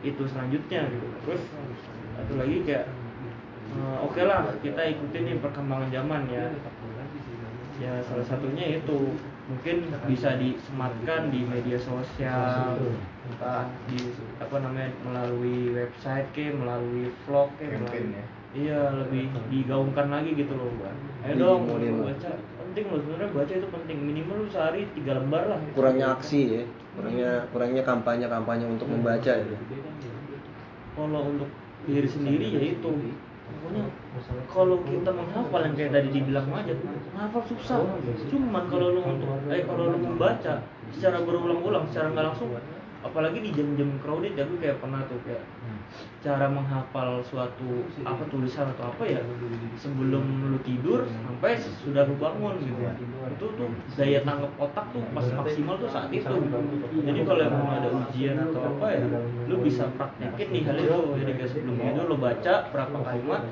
itu 0.00 0.22
selanjutnya 0.24 0.88
gitu. 0.88 1.06
Terus 1.28 1.42
satu 2.16 2.32
lagi 2.40 2.56
kayak 2.64 2.86
eh, 3.76 3.96
oke 4.00 4.20
lah 4.24 4.48
kita 4.64 4.80
ikutin 4.96 5.22
nih 5.28 5.36
perkembangan 5.44 5.92
zaman 5.92 6.22
ya. 6.32 6.48
Ya 7.80 7.92
salah 8.04 8.24
satunya 8.28 8.76
itu 8.76 9.16
mungkin 9.50 9.76
bisa 10.06 10.38
disematkan 10.38 11.34
di 11.34 11.42
media 11.42 11.74
sosial 11.82 12.78
entah 13.26 13.66
di 13.90 14.14
apa 14.38 14.56
namanya 14.62 14.90
melalui 15.02 15.74
website 15.74 16.30
ke 16.30 16.54
melalui 16.54 17.10
vlog 17.26 17.50
ke 17.58 17.66
melalui 17.66 18.14
ya. 18.14 18.24
iya 18.54 18.80
lebih 18.94 19.26
digaungkan 19.50 20.06
lagi 20.06 20.38
gitu 20.38 20.54
loh 20.54 20.70
ayo 21.26 21.34
Di 21.34 21.38
dong 21.42 21.66
baca. 21.66 22.30
Penting 22.70 22.86
loh 22.86 23.02
sebenarnya 23.02 23.30
baca 23.34 23.52
itu 23.58 23.68
penting. 23.74 23.98
Minimal 23.98 24.36
lu 24.40 24.46
sehari 24.46 24.86
tiga 24.94 25.18
lembar 25.18 25.42
lah. 25.50 25.58
Kurangnya 25.74 26.14
aksi 26.14 26.40
ya. 26.46 26.62
Kurangnya 26.94 27.30
kurangnya 27.50 27.82
kampanye 27.82 28.26
kampanye 28.30 28.66
untuk 28.70 28.86
membaca 28.86 29.32
ya. 29.34 29.58
Kalau 30.94 31.22
untuk 31.26 31.50
diri 31.90 32.06
sendiri 32.06 32.46
ya 32.46 32.62
itu 32.78 32.90
pokoknya 33.50 33.84
kalau 34.46 34.76
kita 34.86 35.10
menghafal 35.10 35.60
yang 35.66 35.74
kayak 35.74 35.92
tadi 35.94 36.08
dibilang 36.14 36.46
aja 36.54 36.74
menghafal 37.14 37.42
susah. 37.46 37.78
Cuman 38.30 38.64
kalau 38.70 38.94
lu 38.94 39.00
untuk 39.02 39.28
eh 39.50 39.62
kalau 39.66 39.84
lu 39.90 39.98
membaca 39.98 40.62
secara 40.94 41.18
berulang-ulang 41.22 41.86
secara 41.90 42.14
nggak 42.14 42.26
langsung 42.34 42.50
apalagi 43.00 43.38
di 43.40 43.50
jam-jam 43.56 43.96
crowded 44.04 44.36
gue 44.36 44.58
kayak 44.60 44.76
pernah 44.76 45.00
tuh 45.08 45.16
kayak 45.24 45.40
cara 46.20 46.52
menghafal 46.52 47.24
suatu 47.24 47.88
apa 48.04 48.28
tulisan 48.28 48.68
atau 48.76 48.92
apa 48.92 49.08
ya 49.08 49.24
sebelum 49.80 50.52
lu 50.52 50.60
tidur 50.60 51.08
sampai 51.08 51.56
sudah 51.56 52.04
lu 52.04 52.20
bangun 52.20 52.60
gitu. 52.60 52.82
Itu 53.32 53.46
tuh 53.56 53.68
daya 53.96 54.20
tangkap 54.20 54.52
otak 54.60 54.86
tuh 54.92 55.00
pas 55.16 55.24
maksimal 55.24 55.80
tuh 55.80 55.88
saat 55.88 56.12
itu. 56.12 56.34
Jadi 57.08 57.20
kalau 57.24 57.40
emang 57.40 57.72
ada 57.72 57.88
ujian 57.88 58.36
atau 58.36 58.60
apa 58.76 58.86
ya 58.92 59.00
lu 59.48 59.56
bisa 59.64 59.88
praktekin 59.96 60.48
nih 60.52 60.62
hal 60.68 60.76
itu. 60.76 60.98
Jadi 61.24 61.32
kayak 61.40 61.50
sebelum 61.56 61.76
tidur 61.80 62.04
lu 62.04 62.16
baca 62.20 62.54
berapa 62.68 62.96
kalimat 63.00 63.42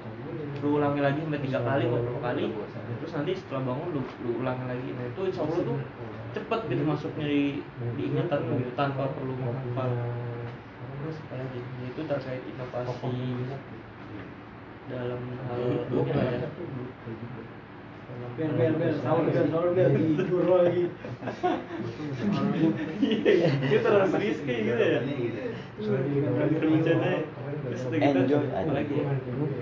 lu 0.59 0.69
ulangi 0.77 1.01
lagi 1.01 1.20
sampai 1.23 1.40
tiga 1.40 1.61
kali 1.62 1.85
beberapa 1.86 2.20
kali 2.20 2.45
terus 2.99 3.12
nanti 3.15 3.32
setelah 3.39 3.62
bangun 3.62 3.89
lu, 3.97 4.01
lu 4.28 4.32
ulangi 4.45 4.65
lagi. 4.69 4.89
Nah 4.93 5.05
itu 5.09 5.20
insya 5.24 5.40
Allah 5.49 5.61
tuh 5.65 5.78
cepet 6.36 6.61
gitu 6.69 6.82
masuknya 6.85 7.27
di, 7.32 7.65
di 7.97 8.03
ingatan 8.12 8.45
lu 8.45 8.61
gitu 8.61 8.73
tanpa 8.77 9.09
perlu 9.16 9.32
menghafal 9.40 9.89
terus 10.99 11.16
apalagi 11.23 11.59
Ya, 11.59 11.87
itu 11.89 12.01
terkait 12.05 12.43
inovasi 12.45 13.11
dalam 14.89 15.20
hal 15.47 15.61
apa 15.85 16.19
ya. 16.19 16.39
dalam 18.09 18.31
Bel, 18.39 18.49
hal- 18.49 18.57
bel, 18.57 18.75
bel, 18.81 18.95
sahur, 18.99 19.25
bel, 19.29 19.47
sahur, 19.53 19.70
bel, 19.77 19.91
tidur 19.95 20.45
lagi. 20.49 20.85
Iya, 22.99 23.49
itu 23.62 23.77
terlalu 23.79 24.07
serius 24.11 24.39
kayak 24.43 24.61
gitu 24.65 24.83
ya? 24.83 25.01
Bercanda 27.89 28.23
terus 28.27 28.70
lagi 28.73 28.95
ya? 28.95 29.05
Iya. 29.05 29.55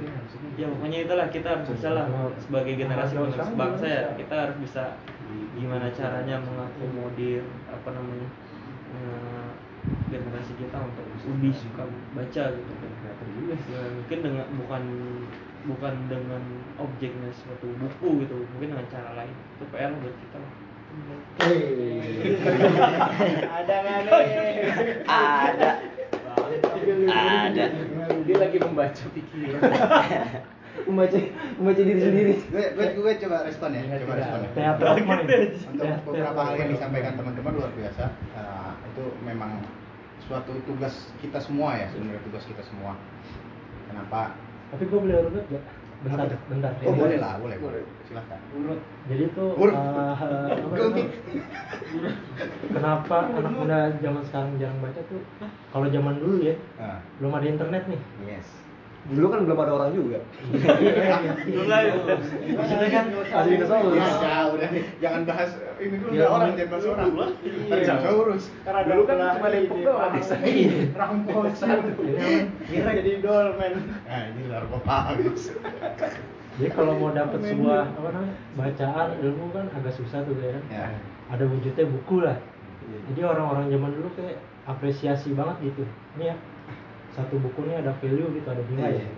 ya 0.57 0.67
pokoknya 0.73 0.99
itulah. 1.05 1.27
Kita 1.29 1.49
harus 1.53 1.69
bisa 1.69 1.89
lah 1.93 2.07
sebagai 2.41 2.73
generasi 2.77 3.13
penerus 3.15 3.51
bangsa 3.53 3.87
ya. 3.87 4.03
Kita 4.17 4.35
harus 4.47 4.57
bisa 4.63 4.85
gimana 5.57 5.87
caranya 5.93 6.37
mengakomodir 6.39 7.43
apa 7.69 7.89
namanya 7.93 8.29
eh, 8.95 9.46
generasi 10.11 10.53
kita 10.59 10.79
untuk 10.79 11.05
lebih 11.27 11.53
suka 11.55 11.83
baca 12.15 12.45
gitu 12.55 12.73
ya, 13.51 13.83
mungkin 13.95 14.19
dengan 14.23 14.47
bukan 14.59 14.83
bukan 15.67 15.95
dengan 16.07 16.43
objeknya 16.79 17.31
suatu 17.35 17.67
buku 17.75 18.27
gitu 18.27 18.35
mungkin 18.55 18.79
dengan 18.79 18.87
cara 18.87 19.11
lain. 19.19 19.35
Itu 19.59 19.65
PR 19.71 19.91
buat 19.99 20.15
kita 20.15 20.37
lah. 20.39 20.53
Ada 23.51 23.75
nggak 23.83 23.99
nih? 24.07 24.25
Ada. 25.05 25.71
Ada. 27.11 27.65
Dia 28.27 28.37
lagi 28.39 28.59
membaca 28.63 29.05
pikiran. 29.11 29.61
membaca 30.87 31.19
membaca 31.59 31.83
diri 31.83 32.01
sendiri. 32.01 32.35
Gue 32.53 32.65
gue 32.79 32.87
gue 32.95 33.13
coba 33.27 33.37
respon 33.49 33.75
ya 33.75 33.83
coba 34.07 34.13
respon 34.23 34.39
ya. 34.55 34.71
Untuk 35.73 35.87
beberapa 36.07 36.41
hal 36.47 36.55
yang 36.61 36.71
disampaikan 36.73 37.13
teman-teman 37.19 37.53
luar 37.59 37.73
biasa. 37.75 38.05
Eh, 38.37 38.66
itu 38.97 39.05
memang 39.21 39.61
suatu 40.19 40.57
tugas 40.65 40.91
kita 41.21 41.37
semua 41.37 41.77
ya 41.77 41.85
sebenarnya 41.93 42.25
tugas 42.25 42.45
kita 42.45 42.65
semua. 42.65 42.97
Kenapa? 43.87 44.33
Tapi 44.73 44.83
gue 44.83 44.99
boleh 44.99 45.17
urut 45.23 45.45
gak? 45.47 45.65
bentar 45.97 46.25
Apa 46.25 46.33
tuh? 46.33 46.41
bentar. 46.49 46.73
Oh 46.79 46.83
Ini- 46.87 47.01
boleh 47.01 47.19
lah 47.19 47.33
boleh 47.37 47.57
boleh. 47.57 47.81
Silahkan 48.05 48.37
Urut. 48.53 48.81
jadi 49.05 49.25
tuh 49.33 49.49
Urut. 49.55 49.73
eh, 49.73 49.81
apa 50.09 50.25
namanya? 50.77 51.05
kenapa 52.69 53.17
anak 53.31 53.53
muda 53.53 53.79
zaman 53.97 54.23
sekarang 54.25 54.51
jarang 54.57 54.79
baca 54.79 55.01
tuh? 55.03 55.21
Kalau 55.67 55.87
zaman 55.89 56.17
dulu 56.17 56.37
ya 56.43 56.55
Nah, 56.77 57.01
belum 57.19 57.33
ada 57.33 57.47
internet 57.47 57.83
nih. 57.87 58.01
Yes 58.27 58.49
dulu 59.07 59.27
kan 59.31 59.41
belum 59.47 59.59
ada 59.61 59.73
orang 59.73 59.91
juga. 59.95 60.19
Mulai 61.47 61.85
maksudnya 62.51 62.89
kan 62.91 63.05
ada 63.15 63.47
dinosaurus 63.47 63.95
ya 64.19 64.39
udah 64.51 64.69
jangan 64.99 65.23
bahas 65.23 65.51
ini 65.79 65.97
dulu 65.97 66.11
Ya, 66.11 66.27
orang 66.27 66.51
jangan 66.55 66.71
bahas 66.75 66.85
orang 66.87 67.07
Iya. 67.07 67.77
dinosaurus 67.87 68.45
Karena 68.67 68.81
Dulu 68.83 69.03
kan 69.05 69.17
cuma 69.37 69.49
Depok 69.49 69.77
ini, 69.79 69.87
doang. 69.87 70.01
Pak. 70.01 70.11
desa. 70.19 70.35
Iya. 70.43 72.31
Kira 72.67 72.91
jadi 72.99 73.13
dolmen. 73.23 73.73
nah 74.03 74.21
ini 74.27 74.43
narkoba 74.49 74.97
guys 75.15 75.45
jadi 76.57 76.73
kalau 76.73 76.97
mau 76.97 77.13
dapat 77.13 77.37
sebuah 77.45 77.85
apa 77.93 78.09
namanya 78.11 78.35
bacaan 78.57 79.09
ilmu 79.21 79.53
kan 79.53 79.69
agak 79.71 79.93
susah 79.93 80.25
tuh 80.25 80.33
ya 80.41 80.57
kan. 80.57 80.65
Ya. 80.73 80.87
Ada 81.29 81.45
wujudnya 81.45 81.85
buku 81.85 82.25
lah. 82.25 82.41
Jadi 83.13 83.21
orang-orang 83.21 83.69
zaman 83.69 83.91
dulu 83.93 84.09
kayak 84.17 84.41
apresiasi 84.65 85.37
banget 85.37 85.69
gitu. 85.69 85.85
Ini 86.17 86.33
ya 86.33 86.37
satu 87.17 87.41
buku 87.41 87.65
ini 87.65 87.75
ada 87.77 87.93
value 87.97 88.29
gitu 88.31 88.47
ada 88.47 88.63
nilai 88.63 88.93
Iya. 88.95 89.09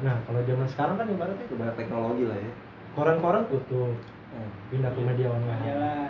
nah 0.00 0.16
kalau 0.22 0.40
zaman 0.40 0.64
sekarang 0.64 0.94
kan 0.94 1.06
ibaratnya 1.06 1.42
itu 1.42 1.54
banyak 1.54 1.74
teknologi 1.74 2.22
lah 2.24 2.38
ya 2.38 2.52
koran-koran 2.90 3.42
tutup 3.46 3.90
pindah 4.70 4.88
ke 4.88 5.00
media 5.02 5.28
online 5.28 5.60
Iyalah. 5.60 6.08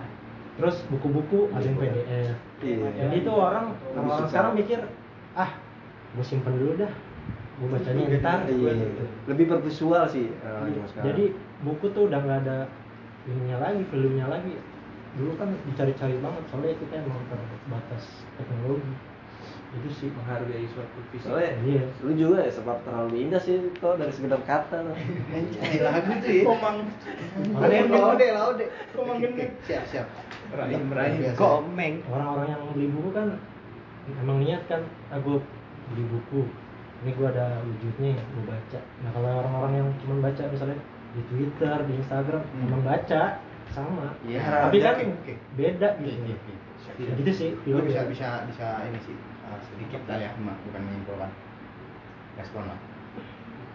terus 0.55 0.77
buku-buku 0.87 1.49
ada 1.51 1.65
yang 1.65 1.77
PDF 1.77 2.07
Iya. 2.61 2.89
jadi 3.01 3.17
itu 3.19 3.33
orang 3.33 3.73
orang 3.91 4.21
suka. 4.21 4.29
sekarang 4.29 4.53
mikir 4.55 4.81
ah 5.33 5.51
gue 6.11 6.21
simpen 6.23 6.53
dulu 6.55 6.77
dah 6.77 6.93
gue 7.57 7.69
bacanya 7.71 8.05
ntar 8.21 8.39
Iya. 8.45 8.73
gitu. 8.77 9.05
lebih 9.27 9.45
bervisual 9.49 10.05
sih 10.05 10.29
eh, 10.29 10.61
zaman 10.69 10.85
sekarang. 10.87 11.07
jadi 11.07 11.25
buku 11.61 11.87
tuh 11.91 12.13
udah 12.13 12.21
nggak 12.21 12.39
ada 12.45 12.59
ininya 13.25 13.57
lagi 13.59 13.81
value 13.87 14.15
nya 14.15 14.29
lagi 14.29 14.61
dulu 15.11 15.33
kan 15.35 15.49
dicari-cari 15.65 16.21
banget 16.21 16.43
soalnya 16.47 16.77
kita 16.77 16.95
emang 17.01 17.21
terbatas 17.27 18.05
teknologi 18.37 18.93
itu 19.71 19.89
sih 19.93 20.09
menghargai 20.11 20.67
suatu 20.67 20.99
fisik 21.09 21.31
soalnya 21.31 21.55
Iya. 21.63 21.85
lu 22.03 22.13
juga 22.13 22.43
ya 22.43 22.51
sempat 22.51 22.83
terlalu 22.83 23.15
indah 23.23 23.39
sih 23.39 23.55
kok 23.73 23.95
dari 23.95 24.11
sekedar 24.11 24.43
kata 24.43 24.83
tuh. 24.83 24.97
Eh, 25.63 25.79
lagu 25.79 26.11
tuh 26.17 26.27
ya 26.29 26.43
Komang. 26.43 26.77
Kan 27.55 27.87
laude 27.89 28.27
laude 28.29 28.65
Komang 28.91 29.19
gendut. 29.21 29.51
siap 29.63 29.87
siap 29.87 30.07
rahim. 30.51 30.91
biasa. 30.91 31.35
Komeng. 31.35 32.03
orang-orang 32.05 32.49
yang 32.49 32.63
beli 32.73 32.89
buku 32.89 33.11
kan 33.11 33.29
emang 34.19 34.43
niat 34.43 34.63
kan 34.67 34.83
ah 35.09 35.19
gue 35.19 35.39
beli 35.89 36.05
buku 36.05 36.43
ini 37.01 37.11
gue 37.13 37.27
ada 37.29 37.63
wujudnya 37.63 38.19
gue 38.19 38.45
baca 38.45 38.81
nah 39.01 39.11
kalau 39.11 39.31
orang-orang 39.39 39.73
yang 39.77 39.89
cuma 40.03 40.15
baca 40.21 40.43
misalnya 40.45 40.79
di 41.11 41.23
Twitter 41.27 41.77
di 41.87 41.93
Instagram 41.97 42.43
Hmm. 42.45 42.67
emang 42.67 42.83
baca 42.83 43.23
sama 43.71 44.19
Iya, 44.27 44.43
tapi 44.67 44.83
kan 44.83 44.99
oke. 44.99 45.35
beda 45.55 45.95
gitu 45.97 46.27
oke. 46.27 46.55
Siap. 46.81 46.95
Ya 46.99 47.11
gitu 47.15 47.31
sih 47.31 47.51
Lu 47.63 47.79
film 47.79 47.87
bisa 47.87 48.03
bisa 48.05 48.29
bisa 48.45 48.67
ini 48.83 48.99
sih 48.99 49.15
uh, 49.51 49.61
sedikit 49.75 50.01
lah 50.07 50.19
ya 50.23 50.31
cuma 50.39 50.55
bukan 50.65 50.83
menyimpulkan 50.87 51.31
respon 52.39 52.65
lah 52.71 52.79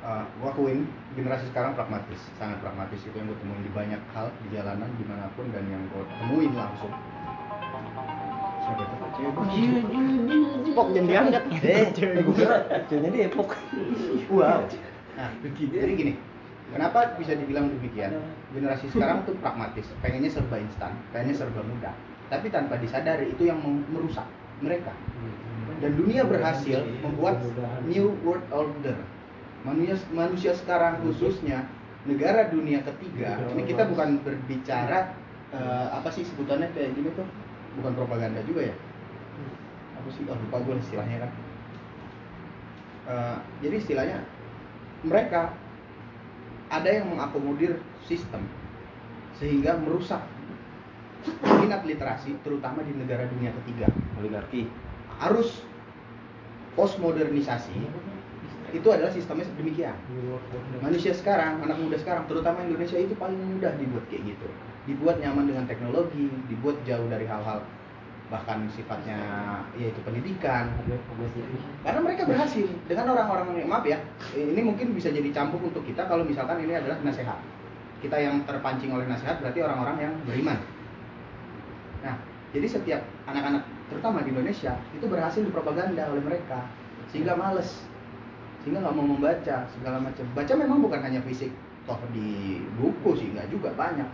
Uh, 0.06 0.22
gua 0.38 0.54
akuin 0.54 0.86
generasi 1.18 1.50
sekarang 1.50 1.74
pragmatis 1.74 2.22
sangat 2.38 2.62
pragmatis 2.62 3.02
itu 3.02 3.16
yang 3.18 3.26
gue 3.26 3.42
temuin 3.42 3.66
di 3.66 3.74
banyak 3.74 3.98
hal 4.14 4.30
di 4.46 4.54
jalanan 4.54 4.86
di 5.02 5.06
mana 5.10 5.26
pun 5.34 5.50
dan 5.50 5.66
yang 5.66 5.82
gue 5.90 6.06
temuin 6.22 6.54
langsung 6.54 6.94
siapa 8.62 8.82
itu 8.86 8.96
cewek 9.18 9.32
gua 9.34 9.46
Pok 10.76 10.92
jangan 10.92 11.08
diangkat. 11.08 11.44
Eh, 11.64 11.88
eh 11.88 12.24
gue 12.28 12.48
ceweknya 12.92 13.10
Depok. 13.16 13.56
Wow. 14.28 14.68
Nah, 15.16 15.32
jadi 15.40 15.94
gini, 15.96 16.14
kenapa 16.76 17.16
bisa 17.16 17.32
dibilang 17.32 17.72
demikian? 17.72 18.20
Generasi 18.52 18.92
sekarang 18.92 19.24
tuh 19.24 19.40
pragmatis, 19.40 19.88
pengennya 20.04 20.28
serba 20.28 20.60
instan, 20.60 20.92
pengennya 21.16 21.40
serba 21.40 21.64
mudah. 21.64 21.96
Tapi 22.28 22.52
tanpa 22.52 22.76
disadari 22.76 23.32
itu 23.32 23.48
yang 23.48 23.64
merusak 23.64 24.28
mereka. 24.60 24.92
Dan 25.84 25.92
dunia 26.00 26.24
berhasil 26.24 26.88
membuat 27.04 27.44
new 27.88 28.16
world 28.24 28.46
order. 28.52 28.96
Manusia 29.66 29.98
manusia 30.14 30.54
sekarang 30.56 31.02
khususnya 31.04 31.66
negara 32.06 32.48
dunia 32.48 32.86
ketiga. 32.86 33.42
Ini 33.52 33.64
kita 33.66 33.90
bukan 33.90 34.22
berbicara 34.22 35.18
eh, 35.52 35.88
apa 35.92 36.10
sih 36.14 36.24
sebutannya 36.24 36.70
kayak 36.72 36.94
gini 36.96 37.10
tuh? 37.18 37.28
Bukan 37.82 37.92
propaganda 37.98 38.40
juga 38.46 38.72
ya? 38.72 38.76
Apa 40.00 40.10
sih? 40.14 40.24
Oh, 40.30 40.38
lupa 40.38 40.58
gue 40.64 40.76
istilahnya 40.80 41.18
kan. 41.28 41.32
Eh, 43.06 43.38
jadi 43.66 43.76
istilahnya 43.82 44.18
mereka 45.06 45.54
ada 46.70 46.90
yang 46.90 47.14
mengakomodir 47.14 47.78
sistem 48.06 48.42
sehingga 49.38 49.78
merusak 49.78 50.24
minat 51.42 51.82
literasi 51.86 52.38
terutama 52.46 52.86
di 52.86 52.94
negara 52.94 53.26
dunia 53.30 53.50
ketiga 53.62 53.90
Oligarki. 54.22 54.70
Arus 55.20 55.64
postmodernisasi 56.76 57.78
itu 58.76 58.88
adalah 58.92 59.12
sistemnya 59.14 59.48
demikian 59.56 59.96
manusia 60.84 61.16
sekarang 61.16 61.64
anak 61.64 61.80
muda 61.80 61.96
sekarang 61.96 62.28
terutama 62.28 62.60
Indonesia 62.68 63.00
itu 63.00 63.16
paling 63.16 63.40
mudah 63.40 63.72
dibuat 63.80 64.04
kayak 64.12 64.36
gitu. 64.36 64.48
Dibuat 64.86 65.18
nyaman 65.18 65.50
dengan 65.50 65.66
teknologi 65.66 66.30
dibuat 66.46 66.78
jauh 66.86 67.08
dari 67.10 67.26
hal-hal 67.26 67.64
bahkan 68.26 68.66
sifatnya 68.74 69.18
yaitu 69.78 70.02
pendidikan. 70.02 70.74
Karena 71.86 72.00
mereka 72.02 72.26
berhasil. 72.26 72.66
Dengan 72.90 73.14
orang-orang 73.14 73.54
yang 73.58 73.70
maaf 73.70 73.86
ya 73.86 74.02
ini 74.34 74.62
mungkin 74.62 74.94
bisa 74.98 75.14
jadi 75.14 75.30
campur 75.34 75.62
untuk 75.62 75.86
kita 75.86 76.06
kalau 76.06 76.26
misalkan 76.26 76.62
ini 76.62 76.78
adalah 76.78 76.98
nasihat. 77.02 77.38
Kita 78.02 78.18
yang 78.22 78.46
terpancing 78.46 78.94
oleh 78.94 79.10
nasihat 79.10 79.42
berarti 79.42 79.60
orang-orang 79.62 79.98
yang 80.10 80.14
beriman. 80.26 80.58
Nah 82.06 82.18
jadi 82.54 82.68
setiap 82.70 83.02
anak-anak 83.26 83.66
terutama 83.90 84.26
di 84.26 84.34
Indonesia 84.34 84.74
itu 84.94 85.06
berhasil 85.06 85.42
dipropaganda 85.46 86.10
oleh 86.10 86.24
mereka 86.24 86.66
sehingga 87.14 87.38
males 87.38 87.86
sehingga 88.66 88.82
nggak 88.82 88.96
mau 88.98 89.06
membaca 89.06 89.70
segala 89.70 89.98
macam. 90.02 90.26
Baca 90.34 90.54
memang 90.58 90.82
bukan 90.82 91.00
hanya 91.06 91.22
fisik 91.22 91.54
toh 91.86 92.02
di 92.10 92.58
buku 92.82 93.14
sih 93.14 93.30
nggak 93.30 93.54
juga 93.54 93.70
banyak. 93.78 94.10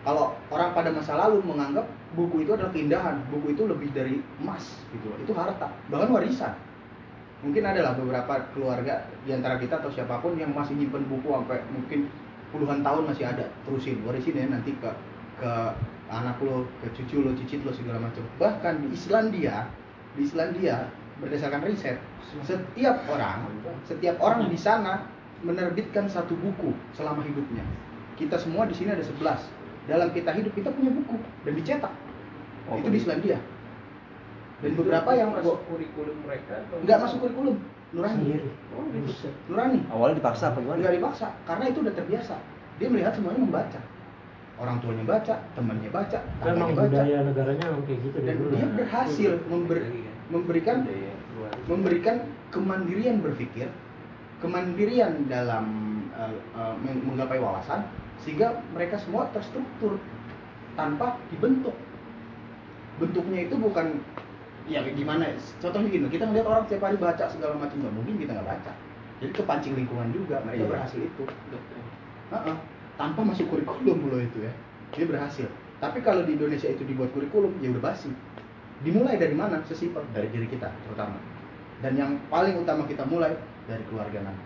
Kalau 0.00 0.32
orang 0.48 0.72
pada 0.72 0.88
masa 0.88 1.12
lalu 1.12 1.44
menganggap 1.44 1.84
buku 2.16 2.48
itu 2.48 2.56
adalah 2.56 2.72
keindahan 2.72 3.20
buku 3.28 3.52
itu 3.52 3.68
lebih 3.68 3.92
dari 3.92 4.24
emas 4.40 4.80
gitu 4.96 5.12
itu 5.20 5.32
harta 5.36 5.68
bahkan 5.92 6.08
warisan. 6.08 6.56
Mungkin 7.44 7.64
adalah 7.64 7.96
beberapa 7.96 8.48
keluarga 8.56 9.04
di 9.24 9.32
antara 9.32 9.60
kita 9.60 9.80
atau 9.80 9.92
siapa 9.92 10.20
pun 10.24 10.40
yang 10.40 10.56
masih 10.56 10.76
nyimpen 10.76 11.04
buku 11.04 11.28
sampai 11.28 11.60
mungkin 11.68 12.08
puluhan 12.48 12.80
tahun 12.80 13.12
masih 13.12 13.28
ada 13.28 13.44
terusin 13.68 14.00
warisin 14.08 14.40
ya 14.40 14.48
nanti 14.48 14.72
ke 14.80 14.90
ke 15.36 15.52
anak 16.10 16.42
lo 16.42 16.66
ke 16.82 16.90
cucu 16.98 17.22
lo 17.22 17.30
cicit 17.38 17.62
lo 17.62 17.70
segala 17.70 18.02
macam. 18.02 18.26
Bahkan 18.42 18.82
di 18.82 18.88
Islandia 18.92 19.70
di 20.18 20.26
Islandia 20.26 20.90
berdasarkan 21.22 21.62
riset 21.62 22.02
setiap 22.42 23.06
orang 23.06 23.46
setiap 23.86 24.16
orang 24.18 24.50
di 24.50 24.58
sana 24.58 25.06
menerbitkan 25.46 26.10
satu 26.10 26.34
buku 26.36 26.74
selama 26.92 27.22
hidupnya. 27.24 27.62
Kita 28.18 28.36
semua 28.36 28.68
di 28.68 28.74
sini 28.76 28.92
ada 28.92 29.00
11 29.00 29.88
dalam 29.88 30.08
kita 30.12 30.34
hidup 30.34 30.52
kita 30.52 30.68
punya 30.74 30.92
buku 30.92 31.16
dan 31.46 31.52
dicetak. 31.56 31.92
Oh, 32.68 32.76
itu 32.76 32.88
di 32.92 32.98
Islandia. 33.00 33.38
Dan 34.60 34.76
beberapa 34.76 35.16
yang 35.16 35.32
masuk 35.32 35.56
kurikulum 35.72 36.20
mereka 36.28 36.60
atau 36.68 36.76
nggak 36.84 36.98
masuk 37.00 37.18
kurikulum. 37.24 37.56
Nurani. 37.90 38.38
Oh, 38.76 38.84
nurani. 39.50 39.80
Awalnya 39.88 40.16
dipaksa 40.20 40.52
apa 40.52 40.62
gimana? 40.62 40.78
nggak 40.84 40.94
dipaksa 41.00 41.26
karena 41.48 41.64
itu 41.72 41.78
udah 41.80 41.94
terbiasa. 41.96 42.36
Dia 42.76 42.88
melihat 42.92 43.12
semuanya 43.16 43.40
membaca 43.40 43.80
orang 44.60 44.76
tuanya 44.78 45.04
baca 45.08 45.34
temannya 45.50 45.88
baca 45.88 46.18
Kan 46.38 46.52
emang 46.52 46.76
baca. 46.76 46.84
budaya 46.86 47.18
negaranya 47.24 47.66
kayak 47.80 48.00
gitu 48.04 48.18
dan 48.20 48.36
dia 48.46 48.66
berhasil 48.70 49.30
member- 49.48 49.88
memberikan 50.28 50.76
memberikan 51.64 52.16
kemandirian 52.48 53.16
berpikir 53.18 53.72
kemandirian 54.38 55.24
dalam 55.26 55.64
eh, 56.12 56.36
meng- 56.78 57.04
menggapai 57.04 57.40
wawasan 57.40 57.88
sehingga 58.20 58.52
mereka 58.70 59.00
semua 59.00 59.24
terstruktur 59.32 59.96
tanpa 60.76 61.16
dibentuk. 61.32 61.72
Bentuknya 62.96 63.48
itu 63.48 63.56
bukan 63.56 63.96
ya 64.68 64.84
kayak 64.84 64.92
gimana 64.94 65.24
ya, 65.24 65.34
contohnya 65.58 65.88
gini 65.88 66.06
kita 66.06 66.28
ngeliat 66.28 66.44
orang 66.44 66.64
tiap 66.68 66.84
hari 66.84 67.00
baca 67.00 67.24
segala 67.26 67.56
macam 67.56 67.80
nggak 67.80 67.94
mungkin 67.96 68.14
kita 68.18 68.36
nggak 68.36 68.48
baca. 68.48 68.72
Jadi 69.18 69.32
kepancing 69.32 69.74
lingkungan 69.74 70.12
juga 70.12 70.44
mereka 70.44 70.62
Iya. 70.62 70.68
berhasil 70.68 71.00
itu. 71.00 71.24
Heeh. 72.30 72.56
Tanpa 73.00 73.24
masuk 73.24 73.48
kurikulum 73.48 74.12
loh 74.12 74.20
itu 74.20 74.44
ya. 74.44 74.52
Dia 74.92 75.08
berhasil. 75.08 75.48
Tapi 75.80 76.04
kalau 76.04 76.28
di 76.28 76.36
Indonesia 76.36 76.68
itu 76.68 76.84
dibuat 76.84 77.08
kurikulum 77.16 77.56
ya 77.64 77.72
udah 77.72 77.88
basi. 77.88 78.12
Dimulai 78.84 79.16
dari 79.16 79.32
mana? 79.32 79.64
Sesimpel 79.64 80.04
dari 80.12 80.28
diri 80.28 80.44
kita 80.44 80.68
terutama. 80.84 81.16
Dan 81.80 81.96
yang 81.96 82.20
paling 82.28 82.60
utama 82.60 82.84
kita 82.84 83.08
mulai 83.08 83.32
dari 83.64 83.80
keluarga 83.88 84.20
nanti 84.20 84.44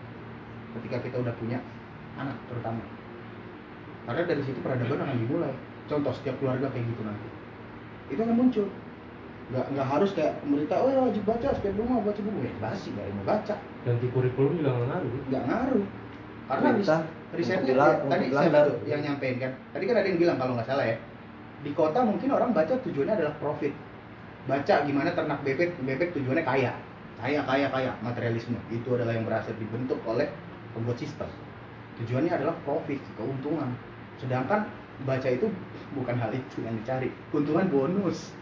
ketika 0.78 1.02
kita 1.02 1.16
udah 1.22 1.34
punya 1.38 1.58
anak 2.14 2.38
terutama. 2.46 2.82
Karena 4.06 4.22
dari 4.22 4.42
situ 4.46 4.58
peradaban 4.62 5.02
akan 5.02 5.18
dimulai. 5.18 5.54
Contoh 5.90 6.12
setiap 6.14 6.38
keluarga 6.38 6.70
kayak 6.70 6.86
gitu 6.86 7.02
nanti. 7.02 7.28
Itu 8.14 8.20
akan 8.22 8.36
muncul. 8.38 8.66
Nggak 9.50 9.66
nggak 9.76 9.88
harus 9.90 10.10
kayak 10.16 10.40
pemerintah 10.40 10.78
oh 10.80 10.88
ya 10.88 11.00
wajib 11.04 11.22
baca 11.26 11.48
setiap 11.52 11.74
rumah 11.74 11.98
baca 12.06 12.20
buku. 12.22 12.38
Ya 12.46 12.52
basi 12.62 12.94
nggak 12.94 13.06
mau 13.18 13.26
baca. 13.26 13.54
Ganti 13.82 14.06
kurikulum 14.14 14.52
juga 14.62 14.70
nggak 14.78 14.88
ngaruh. 14.94 15.10
nggak 15.30 15.44
ngaruh. 15.50 15.86
Karena 16.44 16.68
ris- 16.78 16.88
risetnya 17.36 17.74
bilang- 17.74 17.98
ya, 17.98 18.10
tadi 18.10 18.24
bilang 18.30 18.64
tuh 18.66 18.76
yang 18.86 19.00
nyampein 19.02 19.36
kan. 19.42 19.52
Tadi 19.74 19.84
kan 19.86 19.96
ada 19.98 20.08
yang 20.08 20.20
bilang 20.20 20.36
kalau 20.38 20.52
nggak 20.56 20.68
salah 20.68 20.86
ya 20.86 20.96
di 21.64 21.72
kota 21.72 22.04
mungkin 22.04 22.28
orang 22.28 22.52
baca 22.52 22.76
tujuannya 22.84 23.16
adalah 23.16 23.34
profit. 23.40 23.72
Baca 24.44 24.74
gimana 24.84 25.16
ternak 25.16 25.40
bebek 25.40 25.80
bebek 25.80 26.12
tujuannya 26.12 26.44
kaya. 26.44 26.76
Kaya 27.16 27.40
kaya 27.48 27.66
kaya. 27.72 27.92
Materialisme. 28.04 28.60
Itu 28.68 29.00
adalah 29.00 29.16
yang 29.16 29.24
berhasil 29.24 29.56
dibentuk 29.56 29.96
oleh 30.04 30.28
pembuat 30.76 31.00
sistem. 31.00 31.26
Tujuannya 32.04 32.28
adalah 32.36 32.52
profit 32.68 33.00
keuntungan. 33.16 33.72
Sedangkan 34.20 34.68
baca 35.08 35.28
itu 35.32 35.48
bukan 35.96 36.20
hal 36.20 36.36
itu 36.36 36.60
yang 36.60 36.76
dicari. 36.76 37.08
Keuntungan 37.32 37.72
bonus. 37.72 38.36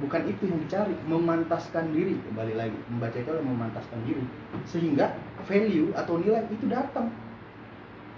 Bukan 0.00 0.24
itu 0.24 0.48
yang 0.48 0.64
dicari. 0.64 0.96
Memantaskan 1.04 1.92
diri. 1.92 2.16
Kembali 2.32 2.56
lagi. 2.56 2.78
Membaca 2.88 3.16
itu 3.20 3.28
adalah 3.28 3.44
memantaskan 3.44 4.00
diri. 4.08 4.24
Sehingga 4.64 5.12
value 5.44 5.92
atau 5.92 6.16
nilai 6.16 6.48
itu 6.48 6.64
datang 6.64 7.12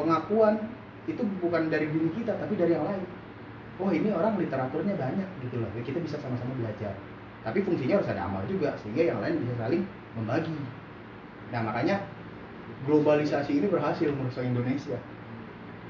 pengakuan 0.00 0.56
itu 1.04 1.20
bukan 1.44 1.68
dari 1.68 1.92
diri 1.92 2.08
kita 2.16 2.32
tapi 2.40 2.56
dari 2.56 2.72
yang 2.72 2.88
lain 2.88 3.04
oh 3.80 3.90
ini 3.92 4.08
orang 4.12 4.40
literaturnya 4.40 4.96
banyak 4.96 5.28
gitu 5.44 5.60
loh 5.60 5.68
Ya, 5.76 5.82
kita 5.84 6.00
bisa 6.00 6.16
sama-sama 6.16 6.56
belajar 6.56 6.96
tapi 7.44 7.64
fungsinya 7.64 8.00
harus 8.00 8.08
ada 8.08 8.24
amal 8.24 8.44
juga 8.48 8.76
sehingga 8.80 9.12
yang 9.12 9.20
lain 9.20 9.44
bisa 9.44 9.54
saling 9.60 9.84
membagi 10.16 10.56
nah 11.52 11.60
makanya 11.60 12.00
globalisasi 12.88 13.60
ini 13.60 13.66
berhasil 13.68 14.08
merusak 14.12 14.48
Indonesia 14.48 14.96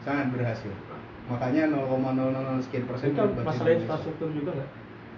sangat 0.03 0.35
berhasil 0.35 0.73
makanya 1.31 1.71
0,00 1.71 2.67
sekian 2.67 2.85
persen 2.91 3.15
Itu 3.15 3.23
masalah 3.47 3.79
infrastruktur 3.79 4.29
juga 4.35 4.51
nggak? 4.59 4.71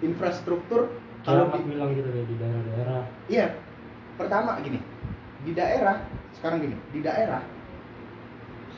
infrastruktur 0.02 0.80
Kalau 1.22 1.46
kalau 1.46 1.62
di, 1.62 1.70
bilang 1.70 1.94
gitu 1.94 2.10
ya 2.10 2.24
di 2.26 2.34
daerah-daerah. 2.34 3.02
Iya. 3.30 3.46
Pertama 4.18 4.58
gini, 4.58 4.82
di 5.46 5.52
daerah 5.54 6.02
sekarang 6.34 6.58
gini, 6.66 6.76
di 6.90 6.98
daerah 6.98 7.40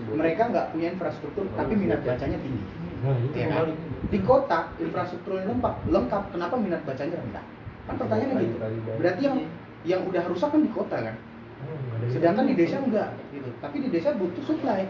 mereka 0.03 0.43
nggak 0.51 0.67
punya 0.75 0.89
infrastruktur 0.95 1.45
tapi 1.55 1.73
minat 1.79 2.01
bacanya 2.03 2.39
tinggi. 2.43 2.65
Nah 3.05 3.15
itu 3.21 3.37
Ya 3.37 3.47
kan? 3.53 3.71
Di 4.11 4.19
kota 4.25 4.59
infrastrukturnya 4.81 5.45
lengkap, 5.51 5.75
lengkap. 5.91 6.23
Kenapa 6.35 6.55
minat 6.59 6.83
bacanya 6.83 7.17
rendah? 7.21 7.45
Kan 7.85 7.95
pertanyaannya 8.01 8.37
gitu. 8.43 8.57
Berarti 8.99 9.21
yang 9.23 9.37
yang 9.85 10.01
udah 10.09 10.25
rusak 10.27 10.49
kan 10.51 10.61
di 10.65 10.73
kota 10.73 10.97
kan. 10.99 11.17
Ada 11.65 12.07
Sedangkan 12.11 12.45
di 12.49 12.55
desa 12.57 12.77
enggak 12.81 13.11
gitu. 13.31 13.51
Tapi 13.61 13.77
di 13.85 13.89
desa 13.93 14.17
butuh 14.17 14.45
supply. 14.45 14.89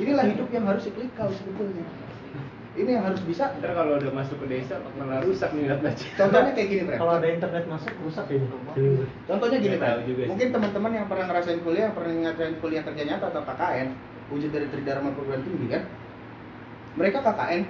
Inilah 0.00 0.24
hidup 0.26 0.48
yang 0.50 0.64
harus 0.66 0.82
cyclical 0.84 1.28
sebetulnya. 1.30 1.86
Ini 2.76 2.90
yang 2.92 3.04
harus 3.08 3.24
bisa. 3.24 3.56
Ntar 3.56 3.72
kalau 3.72 3.96
udah 3.96 4.12
masuk 4.12 4.36
ke 4.44 4.46
desa 4.52 4.76
malah 5.00 5.24
rusak 5.24 5.48
minat 5.56 5.80
baca. 5.80 6.06
Contohnya 6.20 6.52
kayak 6.52 6.68
gini, 6.68 6.82
Bro. 6.84 6.96
Kalau 7.00 7.12
ada 7.16 7.28
internet 7.32 7.64
masuk 7.64 7.92
rusak 8.04 8.24
gue. 8.28 8.44
Contohnya 9.24 9.58
gini, 9.58 9.76
Nggak 9.80 10.04
Pak. 10.04 10.28
Mungkin 10.28 10.48
teman-teman 10.52 10.92
yang 10.92 11.06
pernah 11.08 11.24
ngerasain 11.32 11.60
kuliah, 11.64 11.88
pernah 11.96 12.12
ngerasain 12.12 12.56
kuliah 12.60 12.82
kerja 12.84 13.02
nyata 13.08 13.32
atau 13.32 13.42
KKN, 13.48 13.88
wujud 14.28 14.50
dari 14.52 14.66
Tridharma 14.68 15.08
perguruan 15.16 15.40
tinggi 15.40 15.66
kan. 15.72 15.82
Mereka 17.00 17.18
KKN 17.24 17.62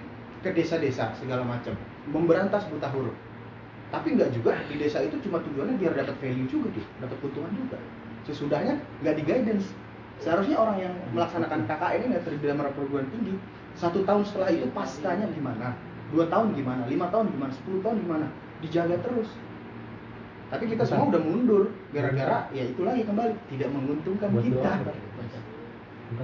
ke 0.42 0.50
desa-desa 0.54 1.14
segala 1.18 1.42
macam, 1.46 1.74
memberantas 2.10 2.66
buta 2.66 2.90
huruf. 2.90 3.14
Tapi 3.94 4.18
nggak 4.18 4.34
juga 4.34 4.58
di 4.66 4.82
desa 4.82 4.98
itu 5.06 5.14
cuma 5.22 5.38
tujuannya 5.38 5.78
biar 5.78 5.94
dapat 5.94 6.18
value 6.18 6.50
juga 6.50 6.74
gitu, 6.74 6.88
dapat 6.98 7.16
keuntungan 7.22 7.52
juga. 7.54 7.78
Sesudahnya 8.26 8.74
nggak 9.06 9.14
di 9.18 9.22
guidance. 9.22 9.70
Seharusnya 10.18 10.58
orang 10.58 10.82
yang 10.82 10.94
melaksanakan 11.14 11.70
KKN 11.70 12.00
ini 12.10 12.16
Tridharma 12.26 12.74
perguruan 12.74 13.06
tinggi, 13.14 13.38
satu 13.76 14.02
tahun 14.08 14.24
setelah 14.24 14.48
itu 14.50 14.66
paskanya 14.72 15.28
gimana, 15.36 15.76
dua 16.10 16.26
tahun 16.32 16.56
gimana, 16.56 16.88
lima 16.88 17.12
tahun 17.12 17.28
gimana, 17.30 17.52
sepuluh 17.52 17.80
tahun 17.84 17.96
gimana, 18.02 18.26
dijaga 18.64 18.96
terus. 19.04 19.28
Tapi 20.46 20.64
kita 20.70 20.86
semua 20.86 21.10
udah 21.10 21.22
mundur. 21.22 21.74
Gara-gara 21.90 22.46
ya 22.54 22.70
itu 22.70 22.86
lagi 22.86 23.02
kembali. 23.02 23.34
Tidak 23.50 23.66
menguntungkan 23.66 24.30
Buat 24.30 24.46
kita. 24.46 24.70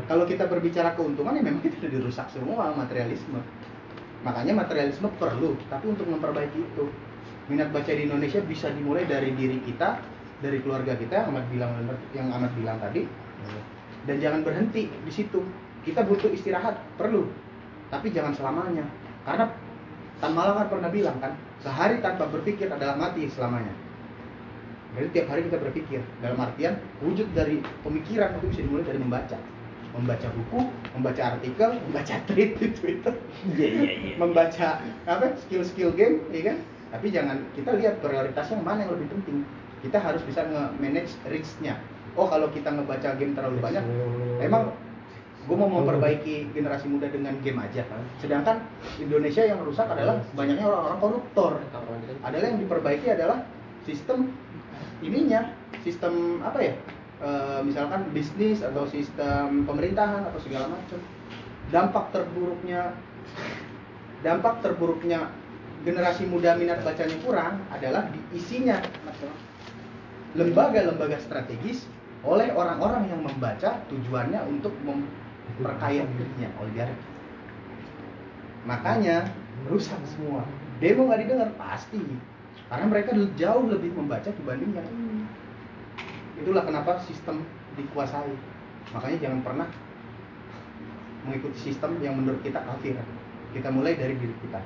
Kalau 0.06 0.24
kita 0.30 0.46
berbicara 0.46 0.94
keuntungan 0.94 1.34
ya 1.34 1.42
memang 1.42 1.58
kita 1.58 1.82
udah 1.82 1.90
dirusak 1.90 2.30
semua 2.30 2.70
materialisme. 2.70 3.42
Makanya 4.22 4.54
materialisme 4.54 5.10
perlu, 5.18 5.58
tapi 5.66 5.90
untuk 5.90 6.06
memperbaiki 6.06 6.54
itu 6.54 6.86
minat 7.50 7.74
baca 7.74 7.90
di 7.90 8.06
Indonesia 8.06 8.38
bisa 8.46 8.70
dimulai 8.70 9.02
dari 9.10 9.34
diri 9.34 9.58
kita, 9.66 9.98
dari 10.38 10.62
keluarga 10.62 10.94
kita 10.94 11.26
yang 11.26 11.34
amat 11.34 11.44
bilang 11.50 11.70
yang 12.14 12.28
amat 12.30 12.50
bilang 12.54 12.78
tadi. 12.78 13.02
Dan 14.06 14.22
jangan 14.22 14.46
berhenti 14.46 14.86
di 14.86 15.10
situ. 15.10 15.42
Kita 15.82 16.06
butuh 16.06 16.30
istirahat, 16.30 16.78
perlu. 16.94 17.26
Tapi 17.90 18.14
jangan 18.14 18.32
selamanya. 18.32 18.86
Karena 19.26 19.50
Tan 20.22 20.32
Malang 20.38 20.54
kan 20.54 20.66
pernah 20.70 20.90
bilang 20.90 21.18
kan, 21.18 21.34
sehari 21.59 21.98
tanpa 21.98 22.30
berpikir 22.30 22.70
adalah 22.70 22.94
mati 22.94 23.26
selamanya. 23.26 23.74
Jadi 24.92 25.09
tiap 25.10 25.26
hari 25.32 25.48
kita 25.48 25.59
berpikir 25.59 26.00
dalam 26.20 26.38
artian 26.38 26.76
wujud 27.00 27.26
dari 27.32 27.64
pemikiran 27.82 28.36
itu 28.38 28.46
bisa 28.52 28.60
dimulai 28.62 28.86
dari 28.86 29.00
membaca. 29.02 29.38
membaca 29.92 30.24
buku, 30.32 30.72
membaca 30.96 31.36
artikel, 31.36 31.76
membaca 31.84 32.16
tweet 32.24 32.56
di 32.56 32.72
Twitter, 32.72 33.12
Iya 33.44 33.66
iya 33.68 33.92
iya. 33.92 34.14
membaca 34.24 34.80
apa 35.04 35.36
skill-skill 35.36 35.92
game, 35.92 36.24
ya 36.32 36.48
kan? 36.48 36.56
Tapi 36.96 37.12
jangan 37.12 37.44
kita 37.52 37.76
lihat 37.76 38.00
prioritasnya 38.00 38.56
mana 38.64 38.88
yang 38.88 38.96
lebih 38.96 39.12
penting. 39.12 39.44
Kita 39.84 40.00
harus 40.00 40.24
bisa 40.24 40.48
nge-manage 40.48 41.12
risk-nya. 41.28 41.76
Oh 42.16 42.24
kalau 42.24 42.48
kita 42.48 42.72
ngebaca 42.72 43.20
game 43.20 43.36
terlalu 43.36 43.60
banyak, 43.60 43.84
emang 44.40 44.72
gue 45.43 45.56
mau 45.59 45.66
memperbaiki 45.66 46.55
generasi 46.55 46.86
muda 46.86 47.10
dengan 47.10 47.35
game 47.43 47.59
aja. 47.59 47.82
Sedangkan 48.23 48.62
Indonesia 49.02 49.43
yang 49.43 49.59
rusak 49.66 49.90
adalah 49.90 50.23
banyaknya 50.39 50.66
orang-orang 50.70 51.01
koruptor. 51.02 51.52
Adalah 52.23 52.47
yang 52.55 52.60
diperbaiki 52.62 53.10
adalah 53.10 53.43
sistem 53.82 54.31
ininya, 55.02 55.51
sistem 55.82 56.44
apa 56.47 56.59
ya? 56.62 56.74
Eh, 57.23 57.60
misalkan 57.66 58.10
bisnis 58.14 58.62
atau 58.62 58.86
sistem 58.86 59.66
pemerintahan 59.66 60.27
atau 60.31 60.40
segala 60.43 60.70
macam. 60.70 60.98
Dampak 61.70 62.14
terburuknya 62.14 62.94
dampak 64.23 64.62
terburuknya 64.62 65.35
generasi 65.82 66.31
muda 66.31 66.55
minat 66.55 66.86
bacanya 66.86 67.19
kurang 67.27 67.59
adalah 67.74 68.06
di 68.14 68.23
isinya 68.39 68.78
lembaga-lembaga 70.39 71.19
strategis 71.19 71.90
oleh 72.23 72.55
orang-orang 72.55 73.10
yang 73.10 73.20
membaca 73.27 73.82
tujuannya 73.90 74.47
untuk 74.47 74.70
memperkaya 75.47 76.02
dirinya 76.06 76.48
oligarki 76.60 77.12
makanya 78.62 79.27
rusak 79.66 79.98
semua. 80.06 80.47
Demo 80.78 81.06
nggak 81.06 81.20
didengar? 81.27 81.51
Pasti. 81.59 81.98
Karena 82.70 82.86
mereka 82.89 83.14
jauh 83.36 83.64
lebih 83.69 83.93
membaca 83.93 84.32
dibanding 84.32 84.73
yang 84.73 84.86
ini 84.89 85.23
itulah 86.43 86.64
kenapa 86.66 86.98
sistem 87.05 87.47
dikuasai. 87.78 88.35
Makanya 88.90 89.19
jangan 89.23 89.40
pernah 89.47 89.69
mengikuti 91.23 91.70
sistem 91.70 92.02
yang 92.02 92.19
menurut 92.19 92.43
kita 92.43 92.59
kafir. 92.59 92.98
Kita 93.55 93.69
mulai 93.70 93.94
dari 93.94 94.19
diri 94.19 94.35
kita. 94.43 94.59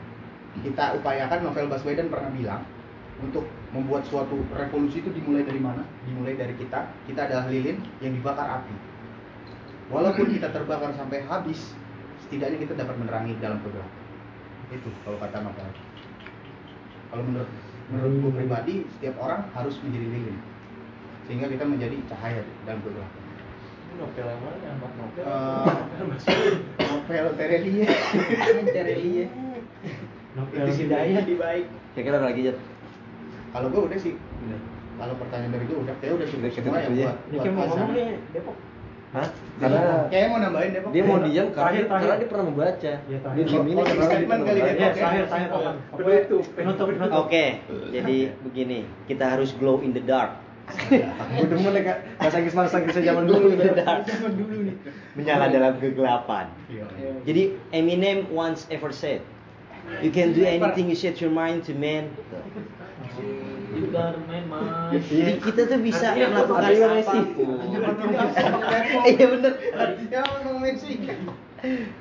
Kita 0.64 0.96
upayakan 0.96 1.44
novel 1.44 1.68
Baswedan 1.68 2.08
pernah 2.08 2.32
bilang 2.32 2.62
untuk 3.20 3.44
membuat 3.76 4.08
suatu 4.08 4.40
revolusi 4.56 5.04
itu 5.04 5.12
dimulai 5.12 5.44
dari 5.44 5.60
mana? 5.60 5.84
Dimulai 6.08 6.38
dari 6.38 6.56
kita. 6.56 6.88
Kita 7.04 7.28
adalah 7.28 7.50
lilin 7.52 7.76
yang 8.00 8.16
dibakar 8.16 8.62
api. 8.62 8.72
Walaupun 9.86 10.26
kita 10.28 10.50
terbakar 10.50 10.90
sampai 10.98 11.22
habis, 11.22 11.72
setidaknya 12.26 12.58
kita 12.58 12.74
dapat 12.74 12.98
menerangi 12.98 13.38
dalam 13.38 13.62
kegelapan. 13.62 14.02
Itu 14.74 14.90
kalau 15.06 15.18
kata 15.22 15.46
novel. 15.46 15.66
Kalau 17.06 17.22
menurut 17.22 17.50
menurut 17.86 18.12
gue 18.18 18.32
pribadi, 18.34 18.74
setiap 18.98 19.14
orang 19.22 19.46
harus 19.54 19.78
menjadi 19.86 20.06
lilin, 20.10 20.36
sehingga 21.30 21.46
kita 21.46 21.62
menjadi 21.62 21.96
cahaya 22.10 22.42
dalam 22.66 22.82
kegelapan. 22.82 23.22
Novel 23.96 24.26
yang 24.26 24.40
mana? 24.42 24.70
Novel. 24.76 25.24
Eh, 25.24 26.52
novel 26.82 27.26
Terelie, 27.38 27.86
Terelie. 28.74 29.24
Novel 30.34 30.56
Itu 30.66 30.72
sih 30.74 30.84
Hidayah. 30.84 31.22
di 31.24 31.36
baik. 31.38 31.66
Kira-kira 31.94 32.16
apa 32.20 32.26
lagi 32.28 32.40
Jat? 32.44 32.58
Kalau 33.54 33.66
gue 33.70 33.82
udah 33.86 33.98
sih. 34.02 34.14
Kalau 34.96 35.14
pertanyaan 35.16 35.52
dari 35.54 35.64
gue 35.64 35.78
udah, 35.80 35.94
kayak 36.00 36.12
udah 36.18 36.26
Kita 36.28 36.48
semua 36.52 36.76
ya 36.76 36.88
buat, 36.90 37.16
buat 37.30 37.40
kayak 37.40 37.54
mau 37.54 37.64
ngomong 37.64 37.88
Hasan. 37.88 37.96
nih 37.96 38.16
Depok. 38.34 38.56
Hah? 39.14 39.28
Karena 39.56 39.80
Kayaknya 40.10 40.28
mau 40.28 40.38
nambahin 40.42 40.70
Depok. 40.74 40.90
dia 40.92 41.02
mau 41.06 41.18
diam 41.22 41.46
karena 41.48 41.56
Terakhir, 41.56 41.78
dia, 41.78 41.86
terakhir. 41.86 42.06
karena 42.06 42.16
dia 42.18 42.28
pernah 42.28 42.44
membaca. 42.50 42.92
Iya, 43.06 43.18
terakhir. 43.22 43.36
Dia 43.36 43.44
diem 43.46 43.62
ini 43.62 43.72
Closing 43.72 43.86
karena 43.86 44.02
dia 44.02 44.10
statement 44.10 44.28
pernah 44.28 44.46
kali 44.46 44.60
membaca. 44.60 44.76
Ya, 44.76 44.88
terakhir 44.92 45.22
terakhir 45.26 45.48
Pak. 45.48 45.62
Penutup. 46.56 46.88
Oke, 47.16 47.44
jadi 47.92 48.16
begini, 48.42 48.78
kita 49.06 49.24
harus 49.30 49.50
glow 49.54 49.80
in 49.80 49.94
the 49.94 50.02
dark. 50.02 50.32
Gue 50.66 51.46
demen 51.46 51.78
ya 51.78 51.82
kak 51.86 51.98
bahasa 52.18 52.36
Inggris 52.42 52.54
bahasa 52.58 52.76
Inggris 52.82 52.98
zaman 52.98 53.22
dulu. 53.22 53.54
dark. 53.54 54.02
Zaman 54.02 54.32
dulu 54.34 54.54
nih. 54.66 54.74
Menyala 55.14 55.46
dalam 55.46 55.78
kegelapan. 55.78 56.50
Iya. 56.66 56.84
Jadi 57.22 57.42
Eminem 57.70 58.26
once 58.34 58.66
ever 58.66 58.90
said, 58.90 59.22
you 60.02 60.10
can 60.10 60.34
do 60.34 60.42
anything 60.42 60.90
you 60.90 60.98
set 60.98 61.22
your 61.22 61.30
mind 61.30 61.62
to 61.62 61.70
man. 61.72 62.10
You 63.76 63.92
gotta 63.92 64.20
main 64.24 64.48
mas. 64.48 65.04
Jadi 65.04 65.36
kita 65.42 65.60
tuh 65.68 65.80
bisa 65.84 66.16
melakukan 66.16 66.64
Artinya 66.64 66.88
Messi. 66.96 67.18
apa 67.18 67.34
pun. 67.36 67.56
Iya 67.60 67.78
Iya 69.12 69.26
bener. 69.36 69.52
Ya 70.08 70.22
Messi. 70.56 70.92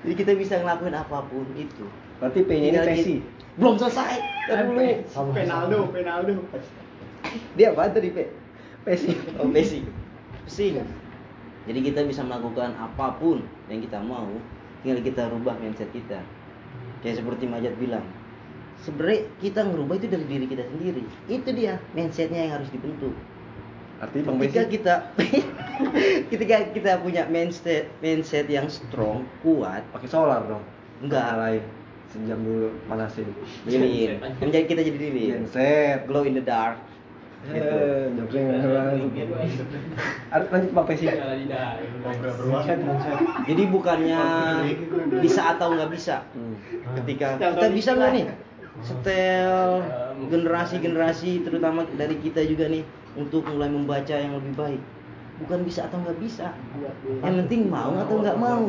Jadi 0.06 0.14
kita 0.16 0.32
bisa 0.40 0.54
ngelakuin 0.64 0.96
apa 0.96 1.18
pun 1.28 1.46
itu. 1.60 1.86
Berarti 2.24 2.40
P-nya 2.48 2.70
ini 2.72 2.80
Messi. 2.80 3.16
Belum 3.60 3.76
selesai. 3.76 4.24
Ntar 4.48 4.72
dulu. 4.72 4.84
Penaldo, 5.36 5.80
Penaldo. 5.92 6.34
Dia 7.60 7.76
apa 7.76 7.92
tadi 7.92 8.10
P? 8.16 8.32
Messi. 8.86 9.12
Oh, 9.42 9.50
basic. 9.50 9.84
Pusing. 10.46 10.78
Jadi 11.66 11.80
kita 11.82 12.06
bisa 12.06 12.22
melakukan 12.22 12.78
apa 12.78 13.18
pun 13.18 13.42
yang 13.66 13.82
kita 13.82 13.98
mau, 13.98 14.30
tinggal 14.86 15.02
kita 15.02 15.26
rubah 15.34 15.58
mindset 15.58 15.90
kita. 15.90 16.22
Kayak 17.02 17.26
seperti 17.26 17.50
Majat 17.50 17.74
bilang, 17.82 18.06
sebenarnya 18.86 19.26
kita 19.42 19.66
ngerubah 19.66 19.98
itu 19.98 20.08
dari 20.08 20.26
diri 20.30 20.46
kita 20.46 20.64
sendiri. 20.70 21.04
Itu 21.26 21.50
dia 21.58 21.82
mindsetnya 21.98 22.40
yang 22.46 22.54
harus 22.62 22.70
dibentuk. 22.70 23.12
Artinya 23.98 24.24
Bang 24.30 24.38
Ketika 24.46 24.64
kita 24.70 24.94
ketika 26.32 26.56
kita 26.72 26.92
punya 27.02 27.26
mindset 27.26 27.90
mindset 28.00 28.46
yang 28.46 28.70
strong, 28.70 29.26
kuat, 29.42 29.82
pakai 29.90 30.08
solar 30.08 30.46
dong. 30.46 30.64
Enggak. 31.02 31.34
lain. 31.36 31.64
Sejam 32.14 32.40
dulu 32.46 32.70
panasin. 32.88 33.28
lilin. 33.68 34.22
Menjadi 34.40 34.66
kita 34.70 34.82
jadi 34.86 35.00
lilin. 35.02 35.32
Genset. 35.50 36.06
Glow 36.06 36.24
in 36.24 36.38
the 36.38 36.46
dark. 36.46 36.78
Eh, 37.46 38.10
masuk. 38.10 39.68
Harus 40.34 40.48
lanjut 40.50 40.72
Bang 40.74 40.86
Messi. 40.90 41.06
Jadi 43.46 43.64
bukannya 43.70 44.22
bisa 45.22 45.54
atau 45.54 45.78
nggak 45.78 45.90
bisa. 45.94 46.26
Hmm. 46.34 46.58
Ketika 46.98 47.38
kita 47.38 47.68
bisa 47.70 47.94
nggak 47.94 48.12
nih 48.18 48.26
setel 48.84 49.84
generasi-generasi 50.28 51.48
terutama 51.48 51.88
dari 51.96 52.20
kita 52.20 52.44
juga 52.44 52.68
nih 52.68 52.84
untuk 53.16 53.48
mulai 53.48 53.72
membaca 53.72 54.12
yang 54.12 54.36
lebih 54.36 54.54
baik. 54.58 54.82
Bukan 55.36 55.68
bisa 55.68 55.88
atau 55.88 56.00
nggak 56.00 56.20
bisa. 56.20 56.56
Yang 57.24 57.36
penting 57.46 57.68
mau 57.68 57.92
atau 57.96 58.24
nggak 58.24 58.40
mau. 58.40 58.64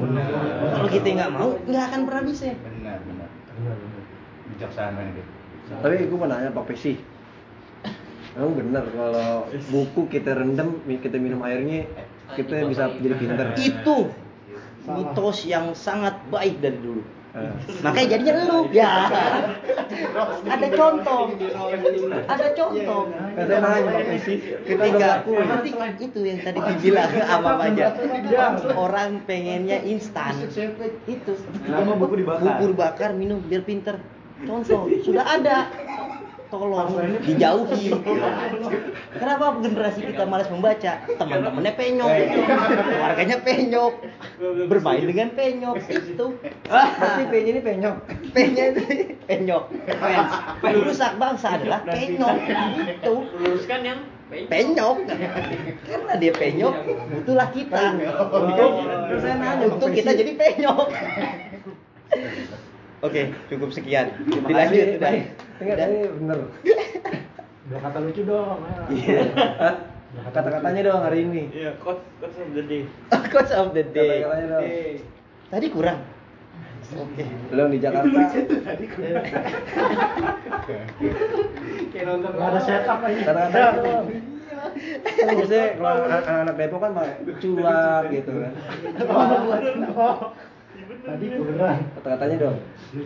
Kalau 0.74 0.88
kita 0.90 1.06
nggak 1.14 1.32
mau, 1.34 1.50
nggak 1.66 1.84
akan 1.90 2.00
pernah 2.06 2.22
bisa. 2.26 2.54
Benar, 2.54 2.98
benar. 3.06 3.28
Bijaksana 4.54 5.00
nih. 5.14 5.26
Tapi 5.82 5.94
gue 6.06 6.18
mau 6.18 6.30
nanya 6.30 6.54
Pak 6.54 6.66
Messi. 6.70 6.98
Emang 8.36 8.52
bener 8.52 8.84
kalau 8.92 9.48
buku 9.72 10.12
kita 10.12 10.36
rendam, 10.36 10.76
kita 10.84 11.16
minum 11.16 11.40
airnya, 11.40 11.88
kita 12.36 12.68
bisa 12.68 12.92
jadi 13.00 13.16
pinter. 13.16 13.46
Itu 13.56 14.12
mitos 14.86 15.48
yang 15.48 15.72
sangat 15.72 16.20
baik 16.28 16.60
dari 16.62 16.78
dulu. 16.78 17.02
Eh. 17.36 17.52
Makanya 17.84 18.08
jadinya 18.16 18.32
lu 18.48 18.60
ya. 18.72 19.12
Ada 20.48 20.66
contoh. 20.72 21.22
Ada 22.24 22.46
contoh. 22.56 23.02
Kan 23.12 23.44
saya 23.44 23.60
nanya 23.60 24.16
Ketika 24.64 25.10
ketika 25.20 25.86
itu 26.00 26.18
yang 26.24 26.40
tadi 26.40 26.58
dibilang 26.64 27.12
sama 27.12 27.52
aja. 27.60 27.92
Orang 28.72 29.20
pengennya 29.28 29.84
instan. 29.84 30.48
Itu. 31.04 31.32
Kenapa 31.60 31.92
buku 32.00 32.24
dibakar? 32.24 32.40
Buku 32.40 32.64
dibakar 32.72 33.10
minum 33.12 33.44
biar 33.44 33.62
pinter. 33.68 34.00
Contoh 34.48 34.88
sudah 35.04 35.24
ada. 35.28 35.68
Tolong 36.46 36.94
dijauhi. 37.26 37.90
Kenapa 39.20 39.58
generasi 39.58 40.00
kita 40.06 40.22
malas 40.30 40.46
membaca? 40.46 41.02
Teman-temannya 41.02 41.72
penyok, 41.74 42.10
keluarganya 42.86 43.36
penyok, 43.42 43.92
bermain 44.70 45.02
dengan 45.02 45.34
penyok 45.34 45.76
itu. 46.14 46.26
Berarti 46.70 47.22
P-nya 47.26 47.50
ini 47.50 47.60
penyok. 47.66 47.96
P-nya 48.30 48.64
itu 48.70 48.82
penyok. 49.26 49.64
Rusak 50.62 51.12
bangsa 51.18 51.58
adalah 51.58 51.82
penyok. 51.82 52.36
Itu 52.94 53.14
Luruskan 53.42 53.80
yang 53.82 54.00
penyok. 54.30 54.96
Karena 55.82 56.14
dia 56.14 56.30
penyok, 56.30 56.74
butuhlah 57.10 57.50
kita. 57.50 57.98
Untuk 58.30 58.70
Terus 58.86 59.20
saya 59.22 59.34
nanya, 59.34 59.66
Bang 59.66 59.74
untuk 59.78 59.90
kita 59.90 60.14
jadi 60.14 60.32
penyok. 60.38 60.88
Oke, 63.04 63.28
cukup 63.48 63.68
sekian. 63.70 64.08
Dilanjut 64.24 64.96
udah. 64.96 65.12
Enggak, 65.60 65.76
tadi 65.76 65.96
bener. 66.08 66.38
Udah 67.66 67.78
kata 67.82 67.98
lucu 68.00 68.22
dong. 68.24 68.58
ayo. 68.62 68.82
Iya. 68.88 69.20
Kata-katanya 70.32 70.80
dong 70.86 71.02
hari 71.04 71.28
ini. 71.28 71.42
Iya, 71.52 71.76
quote 71.76 72.00
quote 72.16 72.32
of 72.32 72.48
the 72.54 72.64
day. 72.64 72.82
Quotes 73.32 73.52
of 73.52 73.68
the 73.72 73.84
day. 73.84 74.24
Kata-katanya 74.24 74.46
dong. 74.48 74.64
Tadi 75.52 75.66
kurang. 75.68 75.98
Oke. 76.96 77.24
Belum 77.50 77.68
di 77.68 77.78
Jakarta. 77.82 78.08
Kayak 81.92 82.04
nonton 82.06 82.30
Nggak 82.32 82.48
ada 82.48 82.60
setup 82.62 82.98
aja. 83.02 83.20
Kata-katanya 83.22 83.72
dong. 83.76 84.06
Biasanya 85.36 85.66
kalau 85.76 86.00
anak- 86.06 86.26
anak 86.26 86.54
Depok 86.56 86.80
kan 86.80 86.90
pakai 86.96 87.14
cuak 87.38 88.02
gitu 88.08 88.32
kan. 88.40 88.52
Tadi 91.06 91.26
kurang. 91.38 91.78
Kata-katanya 91.94 92.36
dong. 92.42 92.56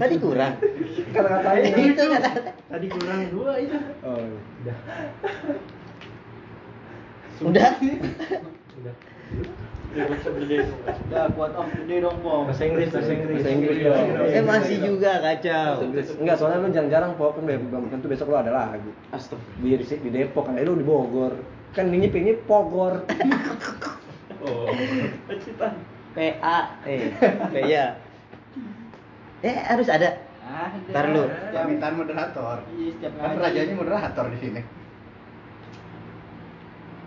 Tadi 0.01 0.15
kurang. 0.17 0.53
Kata-katanya. 1.13 1.69
Itu 1.77 2.03
kata. 2.09 2.31
Tadi 2.73 2.87
kurang 2.89 3.21
dua 3.29 3.53
itu. 3.61 3.77
Oh. 4.01 4.17
Udah. 4.65 4.77
Udah. 7.45 7.69
Udah. 8.81 8.95
Udah 9.91 11.25
kuat 11.35 11.53
of 11.59 11.67
the 11.75 11.83
day 11.85 11.99
dong, 11.99 12.17
Pom. 12.23 12.47
Bahasa 12.47 12.63
Inggris, 12.63 12.89
bahasa 12.95 13.11
Inggris. 13.11 13.43
Bahasa 13.43 13.51
Inggris 13.53 13.77
dong. 13.83 14.07
Eh 14.33 14.43
masih 14.47 14.77
juga 14.81 15.13
kacau. 15.21 15.73
Enggak, 16.23 16.37
soalnya 16.39 16.63
lu 16.63 16.71
jarang-jarang 16.73 17.13
pop 17.19 17.35
kan 17.37 17.43
belum 17.45 17.91
tentu 17.91 18.07
besok 18.09 18.31
lu 18.33 18.39
ada 18.39 18.55
lagi. 18.55 18.91
Di 19.61 19.77
di, 19.77 19.85
di 19.85 20.11
Depok 20.15 20.49
kan, 20.49 20.57
eh, 20.57 20.65
lu 20.65 20.79
di 20.79 20.87
Bogor. 20.87 21.37
Kan 21.77 21.93
ini 21.93 22.09
pengen 22.09 22.41
Pogor. 22.49 23.03
Oh. 24.41 24.73
PA 26.11 26.59
eh 26.85 27.15
P 27.51 27.55
ya. 27.73 27.95
Eh 29.41 29.57
harus 29.57 29.89
ada. 29.89 30.19
Ada. 30.43 30.91
Ntar 30.91 31.05
lu. 31.15 31.25
Permintaan 31.55 31.95
moderator. 31.95 32.57
Iya, 32.75 32.91
setiap 32.99 33.13
Kan 33.17 33.39
rajanya 33.39 33.75
moderator 33.79 34.27
di 34.35 34.39
sini. 34.43 34.61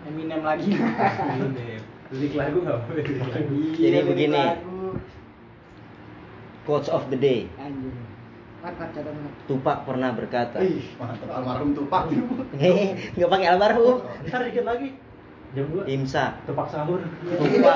Eminem 0.04 0.40
lagi. 0.44 0.68
Ini 0.72 1.80
lirik 2.12 2.34
lagu 2.36 2.58
nggak 2.60 2.76
apa 2.76 2.90
Jadi 3.74 3.80
Iya, 3.80 4.00
begini. 4.04 4.36
lagu. 4.36 5.00
Quotes 6.64 6.88
of 6.88 7.04
the 7.12 7.18
day. 7.20 7.48
Mat. 8.64 8.80
Tupac 9.44 9.84
pernah 9.84 10.16
berkata. 10.16 10.56
Ih, 10.64 10.96
mantap 10.96 11.28
almarhum 11.28 11.76
Tupac. 11.76 12.08
Hehe, 12.56 12.96
nggak 13.20 13.28
pakai 13.28 13.48
almarhum. 13.52 14.00
Ntar 14.24 14.40
dikit 14.48 14.64
lagi. 14.64 14.96
Jam 15.54 15.66
2. 15.70 15.86
Imsa. 15.86 16.34
Tupak 16.50 16.66
sahur. 16.66 16.98
Apa? 16.98 17.74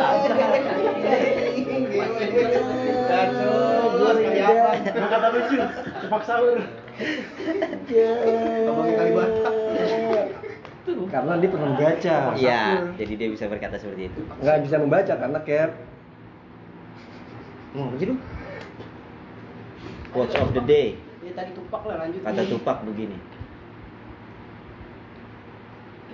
Kata 4.99 5.29
lucu. 5.31 5.57
Tupak 6.03 6.23
sahur. 6.27 6.59
Abang 8.67 8.91
Kalibata. 8.99 9.51
Karena 11.09 11.33
dia 11.39 11.49
pernah 11.49 11.69
membaca. 11.71 12.17
Iya, 12.35 12.63
jadi 12.99 13.13
dia 13.15 13.29
bisa 13.31 13.47
berkata 13.47 13.79
seperti 13.79 14.11
itu. 14.11 14.21
Nggak 14.43 14.59
bisa 14.67 14.77
membaca 14.83 15.15
karena 15.15 15.39
kayak 15.47 15.71
Mau 17.77 17.93
sih 18.01 18.09
lu? 18.09 18.17
Quotes 20.11 20.35
of 20.41 20.51
the 20.57 20.63
day. 20.65 20.97
Ya 21.21 21.37
tadi 21.37 21.53
tupak 21.53 21.85
lah 21.85 22.01
lanjut. 22.01 22.25
Kata 22.25 22.43
Tupac 22.49 22.81
begini. 22.89 23.38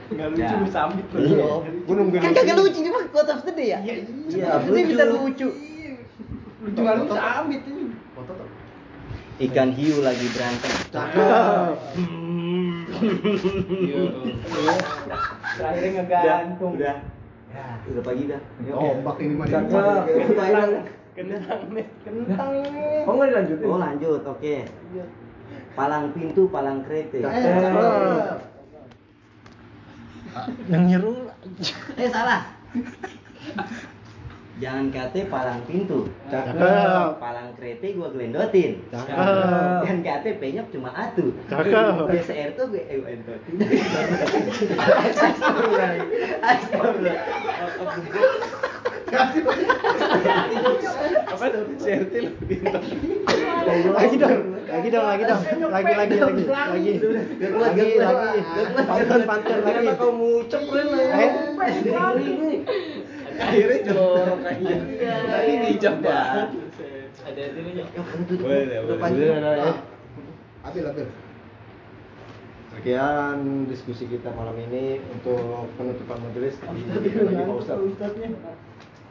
Enggak 0.05 0.29
lucu 0.31 0.43
Ya. 0.45 0.69
sambit 0.69 1.07
lu. 1.09 1.19
Belum. 1.19 1.61
Gua 1.85 1.95
nungguin 1.97 2.21
Kan 2.21 2.33
kagak 2.33 2.57
lucu 2.57 2.79
cuma 2.81 3.01
quotes 3.09 3.33
of 3.33 3.41
the 3.43 3.53
day 3.53 3.69
ya? 3.73 3.79
Iya, 3.81 3.95
Ini 4.03 4.69
lucu. 4.69 4.89
bisa 4.91 5.05
lucu. 5.07 5.49
Lucu 6.61 6.79
enggak 6.79 6.95
lu 6.97 7.05
sambit 7.09 7.63
ini. 7.65 7.85
Foto 8.13 8.33
tuh. 8.35 8.49
Ikan 9.35 9.71
hiu 9.75 9.99
lagi 10.01 10.27
berantem. 10.31 10.73
Cakep. 10.89 11.73
Terakhirnya 15.57 15.91
ngegantung. 15.99 16.73
Udah. 16.79 16.97
Udah 17.85 18.03
pagi 18.03 18.25
dah. 18.27 18.41
Ombak 18.71 19.17
ini 19.19 19.35
mah. 19.35 19.47
Cakep. 19.47 20.03
Kentang. 20.07 20.71
Kentang 21.15 21.61
nih. 21.71 21.87
Kentang 22.03 22.51
nih. 22.53 23.07
Oh 23.07 23.13
nggak 23.15 23.29
dilanjutin? 23.31 23.67
Oh 23.67 23.79
lanjut, 23.79 24.23
oke. 24.23 24.55
Palang 25.75 26.05
pintu, 26.15 26.43
palang 26.49 26.79
kereta. 26.83 27.17
Eh, 27.19 27.43
cakep. 27.43 28.54
Yang 30.71 30.83
nyeru. 30.91 31.15
Eh 31.99 32.09
salah. 32.11 32.43
Jangan 34.63 34.87
kate 34.95 35.27
palang 35.27 35.67
pintu. 35.67 36.07
Cakep. 36.31 36.55
Palang 37.19 37.59
kereta 37.59 37.87
gua 37.99 38.09
gelendotin. 38.15 38.87
Cakep. 38.87 39.17
Jangan 39.83 40.01
kate 40.07 40.31
penyok 40.39 40.71
cuma 40.71 40.95
atu. 40.95 41.35
Cakep. 41.51 42.07
BCR 42.07 42.51
tuh 42.55 42.71
gue 42.71 42.83
eh 42.87 43.03
endotin. 43.03 43.55
Astagfirullah. 45.11 45.91
Astagfirullah. 46.39 47.19
Apa 51.25 51.45
tuh? 51.51 51.63
Lagi 53.95 54.17
dong, 54.19 54.39
lagi 54.67 54.89
dong, 54.91 55.07
lagi 55.07 55.25
dong. 55.25 55.43
Lagi 55.71 55.93
lagi 55.95 56.17
lagi. 56.19 56.45
Lagi. 56.45 56.93
Lagi 57.55 57.89
lagi. 57.99 58.39
Pantun 58.85 59.23
pantun 59.27 59.59
lagi. 59.63 59.87
Kau 59.97 60.11
mucep 60.13 60.63
keren 60.67 60.89
Eh, 60.95 61.31
Akhirnya 63.35 63.79
jorok 63.83 64.47
aja. 64.47 64.75
Tadi 65.27 65.53
bijak 65.67 65.95
banget. 65.99 66.49
Ada 67.25 67.43
dirinya. 67.57 67.85
Boleh, 68.39 68.79
boleh. 68.85 69.81
Sekian 72.75 73.65
diskusi 73.71 74.05
kita 74.11 74.35
malam 74.35 74.59
ini 74.59 74.99
untuk 75.09 75.71
penutupan 75.79 76.19
majelis 76.21 76.59
di 76.59 76.83
lagi 76.85 77.43
Pak 77.47 77.57
Ustadz. 77.59 77.97